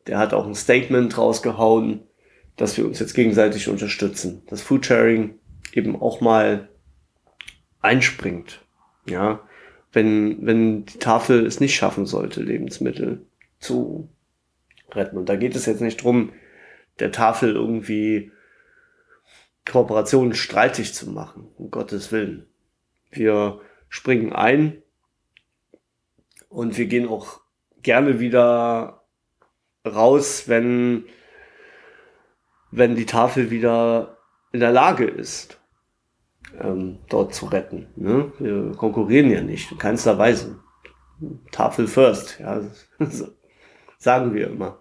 der 0.07 0.19
hat 0.19 0.33
auch 0.33 0.45
ein 0.45 0.55
Statement 0.55 1.17
rausgehauen, 1.17 2.01
dass 2.57 2.77
wir 2.77 2.85
uns 2.85 2.99
jetzt 2.99 3.13
gegenseitig 3.13 3.67
unterstützen, 3.67 4.43
dass 4.47 4.61
Foodsharing 4.61 5.35
eben 5.73 5.99
auch 6.01 6.21
mal 6.21 6.69
einspringt, 7.81 8.61
ja, 9.07 9.41
wenn, 9.91 10.45
wenn 10.45 10.85
die 10.85 10.99
Tafel 10.99 11.45
es 11.45 11.59
nicht 11.59 11.75
schaffen 11.75 12.05
sollte, 12.05 12.41
Lebensmittel 12.41 13.25
zu 13.59 14.09
retten. 14.91 15.17
Und 15.17 15.29
da 15.29 15.35
geht 15.35 15.55
es 15.55 15.65
jetzt 15.65 15.81
nicht 15.81 16.03
drum, 16.03 16.31
der 16.99 17.11
Tafel 17.11 17.55
irgendwie 17.55 18.31
Kooperationen 19.65 20.33
streitig 20.33 20.93
zu 20.93 21.09
machen, 21.09 21.47
um 21.57 21.71
Gottes 21.71 22.11
Willen. 22.11 22.45
Wir 23.11 23.59
springen 23.89 24.33
ein 24.33 24.81
und 26.49 26.77
wir 26.77 26.85
gehen 26.85 27.07
auch 27.07 27.41
gerne 27.81 28.19
wieder 28.19 29.05
raus, 29.85 30.47
wenn, 30.47 31.05
wenn 32.71 32.95
die 32.95 33.05
Tafel 33.05 33.51
wieder 33.51 34.17
in 34.51 34.59
der 34.59 34.71
Lage 34.71 35.05
ist, 35.05 35.59
ähm, 36.59 36.99
dort 37.09 37.33
zu 37.33 37.47
retten. 37.47 37.87
Ne? 37.95 38.31
Wir 38.39 38.71
konkurrieren 38.75 39.29
ja 39.29 39.41
nicht, 39.41 39.71
in 39.71 39.77
keinster 39.77 40.17
Weise. 40.17 40.59
Tafel 41.51 41.87
first, 41.87 42.39
ja, 42.39 42.61
sagen 43.97 44.33
wir 44.33 44.47
immer. 44.47 44.79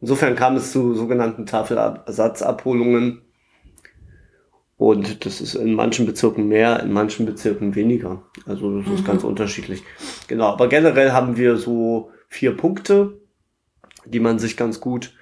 Insofern 0.00 0.36
kam 0.36 0.56
es 0.56 0.72
zu 0.72 0.94
sogenannten 0.94 1.46
Tafelersatzabholungen 1.46 3.22
und 4.84 5.24
das 5.24 5.40
ist 5.40 5.54
in 5.54 5.72
manchen 5.72 6.04
Bezirken 6.04 6.46
mehr, 6.46 6.80
in 6.80 6.92
manchen 6.92 7.24
Bezirken 7.24 7.74
weniger. 7.74 8.22
Also 8.44 8.82
das 8.82 8.92
ist 8.92 9.00
mhm. 9.00 9.06
ganz 9.06 9.24
unterschiedlich. 9.24 9.82
Genau, 10.28 10.48
aber 10.48 10.68
generell 10.68 11.12
haben 11.12 11.38
wir 11.38 11.56
so 11.56 12.10
vier 12.28 12.54
Punkte, 12.54 13.18
die 14.04 14.20
man 14.20 14.38
sich 14.38 14.58
ganz 14.58 14.80
gut 14.80 15.14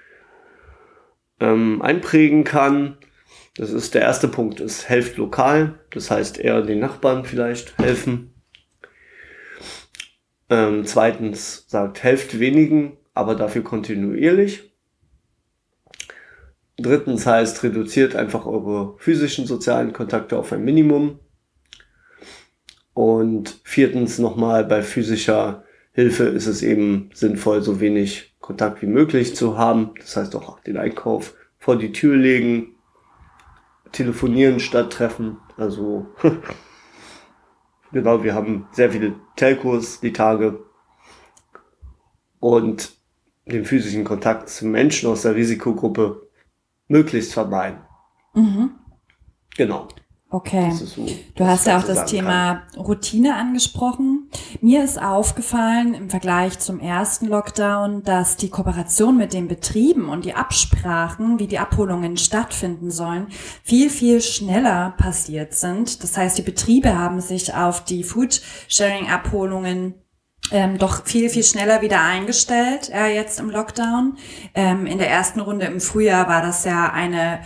ähm, 1.39 1.81
einprägen 1.81 2.43
kann. 2.43 2.97
Das 3.55 3.71
ist 3.71 3.95
der 3.95 4.03
erste 4.03 4.27
Punkt, 4.27 4.59
ist 4.59 4.89
helft 4.89 5.17
lokal. 5.17 5.79
Das 5.91 6.11
heißt 6.11 6.41
eher 6.41 6.63
den 6.63 6.81
Nachbarn 6.81 7.25
vielleicht 7.25 7.79
helfen. 7.79 8.35
Ähm, 10.51 10.87
zweitens 10.87 11.67
sagt 11.69 12.03
helft 12.03 12.41
wenigen, 12.41 12.97
aber 13.15 13.37
dafür 13.37 13.63
kontinuierlich. 13.63 14.72
Drittens 16.83 17.27
heißt, 17.27 17.63
reduziert 17.63 18.17
einfach 18.17 18.45
eure 18.45 18.97
physischen 18.99 19.47
sozialen 19.47 19.93
Kontakte 19.93 20.37
auf 20.37 20.53
ein 20.53 20.65
Minimum. 20.65 21.21
Und 22.93 23.61
viertens 23.63 24.19
nochmal 24.19 24.65
bei 24.65 24.83
physischer 24.83 25.63
Hilfe 25.93 26.25
ist 26.25 26.47
es 26.47 26.63
eben 26.63 27.11
sinnvoll, 27.15 27.63
so 27.63 27.79
wenig 27.81 28.35
Kontakt 28.41 28.83
wie 28.83 28.87
möglich 28.87 29.37
zu 29.37 29.57
haben. 29.57 29.93
Das 29.99 30.17
heißt 30.17 30.35
auch 30.35 30.59
den 30.61 30.77
Einkauf 30.77 31.35
vor 31.59 31.77
die 31.77 31.93
Tür 31.93 32.17
legen, 32.17 32.75
telefonieren 33.93 34.59
statt 34.59 34.93
treffen. 34.93 35.37
Also 35.57 36.09
genau, 37.93 38.25
wir 38.25 38.35
haben 38.35 38.67
sehr 38.73 38.91
viele 38.91 39.15
Telcos 39.37 40.01
die 40.01 40.13
Tage 40.13 40.65
und 42.41 42.93
den 43.47 43.65
physischen 43.65 44.03
Kontakt 44.03 44.49
zu 44.49 44.67
Menschen 44.67 45.09
aus 45.09 45.23
der 45.23 45.37
Risikogruppe 45.37 46.32
möglichst 46.93 47.33
vermeiden. 47.33 47.81
Mhm. 48.35 48.71
Genau. 49.57 49.89
Okay. 50.31 50.71
So, 50.71 51.07
du 51.35 51.47
hast 51.47 51.67
ja 51.67 51.79
auch 51.79 51.85
das 51.85 52.07
Thema 52.07 52.63
kann. 52.73 52.81
Routine 52.81 53.37
angesprochen. 53.37 54.31
Mir 54.63 54.83
ist 54.83 54.99
aufgefallen 54.99 55.93
im 55.93 56.09
Vergleich 56.09 56.59
zum 56.59 56.81
ersten 56.81 57.27
Lockdown, 57.27 58.03
dass 58.03 58.39
die 58.39 58.49
Kooperation 58.49 59.19
mit 59.19 59.35
den 59.35 59.47
Betrieben 59.47 60.09
und 60.09 60.25
die 60.25 60.33
Absprachen, 60.33 61.39
wie 61.39 61.49
die 61.49 61.59
Abholungen 61.59 62.17
stattfinden 62.17 62.91
sollen, 62.91 63.27
viel, 63.63 63.91
viel 63.91 64.23
schneller 64.23 64.95
passiert 64.97 65.53
sind. 65.53 66.03
Das 66.03 66.17
heißt, 66.17 66.39
die 66.39 66.43
Betriebe 66.43 66.97
haben 66.97 67.21
sich 67.21 67.53
auf 67.53 67.85
die 67.85 68.03
Food-Sharing-Abholungen 68.03 70.02
ähm, 70.51 70.79
doch 70.79 71.05
viel, 71.05 71.31
viel 71.31 71.45
schneller 71.45 71.83
wieder 71.83 72.03
eingestellt, 72.03 72.91
äh, 72.93 73.15
jetzt 73.15 73.39
im 73.41 73.51
Lockdown. 73.51 74.17
Ähm, 74.55 74.87
in 74.87 74.99
der 74.99 75.11
ersten 75.11 75.41
Runde 75.41 75.67
im 75.67 75.81
Frühjahr 75.81 76.29
war 76.29 76.43
das 76.43 76.65
ja 76.65 76.91
eine 76.93 77.41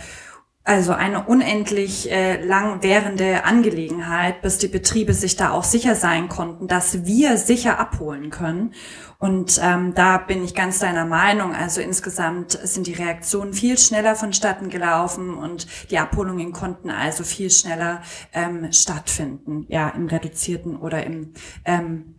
also 0.67 0.91
eine 0.91 1.23
unendlich 1.23 2.11
äh, 2.11 2.43
lang 2.43 2.83
währende 2.83 3.45
Angelegenheit, 3.45 4.41
bis 4.41 4.57
die 4.57 4.67
Betriebe 4.67 5.13
sich 5.13 5.37
da 5.37 5.51
auch 5.51 5.63
sicher 5.63 5.95
sein 5.95 6.27
konnten, 6.27 6.67
dass 6.67 7.05
wir 7.05 7.37
sicher 7.37 7.79
abholen 7.79 8.31
können. 8.31 8.73
Und 9.17 9.61
ähm, 9.63 9.93
da 9.95 10.17
bin 10.17 10.43
ich 10.43 10.53
ganz 10.53 10.79
deiner 10.79 11.05
Meinung. 11.05 11.55
Also 11.55 11.79
insgesamt 11.79 12.51
sind 12.51 12.85
die 12.85 12.93
Reaktionen 12.93 13.53
viel 13.53 13.77
schneller 13.77 14.17
vonstatten 14.17 14.69
gelaufen 14.69 15.35
und 15.35 15.67
die 15.89 15.99
Abholungen 15.99 16.51
konnten 16.51 16.89
also 16.89 17.23
viel 17.23 17.49
schneller 17.49 18.01
ähm, 18.33 18.69
stattfinden, 18.73 19.67
ja, 19.69 19.87
im 19.87 20.07
reduzierten 20.07 20.75
oder 20.75 21.01
im, 21.05 21.33
ähm, 21.63 22.15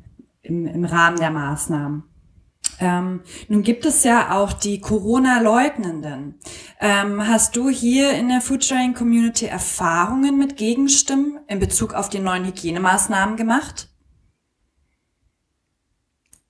im, 0.48 0.66
im 0.66 0.84
Rahmen 0.84 1.18
der 1.18 1.30
Maßnahmen. 1.30 2.04
Ähm, 2.80 3.22
nun 3.48 3.62
gibt 3.62 3.84
es 3.86 4.04
ja 4.04 4.36
auch 4.36 4.52
die 4.52 4.80
Corona-Leugnenden. 4.80 6.38
Ähm, 6.80 7.26
hast 7.26 7.56
du 7.56 7.68
hier 7.68 8.12
in 8.12 8.28
der 8.28 8.40
Foodsharing 8.40 8.94
Community 8.94 9.46
Erfahrungen 9.46 10.38
mit 10.38 10.56
Gegenstimmen 10.56 11.40
in 11.48 11.58
Bezug 11.58 11.94
auf 11.94 12.08
die 12.08 12.20
neuen 12.20 12.44
Hygienemaßnahmen 12.44 13.36
gemacht? 13.36 13.88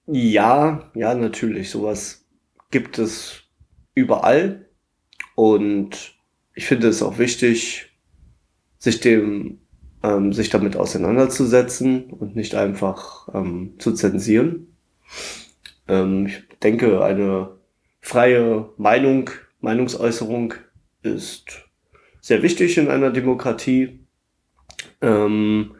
Ja, 0.07 0.91
ja, 0.95 1.15
natürlich. 1.15 1.71
Sowas 1.71 2.27
gibt 2.71 2.99
es 2.99 3.43
überall. 3.95 4.69
Und 5.35 6.15
ich 6.55 6.67
finde 6.67 6.89
es 6.89 7.03
auch 7.03 7.19
wichtig, 7.19 7.91
sich 8.79 9.01
dem, 9.01 9.61
ähm, 10.03 10.33
sich 10.33 10.51
damit 10.51 10.77
auseinanderzusetzen 10.77 12.11
und 12.11 12.37
nicht 12.37 12.55
einfach 12.55 13.29
ähm, 13.35 13.75
zu 13.79 13.93
zensieren. 13.93 14.75
Ähm, 15.89 16.27
ich 16.27 16.43
denke, 16.63 17.03
eine 17.03 17.51
freie 18.01 18.71
Meinung, 18.77 19.31
Meinungsäußerung 19.61 20.55
ist 21.03 21.69
sehr 22.21 22.43
wichtig 22.43 22.79
in 22.79 22.89
einer 22.89 23.11
Demokratie. 23.11 24.01
Ähm, 25.01 25.75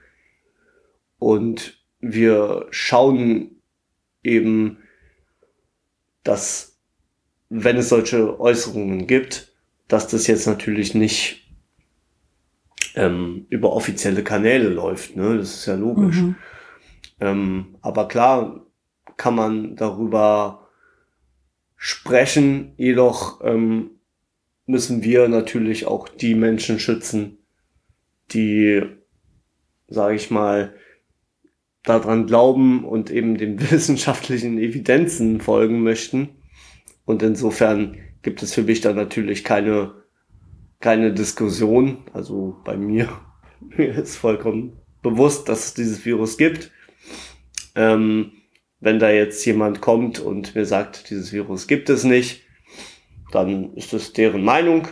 und 1.19 1.79
wir 2.01 2.67
schauen 2.71 3.63
eben, 4.23 4.79
dass 6.23 6.79
wenn 7.49 7.77
es 7.77 7.89
solche 7.89 8.39
Äußerungen 8.39 9.07
gibt, 9.07 9.53
dass 9.89 10.07
das 10.09 10.27
jetzt 10.27 10.47
natürlich 10.47 10.95
nicht 10.95 11.48
ähm, 12.95 13.47
über 13.49 13.73
offizielle 13.73 14.23
Kanäle 14.23 14.69
läuft. 14.69 15.17
Ne? 15.17 15.39
Das 15.39 15.55
ist 15.55 15.67
ja 15.67 15.75
logisch. 15.75 16.17
Mhm. 16.17 16.37
Ähm, 17.21 17.77
aber 17.81 18.09
klar, 18.09 18.67
kann 19.17 19.35
man 19.35 19.77
darüber 19.77 20.69
sprechen. 21.77 22.73
Jedoch 22.77 23.41
ähm, 23.45 23.91
müssen 24.67 25.03
wir 25.03 25.29
natürlich 25.29 25.87
auch 25.87 26.09
die 26.09 26.35
Menschen 26.35 26.79
schützen, 26.79 27.39
die, 28.33 28.83
sage 29.89 30.15
ich 30.15 30.31
mal, 30.31 30.75
daran 31.83 32.27
glauben 32.27 32.85
und 32.85 33.11
eben 33.11 33.39
den 33.39 33.61
wissenschaftlichen 33.71 34.59
Evidenzen 34.59 35.41
folgen 35.41 35.83
möchten. 35.83 36.31
Und 37.05 37.23
insofern 37.23 37.97
gibt 38.23 38.43
es 38.43 38.53
für 38.53 38.63
mich 38.63 38.81
da 38.81 38.93
natürlich 38.93 39.45
keine, 39.45 39.95
keine 40.81 41.13
Diskussion. 41.13 41.99
Also 42.13 42.57
bei 42.65 42.77
mir, 42.77 43.09
mir 43.61 43.95
ist 43.95 44.17
vollkommen 44.17 44.79
bewusst, 45.03 45.49
dass 45.49 45.67
es 45.67 45.75
dieses 45.75 46.05
Virus 46.05 46.37
gibt. 46.37 46.71
Ähm, 47.75 48.33
wenn 48.81 48.99
da 48.99 49.11
jetzt 49.11 49.45
jemand 49.45 49.81
kommt 49.81 50.21
und 50.21 50.55
mir 50.55 50.65
sagt, 50.65 51.11
dieses 51.11 51.33
Virus 51.33 51.67
gibt 51.67 51.91
es 51.91 52.05
nicht, 52.05 52.43
dann 53.33 53.75
ist 53.75 53.93
das 53.93 54.13
deren 54.13 54.45
Meinung. 54.45 54.89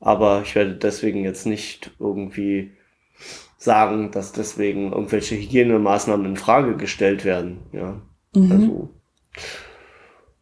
Aber 0.00 0.42
ich 0.42 0.54
werde 0.54 0.74
deswegen 0.76 1.24
jetzt 1.24 1.46
nicht 1.46 1.90
irgendwie 1.98 2.72
sagen, 3.58 4.10
dass 4.10 4.32
deswegen 4.32 4.92
irgendwelche 4.92 5.36
Hygienemaßnahmen 5.36 6.24
in 6.24 6.36
Frage 6.36 6.76
gestellt 6.76 7.24
werden. 7.24 7.58
Ja, 7.72 8.00
mhm. 8.34 8.52
also. 8.52 8.90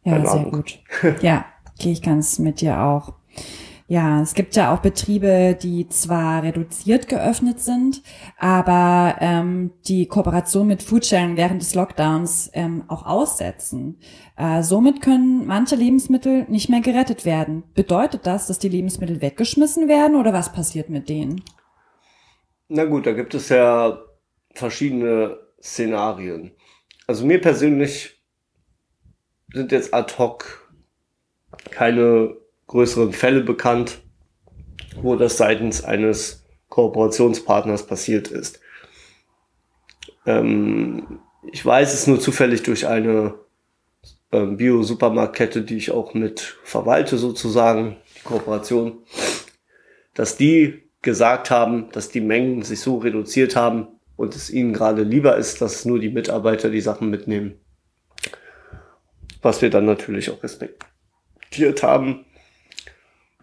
Ja, 0.05 0.25
sehr 0.25 0.43
gut. 0.45 0.79
Ja, 1.21 1.45
gehe 1.77 1.91
ich 1.91 2.01
ganz 2.01 2.39
mit 2.39 2.61
dir 2.61 2.79
auch. 2.79 3.13
Ja, 3.89 4.21
es 4.21 4.35
gibt 4.35 4.55
ja 4.55 4.71
auch 4.71 4.81
Betriebe, 4.81 5.57
die 5.59 5.89
zwar 5.89 6.43
reduziert 6.43 7.09
geöffnet 7.09 7.59
sind, 7.59 8.03
aber 8.37 9.15
ähm, 9.19 9.71
die 9.87 10.05
Kooperation 10.05 10.67
mit 10.67 10.83
Foodsharing 10.83 11.37
während 11.37 11.63
des 11.63 11.73
Lockdowns 11.73 12.51
ähm, 12.53 12.83
auch 12.87 13.07
aussetzen. 13.07 13.99
Äh, 14.37 14.61
somit 14.61 15.01
können 15.01 15.47
manche 15.47 15.75
Lebensmittel 15.75 16.45
nicht 16.49 16.69
mehr 16.69 16.81
gerettet 16.81 17.25
werden. 17.25 17.63
Bedeutet 17.73 18.27
das, 18.27 18.45
dass 18.45 18.59
die 18.59 18.69
Lebensmittel 18.69 19.23
weggeschmissen 19.23 19.87
werden 19.87 20.17
oder 20.17 20.33
was 20.33 20.53
passiert 20.53 20.91
mit 20.91 21.09
denen? 21.09 21.41
Na 22.67 22.85
gut, 22.85 23.07
da 23.07 23.13
gibt 23.13 23.33
es 23.33 23.49
ja 23.49 23.99
verschiedene 24.53 25.35
Szenarien. 25.63 26.51
Also 27.07 27.25
mir 27.25 27.41
persönlich 27.41 28.23
sind 29.51 29.71
jetzt 29.71 29.95
ad 29.95 30.13
hoc 30.19 30.71
keine 31.71 32.38
größeren 32.69 33.13
Fälle 33.13 33.41
bekannt, 33.41 33.99
wo 35.01 35.15
das 35.15 35.37
seitens 35.37 35.83
eines 35.83 36.45
Kooperationspartners 36.69 37.87
passiert 37.87 38.29
ist. 38.29 38.59
Ähm, 40.25 41.19
ich 41.51 41.65
weiß 41.65 41.93
es 41.93 42.07
nur 42.07 42.19
zufällig 42.19 42.63
durch 42.63 42.87
eine 42.87 43.33
ähm, 44.31 44.57
Bio-Supermarktkette, 44.57 45.63
die 45.63 45.77
ich 45.77 45.91
auch 45.91 46.13
mit 46.13 46.57
verwalte 46.63 47.17
sozusagen, 47.17 47.97
die 48.17 48.23
Kooperation, 48.23 48.99
dass 50.13 50.37
die 50.37 50.83
gesagt 51.01 51.49
haben, 51.49 51.89
dass 51.91 52.09
die 52.09 52.21
Mengen 52.21 52.61
sich 52.61 52.81
so 52.81 52.97
reduziert 52.97 53.55
haben 53.55 53.87
und 54.15 54.35
es 54.35 54.51
ihnen 54.51 54.73
gerade 54.73 55.01
lieber 55.01 55.37
ist, 55.37 55.61
dass 55.61 55.85
nur 55.85 55.97
die 55.97 56.09
Mitarbeiter 56.09 56.69
die 56.69 56.81
Sachen 56.81 57.09
mitnehmen. 57.09 57.59
Was 59.41 59.61
wir 59.61 59.71
dann 59.71 59.85
natürlich 59.85 60.29
auch 60.29 60.43
respektiert 60.43 61.81
haben. 61.81 62.25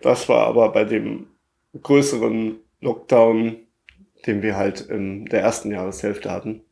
Das 0.00 0.28
war 0.28 0.46
aber 0.46 0.72
bei 0.72 0.84
dem 0.84 1.26
größeren 1.82 2.58
Lockdown, 2.80 3.56
den 4.26 4.42
wir 4.42 4.56
halt 4.56 4.80
in 4.80 5.26
der 5.26 5.40
ersten 5.40 5.70
Jahreshälfte 5.70 6.30
hatten. 6.30 6.62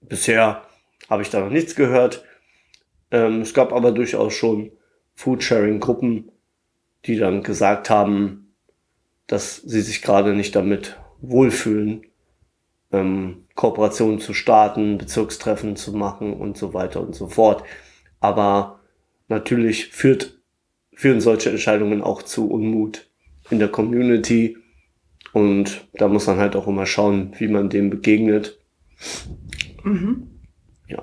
Bisher 0.00 0.62
habe 1.08 1.22
ich 1.22 1.30
da 1.30 1.40
noch 1.40 1.50
nichts 1.50 1.74
gehört. 1.74 2.24
Ähm, 3.10 3.42
es 3.42 3.54
gab 3.54 3.72
aber 3.72 3.92
durchaus 3.92 4.34
schon 4.34 4.72
Foodsharing-Gruppen, 5.14 6.32
die 7.06 7.16
dann 7.16 7.42
gesagt 7.42 7.90
haben, 7.90 8.54
dass 9.26 9.56
sie 9.56 9.80
sich 9.80 10.02
gerade 10.02 10.34
nicht 10.34 10.56
damit 10.56 10.98
wohlfühlen, 11.20 12.06
ähm, 12.90 13.44
Kooperationen 13.54 14.20
zu 14.20 14.34
starten, 14.34 14.98
Bezirkstreffen 14.98 15.76
zu 15.76 15.92
machen 15.92 16.34
und 16.34 16.56
so 16.56 16.74
weiter 16.74 17.00
und 17.00 17.14
so 17.14 17.28
fort. 17.28 17.64
Aber 18.20 18.80
natürlich 19.28 19.88
führt 19.88 20.41
führen 20.94 21.20
solche 21.20 21.50
Entscheidungen 21.50 22.02
auch 22.02 22.22
zu 22.22 22.50
Unmut 22.50 23.08
in 23.50 23.58
der 23.58 23.68
Community. 23.68 24.56
Und 25.32 25.88
da 25.94 26.08
muss 26.08 26.26
man 26.26 26.38
halt 26.38 26.56
auch 26.56 26.66
immer 26.66 26.86
schauen, 26.86 27.32
wie 27.38 27.48
man 27.48 27.70
dem 27.70 27.90
begegnet. 27.90 28.58
Mhm. 29.82 30.31
Ja. 30.92 31.02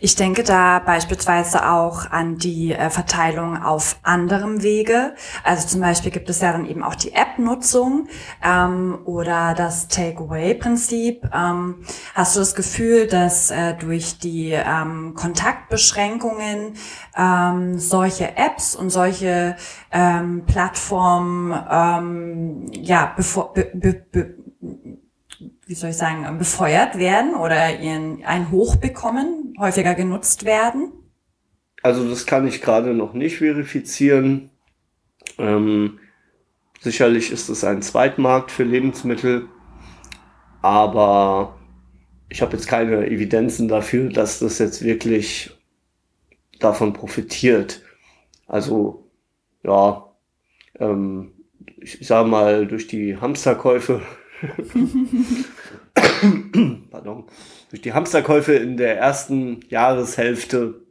Ich 0.00 0.14
denke 0.14 0.44
da 0.44 0.78
beispielsweise 0.78 1.68
auch 1.68 2.08
an 2.10 2.38
die 2.38 2.72
äh, 2.72 2.90
Verteilung 2.90 3.60
auf 3.60 3.98
anderem 4.04 4.62
Wege. 4.62 5.14
Also 5.42 5.66
zum 5.66 5.80
Beispiel 5.80 6.12
gibt 6.12 6.30
es 6.30 6.40
ja 6.40 6.52
dann 6.52 6.64
eben 6.64 6.84
auch 6.84 6.94
die 6.94 7.12
App-Nutzung 7.12 8.06
ähm, 8.44 8.98
oder 9.04 9.54
das 9.54 9.88
Takeaway-Prinzip. 9.88 11.28
Ähm, 11.34 11.84
hast 12.14 12.36
du 12.36 12.40
das 12.40 12.54
Gefühl, 12.54 13.08
dass 13.08 13.50
äh, 13.50 13.74
durch 13.74 14.20
die 14.20 14.52
ähm, 14.52 15.14
Kontaktbeschränkungen 15.14 16.74
ähm, 17.16 17.78
solche 17.80 18.36
Apps 18.36 18.76
und 18.76 18.90
solche 18.90 19.56
ähm, 19.90 20.44
Plattformen 20.46 21.52
ähm, 21.68 22.70
ja 22.72 23.12
bevor, 23.16 23.52
be, 23.52 23.70
be, 23.74 24.04
be, 24.12 24.34
wie 25.66 25.74
soll 25.74 25.90
ich 25.90 25.96
sagen, 25.96 26.38
befeuert 26.38 26.96
werden 26.96 27.34
oder 27.34 27.80
ihren, 27.80 28.24
ein 28.24 28.50
Hoch 28.52 28.76
bekommen, 28.76 29.54
häufiger 29.58 29.94
genutzt 29.94 30.44
werden? 30.44 30.92
Also 31.82 32.08
das 32.08 32.24
kann 32.24 32.46
ich 32.46 32.62
gerade 32.62 32.94
noch 32.94 33.14
nicht 33.14 33.38
verifizieren. 33.38 34.50
Ähm, 35.38 35.98
sicherlich 36.80 37.32
ist 37.32 37.48
es 37.48 37.64
ein 37.64 37.82
Zweitmarkt 37.82 38.52
für 38.52 38.62
Lebensmittel, 38.62 39.48
aber 40.62 41.58
ich 42.28 42.42
habe 42.42 42.52
jetzt 42.52 42.68
keine 42.68 43.06
Evidenzen 43.08 43.66
dafür, 43.66 44.08
dass 44.08 44.38
das 44.38 44.58
jetzt 44.58 44.82
wirklich 44.82 45.50
davon 46.60 46.92
profitiert. 46.92 47.82
Also 48.46 49.10
ja, 49.64 50.12
ähm, 50.78 51.32
ich 51.78 52.06
sage 52.06 52.28
mal, 52.28 52.66
durch 52.66 52.86
die 52.86 53.16
Hamsterkäufe 53.16 54.02
Pardon. 56.90 57.24
Durch 57.70 57.82
die 57.82 57.92
Hamsterkäufe 57.92 58.54
in 58.54 58.76
der 58.76 58.98
ersten 58.98 59.60
Jahreshälfte 59.68 60.82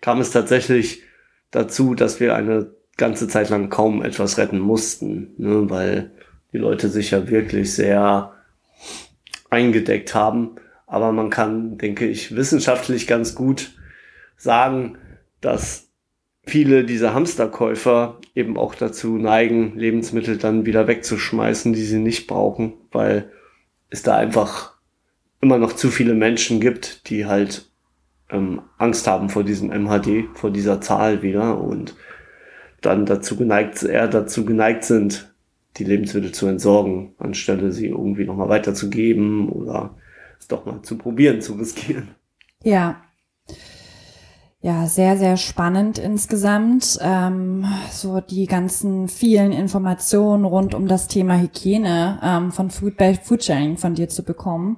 kam 0.00 0.20
es 0.20 0.30
tatsächlich 0.30 1.02
dazu, 1.50 1.94
dass 1.94 2.20
wir 2.20 2.36
eine 2.36 2.70
ganze 2.96 3.28
Zeit 3.28 3.48
lang 3.48 3.70
kaum 3.70 4.02
etwas 4.02 4.38
retten 4.38 4.58
mussten, 4.58 5.34
ne, 5.38 5.70
weil 5.70 6.10
die 6.52 6.58
Leute 6.58 6.88
sich 6.88 7.12
ja 7.12 7.28
wirklich 7.28 7.74
sehr 7.74 8.32
eingedeckt 9.50 10.14
haben. 10.14 10.56
Aber 10.86 11.12
man 11.12 11.30
kann, 11.30 11.78
denke 11.78 12.06
ich, 12.06 12.34
wissenschaftlich 12.34 13.06
ganz 13.06 13.34
gut 13.34 13.72
sagen, 14.36 14.98
dass 15.40 15.87
viele 16.48 16.84
dieser 16.84 17.14
Hamsterkäufer 17.14 18.18
eben 18.34 18.56
auch 18.56 18.74
dazu 18.74 19.18
neigen, 19.18 19.76
Lebensmittel 19.76 20.38
dann 20.38 20.66
wieder 20.66 20.86
wegzuschmeißen, 20.86 21.72
die 21.72 21.84
sie 21.84 21.98
nicht 21.98 22.26
brauchen, 22.26 22.74
weil 22.90 23.30
es 23.90 24.02
da 24.02 24.16
einfach 24.16 24.74
immer 25.40 25.58
noch 25.58 25.72
zu 25.72 25.88
viele 25.88 26.14
Menschen 26.14 26.60
gibt, 26.60 27.08
die 27.10 27.26
halt 27.26 27.70
ähm, 28.30 28.62
Angst 28.76 29.06
haben 29.06 29.28
vor 29.28 29.44
diesem 29.44 29.70
MHD, 29.70 30.26
vor 30.34 30.50
dieser 30.50 30.80
Zahl 30.80 31.22
wieder 31.22 31.60
und 31.60 31.94
dann 32.80 33.06
dazu 33.06 33.36
geneigt, 33.36 33.82
eher 33.82 34.08
dazu 34.08 34.44
geneigt 34.44 34.84
sind, 34.84 35.34
die 35.76 35.84
Lebensmittel 35.84 36.32
zu 36.32 36.46
entsorgen, 36.46 37.14
anstelle 37.18 37.72
sie 37.72 37.86
irgendwie 37.86 38.24
nochmal 38.24 38.48
weiterzugeben 38.48 39.48
oder 39.48 39.96
es 40.38 40.48
doch 40.48 40.66
mal 40.66 40.82
zu 40.82 40.98
probieren, 40.98 41.40
zu 41.40 41.54
riskieren. 41.54 42.08
Ja, 42.62 43.02
ja, 44.60 44.86
sehr, 44.86 45.16
sehr 45.16 45.36
spannend 45.36 45.98
insgesamt. 45.98 46.98
Ähm, 47.00 47.64
so 47.92 48.20
die 48.20 48.46
ganzen 48.46 49.06
vielen 49.06 49.52
Informationen 49.52 50.44
rund 50.44 50.74
um 50.74 50.88
das 50.88 51.06
Thema 51.06 51.38
Hygiene 51.38 52.18
ähm, 52.24 52.50
von 52.50 52.68
Food 52.70 52.94
Foodsharing 53.22 53.76
von 53.76 53.94
dir 53.94 54.08
zu 54.08 54.24
bekommen. 54.24 54.76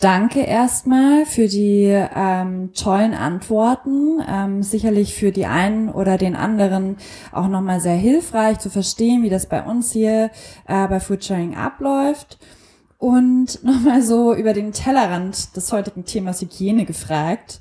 Danke 0.00 0.40
erstmal 0.40 1.26
für 1.26 1.46
die 1.46 1.84
ähm, 1.86 2.72
tollen 2.74 3.14
Antworten. 3.14 4.20
Ähm, 4.28 4.64
sicherlich 4.64 5.14
für 5.14 5.30
die 5.30 5.46
einen 5.46 5.90
oder 5.90 6.18
den 6.18 6.34
anderen 6.34 6.96
auch 7.30 7.46
nochmal 7.46 7.80
sehr 7.80 7.94
hilfreich 7.94 8.58
zu 8.58 8.68
verstehen, 8.68 9.22
wie 9.22 9.30
das 9.30 9.48
bei 9.48 9.62
uns 9.62 9.92
hier 9.92 10.32
äh, 10.66 10.88
bei 10.88 10.98
Foodsharing 10.98 11.54
abläuft. 11.54 12.40
Und 12.98 13.60
nochmal 13.62 14.02
so 14.02 14.34
über 14.34 14.54
den 14.54 14.72
Tellerrand 14.72 15.54
des 15.56 15.72
heutigen 15.72 16.04
Themas 16.04 16.40
Hygiene 16.40 16.84
gefragt. 16.84 17.60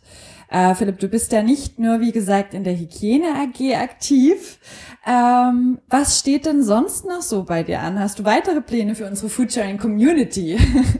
Äh, 0.49 0.73
Philipp, 0.73 0.99
du 0.99 1.07
bist 1.07 1.31
ja 1.31 1.43
nicht 1.43 1.77
nur, 1.77 1.99
wie 1.99 2.11
gesagt, 2.11 2.55
in 2.55 2.63
der 2.63 2.75
Hygiene 2.75 3.35
AG 3.35 3.75
aktiv. 3.75 4.59
Ähm, 5.05 5.79
was 5.87 6.19
steht 6.19 6.45
denn 6.45 6.63
sonst 6.63 7.05
noch 7.05 7.21
so 7.21 7.43
bei 7.43 7.61
dir 7.61 7.81
an? 7.81 7.99
Hast 7.99 8.17
du 8.17 8.25
weitere 8.25 8.61
Pläne 8.61 8.95
für 8.95 9.05
unsere 9.05 9.29
Foodsharing 9.29 9.77
Community? 9.77 10.57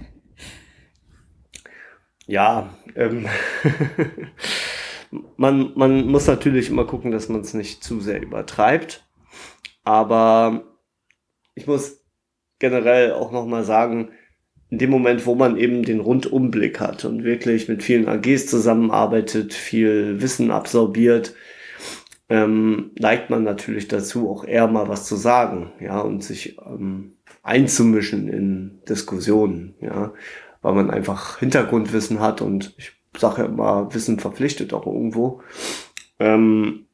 ja, 2.28 2.70
ähm, 2.96 3.26
man, 5.38 5.74
man 5.76 6.06
muss 6.06 6.28
natürlich 6.28 6.70
immer 6.70 6.86
gucken, 6.86 7.10
dass 7.10 7.28
man 7.28 7.42
es 7.42 7.56
nicht 7.56 7.84
zu 7.84 8.02
sehr 8.02 8.22
übertreibt. 8.22 9.04
Aber 9.84 10.64
ich 11.56 11.66
muss 11.66 12.06
generell 12.60 13.14
auch 13.14 13.32
nochmal 13.32 13.64
sagen, 13.64 14.12
in 14.70 14.78
dem 14.78 14.90
Moment, 14.90 15.26
wo 15.26 15.36
man 15.36 15.58
eben 15.58 15.84
den 15.84 16.00
Rundumblick 16.00 16.80
hat 16.80 17.06
und 17.06 17.24
wirklich 17.24 17.68
mit 17.68 17.84
vielen 17.84 18.08
AGs 18.08 18.48
zusammenarbeitet, 18.48 19.54
viel 19.54 20.22
Wissen 20.22 20.52
absorbiert, 20.52 21.34
ähm, 22.30 22.92
neigt 23.00 23.32
man 23.32 23.44
natürlich 23.44 23.88
dazu, 23.88 24.30
auch 24.30 24.46
eher 24.46 24.68
mal 24.68 24.88
was 24.88 25.06
zu 25.06 25.16
sagen, 25.16 25.72
ja, 25.80 26.00
und 26.00 26.24
sich 26.24 26.58
ähm, 26.60 27.14
einzumischen 27.42 28.28
in 28.28 28.82
Diskussionen, 28.88 29.74
ja, 29.82 30.14
weil 30.62 30.74
man 30.74 30.92
einfach 30.92 31.40
Hintergrundwissen 31.40 32.20
hat 32.20 32.42
und 32.42 32.76
ich 32.78 32.92
sage 33.18 33.42
ja 33.42 33.48
immer, 33.48 33.92
Wissen 33.94 34.20
verpflichtet 34.20 34.74
auch 34.74 34.86
irgendwo. 34.86 35.42
Ähm, 36.20 36.86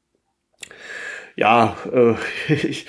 ja, 1.36 1.76
äh, 1.92 2.16
ich 2.54 2.86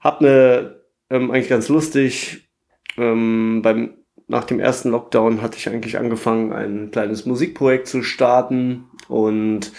habe 0.00 0.26
eine 0.26 0.80
ähm, 1.10 1.30
eigentlich 1.30 1.50
ganz 1.50 1.68
lustig 1.68 2.48
ähm, 2.96 3.60
beim 3.62 3.94
nach 4.28 4.44
dem 4.44 4.60
ersten 4.60 4.90
Lockdown 4.90 5.42
hatte 5.42 5.58
ich 5.58 5.68
eigentlich 5.68 5.98
angefangen, 5.98 6.52
ein 6.52 6.90
kleines 6.90 7.26
Musikprojekt 7.26 7.86
zu 7.86 8.02
starten 8.02 8.84
und 9.08 9.72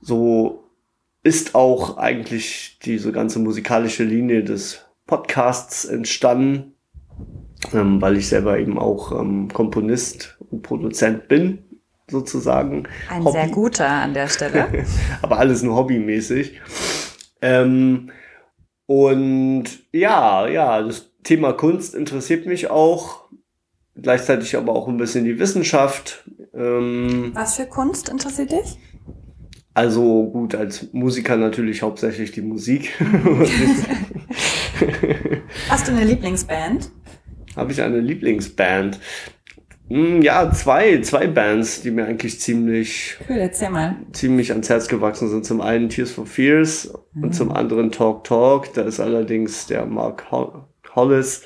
so 0.00 0.64
ist 1.22 1.54
auch 1.54 1.96
eigentlich 1.96 2.78
diese 2.84 3.10
ganze 3.10 3.38
musikalische 3.38 4.04
Linie 4.04 4.44
des 4.44 4.84
Podcasts 5.06 5.84
entstanden, 5.84 6.74
ähm, 7.72 8.00
weil 8.00 8.16
ich 8.16 8.28
selber 8.28 8.58
eben 8.58 8.78
auch 8.78 9.18
ähm, 9.18 9.48
Komponist 9.48 10.36
und 10.50 10.62
Produzent 10.62 11.28
bin, 11.28 11.64
sozusagen. 12.10 12.86
Ein 13.08 13.24
Hobby. 13.24 13.32
sehr 13.32 13.48
guter 13.48 13.88
an 13.88 14.14
der 14.14 14.28
Stelle. 14.28 14.68
Aber 15.22 15.38
alles 15.38 15.62
nur 15.62 15.76
hobbymäßig. 15.76 16.60
Ähm, 17.40 18.10
und 18.86 19.64
ja, 19.92 20.46
ja, 20.46 20.82
das 20.82 21.10
Thema 21.22 21.54
Kunst 21.54 21.94
interessiert 21.94 22.46
mich 22.46 22.70
auch 22.70 23.23
gleichzeitig 24.00 24.56
aber 24.56 24.74
auch 24.74 24.88
ein 24.88 24.96
bisschen 24.96 25.24
die 25.24 25.38
Wissenschaft. 25.38 26.24
Ähm, 26.54 27.32
Was 27.34 27.56
für 27.56 27.66
Kunst 27.66 28.08
interessiert 28.08 28.52
dich? 28.52 28.78
Also 29.74 30.26
gut, 30.30 30.54
als 30.54 30.92
Musiker 30.92 31.36
natürlich 31.36 31.82
hauptsächlich 31.82 32.30
die 32.30 32.42
Musik. 32.42 32.92
Hast 35.68 35.88
du 35.88 35.92
eine 35.92 36.04
Lieblingsband? 36.04 36.90
Habe 37.56 37.72
ich 37.72 37.82
eine 37.82 37.98
Lieblingsband? 37.98 39.00
Hm, 39.88 40.22
ja, 40.22 40.50
zwei, 40.52 41.00
zwei 41.02 41.26
Bands, 41.26 41.82
die 41.82 41.90
mir 41.90 42.06
eigentlich 42.06 42.40
ziemlich, 42.40 43.18
cool, 43.28 43.50
ziemlich 44.12 44.50
ans 44.52 44.70
Herz 44.70 44.88
gewachsen 44.88 45.28
sind. 45.28 45.44
Zum 45.44 45.60
einen 45.60 45.88
Tears 45.88 46.12
for 46.12 46.24
Fears 46.24 46.94
mhm. 47.12 47.24
und 47.24 47.34
zum 47.34 47.52
anderen 47.52 47.90
Talk 47.90 48.24
Talk. 48.24 48.72
Da 48.74 48.82
ist 48.82 49.00
allerdings 49.00 49.66
der 49.66 49.84
Mark 49.86 50.24
Hollis 50.94 51.42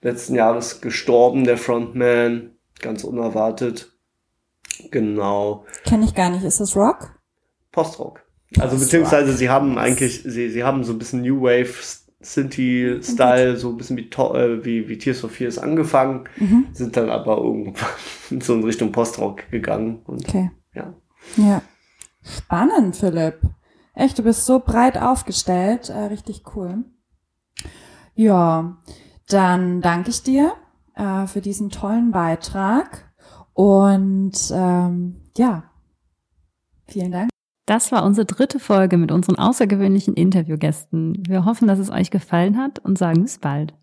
letzten 0.00 0.34
Jahres 0.34 0.80
gestorben, 0.80 1.44
der 1.44 1.58
Frontman, 1.58 2.52
ganz 2.80 3.04
unerwartet. 3.04 3.92
Genau. 4.90 5.64
Kenne 5.84 6.04
ich 6.04 6.14
gar 6.14 6.30
nicht. 6.30 6.44
Ist 6.44 6.60
das 6.60 6.76
Rock? 6.76 7.18
Postrock. 7.72 8.22
Also 8.58 8.76
Post 8.76 8.86
beziehungsweise 8.86 9.32
sie 9.32 9.50
haben 9.50 9.76
eigentlich, 9.78 10.22
sie, 10.22 10.50
sie 10.50 10.64
haben 10.64 10.84
so 10.84 10.92
ein 10.92 10.98
bisschen 10.98 11.22
New 11.22 11.42
Wave 11.42 11.74
Synthie-Style, 12.20 13.56
so 13.56 13.70
ein 13.70 13.76
bisschen 13.76 13.96
wie, 13.96 14.08
äh, 14.08 14.64
wie, 14.64 14.88
wie 14.88 14.98
Tears 14.98 15.22
of 15.22 15.32
Fears 15.32 15.58
angefangen, 15.58 16.24
mhm. 16.36 16.66
sind 16.72 16.96
dann 16.96 17.10
aber 17.10 17.38
irgendwann 17.38 18.40
so 18.40 18.54
in 18.54 18.64
Richtung 18.64 18.90
Postrock 18.90 19.48
gegangen. 19.50 20.02
Und, 20.04 20.28
okay. 20.28 20.50
Ja. 20.74 20.94
Ja. 21.36 21.62
Spannend, 22.24 22.96
Philipp. 22.96 23.40
Echt, 23.94 24.18
du 24.18 24.22
bist 24.22 24.46
so 24.46 24.60
breit 24.60 24.98
aufgestellt. 24.98 25.90
Äh, 25.90 26.04
richtig 26.06 26.42
cool. 26.54 26.84
Ja. 28.14 28.78
Dann 29.28 29.82
danke 29.82 30.08
ich 30.08 30.22
dir 30.22 30.54
äh, 30.94 31.26
für 31.26 31.42
diesen 31.42 31.68
tollen 31.68 32.12
Beitrag 32.12 33.12
und 33.52 34.32
ähm, 34.50 35.20
ja, 35.36 35.64
vielen 36.86 37.12
Dank. 37.12 37.30
Das 37.66 37.92
war 37.92 38.04
unsere 38.04 38.24
dritte 38.24 38.58
Folge 38.58 38.96
mit 38.96 39.12
unseren 39.12 39.36
außergewöhnlichen 39.36 40.14
Interviewgästen. 40.14 41.22
Wir 41.28 41.44
hoffen, 41.44 41.68
dass 41.68 41.78
es 41.78 41.90
euch 41.90 42.10
gefallen 42.10 42.56
hat 42.56 42.78
und 42.78 42.96
sagen 42.96 43.20
bis 43.20 43.38
bald. 43.38 43.74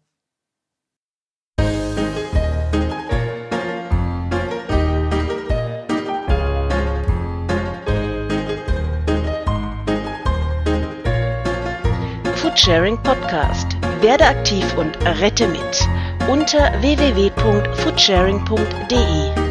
Foodsharing 12.35 12.97
Podcast 13.03 13.74
werde 14.05 14.27
aktiv 14.27 14.77
und 14.77 14.95
rette 15.03 15.47
mit 15.47 15.89
unter 16.29 16.71
www.foodsharing.de. 16.79 19.44